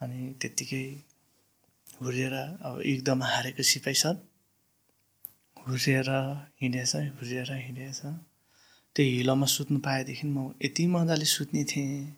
अनि 0.00 0.20
त्यत्तिकै 0.40 0.84
हुर्रिएर 2.00 2.34
अब 2.66 2.74
एकदम 2.92 3.18
हारेको 3.22 3.62
सिपाही 3.70 3.96
सर। 4.02 4.16
हुर्रिएर 5.56 6.10
हिँडेछ 6.60 6.92
हुर्रिएर 7.16 7.50
हिँडेछ। 7.66 8.00
त्यो 8.96 9.04
हिलोमा 9.06 9.46
सुत्नु 9.46 9.78
पाएदेखि 9.86 10.26
म 10.26 10.52
यति 10.64 10.86
मजाले 10.92 11.26
सुत्ने 11.36 11.62
थिएँ 11.70 12.16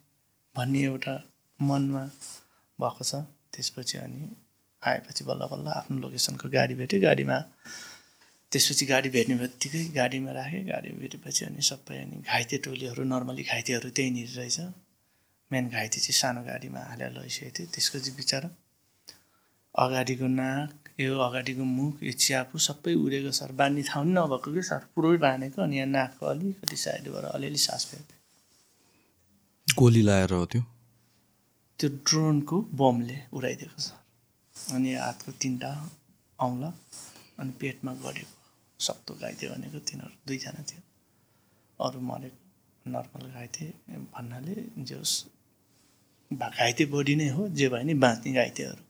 भन्ने 0.56 0.80
एउटा 0.82 1.14
मनमा 1.62 2.04
भएको 2.78 3.04
छ। 3.04 3.14
त्यसपछि 3.52 3.98
अनि 3.98 4.22
आएपछि 4.82 5.22
बल्ल 5.24 5.42
बल्ल 5.52 5.68
आफ्नो 5.78 5.96
लोकेसनको 6.02 6.48
गाडी 6.48 6.74
भेट्यो। 6.74 7.00
गाडीमा 7.00 7.38
त्यसपछि 8.52 8.84
गाडी 8.86 9.08
भेट्ने 9.14 9.34
बित्तिकै 9.42 9.82
गाडीमा 9.96 10.30
राखेँ। 10.32 10.64
गाडी 10.66 10.88
भेटेपछि 11.00 11.44
अनि 11.44 11.62
सबै 11.62 11.96
अनि 12.02 12.16
घाइते 12.26 12.56
टोलीहरू 12.64 13.02
नर्मली 13.04 13.42
घाइतेहरू 13.42 13.88
त्यहीँनिर 13.96 14.30
रहेछ। 14.38 14.58
मेन 15.50 15.68
घाइते 15.68 15.98
चाहिँ 16.00 16.16
सानो 16.20 16.40
गाडीमा 16.44 16.80
हालेर 16.90 17.10
लैसकेको 17.12 17.52
थियो 17.56 17.66
त्यसको 17.74 17.98
चाहिँ 17.98 18.16
बिचरा 18.16 18.48
अगाडिको 19.74 20.26
नाक 20.26 21.00
यो 21.00 21.12
अगाडिको 21.18 21.64
मुख 21.64 22.02
यो 22.02 22.12
च्यापु 22.12 22.58
सबै 22.58 22.94
उडेको 23.04 23.30
सर। 23.32 23.52
बाँध्ने 23.52 23.82
ठाउँ 23.88 24.04
नि 24.06 24.12
नभएको 24.12 24.48
कि 24.52 24.62
सर। 24.62 24.80
पुरै 24.94 25.16
बाँधेको 25.24 25.62
अनि 25.62 25.76
यहाँ 25.76 25.88
नाकको 25.88 26.26
अलिकति 26.26 26.76
साइडबाट 26.76 27.24
अलिअलि 27.32 27.60
सास 27.60 27.82
फेर्दै 27.90 28.16
गोली 29.68 30.02
लाएर 30.02 30.32
त्यो? 30.52 30.62
त्यो 31.78 31.88
ड्रोनको 32.06 32.56
बमले 32.80 33.18
उडाइदिएको 33.36 33.78
छ। 33.80 33.88
अनि 34.74 34.90
हातको 34.94 35.30
तिनवटा 35.42 35.70
औँला 36.38 36.70
अनि 37.40 37.52
पेटमा 37.60 37.92
गढेको 38.04 38.34
सक्तो 38.80 39.12
घाइते 39.14 39.44
भनेको 39.48 39.78
तिनीहरू 39.88 40.14
दुईजना 40.26 40.62
थियो। 40.68 40.82
अरू 41.80 41.98
मरेको 42.10 42.40
नर्मल 42.86 43.24
घाइते 43.30 43.64
भन्नाले 44.14 44.54
जोस् 44.90 45.14
घाइते 46.30 46.84
बडी 46.94 47.14
नै 47.16 47.28
हो 47.36 47.48
जे 47.58 47.66
भयो 47.68 47.84
नि 47.84 47.94
बाँच्ने 48.04 48.32
घाइतेहरू 48.32 48.82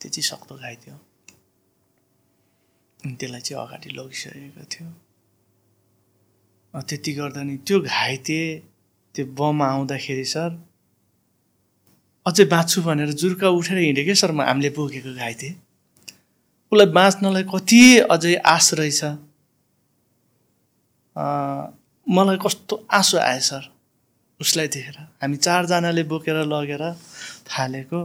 त्यो 0.00 0.08
चाहिँ 0.10 0.26
सक्तो 0.30 0.54
घाइते 0.56 0.90
हो। 0.90 0.98
त्यसलाई 3.18 3.40
चाहिँ 3.40 3.58
अगाडि 3.62 3.88
लगिसकेको 3.98 4.64
थियो। 4.72 4.88
त्यति 6.74 7.12
गर्दा 7.12 7.42
नि 7.42 7.56
त्यो 7.66 7.80
घाइते 7.80 8.40
त्यो 9.14 9.24
बम 9.38 9.62
आउँदाखेरि 9.62 10.24
सर 10.34 10.50
अझै 12.26 12.44
बाँच्छु 12.54 12.82
भनेर 12.82 13.10
जुर्का 13.20 13.48
उठेर 13.58 13.78
हिँड्यो 13.78 14.04
क्या 14.04 14.14
सर 14.14 14.32
म 14.32 14.40
हामीले 14.46 14.70
बोकेको 14.78 15.14
घाइते। 15.14 15.48
उसलाई 16.72 16.88
बाँच्नलाई 16.94 17.44
कति 17.50 17.82
अझै 18.14 18.34
आश 18.46 18.66
रहेछ। 18.78 19.02
मलाई 22.06 22.36
कस्तो 22.44 22.74
आँसु 22.98 23.18
आयो 23.18 23.40
सर 23.42 23.62
उसलाई 24.40 24.68
देखेर। 24.74 24.98
हामी 25.22 25.36
चारजनाले 25.36 26.02
बोकेर 26.10 26.38
लगेर 26.46 26.84
थालेको 27.50 28.00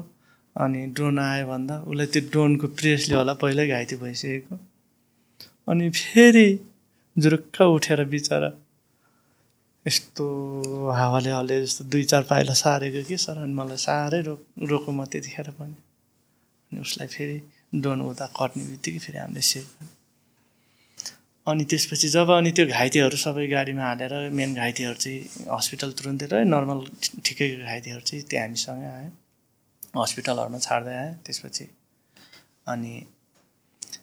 अनि 0.55 0.85
ड्रोन 0.97 1.19
आयो 1.19 1.45
भन्दा 1.47 1.75
उसलाई 1.85 2.07
त्यो 2.13 2.21
ड्रोनको 2.31 2.67
प्रेसले 2.73 3.15
होला 3.15 3.33
पहिल्यै 3.37 3.67
घाइते 3.67 3.95
भइसकेको। 4.01 4.55
अनि 5.69 5.89
फेरि 5.93 6.47
जुरुक्क 7.15 7.61
उठेर 7.61 8.03
बिचरा 8.11 8.49
यस्तो 9.87 10.25
हावाले 10.99 11.31
हल्ले 11.31 11.55
जस्तो 11.65 11.83
दुई 11.91 12.03
चार 12.11 12.23
पाइला 12.29 12.53
सारेको 12.63 13.01
कि 13.09 13.17
सर 13.25 13.37
अनि 13.43 13.53
मलाई 13.59 13.79
साह्रै 13.87 14.21
रो 14.27 14.33
रोको 14.71 14.91
म 14.91 15.05
त्यतिखेर 15.11 15.49
पनि। 15.59 15.75
अनि 16.71 16.79
उसलाई 16.81 17.07
फेरि 17.15 17.37
डोन 17.83 18.01
उता 18.11 18.25
कट्ने 18.39 18.63
बित्तिकै 18.71 18.99
फेरि 19.05 19.17
हामीले 19.17 19.41
सेभ 19.51 19.67
अनि 21.47 21.63
त्यसपछि 21.71 22.07
जब 22.09 22.31
अनि 22.31 22.51
त्यो 22.51 22.65
घाइतेहरू 22.67 23.17
सबै 23.17 23.47
गाडीमा 23.47 23.83
हालेर 23.83 24.13
मेन 24.39 24.55
घाइतेहरू 24.61 24.97
चाहिँ 25.03 25.47
हस्पिटल 25.57 25.91
तुरुन्तै 25.99 26.27
रह्यो 26.31 26.47
नर्मल 26.53 26.79
ठिकैको 27.25 27.57
घाइतेहरू 27.71 28.01
चाहिँ 28.09 28.23
त्यो 28.29 28.39
हामीसँगै 28.41 28.89
आयो 28.97 30.01
हस्पिटलहरूमा 30.01 30.59
छाड्दै 30.67 30.95
आयो 31.03 31.13
त्यसपछि 31.25 31.65
अनि 32.73 32.93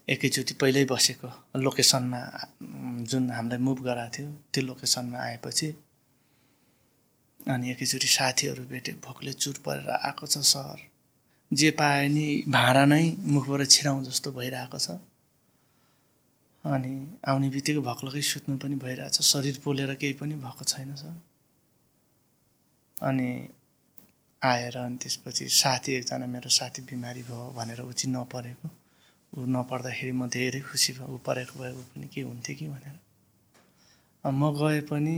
एकैचोटि 0.08 0.54
पहिल्यै 0.60 0.84
बसेको 0.84 1.28
लोकेसनमा 1.58 2.20
जुन 3.10 3.30
हामीलाई 3.30 3.58
मुभ 3.58 3.78
गराएको 3.84 4.12
थियो 4.16 4.28
त्यो 4.52 4.62
लोकेसनमा 4.64 5.18
आएपछि 5.18 5.68
अनि 7.40 7.70
एकैचोटि 7.70 8.08
साथीहरू 8.08 8.64
भेट्यो 8.72 8.94
भोकले 9.06 9.32
चुर 9.32 9.56
परेर 9.64 9.88
आएको 9.90 10.26
छ 10.26 10.44
सर 10.44 10.78
जे 11.50 11.70
पाए 11.80 12.08
नि 12.08 12.26
भाँडा 12.48 12.84
नै 12.84 13.04
मुखबाट 13.34 13.60
छिराउँ 13.70 14.04
जस्तो 14.04 14.32
भइरहेको 14.32 14.78
छ। 14.78 14.88
अनि 16.64 16.92
आउने 17.28 17.48
बित्तिकै 17.56 17.80
भक्लकै 17.88 18.22
सुत्नु 18.22 18.56
पनि 18.58 18.76
भइरहेछ 18.84 19.20
शरीर 19.22 19.56
पोलेर 19.64 19.94
केही 19.96 20.14
पनि 20.20 20.34
भएको 20.44 20.64
छैन 20.64 20.94
सर 20.96 21.16
अनि 22.96 23.28
आएर 24.42 24.76
अनि 24.78 24.96
त्यसपछि 25.02 25.48
साथी 25.62 25.92
एकजना 25.94 26.26
मेरो 26.28 26.48
साथी 26.52 26.82
बिमारी 26.92 27.22
भयो 27.28 27.52
भनेर 27.56 27.80
चाहिँ 27.92 28.14
नपरेको। 28.14 28.68
ऊ 29.34 29.44
नपर्दाखेरि 29.54 30.12
म 30.12 30.28
धेरै 30.30 30.60
खुसी 30.68 30.90
भयो 30.96 31.06
ऊ 31.14 31.18
परेको 31.26 31.54
भए 31.60 31.72
पनि 31.90 32.06
के 32.14 32.20
हुन्थ्यो 32.22 32.54
कि 32.58 32.66
भनेर। 32.74 32.96
म 34.24 34.42
गए 34.60 34.80
पनि 34.90 35.14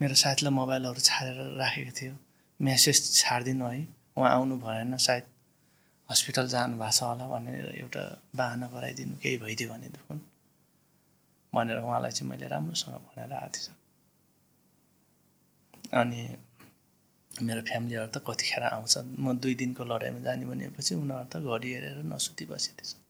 मेरो 0.00 0.14
साथीलाई 0.22 0.52
मोबाइलहरू 0.60 1.00
छाडेर 1.08 1.38
राखेको 1.60 1.92
थियो। 1.98 2.14
मेसेज 2.60 2.98
छाडिदिनु 3.20 3.64
है। 3.66 3.80
उहाँ 4.16 4.30
आउनु 4.36 4.56
भएन 4.64 4.96
सायद। 5.06 5.24
हस्पिटल 6.08 6.46
जानु 6.54 6.74
भएको 6.80 6.92
छ 6.96 7.02
होला 7.02 7.24
भनेर 7.28 7.66
एउटा 7.82 8.02
बाहना 8.36 8.66
गराइदिनु 8.74 9.14
केही 9.22 9.36
भइदियो 9.44 9.68
भने 9.72 9.88
दुखुन 9.96 10.18
भनेर 11.52 11.78
उहाँलाई 11.84 12.12
चाहिँ 12.16 12.28
मैले 12.30 12.46
राम्रोसँग 12.54 12.94
भनेर 13.06 13.32
आएको 13.32 13.48
थिएँ 13.54 13.76
अनि 16.00 16.20
मेरो 17.42 17.60
फ्यामिलीहरू 17.68 18.08
त 18.14 18.24
कतिखेर 18.28 18.62
आउँछ 18.72 18.94
म 19.24 19.36
दुई 19.40 19.54
दिनको 19.60 19.84
लडाइँमा 19.84 20.20
जाने 20.26 20.44
भनेपछि 20.50 20.92
उनीहरू 20.94 21.28
त 21.32 21.34
घडी 21.44 21.68
हेरेर 21.74 21.98
नसुती 22.12 22.44
बसेको 22.50 22.76
थिएछ। 22.80 23.01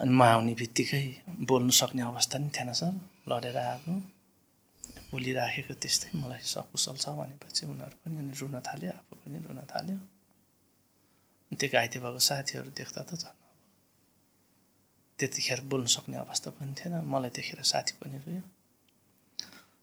अनि 0.00 0.12
म 0.16 0.22
आउने 0.22 0.52
बित्तिकै 0.56 1.04
बोल्नु 1.44 1.72
सक्ने 1.80 2.02
अवस्था 2.02 2.36
नि 2.40 2.48
थिएन 2.56 2.72
सर। 2.72 2.92
लडेर 3.28 3.56
आएको। 3.56 3.92
बोलिराखेको 5.12 5.74
त्यस्तै 5.82 6.10
मलाई 6.16 6.42
सकुशल 6.54 6.96
छ 7.02 7.06
भनेपछि 7.18 7.62
उनीहरू 7.66 7.96
पनि 8.02 8.16
अनि 8.22 8.32
रुन 8.40 8.54
थाल्यो 8.68 8.90
आफू 8.96 9.12
पनि 9.22 9.38
रुन 9.46 9.60
थाल्यो। 9.72 9.98
त्यो 11.50 11.68
घाइते 11.74 11.98
भएको 12.00 12.20
साथीहरू 12.30 12.70
देख्दा 12.80 13.02
त 13.08 13.10
झन् 13.22 13.38
त्यतिखेर 15.18 15.60
बोल्नु 15.70 15.90
सक्ने 15.96 16.16
अवस्था 16.24 16.50
पनि 16.56 16.72
थिएन। 16.78 16.94
मलाई 17.12 17.30
देखेर 17.36 17.60
साथी 17.72 17.92
पनि 18.00 18.16
रोयो। 18.24 18.42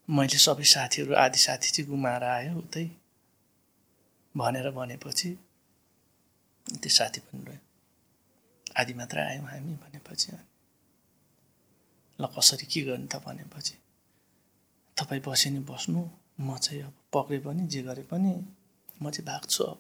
मैले 0.08 0.38
सबै 0.48 0.66
साथीहरू 0.76 1.12
आदि 1.26 1.40
साथी 1.46 1.70
चाहिँ 1.76 1.90
गुमाएर 1.92 2.24
आयो 2.24 2.54
उतै। 2.64 2.86
भनेर 4.36 4.68
भनेपछि 4.80 5.30
त्यो 6.66 6.92
साथी 7.00 7.20
पनि 7.28 7.44
रोयो। 7.48 7.67
आदि 8.78 8.94
मात्र 8.94 9.20
आयौँ 9.20 9.46
हामी 9.46 9.74
भनेपछि। 9.74 10.32
ल 12.22 12.26
कसरी 12.26 12.66
के 12.66 12.82
गर्ने 12.82 13.08
त 13.08 13.16
भनेपछि। 13.16 13.76
तपाईँ 14.98 15.22
बसे 15.28 15.50
नि 15.50 15.60
बस्नु 15.60 16.10
म 16.40 16.58
चाहिँ 16.58 16.82
अब 16.84 16.94
पक्रे 17.14 17.40
पनि 17.40 17.68
जे 17.68 17.82
गरे 17.84 18.04
पनि 18.04 18.34
म 19.02 19.12
चाहिँ 19.12 19.26
भाग्छु 19.26 19.64
अब। 19.64 19.80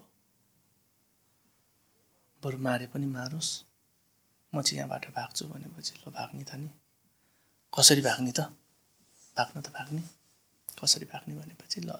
बरु 2.44 2.58
मारे 2.58 2.88
पनि 2.88 3.06
मारोस्। 3.06 3.64
म 4.56 4.62
चाहिँ 4.62 4.78
यहाँबाट 4.78 5.06
भाग्छु 5.10 5.46
भनेपछि 5.46 5.94
ल 6.08 6.12
भाग्ने 6.12 6.44
त 6.44 6.56
नि। 6.56 6.70
कसरी 7.74 8.02
भाग्ने 8.02 8.32
त? 8.32 8.40
भाग्न 9.38 9.62
त 9.62 9.70
भाग्ने। 9.70 10.04
कसरी 10.84 11.06
भाग्ने 11.06 11.36
भनेपछि 11.36 11.82
ल। 11.82 11.92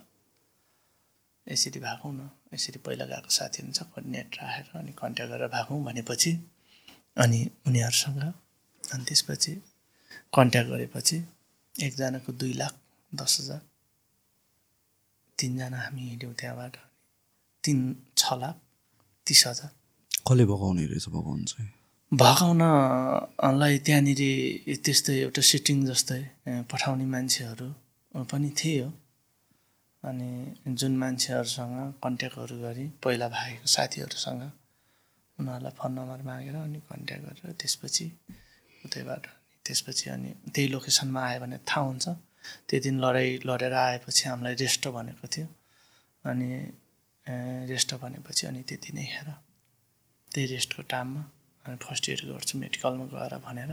यसरी 1.48 1.80
भागौँ 1.80 2.14
न। 2.14 2.30
यसरी 2.54 2.80
पहिला 2.80 3.06
गएको 3.06 3.30
साथी 3.30 3.62
हुन्छ 3.64 3.80
नेट 4.06 4.36
राखेर 4.36 4.80
अनि 4.80 4.92
कन्ट्याक्ट 4.92 5.34
गरेर 5.34 5.48
भागौँ 5.48 5.84
भनेपछि। 5.84 6.32
अनि 7.18 7.40
उनीहरूसँग 7.68 8.22
अनि 8.84 9.04
त्यसपछि 9.08 9.54
कन्ट्याक्ट 10.36 10.70
गरेपछि 10.72 11.18
एकजनाको 11.76 12.32
दुई 12.34 12.54
लाख 12.54 12.74
दस 13.12 13.38
हजार। 13.42 13.62
तिनजना 15.38 15.80
हामी 15.82 16.02
हिँड्यौँ 16.10 16.34
त्यहाँबाट। 16.40 16.76
तिन 17.64 17.80
छ 18.18 18.22
लाख 18.42 18.56
तिस 19.28 19.42
हजार। 19.48 19.72
कसले 20.28 20.46
भगाउने 20.46 20.86
रहेछ? 20.86 21.06
भगाउनु 21.10 21.46
चाहिँ? 21.46 21.70
भगाउनलाई 22.12 23.78
त्यहाँनिर 23.86 24.22
त्यस्तै 24.86 25.16
एउटा 25.22 25.42
सिटिङ 25.42 25.78
जस्तै 25.86 26.22
पठाउने 26.72 27.06
मान्छेहरू 27.06 27.68
पनि 28.32 28.50
थियो। 28.60 28.88
अनि 30.04 30.30
जुन 30.80 30.94
मान्छेहरूसँग 30.98 31.78
कन्ट्याक्टहरू 32.04 32.56
गरी 32.62 32.86
पहिला 33.04 33.28
भागेको 33.30 33.68
साथीहरूसँग 33.68 34.42
उनीहरूलाई 35.40 35.74
फोन 35.80 35.92
नम्बर 35.98 36.22
मागेर 36.30 36.56
अनि 36.56 36.80
कन्ट्याक्ट 36.90 37.24
गरेर 37.26 37.54
त्यसपछि 37.62 38.06
उतैबाट 38.86 39.24
त्यसपछि 39.66 40.10
अनि 40.10 40.30
त्यही 40.54 40.68
लोकेसनमा 40.74 41.22
आयो 41.28 41.40
भने 41.44 41.58
थाहा 41.70 41.86
हुन्छ। 41.88 42.06
त्यो 42.68 42.80
दिन 42.86 42.96
लडाइँ 43.04 43.32
लडेर 43.48 43.74
आएपछि 43.74 44.24
हामीलाई 44.30 44.56
रेस्ट 44.64 44.88
भनेको 44.98 45.28
थियो। 45.34 45.48
अनि 46.26 46.50
रेस्ट 47.72 47.94
भनेपछि 48.02 48.44
अनि 48.48 48.62
त्यति 48.70 48.92
नै 48.98 49.06
हेर। 49.14 49.30
त्यही 50.32 50.46
रेस्टको 50.54 50.82
टाइममा 50.94 51.22
अनि 51.66 51.78
फर्स्ट 51.86 52.04
इयर 52.10 52.22
गर्छु 52.32 52.54
मेडिकलमा 52.64 53.06
गएर 53.14 53.34
भनेर। 53.48 53.72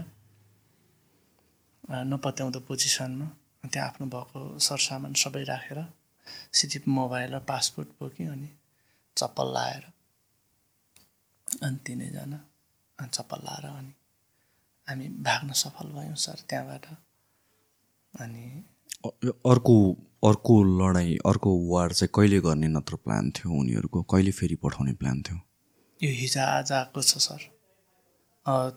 नपत्याउँदो 2.10 2.60
पोजिसनमा 2.68 3.28
त्यहाँ 3.72 3.88
आफ्नो 3.88 4.06
भएको 4.14 4.40
सरसामान 4.58 5.12
सबै 5.22 5.42
राखेर 5.52 5.80
सिधै 6.58 6.80
मोबाइल 6.88 7.30
र 7.34 7.38
पासपोर्ट 7.48 7.88
बोक्यो 8.00 8.32
अनि 8.32 8.48
चप्पल 9.16 9.48
लाएर 9.54 9.84
अनि 11.62 11.78
तिनैजना 11.86 12.38
अनि 12.98 13.08
चप्पल 13.08 13.40
लाएर 13.46 13.66
अनि 13.68 13.92
हामी 14.88 15.08
भाग्न 15.26 15.52
सफल 15.62 15.88
भयौँ 15.92 16.16
सर 16.24 16.38
त्यहाँबाट। 16.48 16.86
अनि 18.14 18.44
अर्को 19.52 19.76
अर्को 20.24 20.54
लडाइँ 20.80 21.16
अर्को 21.26 21.50
वार 21.70 21.92
चाहिँ 21.92 22.10
कहिले 22.14 22.38
गर्ने 22.40 22.68
नत्र 22.68 22.96
प्लान 22.96 23.30
थियो 23.36 23.52
उनीहरूको? 23.60 24.02
कहिले 24.02 24.30
फेरि 24.30 24.56
पठाउने 24.62 24.92
प्लान 25.00 25.22
थियो? 25.22 25.38
यो 26.00 26.10
हिजो 26.20 26.40
आज 26.40 26.72
आएको 26.72 27.02
छ 27.02 27.18
सर। 27.18 27.42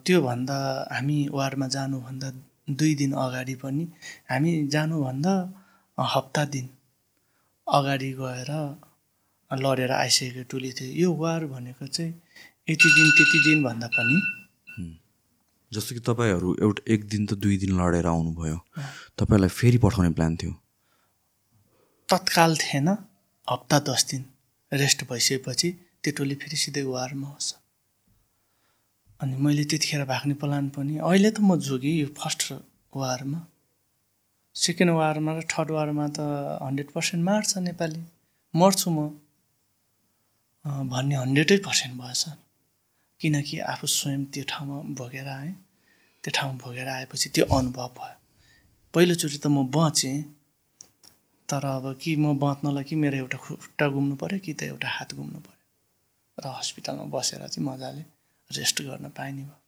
त्योभन्दा 0.04 0.58
हामी 0.92 1.18
वारमा 1.32 1.66
जानुभन्दा 1.68 2.30
दुई 2.68 2.94
दिन 2.94 3.12
अगाडि 3.24 3.54
पनि 3.62 3.84
हामी 4.30 4.52
जानुभन्दा 4.68 5.34
हप्ता 5.98 6.44
दिन 6.54 6.68
अगाडि 7.66 8.12
गएर 8.20 8.50
लडेर 9.50 9.92
आइसकेको 9.92 10.42
टोली 10.50 10.72
थियो। 10.72 10.92
यो 11.02 11.12
वार 11.16 11.46
भनेको 11.46 11.86
चाहिँ 11.86 12.12
यति 12.68 12.88
दिन 12.94 13.10
त्यति 13.10 13.38
दिन 13.44 13.62
भन्दा 13.64 13.86
पनि। 13.96 14.16
जस्तो 15.72 15.94
कि 15.94 16.00
तपाईँहरू 16.00 16.48
एउटा 16.64 16.82
एक 16.94 17.08
दिन 17.08 17.26
त 17.26 17.32
दुई 17.40 17.56
दिन 17.58 17.70
लडेर 17.80 18.06
आउनुभयो। 18.06 18.58
तपाईँलाई 19.18 19.48
फेरि 19.48 19.78
पठाउने 19.78 20.10
प्लान 20.16 20.36
थियो। 20.36 20.52
तत्काल 22.08 22.56
थिएन। 22.56 22.88
हप्ता 23.48 23.78
दस 23.88 24.04
दिन 24.10 24.24
रेस्ट 24.72 25.04
भइसकेपछि 25.10 25.68
त्यो 26.02 26.12
टोली 26.16 26.34
फेरि 26.34 26.56
सिधै 26.56 26.82
वारमा 26.82 27.28
आउँछ। 27.28 27.48
अनि 29.20 29.36
मैले 29.36 29.64
त्यतिखेर 29.64 30.04
भाग्ने 30.04 30.34
प्लान 30.40 30.68
पनि 30.76 30.98
अहिले 31.00 31.30
त 31.30 31.40
म 31.40 31.56
जोगेँ 31.56 31.96
यो 32.00 32.08
फर्स्ट 32.16 32.40
वारमा। 32.96 33.40
सेकेन्ड 34.56 34.92
वारमा 34.92 35.30
र 35.38 35.40
थर्ड 35.52 35.70
वारमा 35.70 36.06
त 36.16 36.18
हन्ड्रेड 36.64 36.88
पर्सेन्ट 36.92 37.24
मार्छ 37.24 37.50
नेपाली। 37.64 38.02
मर्छु 38.54 38.88
म। 38.90 38.98
भन्ने 40.64 41.16
हन्ड्रेडै 41.16 41.58
पर्सेन्ट 41.64 41.94
भएछ। 41.96 42.22
किनकि 43.20 43.58
आफू 43.72 43.86
स्वयं 43.86 44.24
त्यो 44.32 44.44
ठाउँमा 44.48 44.76
भोगेर 44.94 45.28
आएँ। 45.28 45.52
त्यो 46.24 46.30
ठाउँमा 46.34 46.58
भोगेर 46.64 46.88
आएपछि 46.88 47.28
त्यो 47.34 47.44
अनुभव 47.56 47.88
भयो। 47.98 48.16
पहिलोचोटि 48.94 49.38
त 49.38 49.46
म 49.46 49.66
बचेँ 49.74 50.22
तर 51.48 51.64
अब 51.66 51.84
कि 52.02 52.16
म 52.16 52.38
बाँच्नलाई 52.38 52.84
कि 52.84 52.94
मेरो 52.96 53.16
एउटा 53.16 53.38
खुट्टा 53.38 53.88
घुम्नु 53.88 54.14
पऱ्यो 54.16 54.38
कि 54.44 54.52
त 54.54 54.62
एउटा 54.70 54.88
हात 54.88 55.14
घुम्नु 55.14 55.38
पऱ्यो 55.40 55.56
र 56.38 56.46
हस्पिटलमा 56.58 57.04
बसेर 57.14 57.46
चाहिँ 57.48 57.66
मजाले 57.66 58.02
रेस्ट 58.50 58.82
गर्न 58.82 59.08
पाएँ 59.16 59.32
नि 59.32 59.42
भयो। 59.42 59.58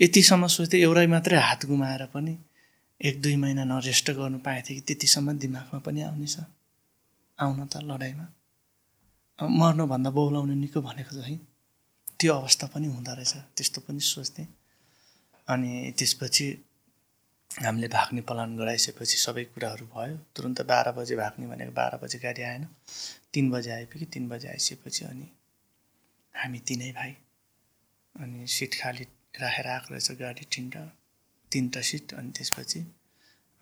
यतिसम्म 0.00 0.46
सोच्थेँ 0.46 0.80
एउटै 0.80 1.06
मात्रै 1.06 1.38
हात 1.38 1.66
गुमाएर 1.66 2.04
पनि 2.14 2.34
एक 3.00 3.20
दुई 3.22 3.36
महिना 3.36 3.64
नरेस्ट 3.64 4.10
गर्नु 4.10 4.38
थिएँ 4.40 4.76
कि 4.78 4.82
त्यतिसम्म 4.86 5.36
दिमागमा 5.38 5.78
पनि 5.84 6.00
आउने 6.08 6.26
छ। 6.26 6.44
आउन 7.38 7.66
त 7.66 7.84
लडाइँमा। 7.84 8.26
मर्नुभन्दा 9.38 10.10
बौलाउने 10.10 10.54
निको 10.54 10.80
भनेको 10.80 11.12
चाहिँ 11.16 11.38
त्यो 12.20 12.34
अवस्था 12.34 12.66
पनि 12.74 12.86
हुँदो 12.86 13.14
रहेछ 13.14 13.34
त्यस्तो 13.56 13.80
पनि 13.88 14.00
सोच्थेँ। 14.00 14.46
अनि 15.48 15.92
त्यसपछि 15.98 16.46
हामीले 17.50 17.88
भाग्ने 17.88 18.20
प्लान 18.28 18.56
गराइसकेपछि 18.56 19.16
सबै 19.18 19.44
कुराहरू 19.54 19.86
भयो। 19.86 20.16
तुरुन्त 20.36 20.60
बाह्र 20.62 20.92
बजे 20.92 21.16
भाग्ने 21.16 21.46
भनेको 21.46 21.72
बाह्र 21.72 21.96
बजे 22.02 22.18
गाडी 22.18 22.42
आएन। 22.42 22.66
तिन 23.32 23.50
बजे 23.50 23.70
आइपुग्यो 23.70 24.08
तिन 24.12 24.28
बजे 24.28 24.48
आइसकेपछि 24.48 25.04
अनि 25.04 25.28
हामी 26.34 26.58
तिनै 26.68 26.90
भाइ 26.92 27.12
अनि 28.14 28.46
सिट 28.46 28.74
खाली 28.80 29.04
राखेर 29.40 29.66
आएको 29.66 29.94
रहेछ 29.94 30.10
गाडी 30.20 30.44
तिनवटा 30.52 30.84
तिनवटा 31.52 31.80
सिट 31.80 32.14
अनि 32.14 32.30
त्यसपछि 32.36 32.80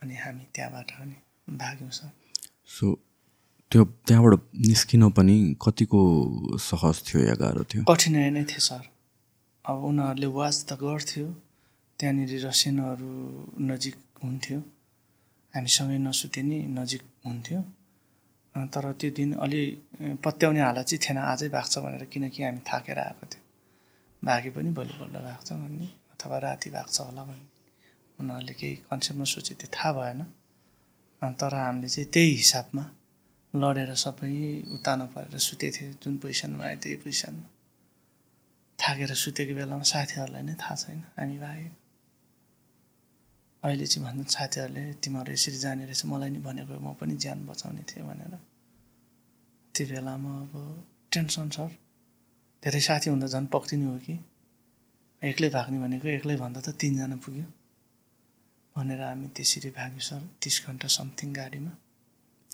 अनि 0.02 0.14
हामी 0.16 0.44
त्यहाँबाट 0.54 0.90
अनि 1.00 1.16
भाग्यौँ 1.56 1.90
सर। 1.90 2.10
सो 2.66 2.86
त्यो 3.74 3.84
त्यहाँबाट 4.06 4.34
निस्किन 4.70 5.02
पनि 5.18 5.58
कतिको 5.58 6.00
सहज 6.62 6.96
थियो 7.06 7.20
या 7.26 7.34
गाह्रो 7.42 7.62
थियो? 7.66 7.82
कठिनाइ 7.90 8.30
नै 8.30 8.42
थियो 8.46 8.62
सर। 8.70 8.82
अब 9.64 9.76
उनीहरूले 9.90 10.28
वाच 10.38 10.56
त 10.70 10.78
गर्थ्यो 10.78 11.26
त्यहाँनिर 11.98 12.32
रसियनहरू 12.46 13.10
नजिक 13.70 13.96
हुन्थ्यो। 14.22 14.58
हामीसँगै 15.54 15.98
नसुते 16.06 16.42
नि 16.46 16.58
नजिक 16.78 17.02
हुन्थ्यो। 17.26 17.60
तर 18.54 18.84
त्यो 18.94 19.10
दिन 19.18 19.30
अलि 19.42 19.62
पत्याउने 20.22 20.60
हालत 20.62 20.86
चाहिँ 20.94 21.02
थिएन 21.02 21.18
आजै 21.34 21.48
भाग्छ 21.50 21.74
भनेर 21.82 22.04
किनकि 22.14 22.40
हामी 22.46 22.62
थाकेर 22.70 22.98
आएको 23.10 23.24
थियो। 23.26 23.42
भागे 24.22 24.50
पनि 24.54 24.70
भोलिपल्ट 24.78 25.14
भाग्छ 25.18 25.48
भन्ने 25.52 25.86
अथवा 26.14 26.36
राति 26.46 26.68
भाग्छ 26.78 26.96
होला 27.10 27.22
भन्ने। 27.26 27.46
उनीहरूले 28.18 28.54
केही 28.54 28.74
कन्सेप्टमा 28.86 29.26
सोचे 29.34 29.54
त्यो 29.58 29.68
थाहा 29.74 29.90
भएन। 29.98 30.20
तर 31.42 31.54
हामीले 31.58 31.88
चाहिँ 31.90 32.10
त्यही 32.14 32.34
हिसाबमा 32.38 32.84
लडेर 33.62 33.90
सबै 34.04 34.30
उतार्नु 34.76 35.06
परेर 35.14 35.38
सुतेको 35.48 35.74
थियो 35.76 35.90
जुन 36.02 36.14
पोजिसनमा 36.22 36.64
आयो 36.68 36.78
त्यही 36.82 36.96
पोजिसनमा 37.02 37.46
थाकेर 38.78 39.10
सुतेको 39.24 39.52
बेलामा 39.58 39.86
साथीहरूलाई 39.94 40.42
नै 40.42 40.54
थाहा 40.62 40.74
छैन। 40.82 40.98
हामी 41.18 41.36
भाग्यो 41.44 41.70
अहिले 43.62 43.86
चाहिँ 43.86 44.02
भन्दा 44.06 44.24
साथीहरूले 44.36 44.82
तिमीहरू 45.02 45.30
यसरी 45.32 45.58
जाने 45.64 45.84
रहेछ। 45.88 46.02
मलाई 46.12 46.30
नि 46.34 46.40
भनेको 46.46 46.74
म 46.82 46.86
पनि 46.98 47.14
ज्यान 47.22 47.38
बचाउने 47.46 47.82
थिएँ 47.90 48.04
भनेर। 48.08 48.34
त्यो 49.74 49.84
बेलामा 49.90 50.32
अब 50.42 50.52
टेन्सन 51.12 51.48
सर 51.56 51.70
धेरै 52.62 52.80
साथी 52.88 53.06
हुँदा 53.10 53.26
झन् 53.34 53.46
पक्रिने 53.54 53.86
हो 53.86 53.96
कि? 54.04 54.14
एक्लै 55.22 55.48
भाग्ने 55.56 55.78
भनेको 55.84 56.06
एक्लै 56.18 56.36
भन्दा 56.42 56.60
त 56.66 56.68
तिनजना 56.80 57.16
पुग्यो। 57.24 57.46
भनेर 58.76 59.00
हामी 59.00 59.26
त्यसरी 59.36 59.70
भाग्यो 59.78 60.02
सर 60.10 60.20
तिस 60.42 60.56
घन्टा 60.66 60.88
समथिङ 60.98 61.28
गाडीमा 61.32 61.72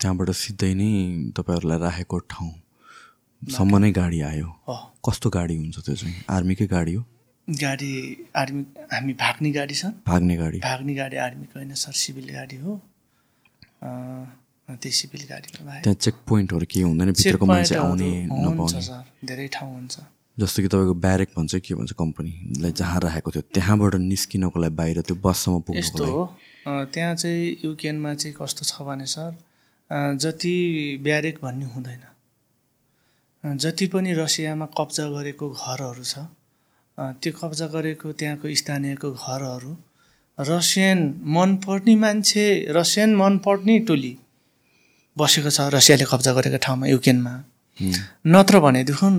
त्यहाँबाट 0.01 0.29
सिधै 0.33 0.73
नै 0.73 0.89
तपाईँहरूलाई 1.37 1.79
राखेको 1.79 2.17
ठाउँसम्म 2.33 3.77
नै 3.77 3.91
गाडी 3.93 4.19
आयो। 4.21 4.49
कस्तो 5.05 5.29
गाडी 5.29 5.55
हुन्छ 5.61 5.77
त्यो 5.85 5.95
चाहिँ? 5.95 6.15
आर्मीकै 6.29 6.67
गाडी 6.67 6.93
हो? 6.97 7.03
गाडी 7.47 7.91
आर्मी 8.35 8.63
हामी 8.93 9.13
भाग्ने 9.21 9.51
गाडी 9.51 9.75
सर 9.75 9.91
भाग्ने 10.07 10.35
गाडी। 10.37 10.57
भाग्ने 10.65 10.93
गाडी 10.95 11.17
आर्मीको 11.17 11.59
होइन 11.59 11.73
सर 11.77 11.93
सिभिल 12.01 12.27
गाडी 12.33 12.57
हो। 12.63 12.71
त्यही 14.71 14.91
सिभिल 14.93 15.23
गाडीमा 15.29 15.61
भाइ। 15.65 15.81
त्यहाँ 15.83 15.97
चेक 15.99 16.15
पोइन्टहरू 16.27 16.65
केही 16.71 16.83
हुँदैन? 16.85 17.11
भित्रको 17.11 17.45
मान्छे 17.45 17.75
आउने 17.75 18.09
नपाउने। 18.25 18.81
सर 18.81 19.03
धेरै 19.25 19.47
ठाउँ 19.53 19.73
हुन्छ। 19.73 19.95
जस्तो 20.37 20.61
कि 20.63 20.67
तपाईँको 20.71 20.93
ब्यारेक 20.95 21.29
भन्छ 21.37 21.55
के 21.65 21.73
भन्छ 21.75 21.91
कम्पनीलाई 21.93 22.71
जहाँ 22.71 22.99
राखेको 23.03 23.29
थियो 23.31 23.43
त्यहाँबाट 23.53 23.93
निस्किनको 24.01 24.57
लागि 24.59 24.75
बाहिर 24.75 25.01
त्यो 25.03 25.15
बससम्म 25.19 25.59
पुग्नुको 25.67 25.97
लागि। 25.99 26.13
अँ, 26.65 26.85
त्यहाँ 26.93 27.15
चाहिँ 27.15 27.57
युकेनमा 27.65 28.13
चाहिँ 28.15 28.35
कस्तो 28.39 28.63
छ 28.65 28.81
भने 28.87 29.05
सर 29.05 29.35
जति 29.91 30.55
ब्यारेक 31.03 31.39
भन्ने 31.43 31.65
हुँदैन। 31.65 32.03
जति 33.57 33.85
पनि 33.87 34.13
रसियामा 34.13 34.65
कब्जा 34.77 35.05
गरेको 35.09 35.49
घरहरू 35.51 36.03
छ 36.03 36.15
त्यो 37.21 37.31
कब्जा 37.33 37.67
गरेको 37.67 38.11
त्यहाँको 38.13 38.53
स्थानीयको 38.55 39.11
घरहरू 39.11 39.71
रसियन 40.37 40.99
मनपर्ने 41.27 41.95
मान्छे 41.95 42.45
रसियन 42.71 43.15
मनपर्ने 43.15 43.79
टोली 43.87 44.13
बसेको 45.17 45.49
छ 45.49 45.59
रसियाले 45.75 46.05
कब्जा 46.11 46.31
गरेको 46.33 46.57
ठाउँमा 46.57 46.85
युक्रेनमा। 46.87 47.33
नत्र 48.27 48.59
भनेदेखि 48.59 49.09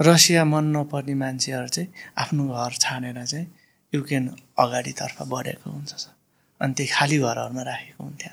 रसिया 0.00 0.44
मन 0.44 0.64
नपर्ने 0.76 1.14
मान्छेहरू 1.14 1.68
चाहिँ 1.68 1.88
आफ्नो 2.18 2.44
घर 2.50 2.72
छाडेर 2.84 3.24
चाहिँ 3.24 3.46
युक्रेन 3.92 4.24
अगाडितर्फ 4.58 5.16
बढेको 5.32 5.70
हुन्छ 5.70 5.92
सर। 5.94 6.12
अनि 6.60 6.72
त्यही 6.76 6.90
खाली 6.92 7.16
घरहरूमा 7.18 7.62
राखेको 7.62 8.00
हुन्थ्यो 8.04 8.32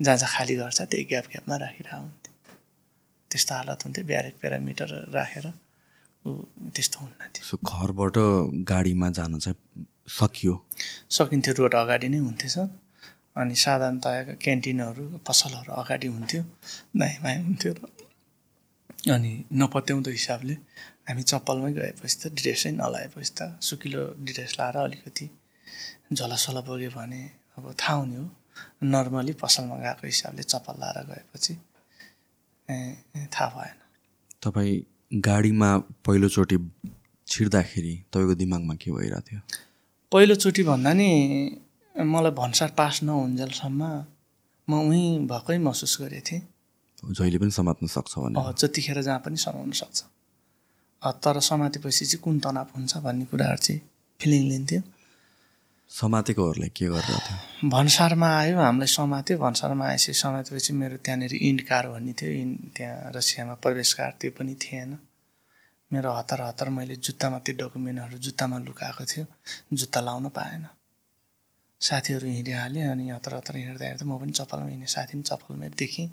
जहाँ 0.00 0.16
जहाँ 0.16 0.32
खाली 0.34 0.54
गर्छ 0.56 0.80
त्यही 0.90 1.04
ग्याप 1.10 1.26
ग्यापमा 1.32 1.56
राखिरहेको 1.64 2.00
हुन्थ्यो। 2.00 2.32
त्यस्तो 3.30 3.54
हालत 3.54 3.80
हुन्थ्यो 3.84 4.04
ब्यारेक 4.10 4.34
प्यारामिटर 4.40 4.90
राखेर। 5.14 5.46
ऊ 6.26 6.30
त्यस्तो 6.74 6.96
हुन्न 7.00 7.20
थियो। 7.34 7.56
घरबाट 7.64 8.16
गाडीमा 8.70 9.08
जान 9.16 9.38
चाहिँ 9.38 9.56
सकियो? 10.18 10.54
सकिन्थ्यो 11.16 11.52
रोड 11.58 11.74
अगाडि 11.84 12.08
नै 12.08 12.18
हुन्थ्यो 12.26 12.50
सर। 12.56 12.68
अनि 13.40 13.54
साधारणतया 13.54 14.22
क्यान्टिनहरू 14.44 15.04
पसलहरू 15.28 15.70
अगाडि 15.80 16.06
हुन्थ्यो 16.16 16.42
दाइँ 17.00 17.42
हुन्थ्यो 17.46 17.72
र 17.72 17.80
अनि 19.14 19.32
नपत्याउँदो 19.60 20.10
हिसाबले 20.10 20.54
हामी 21.08 21.22
चप्पलमै 21.30 21.72
गएपछि 21.72 22.16
त 22.20 22.22
ड्रेसै 22.38 22.70
नलाएपछि 22.80 23.32
त 23.38 23.40
सुकिलो 23.68 24.02
ड्रेस 24.28 24.50
लाएर 24.58 24.76
अलिकति 24.76 25.26
झलसल 26.12 26.56
बोग्यो 26.68 26.90
भने 26.96 27.22
अब 27.56 27.64
थाहा 27.80 27.96
हुने 28.00 28.16
हो। 28.16 28.26
नर्मली 28.84 29.32
पसलमा 29.42 29.76
गएको 29.76 30.06
हिसाबले 30.06 30.42
चप्पल 30.42 30.74
लाएर 30.80 30.98
गएपछि 31.08 31.54
थाहा 33.34 33.48
भएन। 33.56 33.76
तपाईँ 34.42 34.74
गाडीमा 35.26 35.70
पहिलोचोटि 36.06 36.56
छिर्दाखेरि 37.28 37.94
तपाईँको 38.12 38.34
दिमागमा 38.34 38.74
के 38.82 38.90
भइरहेको 38.90 39.20
थियो? 39.26 39.40
पहिलोचोटि 40.12 40.62
भन्दा 40.64 40.92
नि 40.92 41.08
मलाई 41.94 42.32
भन्सार 42.38 42.70
पास 42.78 43.02
नहुन्जेलसम्म 43.02 43.82
म 44.68 44.72
उहीँ 44.86 45.26
भएकै 45.26 45.58
महसुस 45.58 45.96
गरेको 46.00 46.26
थिएँ। 46.30 46.42
जहिले 47.02 47.38
पनि 47.38 47.50
समात्न 47.50 47.86
सक्छ 47.86 48.12
भने। 48.18 48.34
जतिखेर 48.60 49.02
जहाँ 49.02 49.20
पनि 49.24 49.36
समाउन 49.36 49.70
सक्छ। 49.72 49.98
तर 51.02 51.40
समातेपछि 51.40 52.04
चाहिँ 52.06 52.22
कुन 52.22 52.38
तनाव 52.44 52.68
हुन्छ 52.76 52.96
भन्ने 53.04 53.24
कुराहरू 53.30 53.60
चाहिँ 53.66 53.80
फिलिङ 54.20 54.42
लिन्थ्यो। 54.48 54.80
समातेकोहरूलाई 55.90 56.70
के 56.76 56.86
गरिरहेको 56.86 57.20
थियो 57.26 57.68
भन्सारमा 57.70 58.28
आयो 58.38 58.58
हामीलाई 58.58 58.86
समात्यो। 58.88 59.36
भन्सारमा 59.38 59.84
आएपछि 59.86 60.12
समातेपछि 60.14 60.72
मेरो 60.72 60.96
त्यहाँनिर 61.04 61.34
इन्ड 61.34 61.60
कार 61.68 61.88
भन्ने 61.92 62.12
थियो। 62.18 62.30
इन्ड 62.42 62.58
त्यहाँ 62.76 63.12
रसियामा 63.16 63.54
प्रवेश 63.64 63.92
कार 63.98 64.12
त्यो 64.20 64.30
पनि 64.38 64.54
थिएन। 64.62 64.90
मेरो 65.90 66.12
हतार 66.14 66.40
हतार 66.40 66.68
मैले 66.70 66.96
जुत्तामा 66.96 67.38
त्यो 67.44 67.54
डकुमेन्टहरू 67.60 68.18
जुत्तामा 68.26 68.56
लुकाएको 68.66 69.04
थियो। 69.12 69.24
जुत्ता 69.74 70.00
लाउन 70.00 70.28
पाएन। 70.30 70.64
साथीहरू 71.80 72.26
हिँडिहालेँ 72.28 72.84
अनि 72.86 73.04
हतार 73.10 73.34
हतार 73.34 73.56
हिँड्दा 73.56 73.84
हिँड्दा 73.86 74.04
म 74.06 74.18
पनि 74.20 74.32
चप्पलमा 74.38 74.70
हिँडेँ। 74.70 74.86
साथी 74.96 75.12
पनि 75.18 75.22
चप्पलमा 75.26 75.68
देखेँ 75.74 76.08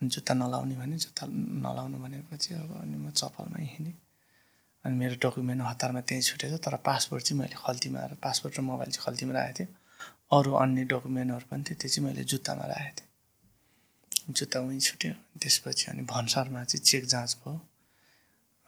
जुत्ता 0.00 0.32
नलाउने 0.34 0.74
भने 0.76 0.96
जुत्ता 1.00 1.26
नलाउनु 1.64 1.96
भनेपछि 1.98 2.54
अब 2.54 2.70
अनि 2.84 2.96
म 3.00 3.10
चप्पलमै 3.10 3.64
हिँडेँ। 3.72 3.96
अनि 4.86 4.94
मेरो 5.02 5.16
डकुमेन्ट 5.22 5.62
हतारमा 5.66 6.00
त्यहीँ 6.06 6.22
छुटेछ 6.22 6.52
तर 6.64 6.76
पासपोर्ट 6.86 7.22
चाहिँ 7.26 7.38
मैले 7.40 7.56
खल्तीमा 7.58 8.00
पासपोर्ट 8.22 8.58
र 8.58 8.60
मोबाइल 8.70 8.90
चाहिँ 8.94 9.04
खल्तीमा 9.06 9.32
राखेको 9.34 9.58
थिएँ। 9.58 9.70
अरू 10.36 10.50
अन्य 10.62 10.84
डकुमेन्टहरू 10.92 11.46
पनि 11.50 11.62
थियो 11.66 11.76
त्यो 11.80 11.88
चाहिँ 11.90 12.04
मैले 12.06 12.22
जुत्तामा 12.30 12.64
राखेको 12.72 12.94
थिएँ। 12.98 14.34
जुत्ता 14.36 14.60
उहीँ 14.60 14.80
छुट्यो। 14.80 15.12
त्यसपछि 15.42 15.84
अनि 15.90 16.02
भन्सारमा 16.12 16.64
चाहिँ 16.64 16.84
चेक 16.84 17.04
जाँच 17.06 17.36
भयो। 17.42 17.60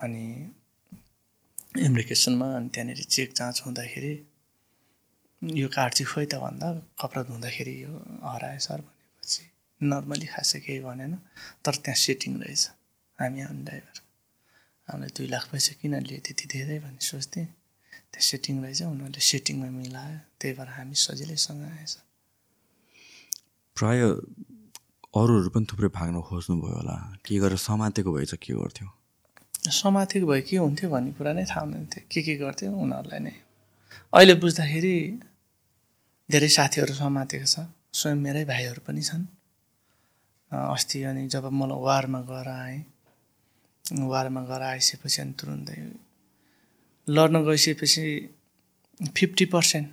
अनि 0.01 0.25
इमिग्रेसनमा 1.87 2.47
अनि 2.57 2.69
त्यहाँनिर 2.75 3.03
चेक 3.15 3.33
जाँच 3.39 3.63
हुँदाखेरि 3.67 4.13
यो 5.43 5.69
कार्ड 5.69 5.93
चाहिँ 5.95 6.09
खोइ 6.13 6.27
त 6.27 6.35
भन्दा 6.43 6.69
कपडा 7.01 7.23
धुँदाखेरि 7.31 7.75
यो 7.83 7.93
हरायो 8.27 8.59
सर 8.59 8.81
भनेपछि। 8.81 9.43
नर्मली 9.81 10.27
खासै 10.27 10.59
केही 10.67 10.81
भनेन 10.83 11.15
तर 11.65 11.75
त्यहाँ 11.85 11.99
सेटिङ 12.05 12.33
रहेछ। 12.43 12.63
हामी 13.19 13.41
आउने 13.43 13.63
ड्राइभर। 13.67 14.08
हामीलाई 14.89 15.11
दुई 15.17 15.27
लाख 15.29 15.45
पैसा 15.53 15.73
किन 15.81 15.95
लिए 16.09 16.19
त्यति 16.27 16.45
धेरै 16.49 16.79
भन्ने 16.85 17.03
सोच्थेँ। 17.05 17.47
त्यो 18.13 18.23
सेटिङ 18.25 18.55
रहेछ 18.65 18.81
उनीहरूले 18.89 19.21
सेटिङमा 19.31 19.69
मिलायो। 19.79 20.19
त्यही 20.41 20.53
भएर 20.59 20.69
हामी 20.77 20.97
सजिलैसँग 20.97 21.63
आएछ। 21.77 21.95
प्राय 23.77 24.01
अरूहरू 25.13 25.49
पनि 25.55 25.65
थुप्रै 25.71 25.89
भाग्न 25.93 26.17
खोज्नुभयो 26.29 26.75
होला। 26.79 26.97
के 27.25 27.35
गरेर 27.43 27.61
समातेको 27.69 28.11
भए 28.17 28.25
चाहिँ 28.31 28.43
के 28.45 28.53
गर्थ्यो? 28.61 28.89
समाथिक 29.83 30.23
भए 30.25 30.41
के 30.49 30.57
हुन्थ्यो 30.57 30.89
भन्ने 30.91 31.13
कुरा 31.19 31.33
नै 31.37 31.45
थाहा 31.45 31.61
हुँदैन 31.61 31.85
थियो 31.93 32.05
के 32.13 32.21
के 32.27 32.35
गर्थ्यो 32.43 32.73
उनीहरूलाई 32.73 33.21
नै। 33.27 33.35
अहिले 34.15 34.35
बुझ्दाखेरि 34.41 34.95
धेरै 36.29 36.49
साथीहरू 36.49 36.95
समातेको 36.97 37.47
छ। 37.47 37.69
स्वयं 37.93 38.19
मेरै 38.25 38.45
भाइहरू 38.49 38.81
पनि 38.87 39.03
छन्। 39.03 39.25
अस्ति 40.53 40.99
अनि 41.09 41.23
जब 41.29 41.45
मलाई 41.53 41.81
वारमा 41.85 42.21
गएर 42.31 42.49
आएँ 42.49 42.81
वारमा 43.93 44.41
गएर 44.45 44.63
आइसकेपछि 44.63 45.21
अनि 45.23 45.33
तुरुन्तै 45.33 45.77
लड्न 47.09 47.45
गइसकेपछि 47.45 48.05
फिफ्टी 49.17 49.45
पर्सेन्ट। 49.55 49.89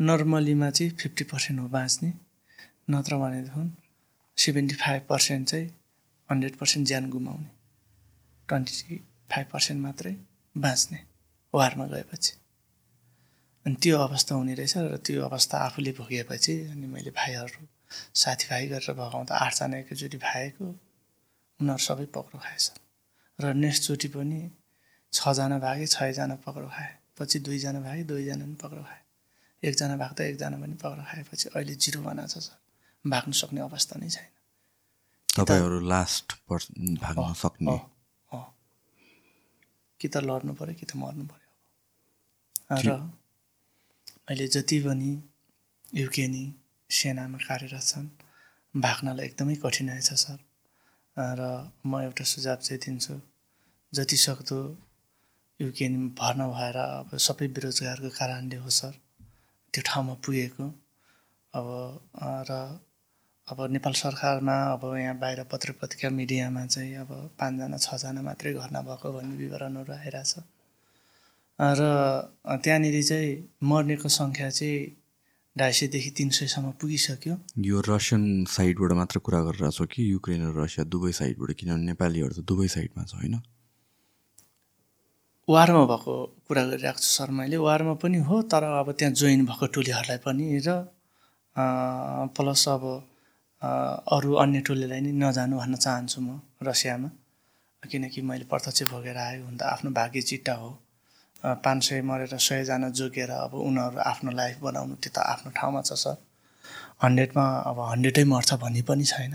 नर्मलीमा 0.00 0.70
चाहिँ 0.70 0.92
फिफ्टी 0.92 1.24
पर्सेन्ट 1.24 1.60
हो 1.60 1.68
बाँच्ने। 1.68 2.12
नत्र 2.90 3.16
भनेदेखि 3.16 3.70
सेभेन्टी 4.38 4.74
फाइभ 4.74 5.02
पर्सेन्ट 5.08 5.48
चाहिँ 5.48 5.66
हन्ड्रेड 6.28 6.56
पर्सेन्ट 6.56 6.86
ज्यान 6.88 7.08
गुमाउने। 7.10 7.50
ट्वेन्टी 8.48 8.96
फाइभ 9.32 9.46
पर्सेन्ट 9.52 9.82
मात्रै 9.82 10.14
बाँच्ने 10.56 10.98
वारमा 11.54 11.86
गएपछि। 11.86 12.32
अनि 13.66 13.76
त्यो 13.82 13.98
अवस्था 13.98 14.34
हुने 14.34 14.54
रहेछ 14.54 14.76
र 14.76 14.96
त्यो 15.06 15.22
अवस्था 15.24 15.58
आफूले 15.58 15.92
भोगेपछि 15.92 16.54
अनि 16.70 16.86
मैले 16.86 17.10
भाइहरू 17.10 17.66
साथीभाइ 18.14 18.66
गरेर 18.68 18.92
भगाउँदा 18.94 19.34
आठजना 19.36 19.76
एकैचोटि 19.78 20.18
भागेको 20.18 20.64
उनीहरू 21.60 21.82
सबै 21.84 22.06
पक्रो 22.14 22.38
खाएछ 22.40 22.87
र 23.38 23.54
नेक्स्टचोटि 23.54 24.08
पनि 24.08 24.40
छजना 25.12 25.58
भागे 25.58 25.86
छजना 25.86 26.34
पक्रो 26.46 26.68
खाए। 26.68 26.92
पछि 27.18 27.38
दुईजना 27.46 27.80
भागे 27.80 28.02
दुईजना 28.04 28.44
पनि 28.44 28.56
पक्रो 28.62 28.82
खाए। 28.82 29.02
एकजना 29.62 29.96
भाग्दा 29.96 30.24
एकजना 30.24 30.56
पनि 30.62 30.74
पक्रो 30.82 31.02
खाएपछि 31.10 31.46
अहिले 31.54 31.74
जिरो 31.74 32.00
बनाएको 32.02 32.28
छ 32.28 32.38
सर। 32.46 32.56
भाग्नु 33.04 33.34
सक्ने 33.40 33.60
अवस्था 33.60 33.94
नै 33.98 34.08
छैन। 34.10 34.28
तपाईँहरू 35.28 35.78
लास्ट 35.86 36.28
भाग्न 37.04 37.32
सक्ने। 37.34 37.78
कि 40.00 40.08
त 40.08 40.16
लड्नु 40.22 40.52
पऱ्यो 40.54 40.74
कि 40.78 40.86
त 40.86 40.94
मर्नु 40.94 41.24
पऱ्यो 41.26 41.48
र 42.86 42.90
अहिले 44.28 44.46
जति 44.46 44.78
पनि 44.86 45.10
युकेनी 45.94 46.44
सेनामा 46.90 47.38
कार्यरत 47.38 47.82
छन् 47.82 48.08
भाग्नलाई 48.74 49.26
एकदमै 49.26 49.54
कठिनाइ 49.64 50.00
छ 50.00 50.14
सर। 50.22 50.38
र 51.16 51.42
म 51.86 51.92
एउटा 52.06 52.24
सुझाव 52.24 52.58
चाहिँ 52.62 52.78
दिन्छु। 52.78 53.14
जति 53.92 54.16
सक्दो 54.16 54.58
युकेनी 55.60 55.98
भर्ना 56.18 56.46
भएर 56.48 56.76
अब 56.76 57.16
सबै 57.18 57.48
बेरोजगारको 57.56 58.08
कारणले 58.18 58.56
हो 58.56 58.70
सर 58.70 58.92
त्यो 59.74 59.82
ठाउँमा 59.86 60.14
पुगेको। 60.24 60.66
अब 61.54 61.66
र 62.50 62.52
अब 63.48 63.58
नेपाल 63.72 63.92
सरकारमा 63.96 64.56
अब 64.72 64.82
यहाँ 64.96 65.18
बाहिर 65.18 65.42
पत्र 65.52 65.72
पत्रिका 65.80 66.08
मिडियामा 66.12 66.66
चाहिँ 66.66 66.94
अब 67.02 67.10
पाँचजना 67.40 67.76
छजना 67.80 68.22
मात्रै 68.22 68.52
घटना 68.54 68.80
भएको 68.84 69.12
भन्ने 69.12 69.36
विवरणहरू 69.36 69.92
आइरहेछ। 69.92 70.34
र 71.58 71.82
त्यहाँनिर 72.62 73.02
चाहिँ 73.02 73.32
मर्नेको 73.64 74.08
सङ्ख्या 74.08 74.50
चाहिँ 74.52 74.78
ढाई 75.56 75.72
सयदेखि 75.72 76.10
तिन 76.18 76.28
सयसम्म 76.38 76.70
पुगिसक्यो। 76.80 77.34
यो 77.66 77.80
रसियन 77.88 78.44
साइडबाट 78.46 78.92
मात्र 79.00 79.18
कुरा 79.26 79.40
गरिरहेको 79.48 79.76
छौँ 79.76 79.86
कि 79.90 80.12
युक्रेन 80.12 80.42
र 80.52 80.54
रसिया 80.62 80.84
दुवै 80.92 81.12
साइडबाट? 81.18 81.50
किनभने 81.58 81.84
नेपालीहरू 81.90 82.34
त 82.36 82.40
दुवै 82.44 82.68
साइडमा 82.68 83.04
छ 83.10 83.14
होइन? 83.16 83.40
वारमा 85.48 85.84
भएको 85.88 86.14
कुरा 86.44 86.62
गरिरहेको 86.70 87.00
छु 87.00 87.08
सर 87.08 87.30
मैले। 87.32 87.56
वारमा 87.56 87.94
पनि 88.04 88.18
हो 88.28 88.36
तर 88.52 88.62
अब 88.84 88.92
त्यहाँ 88.92 89.12
जोइन 89.16 89.44
भएको 89.48 89.66
टोलीहरूलाई 89.72 90.18
पनि 90.20 90.44
र 90.60 90.68
प्लस 92.36 92.68
अब 92.68 92.84
अरू 94.12 94.30
अन्य 94.44 94.60
टोलीलाई 94.68 95.00
नै 95.00 95.12
नजानु 95.16 95.56
भन्न 95.56 95.74
चाहन्छु 95.76 96.20
म 96.20 96.40
रसियामा। 96.60 97.08
किनकि 97.82 98.20
मैले 98.28 98.44
प्रत्यक्ष 98.44 98.92
भोगेर 98.92 99.16
आएको 99.16 99.44
हुँदा 99.48 99.64
आफ्नो 99.72 99.90
भाग्य 99.96 100.20
चिट्टा 100.20 100.54
हो। 100.60 100.70
पाँच 101.64 101.80
सय 101.84 102.02
मरेर 102.04 102.36
सयजना 102.36 102.88
जोगेर 102.92 103.30
अब 103.48 103.54
उनीहरू 103.56 103.98
आफ्नो 104.04 104.30
लाइफ 104.36 104.56
बनाउनु 104.60 104.94
त्यो 105.00 105.10
त 105.16 105.18
आफ्नो 105.32 105.50
ठाउँमा 105.56 105.80
छ 105.88 105.96
सर। 105.96 106.16
हन्ड्रेडमा 107.02 107.44
अब 107.70 107.78
हन्ड्रेडै 107.92 108.24
मर्छ 108.28 108.50
भन्ने 108.60 108.82
पनि 108.84 109.04
छैन। 109.12 109.34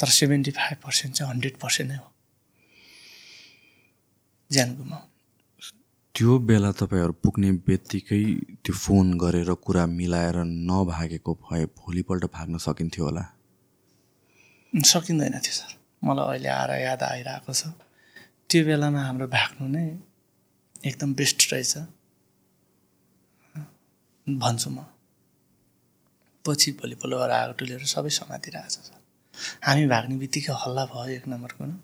तर 0.00 0.08
सेभेन्टी 0.18 0.50
फाइभ 0.58 0.78
पर्सेन्ट 0.82 1.14
चाहिँ 1.14 1.30
हन्ड्रेड 1.32 1.54
पर्सेन्ट 1.62 1.90
नै 1.90 1.98
हो। 2.02 2.08
ज्यान 4.50 4.74
गुमाउ 4.76 5.02
त्यो 6.18 6.38
बेला 6.42 6.70
तपाईँहरू 6.74 7.12
पुग्ने 7.22 7.50
बित्तिकै 7.62 8.22
त्यो 8.66 8.74
फोन 8.74 9.06
गरेर 9.22 9.50
कुरा 9.54 9.86
मिलाएर 9.86 10.36
नभागेको 10.42 11.32
भए 11.46 11.64
भोलिपल्ट 11.78 12.24
भाग्न 12.34 12.58
सकिन्थ्यो 12.58 13.04
होला? 13.04 13.22
सकिँदैन 14.74 15.38
थियो 15.38 15.54
सर। 15.54 15.70
मलाई 16.02 16.26
अहिले 16.26 16.48
आएर 16.50 16.70
याद 16.82 17.02
आइरहेको 17.02 17.52
छ। 17.54 17.70
त्यो 18.50 18.64
बेलामा 18.66 19.00
हाम्रो 19.06 19.26
भाग्नु 19.30 19.68
नै 19.70 19.86
एकदम 20.90 21.14
बेस्ट 21.14 21.40
रहेछ। 21.52 21.74
भन्छु 24.26 24.70
म। 24.70 24.90
पछि 26.44 26.68
भोलिपल्ट 26.82 27.14
गएर 27.14 27.30
आएको 27.30 27.52
टुलीहरू 27.62 27.86
सबै 27.94 28.10
समातिरहेको 28.10 28.70
छ 28.74 28.76
सर। 28.90 28.98
हामी 29.66 29.86
भाग्ने 29.86 30.16
बित्तिकै 30.18 30.52
हल्ला 30.66 30.84
भयो 30.90 31.14
एक 31.14 31.28
नम्बरको 31.30 31.64
न 31.64 31.78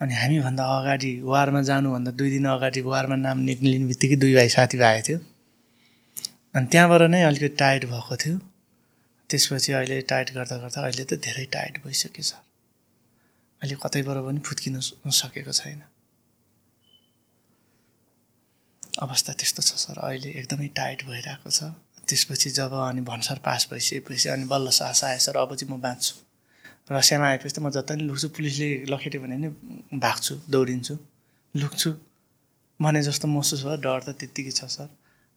अनि 0.00 0.14
हामीभन्दा 0.14 0.64
अगाडि 0.78 1.12
वारमा 1.22 1.62
जानुभन्दा 1.62 2.10
दुई 2.18 2.30
दिन 2.30 2.44
अगाडि 2.48 2.80
वारमा 2.80 3.16
नाम 3.16 3.38
निक्लिने 3.48 3.86
बित्तिकै 3.86 4.16
दुई 4.16 4.34
भाइ 4.34 4.48
साथी 4.48 4.78
भएको 4.78 5.02
थियो। 5.08 5.18
अनि 6.54 6.66
त्यहाँबाट 6.66 7.02
नै 7.14 7.22
अलिकति 7.22 7.56
टाइट 7.62 7.84
भएको 7.92 8.16
थियो। 8.16 8.38
त्यसपछि 9.30 9.72
अहिले 9.72 10.00
टाइट 10.10 10.32
गर्दा 10.34 10.56
गर्दा 10.56 10.80
अहिले 10.86 11.04
त 11.04 11.14
धेरै 11.26 11.46
टाइट 11.56 11.78
भइसक्यो 11.84 12.24
सर। 12.24 12.42
अहिले 13.62 13.76
कतैबाट 13.84 14.18
पनि 14.26 14.40
फुत्किन 14.46 14.80
सकेको 14.80 15.52
छैन। 15.52 15.82
अवस्था 19.02 19.32
त्यस्तो 19.32 19.62
छ 19.62 19.70
सर। 19.84 19.98
अहिले 19.98 20.30
एकदमै 20.40 20.68
टाइट 20.76 21.06
भइरहेको 21.06 21.50
छ। 21.50 21.72
त्यसपछि 22.08 22.50
जब 22.50 22.72
अनि 22.82 23.00
भन्सार 23.00 23.38
पास 23.44 23.68
भइसकेपछि 23.70 24.28
अनि 24.28 24.44
बल्ल 24.44 24.70
साहस 24.70 25.04
आयो 25.04 25.18
सर 25.26 25.36
अब 25.36 25.54
चाहिँ 25.56 25.74
म 25.74 25.80
बाँच्छु। 25.80 26.23
रसियामा 26.90 27.26
आएपछि 27.26 27.54
त 27.56 27.58
म 27.64 27.70
जता 27.72 27.94
नि 27.96 28.04
लुक्छु 28.04 28.28
पुलिसले 28.36 28.68
लखेट्यो 28.92 29.20
भने 29.22 29.36
नि 29.40 29.48
भाग्छु 29.96 30.34
दौडिन्छु 30.52 30.94
लुक्छु। 31.54 31.90
भने 32.80 33.00
जस्तो 33.02 33.28
महसुस 33.28 33.64
भयो 33.64 33.76
डर 33.80 34.00
त 34.04 34.08
त्यत्तिकै 34.20 34.52
छ 34.52 34.68
सर। 34.68 34.88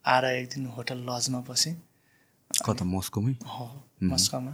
आएर 0.06 0.26
एक 0.26 0.46
दिन 0.52 0.66
होटल 0.76 1.00
लजमा 1.08 1.40
बसेँ। 1.48 1.76
कता 2.52 2.84
मस्कोमै? 2.84 3.34
हो 3.48 3.66
मस्कोमा। 4.04 4.54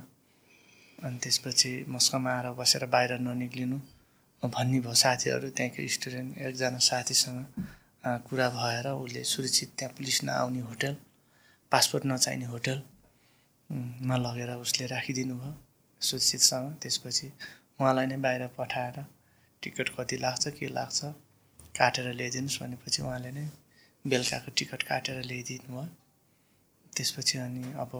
अनि 1.01 1.17
त्यसपछि 1.23 1.71
मस्कोमा 1.89 2.29
आएर 2.29 2.47
बसेर 2.61 2.85
बाहिर 2.93 3.11
ननिक्लिनु। 3.25 3.77
भन्ने 4.43 4.79
भयो 4.85 4.93
साथीहरू 4.93 5.49
त्यहाँको 5.49 5.87
स्टुडेन्ट 5.97 6.37
एकजना 6.37 6.77
साथीसँग 6.77 7.39
कुरा 8.27 8.47
भएर 8.53 8.87
उसले 8.93 9.23
सुरक्षित 9.23 9.69
त्यहाँ 9.77 9.93
पुलिस 9.97 10.23
नआउने 10.29 10.61
होटल 10.69 10.93
पासपोर्ट 11.71 12.05
नचाहिने 12.05 12.45
होटल 12.53 12.77
उम्, 13.69 13.91
मा 14.07 14.15
लगेर 14.17 14.49
उसले 14.61 14.85
राखिदिनु 14.93 15.35
भयो। 15.41 15.53
सुरक्षितसँग 16.03 16.71
त्यसपछि 16.83 17.27
उहाँलाई 17.79 18.05
नै 18.11 18.17
बाहिर 18.25 18.47
पठाएर 18.57 18.97
टिकट 19.63 19.89
कति 19.97 20.17
लाग्छ 20.25 20.43
के 20.57 20.67
लाग्छ 20.77 20.99
काटेर 21.77 22.07
ल्याइदिनुहोस् 22.19 22.61
भनेपछि 22.61 23.01
उहाँले 23.01 23.31
नै 23.37 23.45
बेलुकाको 24.05 24.51
टिकट 24.57 24.81
काटेर 24.89 25.17
ल्याइदिनु 25.29 25.69
भयो। 25.75 25.85
त्यसपछि 26.93 27.37
अनि 27.45 27.63
अब 27.83 27.91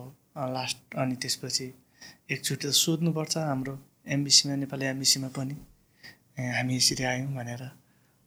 लास्ट 0.56 0.78
अनि 1.02 1.16
त्यसपछि 1.22 1.68
एकचोटि 2.32 2.68
त 2.68 2.72
सोध्नुपर्छ 2.84 3.38
हाम्रो 3.38 3.76
एमबिसीमा 4.16 4.56
नेपाली 4.64 4.86
एमबिसीमा 4.86 5.30
पनि। 5.38 5.56
हामी 6.58 6.76
यसरी 6.76 7.04
आयौँ 7.06 7.32
भनेर 7.36 7.64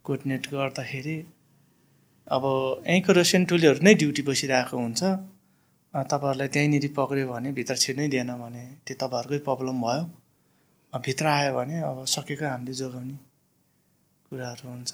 कोर्डिनेट 0.05 0.45
गर्दाखेरि 0.53 1.17
अब 2.27 2.45
यहीँको 2.87 3.13
रसियन 3.21 3.45
टोलीहरू 3.51 3.79
नै 3.87 3.95
ड्युटी 4.01 4.23
बसिरहेको 4.29 4.77
हुन्छ। 4.79 5.03
तपाईँहरूलाई 5.97 6.49
त्यहीँनिर 6.53 6.87
पक्रियो 6.97 7.27
भने 7.33 7.53
भित्र 7.57 7.77
छिर्नै 7.77 8.09
दिएन 8.09 8.31
भने 8.37 8.63
त्यो 8.87 8.97
तपाईँहरूकै 9.01 9.39
प्रब्लम 9.49 9.77
भयो। 9.83 10.03
भित्र 10.93 11.27
आयो 11.27 11.53
भने 11.57 11.77
अब 11.83 12.05
सकेको 12.05 12.45
हामीले 12.47 12.73
जोगाउने 12.73 13.17
कुराहरू 14.31 14.69
हुन्छ। 14.69 14.93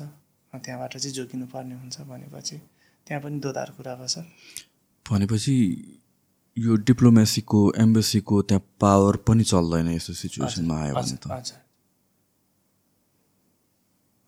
त्यहाँबाट 0.52 0.92
चाहिँ 0.96 1.14
जोगिनु 1.16 1.46
पर्ने 1.48 1.74
हुन्छ 1.74 1.96
भनेपछि 2.06 2.56
त्यहाँ 3.06 3.20
पनि 3.22 3.38
दोधार 3.40 3.68
कुरा 3.76 3.94
भयो 3.96 4.08
सर। 4.14 4.24
भनेपछि 5.06 5.54
यो 6.56 6.72
डिप्लोमेसीको 6.88 7.60
एम्बेसीको 7.78 8.42
त्यहाँ 8.42 8.62
पावर 8.80 9.16
पनि 9.26 9.44
चल्दैन 9.44 9.88
यस्तो 9.94 10.12
सिचुएसनमा 10.12 10.76
आयो 10.82 10.94
भने 10.94 11.16
त। 11.16 11.26
हजुर 11.26 11.58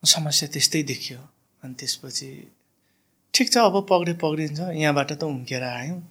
समस्या 0.03 0.47
त्यस्तै 0.53 0.81
देखियो। 0.83 1.19
अनि 1.63 1.73
त्यसपछि 1.79 2.29
ठिक 3.33 3.47
छ 3.53 3.55
अब 3.69 3.75
पक्रे 3.89 4.13
पक्रिन्छ। 4.23 4.59
यहाँबाट 4.59 5.11
त 5.11 5.23
उम्केर 5.23 5.63
आयौँ। 5.63 6.01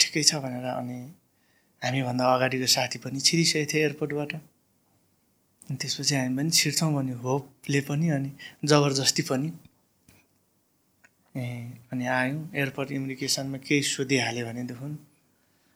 ठिकै 0.00 0.22
छ 0.28 0.42
भनेर 0.44 0.66
अनि 0.72 0.98
हामीभन्दा 1.82 2.24
अगाडिको 2.34 2.66
साथी 2.74 2.98
पनि 3.04 3.20
छिरिसकेको 3.20 3.70
थियो 3.72 3.80
एयरपोर्टबाट। 3.86 4.32
अनि 5.66 5.76
त्यसपछि 5.82 6.14
हामी 6.16 6.36
पनि 6.38 6.50
छिर्छौँ 6.58 6.92
भन्ने 6.94 7.14
होपले 7.24 7.80
पनि 7.88 8.06
अनि 8.16 8.30
जबरजस्ती 8.70 9.22
पनि। 9.30 9.48
ए 11.36 11.44
अनि 11.92 12.04
आयौँ 12.18 12.40
एयरपोर्ट 12.54 12.90
इमिग्रेसनमा 12.98 13.58
केही 13.66 13.82
सोधिहाल्यो 13.94 14.44
भनेदेखि 14.46 14.90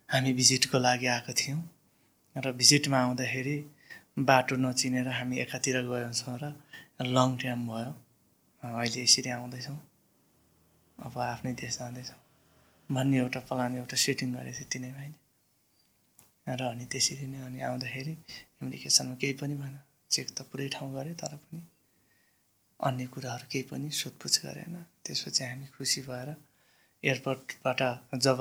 हामी 0.08 0.32
भिजिटको 0.40 0.78
लागि 0.78 1.06
आएको 1.14 1.32
थियौँ 1.40 1.60
र 2.36 2.52
भिजिटमा 2.60 2.98
आउँदाखेरि 2.98 3.56
बाटो 4.28 4.54
नचिनेर 4.64 5.08
हामी 5.18 5.36
एकातिर 5.44 5.76
गयौँ 5.90 6.12
छौँ 6.20 6.38
र 6.42 6.54
लङ 7.16 7.28
टाइम 7.42 7.60
भयो। 7.68 7.92
अहिले 8.62 9.02
यसरी 9.02 9.30
आउँदैछौँ। 9.30 9.78
अब 10.98 11.18
आफ्नै 11.18 11.52
देश 11.60 11.78
जाँदैछौँ। 11.78 12.18
भन्ने 12.94 13.16
एउटा 13.18 13.40
प्लान 13.48 13.76
एउटा 13.80 13.96
सेटिङ 14.04 14.28
गरेको 14.36 14.56
थियो 14.58 14.68
तिनै 14.72 14.90
भाइले। 14.98 15.18
र 16.58 16.62
अनि 16.72 16.84
त्यसरी 16.92 17.26
नै 17.32 17.40
अनि 17.46 17.58
आउँदाखेरि 17.68 18.14
इमिग्रेसनमा 18.62 19.14
केही 19.22 19.34
पनि 19.40 19.54
भएन। 19.62 19.76
चेक 20.10 20.28
त 20.36 20.38
पुरै 20.50 20.68
ठाउँ 20.74 20.90
गऱ्यो 20.94 21.14
तर 21.22 21.34
पनि 21.42 21.60
अन्य 22.80 23.06
कुराहरू 23.14 23.46
केही 23.52 23.64
पनि 23.70 23.88
सोधपुछ 24.00 24.34
गरेन। 24.44 24.74
त्यसपछि 25.04 25.42
हामी 25.44 25.66
खुसी 25.76 26.00
भएर 26.08 26.28
एयरपोर्टबाट 27.02 27.80
जब 28.26 28.40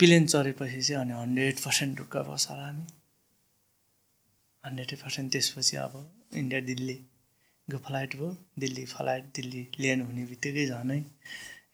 प्लेन 0.00 0.26
चढेपछि 0.26 0.80
चाहिँ 0.82 1.00
अनि 1.02 1.14
हन्ड्रेड 1.22 1.56
पर्सेन्ट 1.64 1.92
ढुक्क 1.98 2.14
बसेर 2.28 2.58
हामी। 2.66 2.86
हन्ड्रेड 4.64 4.92
पर्सेन्ट 5.02 5.28
त्यसपछि 5.32 5.76
अब 5.86 5.94
इन्डिया 6.40 6.60
दिल्लीको 6.70 7.78
फ्लाइट 7.86 8.16
भयो। 8.16 8.30
दिल्ली 8.58 8.84
फ्लाइट 8.94 9.24
दिल्ली 9.36 9.62
ल्यान्ड 9.80 10.02
हुने 10.06 10.24
बित्तिकै 10.30 10.66
झनै 10.66 11.00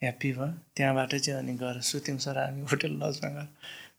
ह्याप्पी 0.01 0.31
भयो। 0.33 0.47
त्यहाँबाट 0.75 1.15
चाहिँ 1.15 1.39
अनि 1.39 1.53
गएर 1.57 1.81
सुत्यौँ 1.81 2.17
सर 2.25 2.37
हामी 2.37 2.61
होटल 2.71 2.93
लजमा 3.01 3.29
गएर 3.29 3.47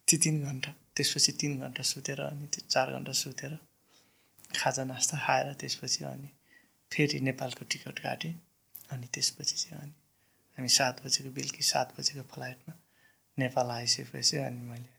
ती 0.09 0.17
तिन 0.19 0.37
घन्टा 0.45 0.71
त्यसपछि 0.97 1.33
तिन 1.41 1.53
घन्टा 1.61 1.83
सुतेर 1.83 2.21
अनि 2.21 2.47
त्यो 2.53 2.67
चार 2.69 2.93
घन्टा 2.93 3.13
सुतेर 3.13 3.59
खाजा 4.57 4.85
नास्ता 4.85 5.17
खाएर 5.27 5.53
त्यसपछि 5.61 6.05
अनि 6.05 6.31
फेरि 6.93 7.21
नेपालको 7.21 7.65
टिकट 7.71 7.99
काटेँ। 7.99 8.35
अनि 8.93 9.07
त्यसपछि 9.15 9.57
चाहिँ 9.57 9.83
अनि 9.83 9.95
हामी 10.59 10.69
सात 10.69 11.05
बजेको 11.05 11.31
बेलुकी 11.31 11.63
सात 11.63 11.95
बजेको 11.99 12.23
फ्लाइटमा 12.29 12.75
नेपाल 13.39 13.71
आइसकेपछि 13.71 14.37
अनि 14.37 14.63
मैले 14.71 14.91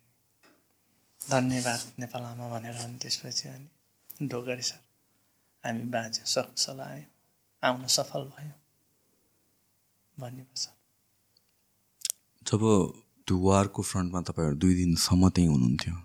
धन्यवाद 1.21 1.81
नेपाल 1.99 2.23
आमा 2.23 2.47
भनेर 2.49 2.75
अनि 2.84 2.97
त्यसपछि 2.97 3.49
अनि 3.49 4.27
ढोगरे 4.27 4.61
सर 4.61 4.81
हामी 5.63 5.84
बाँच्यौँ 5.93 6.27
सकुशल 6.35 6.80
आयौँ 6.80 7.05
आउन 7.63 7.85
सफल 7.88 8.23
भयो। 8.34 8.53
सर। 10.55 10.82
जब 12.47 12.63
त्यो 13.27 13.35
वारको 13.47 13.81
फ्रन्टमा 13.91 14.19
तपाईँहरू 14.27 14.55
दुई 14.63 14.73
दिनसम्म 14.75 15.29
त्यहीँ 15.35 15.49
हुनुहुन्थ्यो 15.49 15.95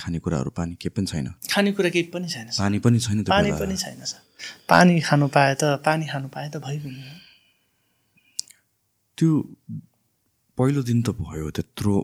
खानेकुराहरू 0.00 0.50
पानी 0.56 0.74
केही 0.80 0.94
पनि 0.96 1.06
छैन? 1.10 1.26
खानेकुरा 1.52 1.90
केही 1.94 2.08
पनि 2.14 2.28
छैन 2.28 2.46
पानी 2.58 2.78
पनि 2.84 2.98
छैन 3.04 3.22
पानी। 3.26 3.50
पनि 3.60 3.76
छैन 3.76 4.00
सर। 4.10 4.20
पानी 4.70 5.00
खानु 5.08 5.26
पाए 5.36 5.54
त 5.60 5.62
पानी 5.86 6.06
खानु 6.06 6.28
पाए 6.34 6.48
त 6.54 6.56
भइगयो। 6.64 6.90
त्यो 9.18 9.30
पहिलो 10.58 10.80
दिन 10.88 10.98
त 11.02 11.08
भयो 11.18 11.50
त्यत्रो 11.56 11.94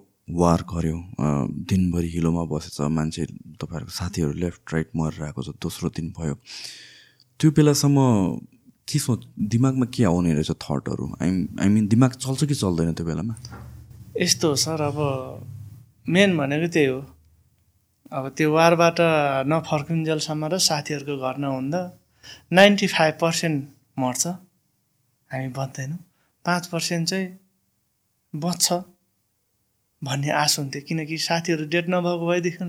वार 0.42 0.60
गऱ्यो 0.72 0.96
दिनभरि 1.70 2.08
हिलोमा 2.14 2.44
बसेछ 2.50 2.78
मान्छे 2.98 3.22
तपाईँहरूको 3.60 3.94
साथीहरू 4.00 4.32
लेफ्ट 4.42 4.62
राइट 4.74 4.88
मरेर 4.96 5.22
आएको 5.22 5.40
छ 5.42 5.48
दोस्रो 5.62 5.88
दिन 5.96 6.06
भयो। 6.18 6.34
त्यो 7.40 7.50
बेलासम्म 7.56 7.98
के 8.88 8.98
सोच 8.98 9.24
दिमागमा 9.52 9.86
के 9.94 10.04
आउने 10.04 10.32
रहेछ 10.34 10.50
थटहरू 10.62 11.04
आइ 11.22 11.30
आई 11.62 11.68
मिन 11.68 11.86
दिमाग 11.88 12.12
चल्छ 12.24 12.44
कि 12.44 12.54
चल्दैन 12.54 12.92
त्यो 12.94 13.06
बेलामा? 13.06 13.34
यस्तो 14.20 14.48
हो 14.48 14.56
सर 14.56 14.80
अब 14.82 14.98
मेन 16.09 16.36
भनेको 16.38 16.68
त्यही 16.72 16.86
हो। 16.86 17.00
अब 18.12 18.24
त्यो 18.36 18.52
वारबाट 18.52 18.98
नफर्किन्जेलसम्म 19.48 20.44
र 20.52 20.59
साथीहरूको 20.68 21.16
घर 21.16 21.36
नहुँदा 21.44 21.80
नाइन्टी 22.52 22.86
फाइभ 22.86 23.14
पर्सेन्ट 23.20 23.59
मर्छ। 23.98 24.26
हामी 25.30 25.48
बच्दैनौँ 25.59 25.98
पाँच 26.44 26.66
पर्सेन्ट 26.66 27.09
चाहिँ 27.09 27.28
बच्छ 28.34 28.66
भन्ने 30.02 30.30
आश 30.42 30.59
हुन्थ्यो। 30.59 30.82
किनकि 30.88 31.16
साथीहरू 31.18 31.64
डेट 31.72 31.86
नभएको 31.88 32.26
भएदेखि 32.28 32.64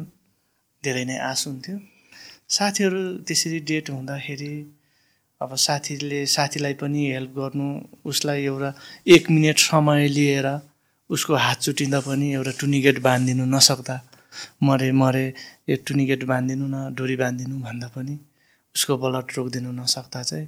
धेरै 0.84 1.04
नै 1.06 1.18
आश 1.32 1.48
हुन्थ्यो। 1.48 1.76
साथीहरू 2.50 3.02
त्यसरी 3.28 3.60
डेट 3.70 3.90
हुँदाखेरि 3.90 4.54
अब 5.44 5.56
साथीले 5.56 6.26
साथीलाई 6.26 6.74
पनि 6.74 7.12
हेल्प 7.12 7.32
गर्नु 7.32 7.68
उसलाई 8.06 8.44
एउटा 8.44 8.74
एक 9.08 9.30
मिनट 9.32 9.58
समय 9.60 10.08
लिएर 10.08 10.48
उसको 11.10 11.36
हात 11.36 11.60
चुटिँदा 11.60 12.00
पनि 12.00 12.34
एउटा 12.34 12.52
टुनिगेट 12.60 13.02
बाँधिदिनु 13.02 13.46
नसक्दा 13.46 14.02
मरे 14.64 14.92
मरे 14.92 15.34
यो 15.70 15.76
टुनिगेट 15.88 16.24
बाँधिदिनु 16.24 16.68
न 16.68 16.96
डोरी 16.96 17.16
बाँधिदिनु 17.16 17.60
भन्दा 17.60 17.88
पनि 17.88 18.20
उसको 18.76 18.98
ब्लड 18.98 19.28
रोकिदिनु 19.38 19.72
नसक्दा 19.72 20.24
चाहिँ 20.24 20.48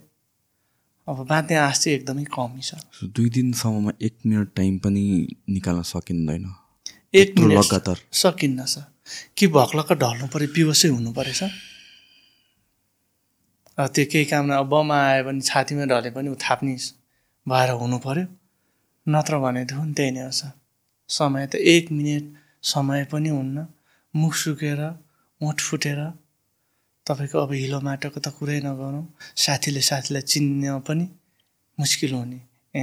अब 1.07 1.27
बाँच्ने 1.27 1.55
आश 1.57 1.79
चाहिँ 1.79 1.97
एकदमै 1.97 2.23
कमी 2.23 2.61
छ। 2.61 2.73
दुई 3.03 3.29
दिनसम्ममा 3.29 3.91
एक 4.01 4.15
मिनट 4.25 4.49
टाइम 4.55 4.77
पनि 4.77 5.27
निकाल्न 5.49 5.81
सकिँदैन? 5.81 6.55
एक 7.15 7.37
मिनट 7.39 7.53
लगातार। 7.53 7.97
सकिन्न 8.11 8.65
सर। 8.65 8.85
कि 9.37 9.47
भक्लक्क 9.47 9.91
ढल्नु 9.93 10.27
पऱ्यो 10.27 10.47
पिवसै 10.55 10.87
हुनु 10.87 11.11
परेछ 11.13 11.43
त्यो 13.77 14.05
केही 14.11 14.25
काम 14.25 14.51
अब 14.55 14.67
बम 14.71 14.91
आयो 14.91 15.23
भने 15.27 15.41
छातीमा 15.49 15.85
ढले 15.91 16.09
पनि 16.15 16.29
ऊ 16.31 16.35
थाप्ने 16.39 16.75
भएर 17.45 17.69
हुनु 17.81 17.97
पऱ्यो 18.05 18.25
नत्र 19.07 19.33
भनेदेखि 19.43 19.93
त्यही 19.97 20.11
नै 20.15 20.31
सर 20.31 20.51
समय 21.09 21.45
त 21.51 21.55
एक 21.73 21.91
मिनट 21.91 22.25
समय 22.63 23.03
पनि 23.11 23.29
हुन्न। 23.29 23.67
मुख 24.13 24.33
सुकेर 24.33 24.81
ओठ 25.41 25.57
फुटेर 25.67 25.99
तपाईँको 27.07 27.37
अब 27.45 27.51
हिलो 27.51 27.79
माटोको 27.87 28.19
त 28.25 28.27
कुरै 28.37 28.59
नगरौँ। 28.65 29.05
साथीले 29.43 29.81
साथीलाई 29.89 30.23
चिन्न 30.31 30.79
पनि 30.87 31.05
मुस्किल 31.77 32.13
हुने। 32.13 32.39
ए 32.73 32.81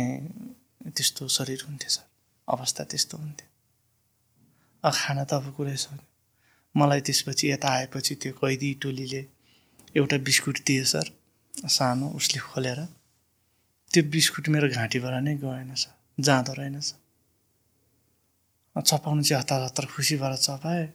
त्यस्तो 0.94 1.28
शरीर 1.36 1.60
हुन्थ्यो 1.66 1.90
सर। 1.97 2.05
अवस्था 2.48 2.82
त्यस्तो 2.85 3.14
हुन्थ्यो। 3.19 3.48
अब 4.85 4.93
खाना 4.93 5.24
त 5.24 5.32
अब 5.40 5.47
कुरै 5.56 5.77
सक्यो 5.77 6.05
मलाई 6.74 7.01
त्यसपछि 7.06 7.44
यता 7.51 7.69
आएपछि 7.78 8.14
त्यो 8.23 8.32
कैदी 8.40 8.70
टोलीले 8.82 9.23
एउटा 9.97 10.16
बिस्कुट 10.24 10.59
दियो 10.66 10.85
सर। 10.85 11.06
सानो 11.69 12.09
उसले 12.19 12.40
खोलेर। 12.40 12.81
त्यो 13.90 14.02
बिस्कुट 14.09 14.48
मेरो 14.48 14.69
घाँटीबाट 14.73 15.14
नै 15.23 15.35
गएन 15.36 15.74
सर। 15.74 15.93
जाँदो 16.19 16.52
रहेनछ 16.52 16.89
चपाउनु 18.77 19.23
चाहिँ 19.23 19.40
हतार 19.43 19.62
हतार 19.62 19.86
खुसीबाट 19.93 20.32
चपाएँ। 20.40 20.86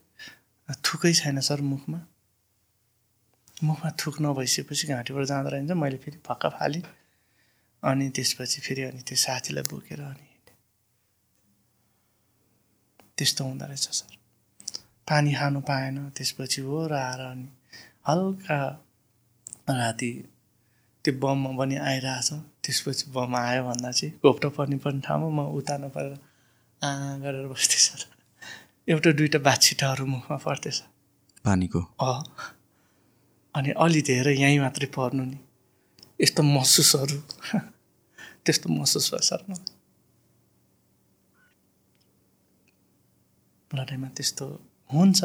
थुकै 0.86 1.14
छैन 1.14 1.40
सर 1.46 1.62
मुखमा। 1.62 2.00
मुखमा 3.64 3.90
थुक 4.02 4.16
नभइसकेपछि 4.22 4.88
घाँटीबाट 4.88 5.24
जाँदो 5.26 5.50
रहेछ 5.50 5.72
मैले 5.78 5.98
फेरि 6.02 6.18
फक्का 6.26 6.50
फालेँ। 6.58 6.82
अनि 7.84 8.10
त्यसपछि 8.10 8.60
फेरि 8.66 8.82
अनि 8.90 9.02
त्यो 9.06 9.18
साथीलाई 9.18 9.64
बोकेर 9.70 10.02
अनि 10.02 10.26
त्यस्तो 13.18 13.44
हुँदो 13.46 13.66
रहेछ 13.66 13.86
सर। 13.94 14.12
पानी 15.08 15.34
खानु 15.34 15.62
पाएन 15.62 15.98
त्यसपछि 16.18 16.62
हो 16.62 16.88
र 16.88 16.94
आएर 16.94 17.22
अनि 17.30 17.48
हल्का 18.08 18.60
राति 19.70 20.12
त्यो 21.06 21.14
बममा 21.20 21.52
पनि 21.58 21.76
आइरहेछ। 21.76 22.30
त्यसपछि 22.64 23.12
बम 23.12 23.36
आयो 23.36 23.64
भन्दा 23.64 23.92
चाहिँ 23.92 24.14
घोप्टो 24.24 24.50
पर्ने 24.50 24.78
पर्ने 24.78 25.02
ठाउँमा 25.02 25.30
म 25.44 25.48
उतार्नु 25.56 25.90
परेर 25.90 26.20
आ 26.82 26.90
गरेर 27.18 27.54
सर 27.56 28.06
एउटा 28.88 29.12
दुइटा 29.12 29.40
बाछिटाहरू 29.40 30.06
मुखमा 30.06 30.38
पर्थेछ 30.38 30.84
पानीको? 31.46 31.80
अँ। 31.80 32.24
अनि 33.56 33.72
अलि 33.72 34.02
धेरै 34.02 34.36
यहीँ 34.36 34.60
मात्रै 34.60 34.88
पर्नु 34.88 35.24
नि। 35.26 35.40
यस्तो 36.22 36.44
महसुसहरू। 36.44 37.20
त्यस्तो 38.46 38.70
महसुस 38.70 39.12
भयो 39.14 39.22
सर 39.22 39.44
मलाई। 39.50 39.76
लडाइँमा 43.76 44.08
त्यस्तो 44.08 44.46
हुन्छ 44.94 45.24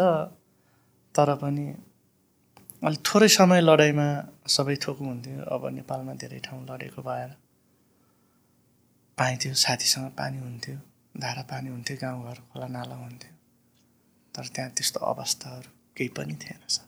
तर 1.15 1.35
पनि 1.35 1.67
अलिक 2.83 3.01
थोरै 3.07 3.29
समय 3.31 3.61
लडाइँमा 3.63 4.07
सबै 4.51 4.75
थोक 4.83 4.99
हुन्थ्यो। 5.07 5.43
अब 5.55 5.63
नेपालमा 5.79 6.13
धेरै 6.19 6.39
ठाउँ 6.47 6.63
लडेको 6.67 7.01
भएर 7.07 7.31
पाइन्थ्यो 9.19 9.53
साथीसँग 9.55 10.09
पानी 10.19 10.39
हुन्थ्यो 10.47 10.77
धारा 11.15 11.43
पानी 11.53 11.69
हुन्थ्यो 11.75 11.97
गाउँघर 12.03 12.39
खोला 12.51 12.67
नाला 12.77 12.97
हुन्थ्यो। 13.05 13.33
तर 14.35 14.45
त्यहाँ 14.55 14.71
त्यस्तो 14.75 14.99
अवस्थाहरू 15.13 15.71
केही 15.97 16.11
पनि 16.19 16.35
थिएन 16.43 16.61
सर। 16.75 16.85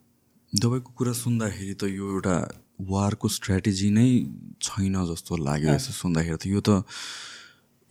तपाईँको 0.53 0.91
कुरा 0.99 1.13
सुन्दाखेरि 1.23 1.75
त 1.79 1.83
यो 1.95 2.05
एउटा 2.11 2.37
वारको 2.91 3.27
स्ट्राटेजी 3.39 3.89
नै 3.95 4.09
छैन 4.67 4.95
जस्तो 5.15 5.33
लाग्यो 5.47 5.79
यसो 5.79 5.93
सुन्दाखेरि 6.03 6.39
त। 6.43 6.45
यो 6.51 6.61
त 6.67 6.83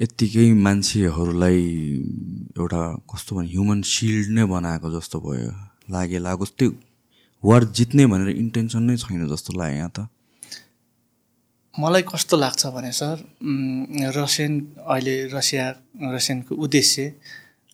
यत्तिकै 0.03 0.47
मान्छेहरूलाई 0.59 1.59
एउटा 2.59 2.81
कस्तो 3.07 3.31
भने 3.35 3.47
ह्युमन 3.47 3.79
सिल्ड 3.87 4.27
नै 4.35 4.43
बनाएको 4.51 4.87
जस्तो 4.91 5.17
भयो। 5.23 5.51
लागे 5.87 6.19
लागोस् 6.27 6.57
त्यो 6.59 6.69
वार 7.43 7.63
जित्ने 7.77 8.05
भनेर 8.11 8.29
इन्टेन्सन 8.43 8.83
नै 8.89 8.95
छैन 8.97 9.27
जस्तो 9.27 9.51
लाग्यो 9.59 9.77
यहाँ 9.77 9.91
त। 9.95 10.07
मलाई 11.75 12.03
कस्तो 12.07 12.35
लाग्छ 12.37 12.61
भने 12.75 12.91
सर 12.93 13.15
रसियन 14.17 14.53
अहिले 14.79 15.15
रसिया 15.33 15.65
रसियनको 16.15 16.55
उद्देश्य 16.55 17.03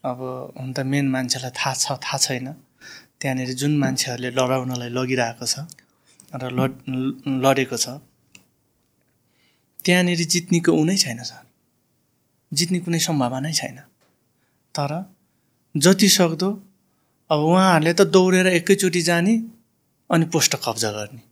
अब 0.10 0.20
हुन 0.60 0.70
त 0.74 0.80
मेन 0.92 1.06
मान्छेलाई 1.16 1.52
थाहा 1.60 1.74
छ 1.84 1.86
थाहा 2.06 2.18
छैन। 2.18 2.48
त्यहाँनिर 3.20 3.52
जुन 3.62 3.74
मान्छेहरूले 3.78 4.30
लडाउनलाई 4.40 4.90
लगिरहेको 4.98 5.46
छ 5.46 5.68
र 6.32 6.44
लड 6.58 6.72
लडेको 7.46 7.78
छ 7.78 8.00
त्यहाँनिर 9.86 10.22
जित्नेको 10.34 10.72
ऊ 10.72 10.84
नै 10.90 10.96
छैन 11.04 11.20
सर। 11.30 11.44
जित्ने 12.52 12.80
कुनै 12.86 13.00
सम्भावनै 13.06 13.52
छैन। 13.54 13.78
तर 14.76 14.92
जति 15.76 16.10
सक्दो 16.10 16.50
अब 17.30 17.40
उहाँहरूले 17.46 17.94
त 17.94 18.02
दौडेर 18.16 18.48
एकैचोटि 18.58 19.02
जाने 19.06 19.34
अनि 20.10 20.26
पोस्ट 20.34 20.56
कब्जा 20.66 20.92
गर्ने 20.92 21.24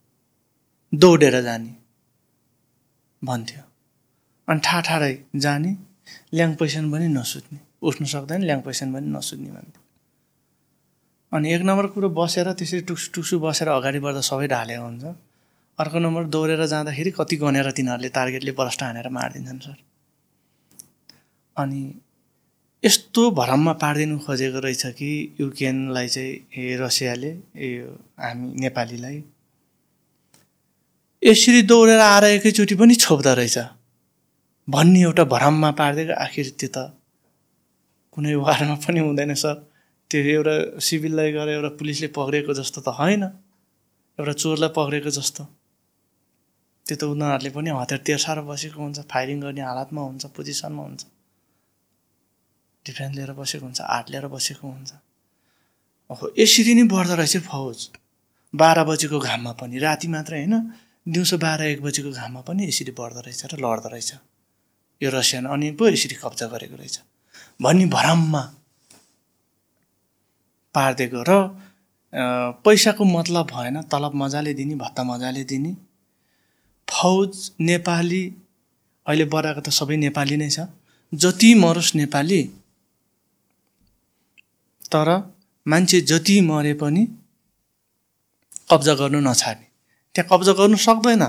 दौडेर 0.93 1.41
जाने 1.41 1.71
भन्थ्यो। 3.21 3.63
अनि 4.47 4.59
ठाठाडै 4.65 5.13
जाने 5.45 5.71
ल्याङ 6.35 6.55
पैसन 6.55 6.91
पनि 6.91 7.07
नसुत्ने 7.17 7.59
उठ्नु 7.87 8.07
सक्दैन 8.07 8.41
ल्याङ 8.47 8.59
पैसन 8.67 8.87
पनि 8.93 9.07
नसुत्ने 9.15 9.49
भन्थ्यो। 9.51 9.81
अनि 11.31 11.53
एक 11.53 11.61
नम्बर 11.69 11.85
कुरो 11.93 12.09
बसेर 12.19 12.47
त्यसरी 12.53 12.81
टुक्सु 12.89 13.07
टुक्सु 13.15 13.35
बसेर 13.39 13.67
अगाडि 13.69 13.99
बढ्दा 13.99 14.21
सबै 14.29 14.47
ढालेको 14.47 14.83
हुन्छ। 14.83 15.03
अर्को 15.79 15.97
नम्बर 15.99 16.23
दौडेर 16.33 16.65
जाँदाखेरि 16.65 17.11
कति 17.17 17.35
गनेर 17.37 17.67
तिनीहरूले 17.77 18.09
टार्गेटले 18.09 18.51
बरस्ट 18.59 18.83
हानेर 18.83 19.09
मारिदिन्छन् 19.17 19.59
सर। 19.65 19.77
अनि 21.55 21.81
यस्तो 22.83 23.21
भरममा 23.31 23.73
पारिदिनु 23.81 24.17
खोजेको 24.21 24.59
रहेछ 24.59 24.85
कि 24.97 25.09
युक्रेनलाई 25.41 26.07
चाहिँ 26.07 26.33
ए 26.57 26.77
रसियाले 26.79 27.31
ए 27.57 27.69
हामी 28.21 28.47
नेपालीलाई। 28.61 29.17
यसरी 31.23 31.61
दौडेर 31.61 31.99
आएर 31.99 32.23
एकैचोटि 32.23 32.75
पनि 32.75 32.95
छोप्दो 32.95 33.33
रहेछ। 33.33 33.57
भन्ने 34.69 35.01
एउटा 35.01 35.23
भरममा 35.33 35.71
पारिदिएको 35.79 36.13
आखिर 36.25 36.47
त्यो 36.59 36.69
त 36.75 36.77
कुनै 38.13 38.35
वारमा 38.45 38.75
पनि 38.85 38.99
हुँदैन 38.99 39.33
सर। 39.33 39.55
त्यो 40.11 40.21
एउटा 40.37 40.55
सिभिललाई 40.79 41.31
गएर 41.33 41.49
एउटा 41.57 41.69
पुलिसले 41.81 42.07
पक्रेको 42.13 42.53
जस्तो 42.61 42.79
त 42.85 42.93
होइन। 42.93 43.23
एउटा 44.19 44.33
चोरलाई 44.41 44.69
पक्रेको 44.77 45.09
जस्तो। 45.17 45.43
त्यो 46.85 46.95
त 46.97 47.03
उनीहरूले 47.09 47.49
पनि 47.57 47.69
हतियार 47.73 48.01
तेर्साएर 48.05 48.39
बसेको 48.45 48.79
हुन्छ 48.79 48.99
फायरिङ 49.11 49.37
गर्ने 49.41 49.61
हालतमा 49.65 50.01
हुन्छ 50.01 50.25
पोजिसनमा 50.37 50.83
हुन्छ। 50.83 51.16
डिफेन्स 52.87 53.15
लिएर 53.15 53.31
बसेको 53.35 53.65
हुन्छ 53.65 53.81
आर्ट 53.81 54.09
लिएर 54.11 54.27
बसेको 54.33 54.65
हुन्छ। 54.67 54.91
ओहो 56.09 56.25
यसरी 56.39 56.73
नै 56.73 56.83
बढ्दो 56.87 57.15
रहेछ 57.19 57.37
फौज। 57.45 57.79
बाह्र 58.53 58.83
बजीको 58.89 59.17
घाममा 59.19 59.51
पनि 59.59 59.75
राति 59.79 60.07
मात्र 60.07 60.33
होइन 60.35 60.55
दिउँसो 61.05 61.37
बाह्र 61.37 61.61
एक 61.73 61.81
बजीको 61.83 62.11
घाममा 62.11 62.41
पनि 62.47 62.67
यसरी 62.67 62.91
बढ्दो 62.95 63.19
रहेछ 63.27 63.41
र 63.51 63.59
लड्दो 63.59 63.89
रहेछ। 63.91 64.11
यो 65.01 65.09
रसियन 65.11 65.45
अनि 65.53 65.71
पो 65.77 65.83
यसरी 65.87 66.15
कब्जा 66.15 66.47
गरेको 66.47 66.75
रहेछ। 66.75 66.95
भन्ने 67.61 67.85
भरममा 67.91 68.43
पारिदिएको 70.75 71.21
र 71.29 71.31
पैसाको 72.63 73.03
मतलब 73.03 73.45
भएन 73.51 73.81
तलब 73.91 74.13
मजाले 74.15 74.53
दिने 74.53 74.75
भत्ता 74.75 75.03
मजाले 75.03 75.43
दिने। 75.43 75.71
फौज 76.87 77.31
नेपाली 77.59 78.23
अहिले 79.05 79.25
बढाएको 79.27 79.61
त 79.61 79.69
सबै 79.69 79.95
नेपाली 79.97 80.37
नै 80.37 80.49
छ। 80.49 80.71
जति 81.13 81.49
मरोस् 81.55 81.95
नेपाली 81.95 82.41
तर 84.91 85.09
मान्छे 85.65 86.01
जति 86.09 86.35
मरे 86.41 86.73
पनि 86.81 87.03
कब्जा 88.71 88.93
गर्नु 89.01 89.19
नछाड्ने। 89.19 89.67
त्यहाँ 90.15 90.27
कब्जा 90.31 90.53
गर्नु 90.59 90.77
सक्दैन। 90.87 91.23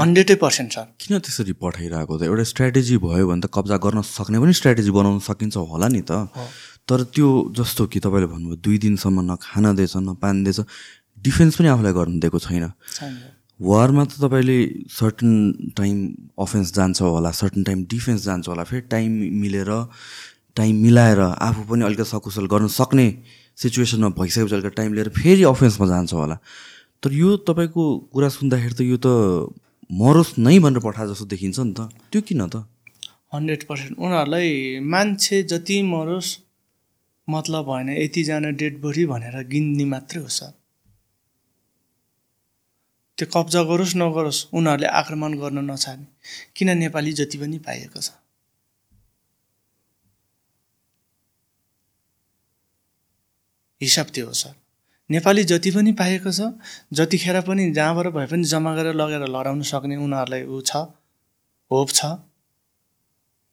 हन्ड्रेडै 0.00 0.34
पर्सेन्ट 0.40 0.72
सर 0.72 0.86
किन 1.00 1.18
त्यसरी 1.20 1.52
पठाइरहेको 1.60 2.14
त? 2.16 2.22
एउटा 2.24 2.44
स्ट्राटेजी 2.52 2.96
भयो 3.04 3.24
भने 3.28 3.40
त 3.44 3.46
कब्जा 3.52 3.76
गर्न 3.84 4.00
सक्ने 4.00 4.38
पनि 4.40 4.52
स्ट्राटेजी 4.60 4.90
बनाउन 4.96 5.18
सकिन्छ 5.28 5.56
होला 5.56 5.88
नि 5.92 6.02
त। 6.08 6.32
तर 6.88 6.98
त्यो 7.12 7.28
जस्तो 7.52 7.82
कि 7.92 7.98
तपाईँले 8.00 8.28
भन्नुभयो 8.32 8.56
दुई 8.64 8.76
दिनसम्म 8.84 9.20
न 9.20 9.36
खाना 9.36 9.72
दिएछ 9.76 9.96
न 10.00 10.16
पानी 10.16 10.48
दिएछ 10.48 10.60
डिफेन्स 11.18 11.52
पनि 11.60 11.68
आफूलाई 11.76 11.92
गर्नु 11.92 12.18
दिएको 12.24 12.38
छैन। 12.40 12.64
वारमा 13.60 14.04
त 14.08 14.12
तपाईँले 14.18 14.58
सर्टन 14.90 15.30
टाइम 15.76 15.96
अफेन्स 16.40 16.68
जान्छ 16.72 16.98
होला 17.04 17.30
सर्टन 17.30 17.62
टाइम 17.68 17.78
डिफेन्स 17.92 18.20
जान्छ 18.24 18.48
होला 18.48 18.64
फेरि 18.64 18.88
टाइम 18.90 19.10
मिलेर 19.44 19.70
टाइम 20.56 20.74
मिलाएर 20.82 21.20
आफू 21.20 21.62
पनि 21.70 21.84
अलिकति 21.84 22.04
सकुशल 22.04 22.46
गर्न 22.46 22.68
सक्ने 22.68 23.06
सिचुएसनमा 23.58 24.08
भइसकेपछि 24.18 24.54
अलिकति 24.54 24.76
टाइम 24.76 24.94
लिएर 24.94 25.08
फेरि 25.08 25.42
अफेन्समा 25.44 25.86
जान्छ 25.86 26.12
होला। 26.12 26.36
तर 27.02 27.12
यो 27.12 27.36
तपाईँको 27.48 27.82
कुरा 28.12 28.28
सुन्दाखेरि 28.28 28.74
त 28.74 28.80
यो 28.82 28.96
त 28.96 29.08
मरोस् 29.92 30.38
नै 30.38 30.58
भनेर 30.58 30.80
पठा 30.80 31.06
जस्तो 31.06 31.24
देखिन्छ 31.32 31.58
नि 31.58 31.72
त। 31.72 31.80
त्यो 32.12 32.20
किन 32.22 32.46
त? 32.48 32.64
Hundred 33.34 33.62
percent. 33.68 33.98
उनीहरूलाई 33.98 34.80
मान्छे 34.84 35.42
जति 35.50 35.82
मरोस् 35.82 36.30
मतलब 37.28 37.64
भएन 37.66 37.88
यतिजना 37.96 38.50
डेड 38.60 38.80
बडी 38.82 39.04
भनेर 39.06 39.36
गिन्ने 39.48 39.84
मात्रै 39.84 40.22
हो 40.22 40.28
सर। 40.28 40.52
त्यो 43.18 43.26
कब्जा 43.34 43.62
गरोस् 43.68 43.96
नगरोस् 43.96 44.40
उनीहरूले 44.52 44.88
आक्रमण 45.00 45.32
गर्न 45.40 45.58
नचाहने 45.70 46.06
किन 46.56 46.76
नेपाली 46.78 47.12
जति 47.12 47.38
पनि 47.38 47.58
पाइएको 47.58 48.00
छ। 48.00 48.21
हिसाब 53.82 54.06
त्यो 54.14 54.26
हो 54.26 54.32
सर। 54.32 54.54
नेपाली 55.10 55.44
जति 55.44 55.70
पनि 55.70 55.92
पाएको 55.92 56.30
छ 56.32 56.40
जतिखेर 56.94 57.40
पनि 57.44 57.70
जहाँबाट 57.72 58.06
भए 58.16 58.26
पनि 58.26 58.44
जम्मा 58.48 58.74
गरेर 58.76 58.94
लगेर 58.94 59.24
लडाउन 59.28 59.62
सक्ने 59.70 59.96
उनीहरूलाई 59.98 60.42
ऊ 60.46 60.60
छ 60.62 60.88
होप 61.70 61.88
छ। 61.90 62.00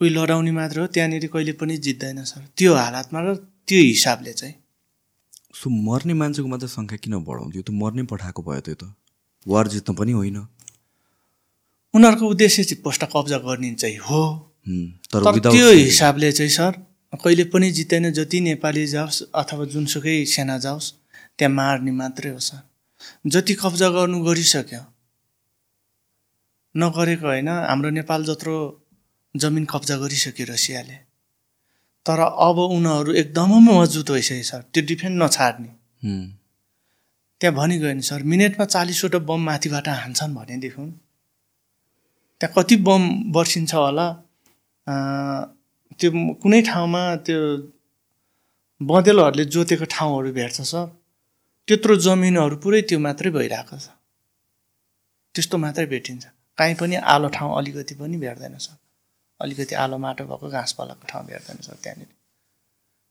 उही 0.02 0.10
लडाउने 0.10 0.52
मात्र 0.52 0.80
हो 0.80 0.88
त्यहाँनिर 0.88 1.28
कहिले 1.28 1.54
पनि 1.60 1.78
जित्दैन 1.78 2.24
सर। 2.24 2.42
त्यो 2.56 2.74
हालतमा 2.74 3.20
र 3.20 3.36
त्यो 3.68 3.80
हिसाबले 3.84 4.34
चाहिँ। 4.34 4.56
सो 5.52 5.70
मर्ने 5.70 6.14
मान्छेको 6.14 6.48
मात्रै 6.48 6.70
सङ्ख्या 6.70 6.98
किन 7.04 7.14
बढाउँथ्यो? 7.28 7.62
त्यो 7.68 7.74
मर्नै 7.76 8.04
पठाएको 8.08 8.42
भयो 8.48 8.62
त्यो 8.64 8.76
त। 8.80 8.96
वार 9.46 9.68
जित्न 9.68 9.94
पनि 10.00 10.12
होइन। 10.16 10.38
उनीहरूको 11.94 12.26
उद्देश्य 12.30 12.64
चाहिँ 12.64 12.82
पोस्ट 12.84 13.04
कब्जा 13.12 13.38
गर्ने 13.44 13.74
चाहिँ 13.76 13.98
हो। 13.98 14.22
तर 15.12 15.20
त्यो 15.50 15.68
हिसाबले 15.72 16.32
चाहिँ 16.32 16.52
सर 16.52 16.72
कहिले 17.14 17.44
पनि 17.54 17.70
जित्दैन 17.72 18.12
जति 18.14 18.40
नेपाली 18.42 18.86
जाओस् 18.88 19.22
अथवा 19.36 19.66
जुनसुकै 19.66 20.26
सेना 20.26 20.58
जाओस् 20.58 20.94
त्यहाँ 21.38 21.54
मार्ने 21.54 21.92
मात्रै 21.92 22.32
हो 22.32 22.40
सर। 22.40 22.62
जति 23.26 23.54
कब्जा 23.62 23.90
गर्नु 23.90 24.18
गरिसक्यो 24.26 24.84
नगरेको 26.76 27.28
होइन 27.28 27.50
हाम्रो 27.50 27.90
नेपाल 27.90 28.24
जत्रो 28.26 28.56
जमिन 29.36 29.66
कब्जा 29.66 29.96
गरिसक्यो 29.98 30.46
रसियाले। 30.50 30.98
तर 32.06 32.20
अब 32.48 32.58
उनीहरू 32.78 33.12
एकदमै 33.22 33.60
मजबुत 33.68 34.12
भइसक्यो 34.12 34.44
सर 34.44 34.62
त्यो 34.74 34.82
डिफेन्ड 34.86 35.16
नछाड्ने। 35.24 35.72
त्यहाँ 37.42 37.56
भनिगयो 37.56 37.94
नि 37.94 38.04
सर 38.06 38.24
मिनटमा 38.24 38.66
चालिसवटा 38.66 39.20
बम 39.30 39.42
माथिबाट 39.50 39.88
हान्छन् 39.90 40.36
भनेदेखि 40.36 40.86
त्यहाँ 42.42 42.54
कति 42.58 42.76
बम 42.88 43.02
बर्सिन्छ 43.34 43.74
होला 43.76 44.08
त्यो 45.98 46.10
कुनै 46.44 46.62
ठाउँमा 46.62 47.04
त्यो 47.26 47.40
बँदेलहरूले 48.82 49.46
जोतेको 49.46 49.86
ठाउँहरू 49.86 50.32
भेट्छ 50.32 50.62
सर। 50.62 50.86
त्यत्रो 51.68 51.96
जमिनहरू 51.96 52.56
पुरै 52.64 52.82
त्यो 52.82 53.00
मात्रै 53.00 53.32
भइरहेको 53.32 53.78
छ। 53.78 53.88
त्यस्तो 55.36 55.58
मात्रै 55.58 55.86
भेटिन्छ। 55.86 56.26
काहीँ 56.58 56.76
पनि 56.76 56.96
आलो 56.96 57.28
ठाउँ 57.30 57.58
अलिकति 57.58 57.96
पनि 57.96 58.18
भेट्दैन 58.18 58.58
सर। 58.58 58.78
अलिकति 59.40 59.76
आलो 59.76 59.98
माटो 59.98 60.24
भएको 60.26 60.48
घाँस 60.50 60.72
पालाको 60.74 61.06
ठाउँ 61.08 61.26
भेट्दैन 61.26 61.58
सर 61.62 61.76
त्यहाँनिर। 61.84 62.10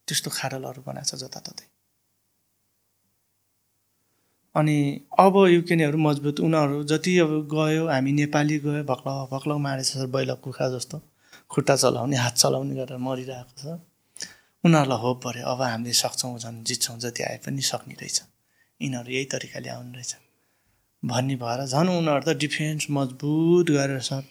त्यस्तो 0.09 0.31
खाडलहरू 0.31 0.83
बनाएको 0.87 1.17
छ 1.17 1.21
जताततै। 1.21 1.67
अनि 4.55 4.77
अब 5.19 5.35
युक्रेनीहरू 5.49 5.99
मजबुत। 5.99 6.41
उनीहरू 6.41 6.83
जति 6.85 7.19
अब 7.19 7.33
गयो 7.53 7.87
हामी 7.89 8.13
नेपाली 8.13 8.59
गयो 8.59 8.85
भक्लाउ 8.85 9.27
भक्लाउ 9.33 9.59
मारेछ 9.59 9.87
सर 9.87 10.07
बैल 10.07 10.35
कुखुरा 10.35 10.69
जस्तो। 10.77 10.97
खुट्टा 11.51 11.77
चलाउने 11.77 12.17
हात 12.17 12.35
चलाउने 12.37 12.75
गरेर 12.75 12.99
मरिरहेको 12.99 13.53
छ। 13.61 13.81
उनीहरूलाई 14.65 14.99
होप 14.99 15.17
पऱ्यो 15.25 15.45
अब 15.49 15.61
हामीले 15.63 15.93
सक्छौँ 15.93 16.39
झन् 16.39 16.65
जित्छौँ 16.65 16.99
जति 17.01 17.23
आए 17.23 17.37
पनि 17.45 17.63
सक्ने 17.63 17.95
रहेछ। 18.01 18.19
यिनीहरू 18.81 19.11
यही 19.13 19.25
तरिकाले 19.35 19.69
आउने 19.69 19.93
रहेछ। 19.97 20.13
भन्ने 21.03 21.37
भएर 21.43 21.61
झन् 21.67 21.89
उनीहरू 21.89 22.25
त 22.27 22.37
डिफेन्स 22.39 22.87
मजबुत 22.91 23.71
गरेर 23.71 24.01
सर 24.11 24.23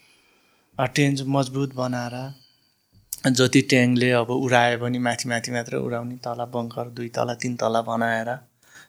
टेन्स 0.95 1.21
मजबुत 1.35 1.73
बनाएर 1.75 2.15
जति 3.37 3.61
ट्याङ्कले 3.71 4.09
अब 4.11 4.29
उडायो 4.31 4.77
भने 4.77 4.99
माथि 4.99 5.29
माथि 5.29 5.51
मात्र 5.51 5.77
उडाउने 5.87 6.17
तला 6.25 6.45
बङ्कर 6.53 6.89
दुई 6.97 7.09
तला 7.15 7.33
तिन 7.41 7.55
तला 7.55 7.81
बनाएर 7.81 8.29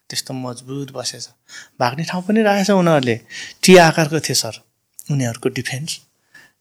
त्यस्तो 0.08 0.34
मजबुत 0.34 0.92
बसेछ। 0.92 1.28
भाग्ने 1.80 2.04
ठाउँ 2.04 2.22
पनि 2.28 2.42
राखेछ 2.42 2.70
उनीहरूले। 2.70 3.16
टी 3.62 3.76
आकारको 3.88 4.20
थियो 4.20 4.34
सर। 4.34 4.54
उनीहरूको 5.12 5.48
डिफेन्स। 5.48 5.90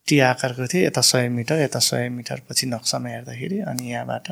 टी 0.07 0.19
आकारको 0.23 0.65
थियो 0.71 0.81
यता 0.85 1.01
सय 1.01 1.27
मिटर 1.29 1.59
यता 1.59 1.79
सय 1.83 2.09
मिटर 2.09 2.41
पछि 2.49 2.67
नक्सामा 2.67 3.09
हेर्दाखेरि 3.09 3.59
अनि 3.71 3.91
यहाँबाट 3.91 4.27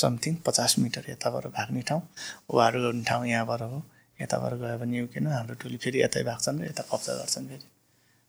समथिङ 0.00 0.34
पचास 0.46 0.78
मिटर 0.78 1.10
यताबाट 1.10 1.46
भाग्ने 1.56 1.82
ठाउँ 1.88 2.02
वार 2.54 2.78
गर्ने 2.78 3.04
ठाउँ 3.04 3.26
यहाँबाट 3.26 3.62
हो। 3.62 3.82
यताबाट 4.22 4.52
गयो 4.60 4.78
भने 4.78 4.98
युकेन 4.98 5.26
हाम्रो 5.26 5.54
टोली 5.62 5.76
फेरि 5.82 6.02
यतै 6.02 6.22
भाग्छन् 6.22 6.60
र 6.60 6.64
यता 6.70 6.82
कब्जा 6.92 7.12
गर्छन् 7.18 7.48
फेरि। 7.48 7.66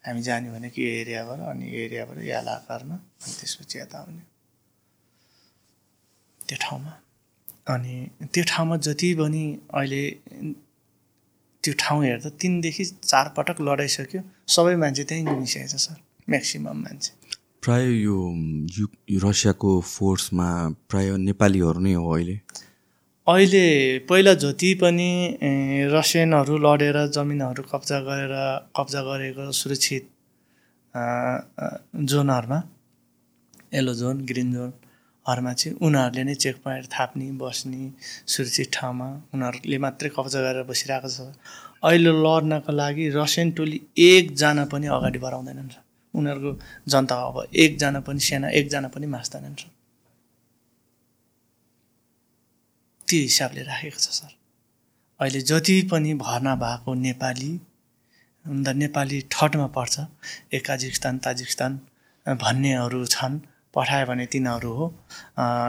हामी 0.03 0.21
जाने 0.21 0.49
भनेको 0.49 0.81
यो 0.81 0.89
एरियाबाट 1.01 1.39
अनि 1.51 1.65
एरियाबाट 1.83 2.17
याल 2.25 2.47
आकारमा 2.57 2.95
अनि 2.95 3.33
त्यसपछि 3.37 3.79
यता 3.79 3.97
आउने। 3.99 4.23
त्यो 6.41 6.57
ठाउँमा। 6.61 6.91
अनि 7.73 7.95
त्यो 8.33 8.43
ठाउँमा 8.49 8.75
जति 8.89 9.13
पनि 9.21 9.43
अहिले 9.77 10.03
त्यो 11.63 11.73
ठाउँ 11.79 12.03
हेर्दा 12.05 12.29
तिनदेखि 12.41 12.85
चार 12.85 13.33
पटक 13.37 13.57
लडाइसक्यो 13.61 14.21
सबै 14.55 14.75
मान्छे 14.81 15.03
त्यहीँ 15.09 15.25
गुमिसकेको 15.25 15.69
छ 15.69 15.85
सर। 15.85 16.08
म्याक्सिमम् 16.29 16.81
मान्छे। 16.83 17.11
प्राय 17.63 17.85
यो 18.01 18.17
रसियाको 19.23 19.71
फोर्समा 19.85 20.49
प्राय 20.89 21.07
नेपालीहरू 21.27 21.79
नै 21.85 21.93
हो 21.93 22.09
अहिले। 22.15 22.35
अहिले 23.27 23.65
पहिला 24.09 24.33
जति 24.43 24.69
पनि 24.81 25.09
रसियनहरू 25.93 26.57
लडेर 26.57 26.97
जमिनहरू 27.15 27.63
कब्जा 27.71 27.99
गरेर 28.07 28.35
कब्जा 28.77 29.01
गरेको 29.07 29.51
सुरक्षित 29.53 30.03
जोनहरूमा 32.09 32.59
येलो 33.73 33.93
जोन 33.93 34.15
ग्रिन 34.29 34.49
जोनहरूमा 34.53 35.53
चाहिँ 35.53 35.77
उनीहरूले 35.85 36.23
नै 36.23 36.35
चेक 36.43 36.55
पोइन्ट 36.63 36.85
थाप्ने 36.89 37.27
बस्ने 37.41 37.81
सुरक्षित 38.33 38.69
ठाउँमा 38.73 39.09
उनीहरूले 39.33 39.77
मात्रै 39.85 40.09
कब्जा 40.17 40.39
गरेर 40.45 40.63
बसिरहेको 40.71 41.09
छ। 41.09 41.19
अहिले 41.83 42.11
लड्नको 42.23 42.71
लागि 42.73 43.05
रसियन 43.19 43.51
टोली 43.57 43.77
एकजना 44.07 44.65
पनि 44.73 44.87
अगाडि 44.97 45.19
बढाउँदैनन् 45.19 45.69
उनीहरूको 46.13 46.51
जनता 46.91 47.15
अब 47.27 47.37
एकजना 47.63 47.99
पनि 48.07 48.19
सेना 48.27 48.47
एकजना 48.59 48.87
पनि 48.93 49.07
मास्दैनन् 49.15 49.55
सर 49.61 49.69
त्यो 53.07 53.19
हिसाबले 53.21 53.61
राखेको 53.63 53.99
छ 53.99 54.07
सर। 54.17 54.31
अहिले 55.19 55.41
जति 55.41 55.75
पनि 55.91 56.13
भर्ना 56.25 56.55
भएको 56.55 56.93
नेपाली 57.05 57.51
अन्त 58.45 58.67
नेपाली 58.81 59.21
थर्डमा 59.35 59.67
पर्छ। 59.77 59.95
ए 60.53 60.59
काजिकिस्तान 60.67 61.17
ताजिकिस्तान 61.25 61.71
भन्नेहरू 62.25 63.05
छन् 63.15 63.39
पठायो 63.73 64.05
भने 64.09 64.25
तिनीहरू 64.33 64.71
हो। 64.73 64.85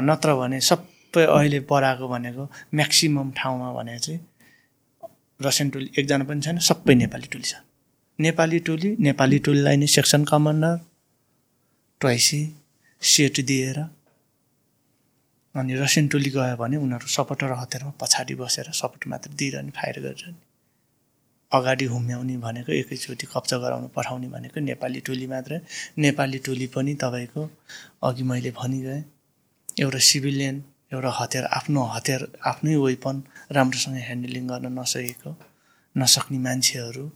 नत्र 0.08 0.34
भने 0.40 0.60
सबै 0.60 1.24
अहिले 1.26 1.60
पढाएको 1.70 2.08
भनेको 2.08 2.44
म्याक्सिमम् 2.74 3.32
ठाउँमा 3.38 3.72
भनेको 3.78 4.00
चाहिँ 4.04 4.20
रसियन 5.40 5.70
टोली 5.70 5.88
एकजना 5.98 6.24
पनि 6.28 6.40
छैन 6.44 6.58
सबै 6.68 6.94
नेपाली 6.94 7.26
टोली 7.32 7.48
छ। 7.48 7.54
नेपाली 8.20 8.58
टोली 8.58 8.88
नेपाली 9.00 9.38
टोलीलाई 9.38 9.76
नै 9.76 9.86
सेक्सन 9.86 10.24
कमान्डर 10.24 10.74
ट्वाइसी 12.00 12.40
सेट 13.02 13.40
दिएर 13.50 13.78
अनि 15.54 15.74
रसियन 15.74 16.08
टोली 16.08 16.30
गयो 16.30 16.56
भने 16.56 16.76
उनीहरू 16.76 17.06
सपोर्ट 17.16 17.40
र 17.44 17.56
हतियारमा 17.60 17.92
पछाडि 18.00 18.34
बसेर 18.40 18.66
सपोर्ट 18.80 19.06
मात्र 19.08 19.30
दिइरहने 19.40 19.72
फायर 19.78 19.96
गरिरहने। 20.00 20.40
अगाडि 21.52 21.84
हुम्याउने 21.84 22.36
भनेको 22.44 22.72
एकैचोटि 22.72 23.26
कब्जा 23.34 23.56
गराउनु 23.62 23.88
पठाउने 23.96 24.28
भनेको 24.34 24.60
नेपाली 24.60 25.00
टोली 25.06 25.26
मात्र। 25.26 25.60
नेपाली 25.98 26.38
टोली 26.46 26.66
पनि 26.74 26.94
तपाईँको 27.04 27.42
अघि 28.08 28.22
मैले 28.30 28.50
भनिगएँ 28.60 29.02
एउटा 29.80 30.00
सिभिलियन 30.10 30.56
एउटा 30.92 31.10
हतियार 31.20 31.44
आफ्नो 31.58 31.80
हतियार 31.94 32.22
आफ्नै 32.50 32.76
वेपन 32.84 33.16
राम्रोसँग 33.52 33.96
ह्यान्डलिङ 34.08 34.44
गर्न 34.52 34.66
नसकेको 34.78 35.30
नसक्ने 35.94 36.38
मान्छेहरू 36.48 37.06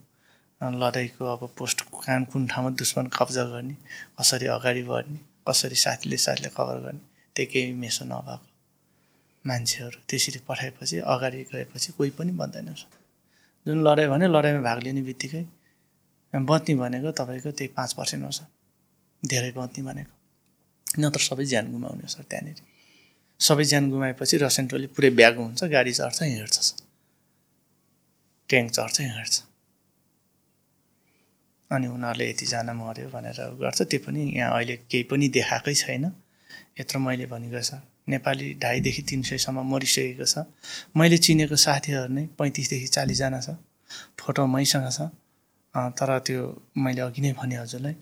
लडाइँको 0.73 1.24
अब 1.24 1.51
पोस्ट 1.59 1.81
कहाँ 1.81 2.24
कुन 2.24 2.47
ठाउँमा 2.47 2.70
दुश्मन 2.70 3.07
कब्जा 3.07 3.45
गर्ने 3.45 3.77
कसरी 4.20 4.47
अगाडि 4.47 4.82
बढ्ने 4.82 5.19
कसरी 5.49 5.74
साथीले 5.74 6.16
साथीले 6.16 6.49
कभर 6.49 6.78
गर्ने 6.81 7.01
त्यो 7.36 7.47
केही 7.53 7.73
मेसो 7.73 8.05
नभएको 8.05 8.47
मान्छेहरू 9.49 9.99
त्यसरी 10.09 10.39
पठाएपछि 10.49 10.99
अगाडि 10.99 11.43
गएपछि 11.53 11.93
कोही 11.93 12.11
पनि 12.11 12.32
बन्दैन 12.32 12.74
जुन 13.66 13.89
लडाइँ 13.89 14.09
भने 14.09 14.28
लडाइँमा 14.28 14.62
भाग 14.62 14.82
लिने 14.82 15.03
बित्तिकै 15.03 15.45
बत्ने 16.35 16.74
भनेको 16.74 17.11
तपाईँको 17.12 17.51
त्यही 17.51 17.69
पाँच 17.69 17.93
पर्सेन्ट 17.93 18.24
हो 18.24 18.31
सर। 18.31 18.47
धेरै 19.28 19.53
बत्ने 19.57 19.85
भनेको। 19.85 20.12
नत्र 21.01 21.20
सबै 21.20 21.45
ज्यान 21.45 21.73
गुमाउने 21.73 22.09
सर 22.09 22.23
त्यहाँनिर। 22.23 22.62
सबै 23.41 23.65
ज्यान 23.65 23.91
गुमाएपछि 23.91 24.36
रसियन 24.36 24.66
टोली 24.69 24.86
पुरै 24.86 25.11
ब्याग 25.11 25.36
हुन्छ 25.39 25.65
गाडी 25.65 25.93
चढ्छ 25.93 26.23
हिँड्छ 26.23 26.61
सर। 26.61 26.82
ट्याङ्क 28.49 28.73
चढ्छ 28.73 29.01
हिँड्छ। 29.01 29.43
अनि 31.76 31.86
उनीहरूले 31.94 32.24
यतिजना 32.30 32.72
मऱ्यो 32.80 33.09
भनेर 33.14 33.40
गर्छ 33.62 33.80
त्यो 33.90 34.01
पनि 34.06 34.20
यहाँ 34.38 34.51
अहिले 34.56 34.76
केही 34.90 35.05
पनि 35.10 35.26
देखाएकै 35.36 35.74
छैन। 35.82 36.05
यत्रो 36.80 36.98
मैले 37.06 37.26
भनेको 37.32 37.60
छ 37.68 37.80
नेपाली 38.12 38.46
ढाईदेखि 38.62 39.02
तिन 39.09 39.20
सयसम्म 39.28 39.59
मरिसकेको 39.72 40.26
छ। 40.32 40.44
मैले 40.96 41.16
चिनेको 41.26 41.56
साथीहरू 41.66 42.10
नै 42.16 42.24
पैँतिसदेखि 42.38 42.88
चालिसजना 42.96 43.40
छ 43.46 43.48
फोटो 44.20 44.42
मैसँग 44.55 44.88
छ। 44.96 45.09
तर 45.74 46.10
त्यो 46.26 46.40
मैले 46.76 47.01
अघि 47.01 47.20
नै 47.22 47.32
भने 47.38 47.56
हजुरलाई। 47.62 47.96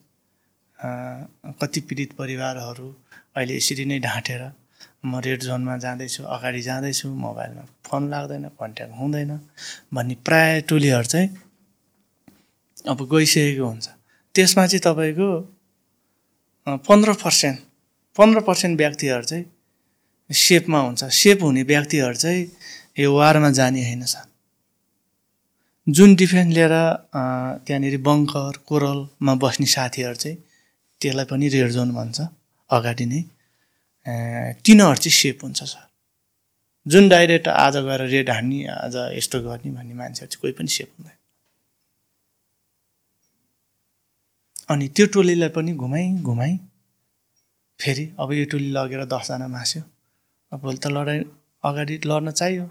कति 1.61 1.81
पीडित 1.89 2.11
परिवारहरू 2.19 2.89
अहिले 3.37 3.55
यसरी 3.57 3.85
नै 3.91 3.99
ढाँटेर 4.03 4.43
म 5.05 5.21
रेड 5.25 5.41
जोनमा 5.43 5.77
जाँदैछु 5.85 6.23
अगाडि 6.35 6.61
जाँदैछु 6.63 7.09
मोबाइलमा 7.25 7.65
फोन 7.87 8.03
लाग्दैन 8.11 8.45
कन्ट्याक्ट 8.61 8.95
हुँदैन 8.99 9.33
भन्ने 9.95 10.15
प्राय 10.27 10.61
टोलीहरू 10.69 11.09
चाहिँ 11.13 11.29
अब 12.91 12.99
गइसकेको 13.13 13.65
हुन्छ। 13.65 13.89
त्यसमा 14.35 14.67
चाहिँ 14.67 14.83
तपाईँको 14.85 15.29
पन्ध्र 16.89 17.13
पर्सेन्ट 17.23 17.59
पन्ध्र 18.19 18.41
पर्सेन्ट 18.49 18.79
व्यक्तिहरू 18.79 19.25
चाहिँ 19.25 19.45
सेपमा 20.31 20.81
हुन्छ। 20.81 21.05
सेप 21.05 21.43
हुने 21.43 21.63
व्यक्तिहरू 21.63 22.15
चाहिँ 22.15 22.43
यो 22.99 23.09
वारमा 23.15 23.51
जाने 23.59 23.83
होइन 23.87 24.05
सर। 24.05 24.25
जुन 25.87 26.15
डिफेन्स 26.15 26.55
लिएर 26.55 26.75
त्यहाँनिर 27.67 27.97
बङ्कर 28.07 28.53
कोरलमा 28.69 29.35
बस्ने 29.43 29.67
साथीहरू 29.67 30.15
चाहिँ 30.15 30.37
त्यसलाई 31.01 31.27
पनि 31.31 31.49
रेड 31.55 31.71
जोन 31.77 31.91
भन्छ 31.95 32.19
अगाडि 32.71 33.07
नै। 33.07 33.21
तिनीहरू 34.65 34.99
चाहिँ 35.03 35.17
सेप 35.21 35.39
हुन्छ 35.45 35.63
सर। 35.63 35.85
जुन 36.87 37.09
डाइरेक्ट 37.09 37.49
आज 37.49 37.77
गएर 37.87 38.03
रेड 38.11 38.31
हान्ने 38.31 38.61
आज 38.67 38.97
यस्तो 39.19 39.41
गर्ने 39.43 39.71
भन्ने 39.71 39.95
मान्छेहरू 39.95 40.31
चाहिँ 40.31 40.41
कोही 40.43 40.53
पनि 40.59 40.71
सेप 40.77 40.91
हुँदैन। 40.99 41.17
अनि 44.73 44.87
त्यो 44.97 45.07
टोलीलाई 45.15 45.51
पनि 45.57 45.73
घुमाइ 45.77 46.05
घुमाइ 46.29 46.53
फेरि 47.81 48.05
अब 48.21 48.33
यो 48.33 48.45
टोली 48.53 48.71
लगेर 48.77 49.05
दसजना 49.13 49.47
मास्यो। 49.49 49.83
अब 50.53 50.59
भोलि 50.61 50.79
त 50.85 50.87
लडाइँ 50.97 51.25
अगाडि 51.65 51.95
लड्न 52.11 52.31
चाहियो। 52.41 52.65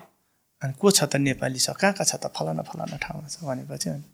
अनि 0.61 0.73
को 0.81 0.91
छ 0.91 1.03
त 1.11 1.15
नेपाली 1.27 1.59
छ? 1.59 1.69
कहाँ 1.81 1.93
कहाँ 1.93 2.05
छ 2.05 2.15
त 2.23 2.25
फलाना 2.37 2.63
फलाना 2.69 2.97
ठाउँमा 3.03 3.27
छ 3.27 3.43
भनेपछि 3.43 3.89
अनि 3.89 4.07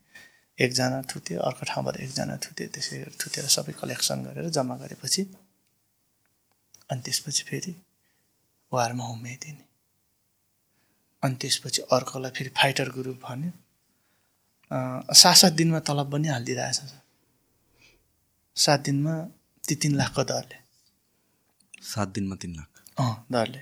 एकजना 0.58 1.02
थुत्यो 1.12 1.40
अर्को 1.48 1.64
ठाउँबाट 1.70 1.96
एकजना 2.04 2.36
थुत्यो 2.44 2.68
त्यसै 2.74 2.96
गरी 3.00 3.16
थुतेर 3.22 3.46
सबै 3.56 3.74
कलेक्सन 3.82 4.18
गरेर 4.26 4.50
जम्मा 4.58 4.76
गरेपछि 4.84 5.22
अनि 6.92 7.02
त्यसपछि 7.06 7.44
फेरि 7.50 7.74
वारमा 8.72 9.06
उम्याइदिने 9.16 9.64
अनि 11.24 11.36
त्यसपछि 11.42 11.82
अर्कोलाई 11.96 12.32
फेरि 12.38 12.50
फाइटर 12.58 12.88
ग्रुप 12.96 13.20
भन्यो। 13.24 13.52
सात 15.14 15.36
सात 15.42 15.54
दिनमा 15.60 15.80
तलब 15.88 16.08
पनि 16.12 16.28
हालिदिइरहेछ 16.28 16.80
सात 18.58 18.80
दिनमा 18.86 19.14
ती 19.64 19.76
तिन 19.82 19.96
लाखको 19.96 20.24
दरले 20.24 20.58
सात 21.84 22.08
दिनमा 22.16 22.36
तिन 22.42 22.52
लाख। 22.56 22.70
अँ 23.00 23.16
दरले 23.32 23.62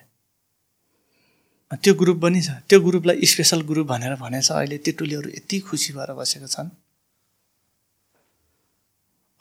त्यो 1.83 1.93
ग्रुप 1.99 2.17
पनि 2.21 2.41
छ। 2.41 2.49
त्यो 2.69 2.79
ग्रुपलाई 2.81 3.25
स्पेसल 3.25 3.61
ग्रुप 3.69 3.87
भनेर 3.87 4.15
भनेछ। 4.15 4.51
अहिले 4.51 4.77
त्यो 4.85 4.93
टोलीहरू 4.99 5.29
यति 5.29 5.59
खुसी 5.67 5.93
भएर 5.93 6.13
बसेका 6.13 6.47
छन्। 6.47 6.69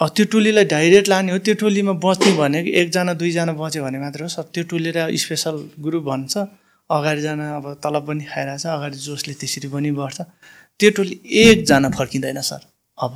अब 0.01 0.09
त्यो 0.17 0.25
टोलीलाई 0.33 0.65
डाइरेक्ट 0.65 1.09
लाने 1.09 1.33
हो। 1.33 1.39
त्यो 1.39 1.55
टोलीमा 1.63 1.93
बच्ने 2.05 2.33
भनेको 2.37 2.71
एकजना 2.81 3.13
दुईजना 3.15 3.53
बच्यो 3.55 3.83
भने 3.85 3.99
मात्र 3.99 4.23
हो। 4.23 4.29
सर 4.29 4.43
त्यो 4.55 4.65
टोलीलाई 4.71 5.17
स्पेसल 5.17 5.55
ग्रुप 5.85 6.03
भन्छ। 6.05 6.33
अगाडिजना 6.91 7.47
अब 7.57 7.67
तलब 7.85 8.03
पनि 8.09 8.25
खाइरहेछ। 8.25 8.67
अगाडि 8.67 8.99
जोसले 9.07 9.35
त्यसरी 9.41 9.69
पनि 9.71 9.91
बढ्छ। 10.01 10.19
त्यो 10.81 10.91
टोली 10.97 11.15
एकजना 11.45 11.89
फर्किँदैन 11.91 12.41
सर। 12.41 12.63
अब। 12.99 13.13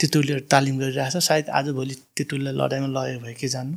त्यो 0.00 0.08
टोलीहरू 0.12 0.42
तालिम 0.52 0.76
गरिरहेछ 0.78 1.16
सायद 1.28 1.48
आजभोलि 1.58 1.94
त्यो 2.16 2.24
टोलीलाई 2.30 2.54
लडाइँमा 2.60 2.88
लगेको 2.96 3.20
भयो 3.24 3.36
के 3.40 3.48
जान्नु? 3.48 3.76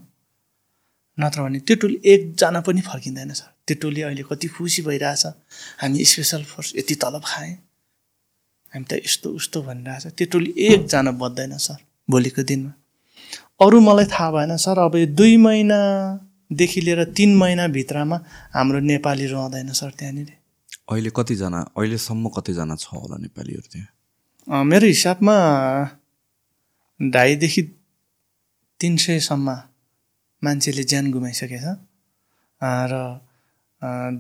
नत्र 1.18 1.42
भने 1.44 1.60
त्यो 1.68 1.76
टोली 1.82 1.98
एकजना 2.14 2.60
पनि 2.68 2.82
फर्किँदैन 2.82 3.32
सर। 3.40 3.50
त्यो 3.68 3.76
टोली 3.82 4.02
अहिले 4.02 4.24
कति 4.28 4.48
खुसी 4.48 4.82
भइरहेछ। 4.88 5.26
हामी 5.82 6.06
स्पेसल 6.12 6.44
फोर्स 6.44 6.74
यति 6.76 6.96
तलब 7.04 7.24
खाएँ। 7.26 7.54
हामी 8.74 8.86
त 8.90 9.00
यस्तो 9.06 9.28
उस्तो 9.40 9.62
भनिरहेछ। 9.64 10.06
त्यो 10.18 10.28
टोली 10.32 10.52
एकजना 10.68 11.12
बच्दैन 11.24 11.58
सर 11.58 11.80
भोलिको 12.10 12.44
दिनमा। 12.44 12.72
अरू 13.64 13.80
मलाई 13.80 14.06
थाहा 14.12 14.32
भएन 14.32 14.56
सर। 14.58 14.80
अब 14.80 14.96
यो 14.96 15.06
दुई 15.20 15.38
महिनादेखि 15.38 16.82
लिएर 16.82 17.04
तिन 17.16 17.36
महिनाभित्रमा 17.36 18.18
हाम्रो 18.56 18.80
नेपाली 18.92 19.26
रहँदैन 19.28 19.72
सर 19.72 19.92
त्यहाँनिर। 20.00 20.32
अहिले 20.92 21.12
कतिजना? 21.16 21.60
अहिलेसम्म 21.78 22.30
कतिजना 22.36 22.76
छ 22.76 22.88
होला 22.92 23.18
नेपालीहरू 23.24 23.68
त्यहाँ? 23.72 24.64
मेरो 24.66 24.88
हिसाबमा 24.88 25.36
ढाईदेखि 27.00 27.62
तिन 28.80 28.98
सयसम्म 28.98 29.50
मान्छेले 30.42 30.84
ज्यान 30.84 31.12
गुमाइसकेछ। 31.12 31.66
र 32.92 32.94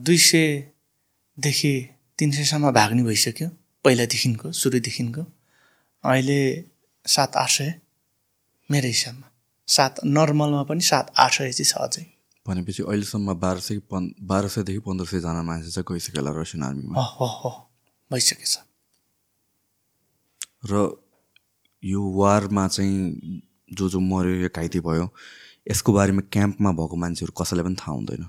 दुई 0.05 0.17
सयदेखि 0.17 1.73
तिन 2.19 2.31
सयसम्म 2.31 2.71
भाग्ने 2.71 3.03
भइसक्यो 3.03 3.47
पहिलादेखिको 3.85 4.51
सुरुदेखिको। 4.51 5.23
अहिले 6.03 6.39
सात 7.05 7.35
आठ 7.35 7.49
सय 7.49 7.73
मेरो 8.69 8.87
हिसाबमा। 8.87 9.27
सात 9.67 9.93
नर्मलमा 10.05 10.63
पनि 10.63 10.81
सात 10.81 11.11
आठ 11.17 11.31
सय 11.33 11.51
चाहिँ 11.51 11.69
छ 11.71 11.73
अझै। 11.83 12.05
भनेपछि 12.45 12.83
अहिलेसम्म 12.83 13.33
बाह्र 13.35 13.59
सय 13.59 13.77
पन् 13.91 14.07
बाह्र 14.23 14.47
सयदेखि 14.47 14.79
पन्ध्र 14.87 15.05
सयजना 15.05 15.41
मान्छे 15.43 15.69
चाहिँ 15.71 15.85
गइसक्यो 15.91 16.21
होला 16.21 16.31
रसियन 16.39 16.63
आर्मीमा। 16.63 16.95
हो 16.95 17.25
हो 17.27 17.27
हो। 17.43 17.51
भइसकेछ। 18.11 18.53
र 20.71 20.73
यो 21.83 22.01
वारमा 22.19 22.67
चाहिँ 22.67 23.41
जो 23.77 23.89
जो 23.89 23.99
मऱ्यो 23.99 24.35
या 24.41 24.49
घाइते 24.55 24.79
भयो 24.79 25.05
यसको 25.71 25.93
बारेमा 25.93 26.21
क्याम्पमा 26.33 26.71
भएको 26.71 26.95
मान्छेहरू 26.95 27.33
कसैलाई 27.39 27.63
पनि 27.65 27.75
थाहा 27.75 27.91
हुँदैन। 27.91 28.23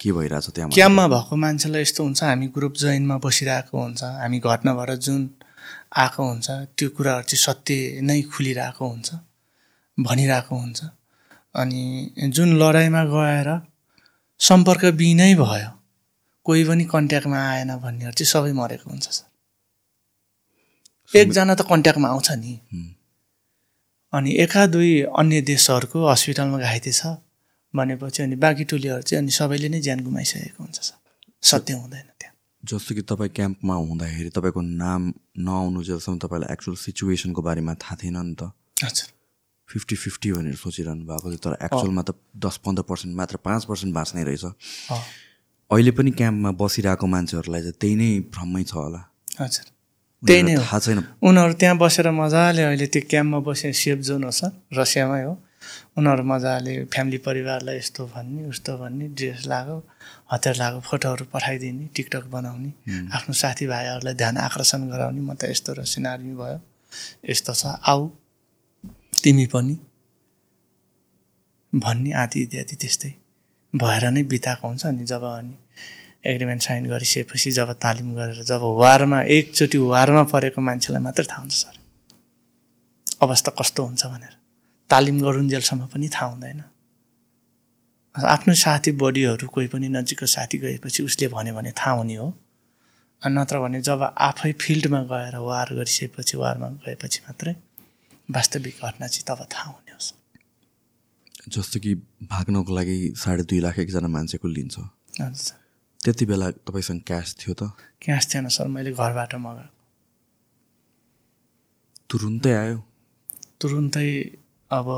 के 0.00 0.12
भइरहेछ 0.12 0.48
त्यहाँ 0.50 0.70
क्याम्पमा 0.70 1.06
भएको 1.08 1.36
मान्छेलाई 1.36 1.82
यस्तो 1.82 2.04
हुन्छ 2.04 2.22
हामी 2.22 2.46
ग्रुप 2.54 2.74
जोइनमा 2.82 3.16
बसिरहेको 3.24 3.76
हुन्छ 3.82 4.02
हामी 4.02 4.38
घटनाबाट 4.38 4.90
जुन 5.06 5.20
आएको 5.96 6.22
हुन्छ 6.28 6.50
त्यो 6.76 6.88
कुराहरू 6.96 7.24
चाहिँ 7.30 7.42
सत्य 7.42 8.00
नै 8.02 8.20
खुलिरहेको 8.32 8.84
हुन्छ 8.88 9.08
भनिरहेको 9.98 10.54
हुन्छ। 10.56 10.80
अनि 11.54 11.82
जुन 12.36 12.48
लडाइँमा 12.60 13.02
गएर 13.14 13.48
सम्पर्क 14.40 14.84
बिनै 15.00 15.34
भयो 15.40 15.70
कोही 16.46 16.64
पनि 16.68 16.84
कन्ट्याक्टमा 16.92 17.40
आएन 17.50 17.70
भन्नेहरू 17.84 18.14
चाहिँ 18.18 18.30
सबै 18.32 18.52
मरेको 18.52 18.90
हुन्छ 18.90 19.06
सर। 19.08 19.31
एकजना 21.14 21.54
त 21.54 21.62
कन्ट्याक्टमा 21.70 22.08
आउँछ 22.08 22.28
नि। 22.42 22.52
अनि 24.12 24.30
एका 24.44 24.66
दुई 24.66 24.92
अन्य 25.20 25.40
देशहरूको 25.50 25.98
हस्पिटलमा 26.08 26.58
घाइते 26.58 26.92
छ 26.92 27.16
भनेपछि 27.74 28.22
अनि 28.22 28.36
बाँकी 28.36 28.64
टोलीहरू 28.70 29.02
चाहिँ 29.02 29.22
अनि 29.22 29.32
सबैले 29.32 29.68
नै 29.72 29.80
ज्यान 29.80 30.00
गुमाइसकेको 30.04 30.60
हुन्छ 30.62 30.78
सत्य 31.42 31.72
हुँदैन 31.74 32.06
त्यहाँ। 32.20 32.34
जस्तो 32.62 32.94
कि 32.94 33.02
तपाईँ 33.08 33.32
क्याम्पमा 33.32 33.74
हुँदाखेरि 33.74 34.30
तपाईँको 34.36 34.60
नाम 34.60 35.02
नआउनु 35.40 35.80
जेलसम्म 35.82 36.18
तपाईँलाई 36.24 36.52
एक्चुअल 36.52 36.76
सिचुएसनको 36.76 37.40
बारेमा 37.42 37.74
थाहा 37.80 37.96
थिएन 38.02 38.18
नि 38.20 38.34
त? 38.36 38.52
हजुर। 38.84 39.08
फिफ्टी 39.68 39.96
फिफ्टी 39.96 40.28
भनेर 40.32 40.56
सोचिरहनु 40.60 41.04
भएको 41.08 41.26
थियो 41.32 41.40
तर 41.40 41.52
एक्चुअलमा 41.66 42.02
त 42.04 42.12
दस 42.36 42.56
पन्ध्र 42.64 42.82
पर्सेन्ट 42.84 43.16
मात्र 43.16 43.36
पाँच 43.40 43.64
पर्सेन्ट 43.64 43.94
बाँच्ने 43.94 44.22
रहेछ। 44.28 44.44
अहिले 45.70 45.90
पनि 45.96 46.10
क्याम्पमा 46.12 46.50
बसिरहेको 46.60 47.06
मान्छेहरूलाई 47.06 47.60
चाहिँ 47.62 47.76
त्यही 47.80 47.94
नै 47.96 48.08
भ्रमै 48.28 48.62
छ 48.68 48.72
होला। 48.76 49.00
हजुर। 49.40 49.66
त्यही 50.22 50.42
नै 50.46 50.54
थाहा 50.56 50.78
छैन। 50.84 50.98
उनीहरू 51.26 51.54
त्यहाँ 51.60 51.76
बसेर 51.82 52.06
मजाले 52.22 52.62
अहिले 52.62 52.86
त्यो 52.92 53.02
क्याम्पमा 53.10 53.38
बसे 53.46 53.72
सेफ 53.82 53.98
जोन 54.06 54.24
हो 54.24 54.30
सर 54.30 54.50
रसियामै 54.78 55.22
हो। 55.26 55.34
उनीहरू 55.98 56.22
मजाले 56.24 56.72
फ्यामिली 56.92 57.18
परिवारलाई 57.26 57.76
यस्तो 57.78 58.02
भन्ने 58.14 58.42
उस्तो 58.52 58.72
भन्ने 58.82 59.06
ड्रेस 59.18 59.46
लगाएको 59.52 59.76
हतियार 60.32 60.54
लगाएको 60.56 60.80
फोटोहरू 60.88 61.24
पठाइदिने 61.34 61.84
टिकटक 61.96 62.24
बनाउने 62.34 62.70
आफ्नो 63.16 63.34
साथीभाइहरूलाई 63.42 64.14
ध्यान 64.14 64.36
आकर्षण 64.46 64.80
गराउने 64.92 65.20
म 65.20 65.34
त 65.34 65.50
यस्तो 65.52 65.70
रसियन 65.80 66.06
आर्मी 66.06 66.34
भयो। 66.38 66.58
यस्तो 67.30 67.52
छ 67.60 67.62
आऊ 67.82 68.02
तिमी 69.22 69.46
पनि 69.54 69.74
भन्ने 71.72 72.10
आदि 72.22 72.38
इत्यादि 72.46 72.76
त्यस्तै। 72.82 73.12
भएर 73.74 74.04
नै 74.14 74.22
बिताएको 74.32 74.64
हुन्छ 74.68 74.82
अनि 74.86 75.04
जब 75.04 75.24
अनि 75.24 75.54
एग्रिमेन्ट 76.24 76.62
साइन 76.62 76.86
गरिसकेपछि 76.86 77.50
जब 77.50 77.72
तालिम 77.82 78.14
गरेर 78.14 78.42
जब 78.44 78.62
वारमा 78.80 79.22
एकचोटि 79.36 79.78
वारमा 79.78 80.22
परेको 80.32 80.60
मान्छेलाई 80.60 81.02
मात्रै 81.02 81.26
थाहा 81.30 81.40
हुन्छ 81.40 81.54
सर। 81.54 81.74
अवस्था 83.22 83.50
कस्तो 83.58 83.84
हुन्छ 83.84 84.06
भनेर। 84.06 84.34
तालिम 84.90 85.20
गरुन्जेलसम्म 85.20 85.86
पनि 85.86 86.08
थाहा 86.08 86.26
हुँदैन। 86.26 86.62
आफ्नो 88.14 88.54
साथी 88.54 88.92
बडीहरू 89.02 89.48
कोही 89.48 89.66
पनि 89.66 89.88
नजिकको 89.88 90.26
साथी 90.26 90.58
गएपछि 90.58 91.02
उसले 91.02 91.28
भन्यो 91.28 91.54
भने 91.54 91.72
थाहा 91.72 91.92
हुने 91.98 92.16
हो। 92.16 92.28
नत्र 93.22 93.58
भने 93.58 93.80
जब 93.82 94.02
आफै 94.02 94.52
फिल्डमा 94.60 95.02
गएर 95.10 95.36
वार 95.38 95.68
गरिसकेपछि 95.74 96.36
वारमा 96.36 96.68
गएपछि 96.84 97.20
मात्रै 97.26 97.54
वास्तविक 98.28 98.74
घटना 98.84 99.06
चाहिँ 99.06 99.24
तब 99.28 99.46
थाहा 99.52 99.70
हुने 99.70 99.92
हो 99.92 100.00
जस्तो 101.48 101.80
कि 101.80 101.94
भाग्नको 102.30 102.74
लागि 102.74 102.96
साढे 103.16 103.42
दुई 103.42 103.60
लाख 103.60 103.78
एकजना 103.78 104.08
मान्छेको 104.08 104.48
लिन्छ। 104.48 104.76
हजुर 105.20 105.61
त्यति 106.02 106.24
बेला 106.26 106.50
तपाईँसँग 106.66 107.00
क्यास 107.06 107.36
थियो 107.40 107.54
त? 107.54 107.62
क्यास 108.02 108.34
थिएन 108.34 108.48
सर 108.48 108.66
मैले 108.66 108.92
घरबाट 108.92 109.34
मगाएको। 109.34 109.70
तुरुन्तै 112.10 112.52
आयो? 112.52 112.78
तुरुन्तै 113.60 114.08
अब 114.70 114.88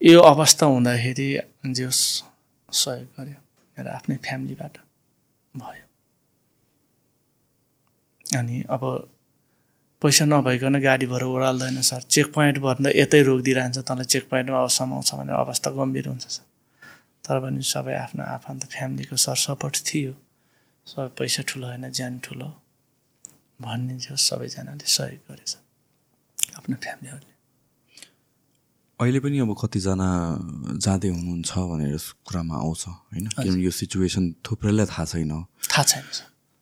यो 0.00 0.20
अवस्था 0.20 0.66
हुँदाखेरि 0.66 1.28
जे 1.70 1.84
होस् 1.84 2.02
सहयोग 2.68 3.08
गर्यो 3.16 3.38
मेरो 3.76 3.90
आफ्नै 3.90 4.16
फ्यामिलीबाट 4.26 4.74
भयो। 5.54 5.84
अनि 8.38 8.56
अब 8.70 8.82
पैसा 10.02 10.24
नभइकन 10.24 10.74
गाडी 10.82 11.06
भएर 11.06 11.22
ओह्राल्दैन 11.24 11.80
सर। 11.86 12.00
चेक 12.10 12.26
पोइन्ट 12.34 12.58
भन्दा 12.58 12.90
यतै 12.96 13.22
रोकिदिइरहन्छ 13.22 13.78
तँलाई 13.86 14.06
चेक 14.12 14.24
पोइन्टमा 14.30 14.58
अब 14.62 14.68
समाउँछ 14.68 15.14
भने 15.14 15.32
अवस्था 15.38 15.70
गम्भीर 15.78 16.06
हुन्छ 16.08 16.26
सर। 16.26 16.44
तर 17.30 17.38
पनि 17.38 17.62
सबै 17.62 17.94
आफ्नो 17.94 18.22
आफन्त 18.26 18.62
फ्यामिलीको 18.74 19.16
सर 19.24 19.38
सपोर्ट 19.38 19.76
थियो। 19.86 20.12
सबै 20.86 21.08
पैसा 21.14 21.42
ठुलो 21.46 21.66
होइन 21.70 21.86
ज्यान 21.94 22.18
ठुलो। 22.26 22.48
भन्ने 23.62 23.94
जो 24.02 24.16
सबैजनाले 24.18 24.86
सहयोग 24.90 25.22
गरेछ 25.30 25.52
आफ्नो 26.58 26.76
फ्यामिलीहरूले। 26.84 27.34
अहिले 29.00 29.20
पनि 29.22 29.36
अब 29.46 29.52
कतिजना 29.62 30.08
जाँदै 30.82 31.08
हुनुहुन्छ 31.14 31.50
भनेर 31.70 31.94
कुरामा 32.26 32.54
आउँछ 32.56 32.82
होइन? 32.88 33.26
किनभने 33.30 33.62
यो 33.62 33.70
सिचुएसन 33.70 34.24
थुप्रैलाई 34.42 34.86
थाहा 34.90 35.04
छैन। 35.06 35.32
थाहा 35.70 35.84
छैन 35.86 36.04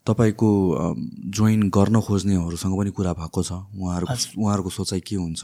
तपाईँको 0.07 0.51
जोइन 1.33 1.63
गर्न 1.73 1.97
खोज्नेहरूसँग 2.05 2.75
पनि 2.79 2.91
कुरा 2.93 3.13
भएको 3.17 3.41
छ। 3.43 3.51
उहाँहरूको 3.73 4.15
उहाँहरूको 4.37 4.71
सोचाइ 4.71 5.01
के 5.01 5.17
हुन्छ? 5.17 5.43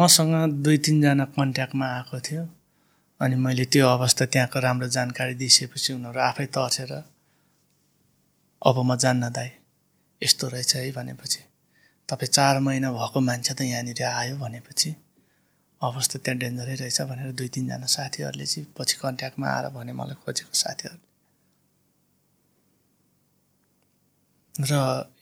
मसँग 0.00 0.34
दुई 0.64 0.78
तिनजना 0.80 1.24
कन्ट्याक्टमा 1.36 1.86
आएको 1.96 2.16
थियो। 2.26 2.42
अनि 3.20 3.36
मैले 3.36 3.64
त्यो 3.64 3.86
अवस्था 3.88 4.26
त्यहाँको 4.26 4.58
राम्रो 4.60 4.88
जानकारी 4.88 5.34
दिइसकेपछि 5.34 5.92
उनीहरू 5.92 6.20
आफै 6.20 6.46
तर्सेर 6.46 6.92
अब 8.62 8.76
म 8.78 8.96
जान्न 8.96 9.30
दाइ 9.30 9.50
यस्तो 10.22 10.48
रहेछ 10.48 10.74
है 10.76 10.90
भनेपछि 10.92 11.42
तपाईँ 12.08 12.28
चार 12.28 12.58
महिना 12.60 12.90
भएको 12.92 13.20
मान्छे 13.20 13.54
त 13.54 13.60
यहाँनिर 13.62 14.02
आयो 14.02 14.36
भनेपछि 14.36 14.90
अवस्था 15.80 16.18
त्यहाँ 16.18 16.38
डेन्जरै 16.38 16.74
रहेछ 16.74 17.00
भनेर 17.02 17.32
दुई 17.32 17.48
तिनजना 17.48 17.86
साथीहरूले 17.86 18.46
चाहिँ 18.46 18.66
पछि 18.78 18.96
कन्ट्याक्टमा 19.02 19.46
आएर 19.48 19.68
भने 19.76 19.92
मलाई 19.92 20.16
खोजेको 20.24 20.54
साथीहरूले। 20.54 21.06
र 24.54 24.72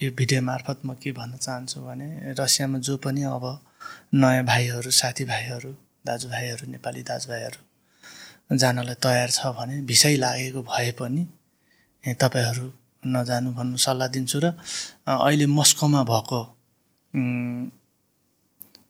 यो 0.02 0.10
भिडियो 0.16 0.40
मार्फत 0.43 0.78
म 0.86 0.94
के 1.02 1.12
भन्न 1.12 1.36
चाहन्छु 1.36 1.81
भने 1.81 2.09
रसियामा 2.40 2.78
जो 2.78 2.97
पनि 3.05 3.23
अब 3.36 3.44
नयाँ 4.14 4.44
भाइहरू 4.44 4.90
साथीभाइहरू 5.01 5.70
दाजुभाइहरू 6.06 6.70
नेपाली 6.73 7.02
दाजुभाइहरू 7.12 7.60
जानलाई 8.61 8.97
तयार 9.05 9.31
छ 9.31 9.41
भने 9.59 9.74
भिसै 9.91 10.15
लागेको 10.16 10.62
भए 10.70 10.91
पनि 11.01 11.23
तपाईँहरू 12.23 12.66
नजानु 13.15 13.53
भन्नु 13.59 13.77
सल्लाह 13.87 14.09
दिन्छु 14.15 14.39
र 14.45 14.47
अहिले 15.07 15.47
मस्कोमा 15.59 16.03
भएको 16.12 16.41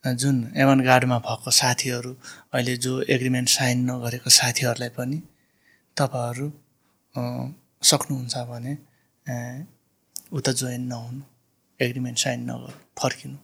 जुन 0.05 0.37
एमन 0.63 0.81
गार्डमा 0.89 1.19
भएको 1.27 1.51
साथीहरू 1.61 2.13
अहिले 2.55 2.77
जो 2.85 2.93
एग्रिमेन्ट 3.17 3.49
साइन 3.49 3.79
नगरेको 3.91 4.31
साथीहरूलाई 4.41 4.93
पनि 4.99 5.19
तपाईँहरू 5.97 6.47
सक्नुहुन्छ 7.91 8.35
भने 8.51 8.73
उता 10.39 10.53
जोइन 10.61 10.83
नहुनु 10.93 11.23
एग्रिमेन्ट 11.81 12.19
साइन 12.25 12.41
नगर्नु 12.51 12.81
फर्किनु 13.01 13.39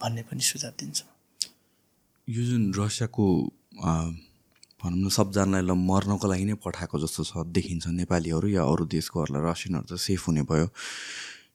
भन्ने 0.00 0.22
पनि 0.28 0.42
सुझाव 0.50 0.72
दिन्छु। 0.80 1.04
यो 2.28 2.42
जुन 2.50 2.62
रसियाको 2.78 3.26
भनौँ 4.82 4.98
न 4.98 5.08
सबजनालाई 5.08 5.62
ल 5.64 5.72
मर्नको 5.72 6.26
लागि 6.28 6.44
नै 6.44 6.54
पठाएको 6.60 6.96
जस्तो 7.00 7.22
छ 7.24 7.32
देखिन्छ 7.48 7.84
नेपालीहरू 7.96 8.48
या 8.48 8.62
अरू 8.62 8.84
देशकोहरूलाई 8.92 9.42
रसियनहरू 9.50 9.86
त 9.88 9.96
सेफ 9.96 10.28
हुने 10.28 10.42
भयो। 10.44 10.68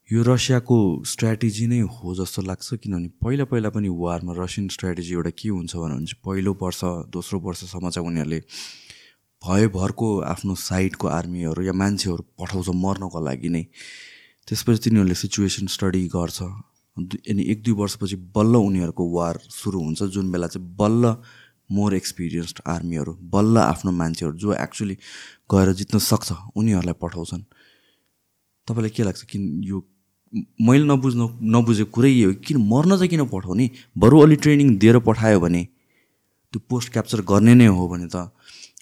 यो 0.09 0.21
रसियाको 0.25 0.77
स्ट्राटेजी 1.05 1.65
नै 1.67 1.79
हो 1.85 2.15
जस्तो 2.17 2.41
लाग्छ 2.41 2.81
किनभने 2.81 3.09
पहिला 3.21 3.45
पहिला 3.45 3.69
पनि 3.69 3.89
वारमा 3.93 4.33
रसियन 4.35 4.67
स्ट्राटेजी 4.75 5.13
एउटा 5.13 5.31
के 5.37 5.49
हुन्छ 5.49 5.75
भने 5.75 5.95
चाहिँ 6.01 6.21
पहिलो 6.25 6.51
वर्ष 6.61 6.81
दोस्रो 7.13 7.39
वर्षसम्म 7.45 7.89
चाहिँ 7.89 8.07
उनीहरूले 8.09 8.39
भयभरको 9.41 10.09
आफ्नो 10.33 10.55
साइडको 10.55 11.07
आर्मीहरू 11.07 11.61
या 11.63 11.73
मान्छेहरू 11.73 12.23
पठाउँछ 12.41 12.69
मर्नको 12.75 13.19
लागि 13.21 13.49
नै। 13.49 13.63
त्यसपछि 14.47 14.79
तिनीहरूले 14.83 15.15
सिचुएसन 15.15 15.67
स्टडी 15.67 16.01
गर्छ। 16.09 16.41
अनि 16.97 17.41
एक 17.51 17.63
दुई 17.63 17.73
वर्षपछि 17.73 18.15
बल्ल 18.35 18.55
उनीहरूको 18.67 19.03
वार 19.15 19.39
सुरु 19.49 19.79
हुन्छ 19.79 20.03
जुन 20.13 20.31
बेला 20.31 20.47
चाहिँ 20.47 20.67
बल्ल 20.75 21.15
मोर 21.71 21.93
एक्सपिरियन्स्ड 21.95 22.61
आर्मीहरू 22.67 23.13
बल्ल 23.33 23.57
आफ्नो 23.57 23.91
मान्छेहरू 23.91 24.37
जो 24.37 24.53
एक्चुली 24.53 24.95
गएर 25.51 25.73
जित्न 25.79 25.97
सक्छ 25.99 26.31
उनीहरूलाई 26.55 26.95
पठाउँछन्। 27.01 27.43
तपाईँलाई 28.67 28.91
के 28.95 29.03
लाग्छ? 29.03 29.21
किन 29.31 29.43
यो 29.63 29.77
मैले 30.61 30.85
नबुझ्नु 30.87 31.25
नबुझेको 31.43 31.91
कुरै 31.91 32.11
हो, 32.23 32.31
किन 32.45 32.57
मर्न 32.71 32.91
चाहिँ 32.97 33.09
किन 33.09 33.25
पठाउने? 33.27 33.65
बरु 33.97 34.15
अलि 34.23 34.35
ट्रेनिङ 34.43 34.67
दिएर 34.79 34.99
पठायो 35.07 35.39
भने 35.39 35.63
त्यो 36.53 36.59
पोस्ट 36.69 36.91
क्याप्चर 36.93 37.21
गर्ने 37.27 37.53
नै 37.55 37.67
हो 37.67 37.87
भने 37.87 38.07
त 38.07 38.31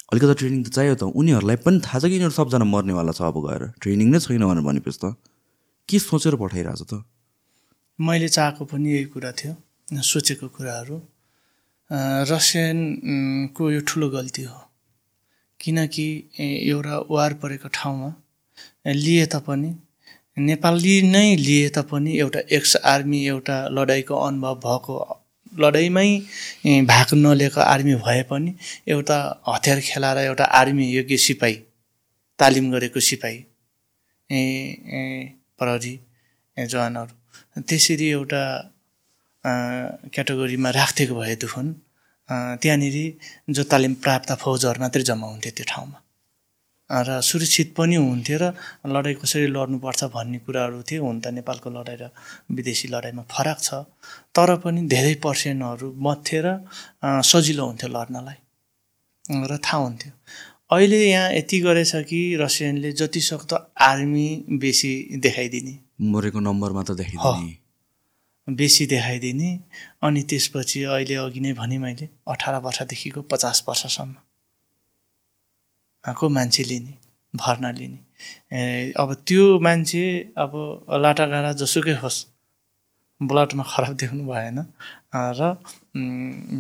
अलिकति 0.10 0.34
ट्रेनिङ 0.42 0.62
त 0.66 0.70
चाहियो 0.74 0.96
त। 0.98 1.04
उनीहरूलाई 1.14 1.58
पनि 1.66 1.78
थाहा 1.86 1.98
छ 2.02 2.04
कि 2.10 2.18
यिनीहरू 2.18 2.34
सबजना 2.34 2.66
मर्नेवाला 2.66 3.14
छ 3.14 3.22
अब 3.30 3.38
गएर। 3.46 3.62
ट्रेनिङ 3.82 4.08
नै 4.10 4.20
छैन 4.20 4.42
भनेर 4.42 4.66
भनेपछि 4.66 5.00
त 5.02 5.14
के 5.90 5.98
सोचेर 6.02 6.36
पठाइरहेछ 6.38 6.82
त? 6.86 7.06
मैले 8.00 8.28
चाहेको 8.30 8.66
पनि 8.66 8.88
यही 8.94 9.06
कुरा 9.14 9.32
थियो 9.38 9.54
सोचेको 10.02 10.48
कुराहरू। 10.54 10.98
रसियनको 11.92 13.72
यो 13.72 13.80
ठुलो 13.88 14.10
गल्ती 14.10 14.44
हो? 14.44 14.58
किनकि 15.60 16.08
एउटा 16.40 16.98
वार 17.12 17.34
परेको 17.34 17.68
ठाउँमा 17.74 18.10
लिए 18.88 19.26
तापनि 19.26 19.72
नेपाली 20.38 21.02
नै 21.02 21.36
लिए 21.36 21.70
तापनि 21.70 22.18
एउटा 22.18 22.40
एक्स 22.52 22.76
आर्मी 22.86 23.26
एउटा 23.28 23.58
लडाइँको 23.72 24.16
अनुभव 24.16 24.56
भएको 24.66 24.96
लडाइँमै 25.60 26.10
भाग 26.86 27.14
नलिएको 27.14 27.62
आर्मी 27.62 27.96
भए 28.06 28.24
पनि 28.30 28.56
एउटा 28.88 29.18
हतियार 29.48 29.80
खेलाएर 29.80 30.18
एउटा 30.18 30.46
आर्मी 30.62 30.86
योग्य 30.92 31.18
सिपाही 31.18 31.58
तालिम 32.40 32.72
गरेको 32.72 33.00
सिपाही 33.00 33.40
ए, 34.32 34.40
ए, 34.40 35.34
प्रहरी 35.60 36.00
जवानहरू। 36.60 37.62
त्यसरी 37.62 38.08
एउटा 38.10 38.44
क्याटेगोरीमा 39.44 40.70
राखिदिएको 40.80 41.16
भएदेखि 41.22 41.62
अ, 42.30 42.36
त्यहाँनिर 42.62 42.98
जो 43.56 43.64
तालिम 43.72 43.94
प्राप्त 44.06 44.30
फौजहरू 44.44 44.80
मात्रै 44.82 45.04
जम्मा 45.10 45.28
हुन्थ्यो 45.28 45.52
त्यो 45.58 45.66
ठाउँमा। 45.72 45.98
र 46.90 47.22
सुरक्षित 47.22 47.74
पनि 47.78 47.96
हुन्थ्यो 48.02 48.38
र 48.42 48.46
लडाइँ 48.94 49.16
कसरी 49.22 49.48
लड्नुपर्छ 49.54 50.02
भन्ने 50.14 50.38
कुराहरू 50.46 50.82
थियो। 50.90 51.02
हुन 51.06 51.18
त 51.22 51.28
नेपालको 51.38 51.70
लडाइँ 51.70 51.98
र 52.02 52.10
विदेशी 52.58 52.88
लडाइँमा 52.94 53.24
फरक 53.30 53.58
छ। 53.62 53.70
तर 54.36 54.50
पनि 54.64 54.82
धेरै 54.94 55.16
पर्सेन्टहरू 55.26 55.88
मथ्यो 56.06 56.40
र 56.46 56.48
सजिलो 57.32 57.64
हुन्थ्यो 57.70 57.90
लड्नलाई। 57.98 58.40
र 59.50 59.52
थाहा 59.66 59.78
हुन्थ्यो। 59.86 60.12
अहिले 60.74 60.98
यहाँ 61.10 61.30
यति 61.34 61.58
गरेछ 61.66 61.94
कि 62.10 62.20
रसियनले 62.42 62.92
जति 62.94 63.22
सक्दो 63.22 63.56
आर्मी 63.90 64.28
बेसी 64.62 64.92
देखाइदिने। 65.26 65.74
मरेको 66.14 66.40
नम्बर 66.40 66.70
मात्र 66.78 66.94
देखाइदिने। 67.02 67.54
बेसी 68.50 68.86
देखाइदिने 68.86 69.50
अनि 70.04 70.22
त्यसपछि 70.30 70.80
अहिले 70.84 71.16
अघि 71.16 71.40
नै 71.40 71.54
भने 71.54 71.78
मैले 71.78 72.06
अठार 72.28 72.56
वर्षदेखिको 72.62 73.22
पचास 73.22 73.64
वर्षसम्म 73.68 74.16
को 76.14 76.30
मान्छे 76.30 76.64
लिने 76.64 76.94
भर्ना 77.34 77.72
लिने। 77.72 78.00
अब 78.98 79.10
त्यो 79.28 79.60
मान्छे 79.60 80.04
अब 80.38 80.52
लाटागाडा 81.04 81.52
जसुकै 81.62 81.96
होस् 82.02 82.20
ब्लडमा 83.22 83.64
खराब 83.64 83.94
देख्नु 83.96 84.24
भएन 84.26 84.60
र 85.14 85.42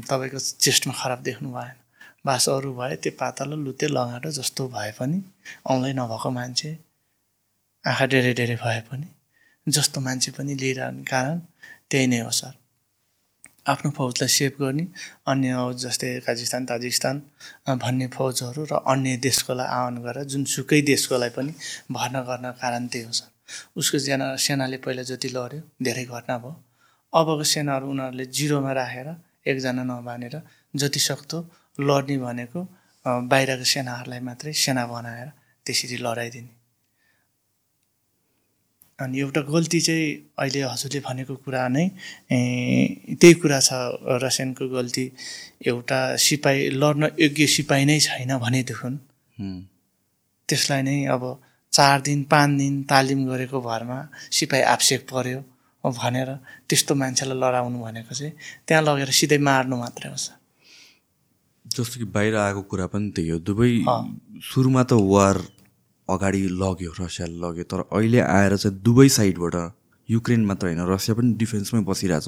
तपाईँको 0.10 0.40
चेस्टमा 0.40 0.94
खराब 0.94 1.20
देख्नु 1.24 1.49
भएन। 1.52 1.78
बास 2.26 2.49
अरू 2.49 2.74
भए 2.76 2.95
त्यो 3.03 3.11
पातलो 3.20 3.56
लुते 3.56 3.88
लगाटो 3.88 4.30
जस्तो 4.32 4.68
भए 4.70 4.91
पनि 4.99 5.18
औँलै 5.66 5.94
नभएको 5.94 6.30
मान्छे 6.32 6.72
आँखा 7.84 8.06
डेरे 8.06 8.34
डेरे 8.34 8.56
भए 8.56 8.82
पनि 8.91 9.07
जस्तो 9.68 10.02
मान्छे 10.02 10.32
पनि 10.32 10.53
लिइरहने 10.56 11.03
कारण 11.03 11.40
त्यही 11.91 12.07
नै 12.07 12.20
हो 12.20 12.32
सर। 12.40 12.53
आफ्नो 13.72 13.90
फौजलाई 13.98 14.30
सेभ 14.34 14.53
गर्ने 14.61 14.86
अन्य 15.32 15.49
जस्तै 15.84 16.10
काजिस्तान 16.28 16.66
ताजिस्तान 16.72 17.16
अ, 17.68 17.72
भन्ने 17.84 18.07
फौजहरू 18.16 18.61
र 18.72 18.74
अन्य 18.94 19.18
देशकोलाई 19.28 19.68
आह्वान 19.78 19.95
गरेर 20.06 20.24
जुनसुकै 20.32 20.82
देशकोलाई 20.91 21.32
पनि 21.38 21.52
भर्ना 21.91 22.22
गर्न 22.30 22.45
कारण 22.61 22.88
त्यही 22.91 23.06
हो 23.06 23.14
सर। 23.20 23.30
उसको 23.80 23.98
सेना 24.06 24.26
सेनाले 24.45 24.78
पहिला 24.86 25.03
जति 25.11 25.30
लड्यो 25.38 25.61
धेरै 25.86 26.06
घटना 26.06 26.36
भयो। 26.44 26.53
अबको 27.14 27.44
सेनाहरू 27.53 27.86
उनीहरूले 27.94 28.26
जिरोमा 28.38 28.72
राखेर 28.80 29.07
एकजना 29.49 29.84
नमानेर 29.90 30.36
जति 30.76 30.99
सक्दो 30.99 31.38
लड्ने 31.80 32.18
भनेको 32.26 32.60
बाहिरको 33.32 33.66
सेनाहरूलाई 33.74 34.22
मात्रै 34.30 34.53
सेना 34.64 34.84
बनाएर 34.94 35.30
त्यसरी 35.66 35.98
लडाइदिने। 36.06 36.52
अनि 39.00 39.20
एउटा 39.20 39.42
गल्ती 39.48 39.80
चाहिँ 39.88 40.08
अहिले 40.40 40.62
हजुरले 40.72 41.00
भनेको 41.08 41.36
कुरा 41.46 41.68
नै 41.68 41.86
त्यही 43.20 43.34
कुरा 43.42 43.60
छ 43.68 43.72
रसियनको 44.24 44.64
गल्ती 44.76 45.06
एउटा 45.72 46.00
सिपाही 46.26 46.60
लड्न 46.82 47.04
योग्य 47.20 47.48
सिपाही 47.56 47.84
नै 47.90 48.00
छैन 48.08 48.32
भनेदेखि। 48.44 48.90
त्यसलाई 50.50 50.82
नै 50.88 50.98
अब 51.16 51.24
चार 51.74 52.02
दिन 52.08 52.20
पाँच 52.32 52.50
दिन 52.60 52.74
तालिम 52.92 53.20
गरेको 53.30 53.58
भरमा 53.62 54.00
सिपाही 54.38 54.64
आवश्यक 54.74 55.02
पर्यो 55.12 55.40
भनेर 55.84 56.30
त्यस्तो 56.68 56.94
मान्छेलाई 57.02 57.38
लडाउनु 57.40 57.78
भनेको 57.80 58.14
चाहिँ 58.20 58.34
त्यहाँ 58.68 58.84
लगेर 58.84 59.12
सिधै 59.20 59.38
मार्नु 59.48 59.76
मात्रै 59.84 60.10
हो 60.12 60.18
सर 60.26 60.36
जस्तो 61.66 61.96
कि 62.02 62.06
बाहिर 62.16 62.36
आएको 62.36 62.62
कुरा 62.72 62.86
पनि 62.92 63.10
त्यही 63.16 63.30
हो 63.30 63.40
दुबई 63.48 63.74
अँ। 63.86 64.04
सुरुमा 64.50 64.84
त 64.90 64.92
वार 65.14 65.38
अगाडि 66.15 66.41
लग्यो 66.61 66.91
रसियाले 66.99 67.38
लग्यो 67.45 67.64
तर 67.72 67.80
अहिले 67.91 68.19
आएर 68.19 68.57
चाहिँ 68.57 68.77
दुबई 68.84 69.10
साइडबाट 69.18 69.56
युक्रेन 70.10 70.45
मात्र 70.45 70.65
होइन 70.68 70.81
रसिया 70.90 71.15
पनि 71.18 71.34
डिफेन्समै 71.41 71.81
बसिरहेछ 71.90 72.27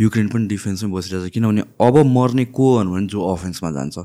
युक्रेन 0.00 0.28
पनि 0.34 0.46
डिफेन्समै 0.48 0.90
बसिरहेछ 0.90 1.32
किनभने 1.34 1.62
अब 1.86 1.96
मर्ने 2.16 2.44
को 2.56 2.76
हो 2.76 2.84
भने 2.84 3.06
जो 3.06 3.18
अफेन्समा 3.34 3.70
जान्छ? 3.70 3.98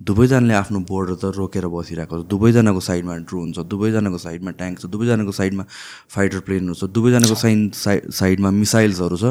दुवैजनाले 0.00 0.54
आफ्नो 0.54 0.78
बोर्डर 0.90 1.14
त 1.14 1.24
रोकेर 1.38 1.66
बसिरहेको 1.70 2.14
छ 2.18 2.26
दुवैजनाको 2.26 2.80
साइडमा 2.82 3.14
ड्रोन 3.28 3.52
छ 3.54 3.58
दुवैजनाको 3.70 4.18
साइडमा 4.18 4.50
ट्याङ्क 4.58 4.76
छ 4.82 4.84
दुवैजनाको 4.90 5.32
साइडमा 5.38 5.64
फाइटर 6.14 6.40
प्लेनहरू 6.46 6.74
छ 6.74 6.84
दुवैजनाको 6.90 7.36
साइन 7.42 7.60
साइ 7.70 8.00
साइडमा 8.10 8.50
मिसाइल्सहरू 8.50 9.16
छ 9.22 9.24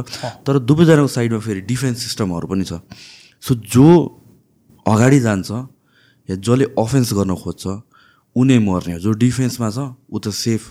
तर 0.48 0.60
दुवैजनाको 0.72 1.12
साइडमा 1.18 1.40
फेरि 1.48 1.62
डिफेन्स 1.68 1.98
सिस्टमहरू 2.06 2.48
पनि 2.48 2.64
छ। 2.64 2.80
सो 3.44 3.56
जो 3.76 3.88
अगाडि 4.86 5.20
जान्छ 5.28 5.50
या 6.30 6.36
जसले 6.40 6.66
अफेन्स 6.80 7.14
गर्न 7.20 7.36
खोज्छ 7.44 7.64
उनी 8.36 8.58
मर्ने 8.60 8.94
हो। 8.94 9.00
जो 9.00 9.12
डिफेन्समा 9.12 9.70
छ 9.70 9.80
ऊ 10.08 10.20
त 10.20 10.32
सेफ 10.32 10.62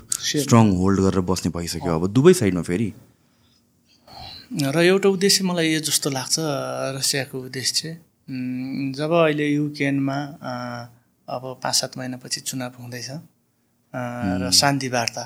स्ट्रङ 0.43 0.66
होल्ड 0.81 0.99
गरेर 1.01 1.20
बस्ने 1.28 1.51
भइसक्यो। 1.53 1.93
अब 1.95 2.07
दुवै 2.16 2.32
साइडमा 2.41 2.62
फेरि? 2.62 2.89
र 4.51 4.77
एउटा 4.82 5.09
उद्देश्य 5.09 5.45
मलाई 5.45 5.69
यो 5.73 5.81
जस्तो 5.85 6.11
लाग्छ 6.11 6.37
रसियाको 6.97 7.37
उद्देश्य। 7.49 7.82
जब 8.97 9.11
अहिले 9.12 9.47
युक्रेनमा 9.47 10.19
अब 11.28 11.43
पाँच 11.62 11.74
सात 11.74 11.93
महिनापछि 11.99 12.41
चुनाव 12.49 12.73
हुँदैछ 12.81 13.11
र 14.41 14.51
शान्ति 14.51 14.89
वार्ता 14.89 15.24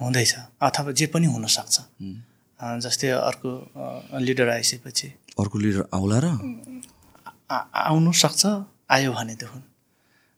हुँदैछ 0.00 0.32
अथवा 0.62 0.90
जे 0.98 1.06
पनि 1.12 1.26
हुनसक्छ। 1.26 1.76
जस्तै 2.80 3.08
अर्को 3.10 3.50
लिडर 4.24 4.48
आइसकेपछि। 4.48 5.08
अर्को 5.38 5.56
लिडर 5.58 5.82
आउला 5.94 6.18
र? 6.24 6.26
आउनु 7.50 8.12
सक्छ 8.12 8.42
आयो 8.90 9.12
भनेदेखि। 9.12 9.60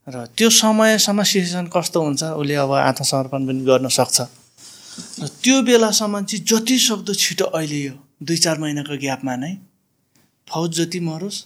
र 0.07 0.27
त्यो 0.39 0.49
समयसम्म 0.53 1.23
सिचुएसन 1.23 1.67
कस्तो 1.75 1.99
हुन्छ 2.03 2.23
उसले 2.39 2.55
अब 2.55 2.73
आत्मसमर्पण 2.73 3.41
पनि 3.47 3.61
गर्न 3.67 3.89
सक्छ। 3.91 4.19
र 5.21 5.27
त्यो 5.43 5.57
बेलासम्म 5.67 6.15
चाहिँ 6.25 6.45
जति 6.47 6.77
सक्दो 6.79 7.13
छिटो 7.15 7.45
अहिले 7.51 7.81
यो 7.83 7.95
दुई 8.23 8.39
चार 8.39 8.57
महिनाको 8.63 8.97
ग्यापमा 9.03 9.35
नै 9.37 9.53
फौज 10.47 10.71
जति 10.79 11.01
मरोस् 11.03 11.39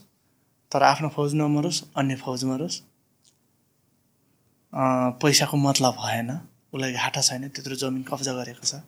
तर 0.72 0.82
आफ्नो 0.92 1.08
फौज 1.16 1.34
नमरोस् 1.40 1.78
अन्य 1.96 2.14
फौज 2.20 2.44
मरोस् 2.44 2.76
पैसाको 4.72 5.56
मतलब 5.56 5.94
भएन। 5.96 6.30
उसलाई 6.70 6.92
घाटा 6.92 7.20
छैन 7.20 7.48
त्यत्रो 7.50 7.74
जमिन 7.74 8.02
कब्जा 8.06 8.32
गरेको 8.38 8.62
छ 8.62 8.84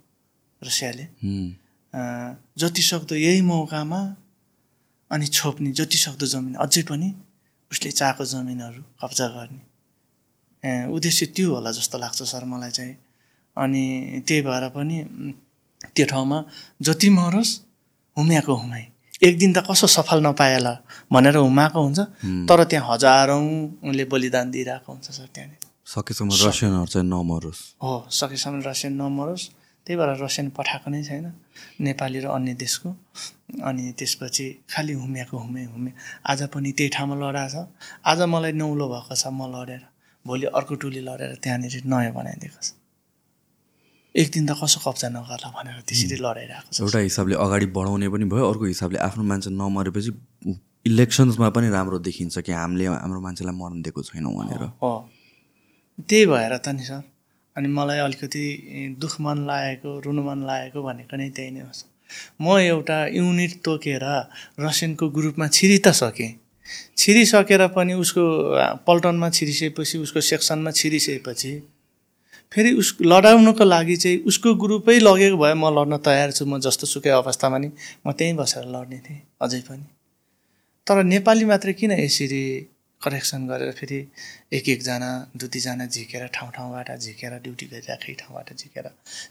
रसियाले। 0.62 1.04
हुँ। 1.24 1.48
अँ, 1.94 2.30
जति 2.54 2.82
सक्दो 2.82 3.14
यही 3.16 3.40
मौकामा 3.42 4.00
अनि 5.10 5.26
छोप्ने 5.26 5.72
जति 5.74 5.98
सक्दो 5.98 6.26
जमिन 6.26 6.54
अझै 6.62 6.82
पनि 6.86 7.08
उसले 7.72 7.90
चाहेको 7.90 8.24
जमिनहरू 8.24 8.82
कब्जा 9.00 9.26
गर्ने। 9.36 9.62
उद्देश्य 10.94 11.26
त्यो 11.34 11.54
होला 11.54 11.70
जस्तो 11.72 11.96
लाग्छ 11.98 12.22
सर 12.22 12.44
मलाई 12.44 12.70
चाहिँ। 12.70 12.94
अनि 13.56 13.84
त्यही 14.26 14.42
भएर 14.42 14.68
पनि 14.76 14.96
त्यो 15.94 16.06
ठाउँमा 16.06 16.38
जति 16.80 17.08
मरोस् 17.10 17.52
हुम्याएको 18.16 18.54
हुमाइ 18.54 18.84
एक 19.26 19.34
दिन 19.38 19.52
त 19.52 19.58
कसो 19.68 19.86
सफल 19.86 20.18
नपाएला 20.26 20.74
भनेर 21.12 21.36
हुमाएको 21.36 21.80
हुन्छ 21.82 22.00
तर 22.48 22.64
त्यहाँ 22.70 22.86
हजारौँले 22.88 24.04
बलिदान 24.12 24.50
दिइरहेको 24.50 24.92
हुन्छ 24.92 25.10
सर 25.10 25.26
त्यहाँनिर। 25.34 25.58
सकेसम्म 25.86 26.30
रसियनहरू 26.32 26.86
चाहिँ 26.86 27.06
नमरोस्। 27.06 27.60
हो 27.82 27.92
सकेसम्म 28.10 28.62
रसियन 28.66 28.92
नमरोस्। 29.02 29.44
त्यही 29.86 29.96
भएर 29.98 30.10
रसियन 30.22 30.48
पठाएको 30.56 30.90
नै 30.90 31.02
छैन 31.02 31.26
नेपाली 31.82 32.18
र 32.22 32.26
अन्य 32.30 32.54
देशको। 32.54 32.88
अनि 33.60 33.92
त्यसपछि 33.98 34.46
खालि 34.72 34.92
हुम्याएको 34.92 35.36
हुमे 35.38 35.62
हुमे 35.72 35.90
आज 36.24 36.40
पनि 36.48 36.72
त्यही 36.72 36.90
ठाउँमा 36.96 37.14
लडाएको 37.20 37.50
छ। 37.52 37.68
आज 38.04 38.20
मलाई 38.32 38.52
नौलो 38.52 38.86
भएको 38.88 39.14
छ 39.14 39.26
म 39.28 39.44
लडेर। 39.52 39.82
भोलि 40.26 40.46
अर्को 40.58 40.74
टोली 40.80 41.00
लडेर 41.04 41.30
त्यहाँनिर 41.42 41.84
नयाँ 41.84 42.12
बनाइदिएको 42.16 42.60
छ। 42.62 42.72
एक 44.14 44.28
दिन 44.32 44.44
त 44.48 44.52
कसो 44.56 44.78
कब्जा 44.84 45.08
नगर्ला 45.08 45.48
भनेर 45.52 45.76
त्यसरी 45.84 46.16
लडाइरहेको 46.16 46.70
छ। 46.72 46.80
एउटा 46.80 46.98
हिसाबले 47.08 47.34
अगाडि 47.44 47.66
बढाउने 47.76 48.08
पनि 48.08 48.24
भयो 48.32 48.44
अर्को 48.48 48.64
हिसाबले 48.72 48.98
आफ्नो 49.08 49.22
मान्छे 49.24 49.50
नमरेपछि 49.52 50.10
इलेक्सन्समा 50.88 51.48
पनि 51.56 51.68
राम्रो 51.76 51.98
देखिन्छ 52.08 52.38
कि 52.46 52.52
हामीले 52.52 52.86
हाम्रो 52.88 53.20
मान्छेलाई 53.20 53.54
मर्न 53.54 53.82
दिएको 53.84 54.00
छैनौँ 54.08 54.32
भनेर। 54.32 54.62
हो 54.80 54.92
त्यही 56.08 56.24
भएर 56.26 56.56
त 56.56 56.68
नि 56.76 56.84
सर। 56.88 57.02
अनि 57.56 57.68
मलाई 57.68 57.98
अलिकति 58.08 58.44
दुःख 58.96 59.14
मन 59.20 59.38
लागेको 59.46 59.90
रुनु 60.04 60.22
मन 60.24 60.38
लागेको 60.48 60.78
भनेको 60.82 61.16
नै 61.16 61.28
त्यही 61.36 61.50
नै 61.52 61.60
हो 61.68 61.72
सर। 61.72 61.91
म 62.40 62.58
एउटा 62.60 62.98
युनिट 63.16 63.52
तोकेर 63.64 64.04
रसियनको 64.60 65.08
ग्रुपमा 65.10 65.46
छिरि 65.48 65.78
त 65.78 65.92
सकेँ। 65.94 66.32
छिरिसकेर 66.96 67.66
पनि 67.76 67.92
उसको 68.02 68.24
पल्टनमा 68.86 69.28
छिरिसकेपछि 69.30 69.98
उसको 69.98 70.20
सेक्सनमा 70.20 70.70
छिरिसकेपछि 70.70 71.52
फेरि 72.52 72.72
उस 72.80 72.88
लडाउनको 73.02 73.64
लागि 73.64 73.96
चाहिँ 73.96 74.18
उसको 74.28 74.54
ग्रुपै 74.62 74.98
लगेको 74.98 75.36
भए 75.36 75.54
म 75.54 75.72
लड्न 75.76 75.96
तयार 76.04 76.32
छु। 76.32 76.44
म 76.44 76.60
जस्तो 76.60 76.86
सुकै 76.86 77.10
अवस्थामा 77.16 77.58
नि 77.58 77.68
म 78.06 78.12
त्यहीँ 78.12 78.36
बसेर 78.36 78.64
लड्ने 78.68 78.98
थिएँ 79.06 79.20
अझै 79.40 79.60
पनि। 79.68 79.86
तर 80.86 81.02
नेपाली 81.04 81.44
मात्रै 81.44 81.72
किन 81.80 81.92
यसरी 81.96 82.42
करेक्सन 83.00 83.46
गरेर 83.48 83.72
फेरि 83.72 83.98
एक 84.52 84.68
एकजना 84.68 85.10
दुई 85.36 85.48
दुईजना 85.48 85.86
झिकेर 85.86 86.26
ठाउँ 86.34 86.50
ठाउँबाट 86.56 86.88
झिकेर 86.98 87.32
ड्युटी 87.44 87.66
गरिराखेकै 87.72 88.14
ठाउँबाट 88.20 88.48
झिकेर 88.54 88.86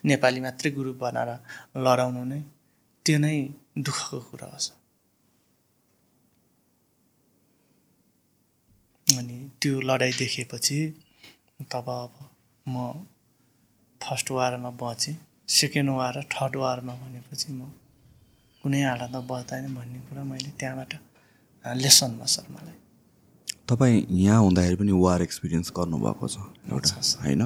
नेपाली 0.05 0.39
मात्रै 0.41 0.71
ग्रुप 0.75 0.97
बनाएर 1.03 1.29
लडाउनु 1.85 2.23
नै 2.31 2.41
त्यो 3.05 3.17
नै 3.19 3.37
दुःखको 3.77 4.19
कुरा 4.29 4.47
हो। 4.47 4.59
अनि 9.07 9.37
त्यो 9.61 9.73
लडाइँ 9.81 10.13
देखेपछि 10.13 10.77
तब 11.71 11.87
अब 11.89 12.13
म 12.65 12.75
फर्स्ट 14.01 14.27
वारमा 14.31 14.69
बचेँ 14.81 15.15
सेकेन्ड 15.49 15.89
वार 15.89 16.13
र 16.17 16.21
थर्ड 16.33 16.55
वारमा 16.63 16.93
भनेपछि 17.01 17.49
म 17.53 17.61
कुनै 18.63 18.81
हालतमा 18.83 19.21
बच्दैन 19.29 19.65
भन्ने 19.75 19.99
कुरा 20.07 20.23
मैले 20.23 20.51
त्यहाँबाट 20.59 20.93
लेसन 21.65 22.11
भयो 22.17 22.29
सर 22.35 22.45
मलाई 22.53 22.77
तपाईँ 23.69 23.97
यहाँ 24.21 24.39
हुँदाखेरि 24.41 24.75
पनि 24.75 24.93
वार 25.05 25.21
एक्सपिरियन्स 25.21 25.71
गर्नुभएको 25.77 26.27
छ 26.27 26.37
एउटा। 26.71 26.95
होइन। 27.23 27.41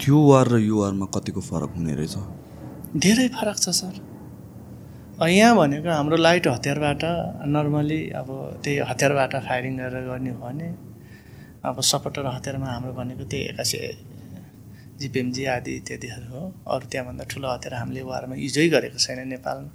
त्यो 0.00 0.16
वार 0.30 0.46
र 0.48 0.58
यो 0.60 0.74
वारमा 0.80 1.06
कतिको 1.14 1.40
फरक 1.40 1.70
हुने 1.76 1.94
रहेछ 1.94 2.16
धेरै 2.94 3.26
फरक 3.34 3.56
छ 3.58 3.68
सर। 3.74 3.94
यहाँ 5.28 5.54
भनेको 5.56 5.90
हाम्रो 5.90 6.16
लाइट 6.16 6.46
हतियारबाट 6.46 7.02
नर्मली 7.54 8.00
अब 8.20 8.28
त्यही 8.62 8.76
हतियारबाट 8.90 9.32
फायरिङ 9.46 9.74
गरेर 9.78 10.04
गर्ने 10.08 10.30
हो 10.30 10.38
भने 10.38 10.68
अब 11.66 11.80
सपोर्टर 11.90 12.26
हतियारमा 12.26 12.68
हाम्रो 12.70 12.92
भनेको 12.94 13.24
त्यही 13.30 13.42
एक्कासी 13.50 13.78
जिपिएमजी 15.00 15.44
आदि 15.56 15.72
इत्यादिहरू 15.80 16.26
हो। 16.34 16.42
अरू 16.70 16.86
त्यहाँभन्दा 16.86 17.24
ठुलो 17.34 17.48
हतियार 17.54 17.74
हामीले 17.80 18.02
वारमा 18.10 18.34
युजै 18.38 18.68
गरेको 18.74 18.98
छैन 19.06 19.26
नेपालमा। 19.34 19.70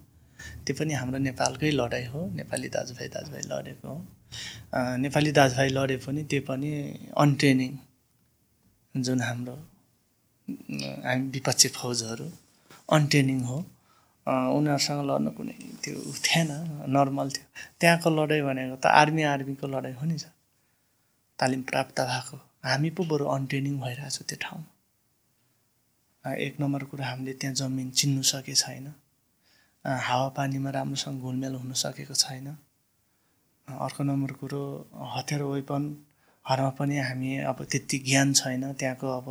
त्यो 0.63 0.73
पनि 0.79 0.93
हाम्रो 1.01 1.19
नेपालकै 1.27 1.71
लडाइँ 1.75 2.07
हो। 2.11 2.19
नेपाली 2.39 2.67
दाजुभाइ 2.75 3.07
दाजुभाइ 3.15 3.43
लडेको 3.51 3.87
हो। 3.91 3.97
नेपाली 5.03 5.31
दाजुभाइ 5.39 5.69
लडे 5.77 5.95
पनि 6.07 6.21
त्यो 6.31 6.41
पनि 6.47 6.69
अनट्रेनिङ 7.23 7.71
जुन 8.95 9.19
हाम्रो 9.21 9.55
हामी 11.07 11.25
विपक्षी 11.35 11.67
फौजहरू 11.79 12.27
अनट्रेनिङ 12.89 13.39
हो। 13.49 13.57
उनीहरूसँग 14.27 15.01
लड्नु 15.09 15.31
कुनै 15.37 15.55
त्यो 15.83 15.95
थिएन 16.25 16.49
नर्मल 16.95 17.27
थियो। 17.35 17.45
त्यहाँको 17.79 18.09
लडाइँ 18.17 18.43
भनेको 18.47 18.75
त 18.83 18.85
आर्मी 19.01 19.23
आर्मीको 19.33 19.65
लडाइँ 19.67 19.95
हो 19.99 20.05
नि 20.05 20.17
सर। 20.23 20.33
तालिम 21.39 21.61
प्राप्त 21.69 21.97
भएको। 22.11 22.37
हामी 22.69 22.89
पो 22.97 23.01
बरु 23.11 23.25
अनट्रेनिङ 23.35 23.73
भइरहेको 23.81 24.11
छ 24.15 24.19
त्यो 24.29 24.37
ठाउँमा। 24.43 24.67
एक 26.45 26.53
नम्बर 26.61 26.83
कुरा 26.91 27.05
हामीले 27.07 27.33
त्यहाँ 27.39 27.55
जमिन 27.55 27.89
चिन्नु 27.99 28.21
सके 28.31 28.55
छैन। 28.55 28.87
हावापानीमा 29.85 30.69
राम्रोसँग 30.69 31.21
घुलमेल 31.21 31.53
हुन 31.55 31.71
सकेको 31.83 32.13
छैन। 32.13 32.47
अर्को 33.67 34.03
नम्बर 34.03 34.31
कुरो 34.41 34.61
हतियार 35.15 35.41
वेपनहरूमा 35.43 36.71
पनि 36.77 36.95
हामी 36.99 37.29
अब 37.51 37.59
त्यति 37.71 37.97
ज्ञान 38.09 38.33
छैन। 38.33 38.63
त्यहाँको 38.73 39.07
अब 39.19 39.27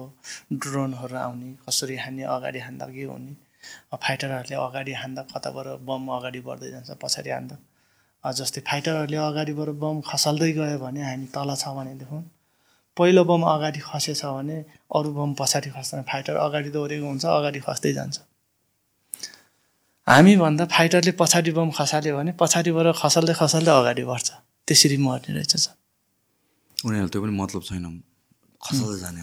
ड्रोनहरू 0.55 1.17
आउने 1.19 1.49
कसरी 1.67 1.97
हान्ने 2.03 2.23
अगाडि 2.35 2.61
हान्दा 2.67 2.87
के 2.89 3.05
हुने। 3.05 3.33
फाइटरहरूले 4.05 4.57
अगाडि 4.67 4.93
हान्दा 5.03 5.23
कताबाट 5.33 5.67
बम 5.89 6.03
अगाडि 6.19 6.41
बढ्दै 6.49 6.69
जान्छ 6.75 6.91
पछाडि 7.03 7.31
हान्दा। 7.37 7.57
जस्तै 8.25 8.61
फाइटरहरूले 8.69 9.19
अगाडिबाट 9.31 9.71
बम 9.83 9.97
खसाल्दै 10.11 10.51
गयो 10.59 10.79
भने 10.85 11.01
हामी 11.09 11.27
तल 11.37 11.51
छ 11.63 11.65
भनेदेखि 11.79 12.19
पहिलो 12.97 13.23
बम 13.31 13.43
अगाडि 13.55 13.81
खसेछ 13.89 14.23
भने 14.37 14.57
अरू 14.97 15.11
बम 15.19 15.31
पछाडि 15.41 15.71
खस्दैन। 15.77 16.03
फाइटर 16.11 16.35
अगाडि 16.47 16.71
दौडेको 16.77 17.07
हुन्छ 17.11 17.25
अगाडि 17.39 17.61
खस्दै 17.67 17.93
जान्छ। 17.99 18.17
हामीभन्दा 20.07 20.65
फाइटरले 20.75 21.13
पछाडि 21.21 21.51
बम 21.59 21.71
खसाल्यो 21.79 22.13
भने 22.19 22.33
पछाडिबाट 22.43 22.87
खसाल्दै 23.03 23.35
खसाल्दै 23.41 23.73
अगाडि 23.81 24.05
बढ्छ। 24.11 24.29
त्यसरी 24.69 24.97
मर्ने 25.07 25.31
रहेछ 25.37 25.53
सर। 25.65 25.75
उनीहरूलाई 26.87 27.11
त्यो 27.13 27.21
पनि 27.23 27.35
मतलब 27.43 27.63
छैन। 27.69 27.85
खसाल्दै 28.61 28.99
जाने 29.05 29.21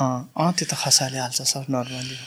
अँ 0.00 0.50
त्यो 0.56 0.66
त 0.70 0.72
खसालिहाल्छ 0.82 1.40
सर 1.52 1.64
नर्मली 1.74 2.16
हो। 2.20 2.26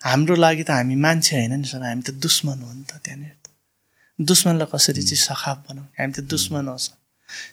हाम्रो 0.00 0.34
लागि 0.34 0.62
त 0.62 0.70
हामी 0.70 0.94
मान्छे 0.94 1.36
होइन 1.36 1.54
नि 1.60 1.66
सर 1.68 1.82
हामी 1.82 2.02
त 2.02 2.10
दुश्मन 2.24 2.58
हो 2.62 2.72
नि 2.72 2.84
त 2.90 3.02
त्यहाँनिर। 3.04 3.34
त 3.44 3.46
दुश्मनलाई 4.18 4.68
कसरी 4.72 5.02
चाहिँ 5.02 5.22
सखाप 5.28 5.58
बनाउने 5.68 5.90
हामी 5.98 6.12
त 6.12 6.20
दुश्मन 6.34 6.68
हो 6.68 6.76
सर। 6.78 6.96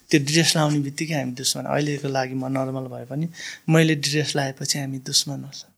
त्यो 0.08 0.18
ड्रेस 0.28 0.50
लाउने 0.56 0.78
बित्तिकै 0.86 1.14
हामी 1.20 1.32
दुश्मन 1.42 1.64
अहिलेको 1.68 2.08
लागि 2.08 2.34
म 2.34 2.44
नर्मल 2.56 2.86
भए 2.92 3.04
पनि 3.10 3.26
मैले 3.68 3.94
ड्रेस 3.98 4.36
लगाएपछि 4.36 4.78
हामी 4.78 4.98
दुश्मन 5.10 5.44
हो 5.44 5.52
सर। 5.52 5.70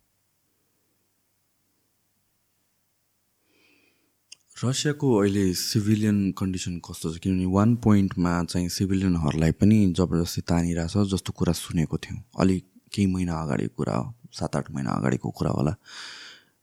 रसियाको 4.58 5.06
अहिले 5.18 5.44
सिभिलियन 5.54 6.18
कन्डिसन 6.38 6.74
कस्तो 6.82 7.06
छ? 7.14 7.18
किनभने 7.22 7.46
वान 7.46 7.70
पोइन्टमा 7.78 8.32
चाहिँ 8.50 8.68
सिभिलियनहरूलाई 8.76 9.52
पनि 9.54 9.76
जबरजस्ती 9.94 10.40
तानिरहेछ 10.50 10.94
जस्तो 11.14 11.30
कुरा 11.32 11.52
सुनेको 11.54 11.96
थियौँ। 12.04 12.18
अलिक 12.42 12.64
केही 12.92 13.06
महिना 13.06 13.34
अगाडिको 13.42 13.74
कुरा 13.78 13.94
हो 13.96 14.06
सात 14.34 14.56
आठ 14.56 14.70
महिना 14.74 14.90
अगाडिको 14.98 15.30
कुरा 15.30 15.50
होला। 15.58 15.74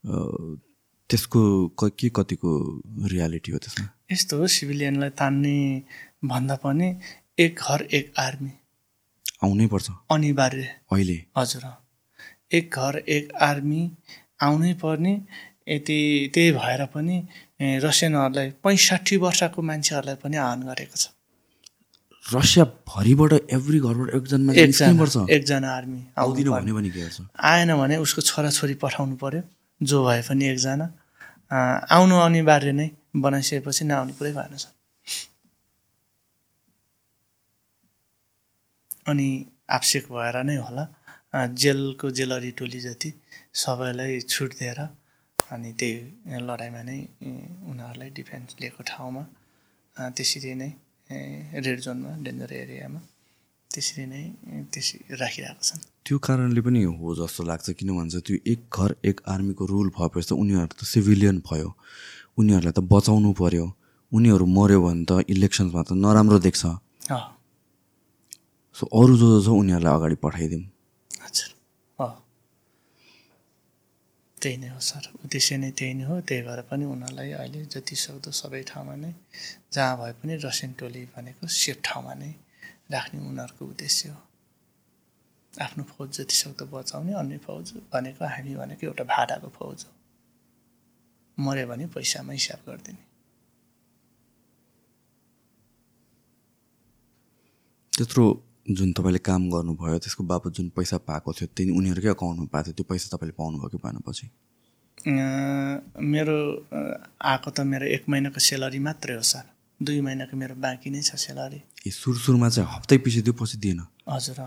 त्यसको 0.06 1.41
क 1.80 1.90
के 1.99 2.10
कतिको 2.15 2.52
रियालिटी 3.11 3.52
हो 3.52 3.57
त्यसमा? 3.57 3.86
यस्तो 4.11 4.38
हो 4.38 4.48
सिभिलियनलाई 4.48 5.10
तान्ने 5.19 5.57
भन्दा 6.26 6.56
पनि 6.64 6.88
एक 7.40 7.53
घर 7.60 7.82
एक 7.98 8.14
आर्मी। 8.19 8.52
आउनै 9.44 9.68
पर्छ। 9.73 9.88
अनिवार्य। 10.11 10.64
अहिले? 10.94 11.18
हजुर। 11.38 11.65
एक 12.53 12.65
घर 12.69 12.94
एक 13.15 13.34
आर्मी 13.49 13.82
आउनै 14.45 14.73
पर्ने। 14.84 15.14
यति 15.68 15.99
त्यही 16.34 16.52
भएर 16.53 16.86
पनि 16.94 17.18
रसियनहरूलाई 17.82 18.49
पैँसाठी 18.64 19.15
वर्षको 19.18 19.61
मान्छेहरूलाई 19.61 20.18
पनि 20.22 20.38
आहन 20.38 20.61
गरेको 20.69 20.98
छ। 21.02 21.10
रसियाभरिबाट 22.23 23.34
एभ्री 23.53 23.80
घरबाट 23.80 24.10
एकजना 24.18 24.53
एकजना 25.34 25.69
आर्मी 25.76 26.02
आउँदिन। 26.18 26.49
भन्यो 26.49 26.73
भने 26.76 26.90
के 26.90 26.99
गर्छ? 27.02 27.22
आएन 27.41 27.69
भने 27.77 27.98
उसको 28.06 28.22
छोराछोरी 28.22 28.73
पठाउनु 28.82 29.15
पर्यो। 29.18 29.41
जो 29.82 29.98
भए 30.06 30.22
पनि 30.28 30.46
एकजना 30.48 30.88
आउनु 31.98 32.16
अनिवार्य 32.20 32.72
नै 32.80 32.88
बनाइसकेपछि 33.24 33.84
नआउने 33.86 34.14
कुरै 34.18 34.32
भएन 34.38 34.58
सर। 34.64 34.74
अनि 39.10 39.28
आवश्यक 39.78 40.06
भएर 40.12 40.38
नै 40.44 40.56
होला। 40.66 40.84
जेलको 41.62 42.10
जेलरी 42.18 42.52
टोली 42.60 42.80
जति 42.80 43.10
सबैलाई 43.62 44.20
छुट 44.34 44.52
दिएर 44.60 44.80
अनि 45.54 45.72
त्यही 45.80 46.40
लडाइँमा 46.48 46.82
नै 46.90 47.00
उनीहरूलाई 47.70 48.10
डिफेन्स 48.20 48.56
लिएको 48.62 48.84
ठाउँमा 48.92 49.24
त्यसरी 50.16 50.54
नै 50.62 50.70
रेड 51.66 51.80
जोनमा 51.86 52.12
डेन्जर 52.26 52.54
एरियामा 52.54 53.00
त्यसरी 53.76 54.06
नै 54.12 54.24
त्यसरी 54.72 55.00
राखिरहेको 55.22 55.64
छन्। 55.68 55.82
त्यो 56.06 56.18
कारणले 56.28 56.62
पनि 56.66 56.82
हो 57.00 57.08
जस्तो 57.20 57.42
लाग्छ 57.52 57.68
किन 57.80 57.90
भन्छ 57.98 58.16
त्यो 58.28 58.36
एक 58.54 58.62
घर 58.72 58.90
एक 59.10 59.18
आर्मीको 59.34 59.64
रुल 59.72 59.88
भएपछि 59.98 60.28
त 60.30 60.32
उनीहरू 60.44 60.74
त 60.80 60.82
सिभिलियन 60.94 61.38
भयो। 61.48 61.70
उनीहरूलाई 62.40 62.74
त 62.78 62.80
बचाउनु 62.94 63.32
पर्यो। 63.42 63.66
उनीहरू 64.12 64.46
मऱ्यो 64.58 64.80
भने 64.86 65.04
त 65.10 65.12
इलेक्सन्समा 65.34 65.82
त 65.88 65.92
नराम्रो 66.04 66.38
देख्छ। 66.48 66.64
सो 68.76 68.84
अरू 69.00 69.14
जो 69.20 69.28
जो 69.34 69.40
छ 69.46 69.48
उनीहरूलाई 69.62 69.94
अगाडि 69.98 70.16
पठाइदिउँ। 70.24 70.64
हजुर। 71.26 71.50
त्यही 74.38 74.58
नै 74.62 74.70
हो 74.70 74.80
सर। 74.80 75.04
उद्देश्य 75.26 75.58
नै 75.58 75.72
त्यही 75.80 75.94
नै 75.98 76.06
हो। 76.06 76.16
त्यही 76.22 76.42
भएर 76.48 76.62
पनि 76.70 76.86
उनीहरूलाई 76.86 77.32
अहिले 77.40 77.60
जति 77.74 77.96
सक्दो 77.98 78.30
सबै 78.30 78.62
ठाउँमा 78.70 78.96
नै 79.02 79.12
जहाँ 79.74 79.94
भए 80.00 80.14
पनि 80.22 80.34
रसियन 80.46 80.72
टोली 80.80 81.02
भनेको 81.16 81.48
सेफ 81.50 81.78
ठाउँमा 81.82 82.14
नै 82.22 82.32
राख्ने 82.90 83.20
उनीहरूको 83.28 83.66
उद्देश्य 83.66 84.10
हो। 84.10 84.22
आफ्नो 85.53 85.84
फौज 85.84 86.10
जति 86.18 86.36
सक्दो 86.36 86.66
बचाउने 86.68 87.14
अन्य 87.16 87.38
फौज 87.45 87.74
भनेको 87.94 88.26
हामी 88.26 88.56
भनेको 88.56 88.88
एउटा 88.88 89.03
भाडाको 89.03 89.49
फौज 89.57 89.86
हो। 89.86 89.91
मऱ्यो 91.38 91.68
भने 91.68 91.86
पैसामा 91.95 92.34
हिसाब 92.34 92.60
गरिदिने। 92.68 93.03
त्यत्रो 97.94 98.26
जुन 98.68 98.91
तपाईँले 98.94 99.20
काम 99.26 99.41
गर्नुभयो 99.52 99.98
त्यसको 100.03 100.24
बापत 100.24 100.52
जुन 100.57 100.70
पैसा 100.76 100.98
पाएको 101.07 101.34
थियो 101.34 101.48
त्यही 101.56 101.72
उनीहरूकै 101.78 102.10
अकाउन्टमा 102.10 102.48
पाएको 102.53 102.66
थियो 102.68 102.76
त्यो 102.76 102.86
पैसा 102.90 103.07
तपाईँले 103.16 103.34
पाउनुभयो 103.40 103.70
कि 103.70 103.78
पाएन 103.84 103.98
पछि? 104.07 104.26
मेरो 106.12 106.38
आएको 107.32 107.49
त 107.52 107.60
मेरो 107.72 107.86
एक 107.95 108.03
महिनाको 108.10 108.40
सेलरी 108.40 108.80
मात्रै 108.80 109.16
हो 109.16 109.22
सर। 109.32 109.45
दुई 109.80 110.02
महिनाको 110.02 110.38
मेरो 110.38 110.56
बाँकी 110.56 110.90
नै 110.90 111.02
छ 111.02 111.16
सेलरी। 111.16 111.62
ए 111.86 111.90
सुरु 111.91 112.18
सुरुमा 112.18 112.49
चाहिँ 112.49 112.70
हप्तै 112.76 112.98
पछि 113.06 113.22
दियो 113.22 113.34
पछि 113.40 113.57
दिएन। 113.64 113.82
हजुर 114.10 114.40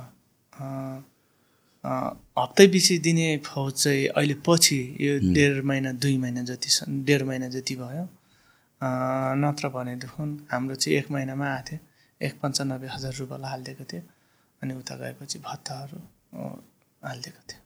हप्तै 2.38 2.66
पछि 2.74 2.98
दिने 3.06 3.26
फौज 3.46 3.72
चाहिँ 3.82 4.06
अहिले 4.18 4.34
पछि 4.46 4.78
यो 5.00 5.12
डेढ 5.34 5.64
महिना 5.64 5.92
दुई 6.02 6.16
महिना 6.18 6.42
जति 6.50 6.70
डेढ 7.08 7.22
महिना 7.28 7.48
जति 7.54 7.74
भयो 7.82 8.04
नत्र 9.42 9.68
भनेदेखि 9.76 10.22
हाम्रो 10.50 10.74
चाहिँ 10.74 10.98
एक 10.98 11.06
महिनामा 11.10 11.46
आएको 11.46 11.66
थियो। 11.68 11.78
एक 12.20 12.34
पन्चानब्बे 12.42 12.88
हजार 12.94 13.12
रुपियाँ 13.14 13.48
हालिदिएको 13.50 13.84
थियो 13.90 14.02
अनि 14.62 14.72
उता 14.74 14.94
गएपछि 14.98 15.38
भत्ताहरू 15.38 15.98
हालिदिएको 17.02 17.42
थियो। 17.48 17.60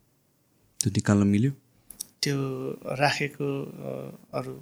त्यो 0.80 0.90
निकाल्न 0.96 1.26
मिल्यो? 1.32 1.52
त्यो 2.22 2.36
राखेको 3.00 3.48
अरू 4.38 4.52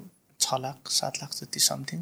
छ 0.40 0.46
लाख 0.62 0.78
सात 0.98 1.14
लाख 1.22 1.30
जति 1.38 1.60
समथिङ। 1.60 2.00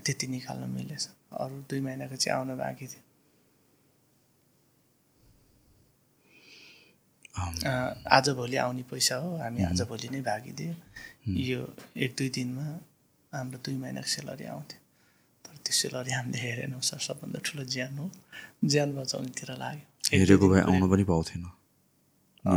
त्यति 0.00 0.26
निकाल्न 0.26 0.70
मिलेछ 0.70 1.04
अरू 1.32 1.56
दुई 1.70 1.80
महिनाको 1.80 2.16
चाहिँ 2.16 2.38
आउन 2.38 2.56
बाँकी 2.58 2.86
थियो। 2.86 3.02
अँ, 7.38 8.02
आज 8.10 8.28
भोलि 8.34 8.56
आउने 8.56 8.82
पैसा 8.90 9.16
हो। 9.22 9.36
हामी 9.36 9.62
आज 9.64 9.80
भोलि 9.90 10.08
नै 10.08 10.20
भागिदियो। 10.20 10.74
यो 11.28 11.60
एक 11.96 12.14
दुई 12.18 12.28
दिनमा 12.28 12.66
हाम्रो 13.32 13.58
दुई 13.64 13.76
महिनाको 13.78 14.08
सेलरी 14.08 14.44
आउँथ्यो। 14.44 14.80
तर 15.44 15.54
त्यो 15.64 15.72
सेलरी 15.72 16.12
हामीले 16.12 16.38
हेरेनौँ 16.38 16.80
सर 16.80 16.98
सबभन्दा 16.98 17.38
ठुलो 17.46 17.64
ज्यान 17.64 17.98
हो। 17.98 18.10
ज्यान 18.64 18.88
बचाउनेतिर 18.96 19.50
लाग्यो। 19.54 20.18
हेरेको 20.18 20.48
भए 20.48 20.60
आउन 20.66 20.82
पनि 20.90 21.04
पाउँथेन। 21.04 21.44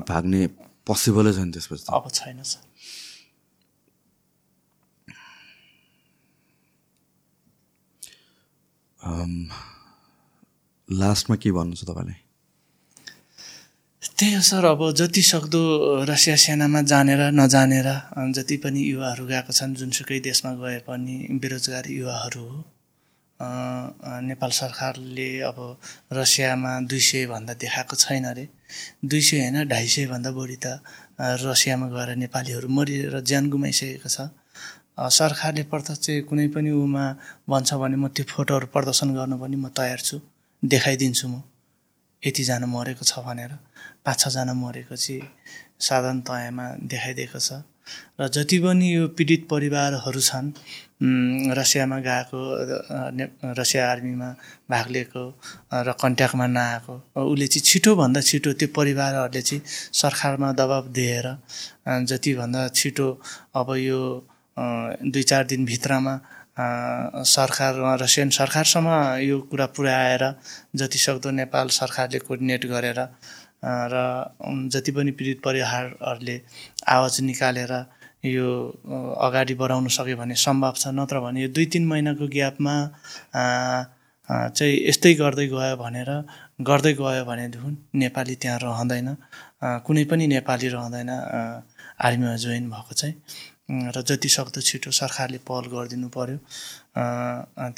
भाग्ने 0.09 0.39
पोसिबलै 0.87 1.33
छैन 1.33 1.51
त्यसपछि 1.51 1.85
अब 1.93 2.05
छैन 2.09 2.41
सर। 2.43 2.61
लास्टमा 10.89 11.35
के 11.35 11.51
भन्नु 11.51 11.75
छ 11.75 11.83
तपाईँलाई 11.83 12.19
त्यही 14.17 14.33
हो 14.33 14.41
सर 14.41 14.65
अब 14.65 14.81
जति 14.91 15.21
सक्दो 15.21 15.61
रसिया 16.09 16.35
सेनामा 16.35 16.81
जानेर 16.81 17.21
नजानेर 17.31 17.87
जति 18.35 18.57
पनि 18.57 18.81
युवाहरू 18.91 19.25
गएका 19.25 19.53
छन् 19.53 19.75
जुनसुकै 19.75 20.19
देशमा 20.19 20.51
गए 20.61 20.79
पनि 20.87 21.15
बेरोजगार 21.41 21.85
युवाहरू 21.89 22.43
हो 22.43 22.63
नेपाल 24.21 24.51
सरकारले 24.51 25.29
अब 25.49 25.57
रसियामा 26.13 26.71
दुई 26.89 26.99
सयभन्दा 26.99 27.53
देखाएको 27.53 27.95
छैन 27.95 28.25
अरे। 28.31 28.45
दुई 29.05 29.21
सय 29.21 29.39
होइन 29.41 29.57
ढाई 29.69 29.87
सयभन्दा 29.87 30.31
बढी 30.31 30.57
त 30.65 30.79
रसियामा 31.45 31.87
गएर 31.89 32.09
नेपालीहरू 32.23 32.67
मरेर 32.69 33.19
ज्यान 33.21 33.49
गुमाइसकेको 33.49 34.09
छ। 34.09 34.29
सरकारले 34.97 35.63
प्रत्यक्ष 35.71 36.27
कुनै 36.29 36.47
पनि 36.55 36.71
उमा 36.71 37.05
भन्छ 37.49 37.69
भने 37.81 37.97
म 37.97 38.07
त्यो 38.15 38.25
फोटोहरू 38.27 38.67
प्रदर्शन 38.75 39.09
गर्नु 39.17 39.35
पनि 39.43 39.55
म 39.55 39.67
तयार 39.77 39.99
छु 40.07 40.19
देखाइदिन्छु 40.63 41.27
म। 41.27 41.41
यतिजना 42.23 42.67
मरेको 42.69 43.03
छ 43.05 43.25
भनेर 43.25 43.51
पाँच 44.05 44.17
छजना 44.21 44.53
मरेको 44.53 44.95
चाहिँ 44.95 45.21
साधारण 45.79 46.19
तयमा 46.27 46.65
देखाइदिएको 46.91 47.39
छ। 47.39 47.65
र 48.21 48.27
जति 48.29 48.57
पनि 48.61 48.87
यो 48.95 49.07
पीडित 49.17 49.41
परिवारहरू 49.49 50.21
छन् 50.21 50.53
रसियामा 51.57 51.97
गएको 52.07 52.39
रसिया 53.57 53.83
आर्मीमा 53.91 54.29
भाग 54.69 54.87
लिएको 54.95 55.23
र 55.87 55.89
कन्ट्याक्टमा 55.97 56.47
नआएको 56.47 56.93
उसले 57.25 57.47
चाहिँ 57.47 57.65
छिटोभन्दा 57.67 58.21
छिटो 58.29 58.53
त्यो 58.59 58.67
परिवारहरूले 58.77 59.41
चाहिँ 59.41 59.61
सरकारमा 60.01 60.49
दबाब 60.61 60.85
दिएर 60.93 61.27
जतिभन्दा 62.05 62.61
छिटो 62.77 63.07
अब 63.59 63.69
यो 63.81 63.99
दुई 64.57 65.23
चार 65.23 65.43
दिनभित्रमा 65.45 66.15
सरकार 67.25 67.73
रसियन 68.01 68.29
सरकारसम्म 68.29 68.89
यो 69.21 69.39
कुरा 69.51 69.65
पुर्याएर 69.75 70.23
जति 70.75 70.97
सक्दो 70.99 71.31
नेपाल 71.31 71.67
सरकारले 71.71 72.19
कोर्डिनेट 72.19 72.65
गरेर 72.73 72.99
र 73.93 73.95
जति 74.73 74.91
पनि 74.91 75.11
पीडित 75.11 75.41
परिवारहरूले 75.45 76.41
आवाज 76.89 77.19
निकालेर 77.21 77.73
यो 78.25 78.47
अगाडि 79.21 79.53
बढाउन 79.55 79.87
सक्यो 79.87 80.17
भने 80.17 80.35
सम्भव 80.35 80.73
छ। 80.77 80.87
नत्र 80.93 81.19
भने 81.19 81.41
यो 81.41 81.49
दुई 81.49 81.65
तिन 81.73 81.85
महिनाको 81.87 82.27
ग्यापमा 82.27 82.75
चाहिँ 84.29 84.75
यस्तै 84.87 85.13
गर्दै 85.21 85.47
गयो 85.47 85.75
भनेर 85.77 86.09
गर्दै 86.61 86.93
गयो 86.93 87.23
भनेदेखि 87.25 87.69
नेपाली 87.99 88.35
त्यहाँ 88.41 88.59
रहँदैन। 88.63 89.07
कुनै 89.85 90.03
पनि 90.11 90.27
नेपाली 90.27 90.67
रहँदैन 90.69 91.09
आर्मीमा 91.09 92.35
जोइन 92.43 92.69
भएको 92.69 92.93
चाहिँ। 92.93 93.15
र 93.71 94.01
जति 94.09 94.29
सक्दो 94.29 94.61
छिटो 94.67 94.91
सरकारले 94.91 95.37
पहल 95.47 95.65
गरिदिनु 95.73 96.09
अ, 96.11 97.03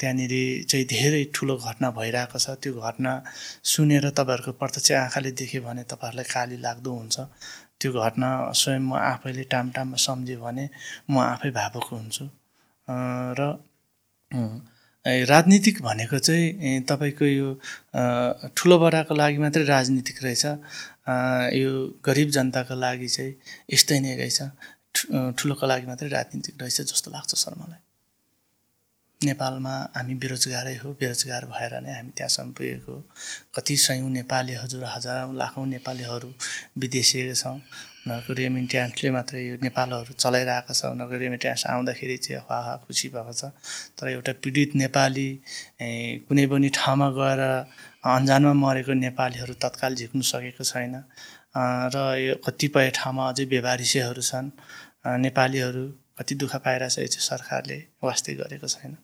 त्यहाँनिर 0.00 0.34
चाहिँ 0.70 0.84
धेरै 0.90 1.22
ठुलो 1.34 1.56
घटना 1.56 1.90
भइरहेको 1.98 2.38
छ। 2.38 2.58
त्यो 2.62 2.72
घटना 2.82 3.12
सुनेर 3.72 4.10
तपाईँहरूको 4.10 4.52
प्रत्यक्ष 4.58 4.90
आँखाले 5.06 5.30
देख्यो 5.40 5.60
भने 5.62 5.82
तपाईँहरूलाई 5.92 6.26
काली 6.34 6.56
लाग्दो 6.66 6.90
हुन्छ। 6.98 7.16
त्यो 7.80 7.90
घटना 7.94 8.28
स्वयं 8.60 8.82
म 8.90 8.92
आफैले 9.12 9.44
टाम 9.54 9.70
टाममा 9.76 9.96
सम्झेँ 10.06 10.38
भने 10.42 10.64
म 11.10 11.14
आफै 11.32 11.50
भावुक 11.58 11.86
हुन्छु। 11.94 12.24
र 13.38 13.40
राजनीतिक 15.04 15.82
भनेको 15.82 16.18
चाहिँ 16.18 16.80
तपाईँको 16.88 17.24
यो 17.24 17.48
ठुलो 18.56 18.76
बडाको 18.82 19.14
लागि 19.14 19.38
मात्रै 19.38 19.64
राजनीतिक 19.68 20.16
रहेछ। 20.24 20.44
यो 21.54 21.70
गरिब 22.06 22.28
जनताको 22.36 22.74
लागि 22.74 23.08
चाहिँ 23.08 23.32
यस्तै 23.72 23.98
नै 24.00 24.16
रहेछ। 24.16 24.40
ठुलोको 24.94 25.66
लागि 25.66 25.86
मात्रै 25.86 26.08
राजनीतिक 26.08 26.54
रहेछ 26.60 26.80
जस्तो 26.90 27.10
लाग्छ 27.10 27.34
सर 27.34 27.54
मलाई। 27.60 27.82
नेपालमा 29.20 29.74
हामी 29.96 30.14
बेरोजगारै 30.22 30.76
हो 30.82 30.88
बेरोजगार 31.00 31.44
भएर 31.48 31.72
नै 31.80 31.92
हामी 31.96 32.10
त्यहाँसम्म 32.16 32.50
पुगेको। 32.56 32.94
कति 33.56 33.74
सयौँ 33.84 34.10
नेपाली 34.10 34.54
हजुर 34.62 34.84
हजारौँ 34.84 35.34
लाखौँ 35.34 35.66
नेपालीहरू 35.66 36.28
विदेशिएका 36.82 37.34
छौँ। 37.42 37.56
उनीहरूको 38.04 38.32
रेमिट्यान्सले 38.36 39.10
मात्रै 39.16 39.40
यो 39.48 39.54
नेपालहरू 39.64 40.12
चलाइरहेको 40.20 40.72
छ 40.76 40.80
उनीहरूको 40.92 41.16
रेमिट्यान्स 41.24 41.62
आउँदाखेरि 41.72 42.16
चाहिँ 42.20 42.42
हा 42.48 42.58
हा 42.66 42.74
खुसी 42.84 43.08
भएको 43.16 43.32
छ। 43.32 43.42
तर 43.96 44.04
एउटा 44.12 44.32
पीडित 44.44 44.70
नेपाली 44.82 45.28
कुनै 46.28 46.44
पनि 46.52 46.68
ठाउँमा 46.76 47.08
गएर 47.16 47.40
अन्जानमा 48.04 48.52
मरेको 48.60 48.92
नेपालीहरू 49.08 49.54
तत्काल 49.64 49.92
झिक्नु 49.96 50.22
सकेको 50.32 50.64
छैन। 50.68 50.94
र 51.94 51.96
यो 52.18 52.34
कतिपय 52.44 52.90
ठाउँमा 52.98 53.22
अझै 53.30 53.44
बेबारिसेहरू 53.46 54.22
छन्। 54.22 54.50
नेपालीहरू 55.04 55.84
कति 56.18 56.34
दुःख 56.34 56.54
पाइरहेछ 56.64 56.94
चाहिँ 56.94 57.08
सरकारले 57.22 57.78
वास्तै 58.02 58.34
गरेको 58.34 58.68
छैन। 58.68 58.96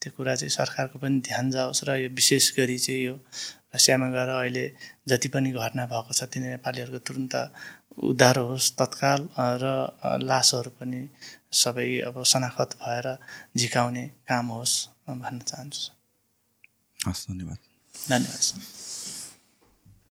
त्यो 0.00 0.10
कुरा 0.16 0.34
चाहिँ 0.34 0.50
सरकारको 0.50 0.98
पनि 0.98 1.20
ध्यान 1.28 1.50
जाओस् 1.50 1.84
र 1.84 1.96
यो 2.02 2.08
विशेष 2.12 2.44
गरी 2.56 2.78
चाहिँ 2.78 3.02
यो 3.02 3.14
रसियामा 3.74 4.08
गएर 4.14 4.30
अहिले 4.30 4.64
जति 5.08 5.28
पनि 5.34 5.50
घटना 5.52 5.86
भएको 5.92 6.12
छ 6.12 6.28
ती 6.32 6.38
नेपालीहरूको 6.40 6.98
तुरन्त 7.06 7.34
उद्धार 8.00 8.38
होस् 8.48 8.72
तत्काल 8.78 9.20
र 9.62 9.64
लासहरू 10.22 10.70
पनि 10.80 11.00
सबै 11.52 11.88
अब 12.08 12.22
शनाखत 12.24 12.70
भएर 12.80 13.06
झिकाउने 13.56 14.04
काम 14.28 14.46
होस् 14.56 14.76
भन्न 15.08 15.38
चाहन्छु। 15.50 15.82
हस् 17.00 17.26
धन्यवाद। 17.28 17.58
धन्यवाद 17.94 18.42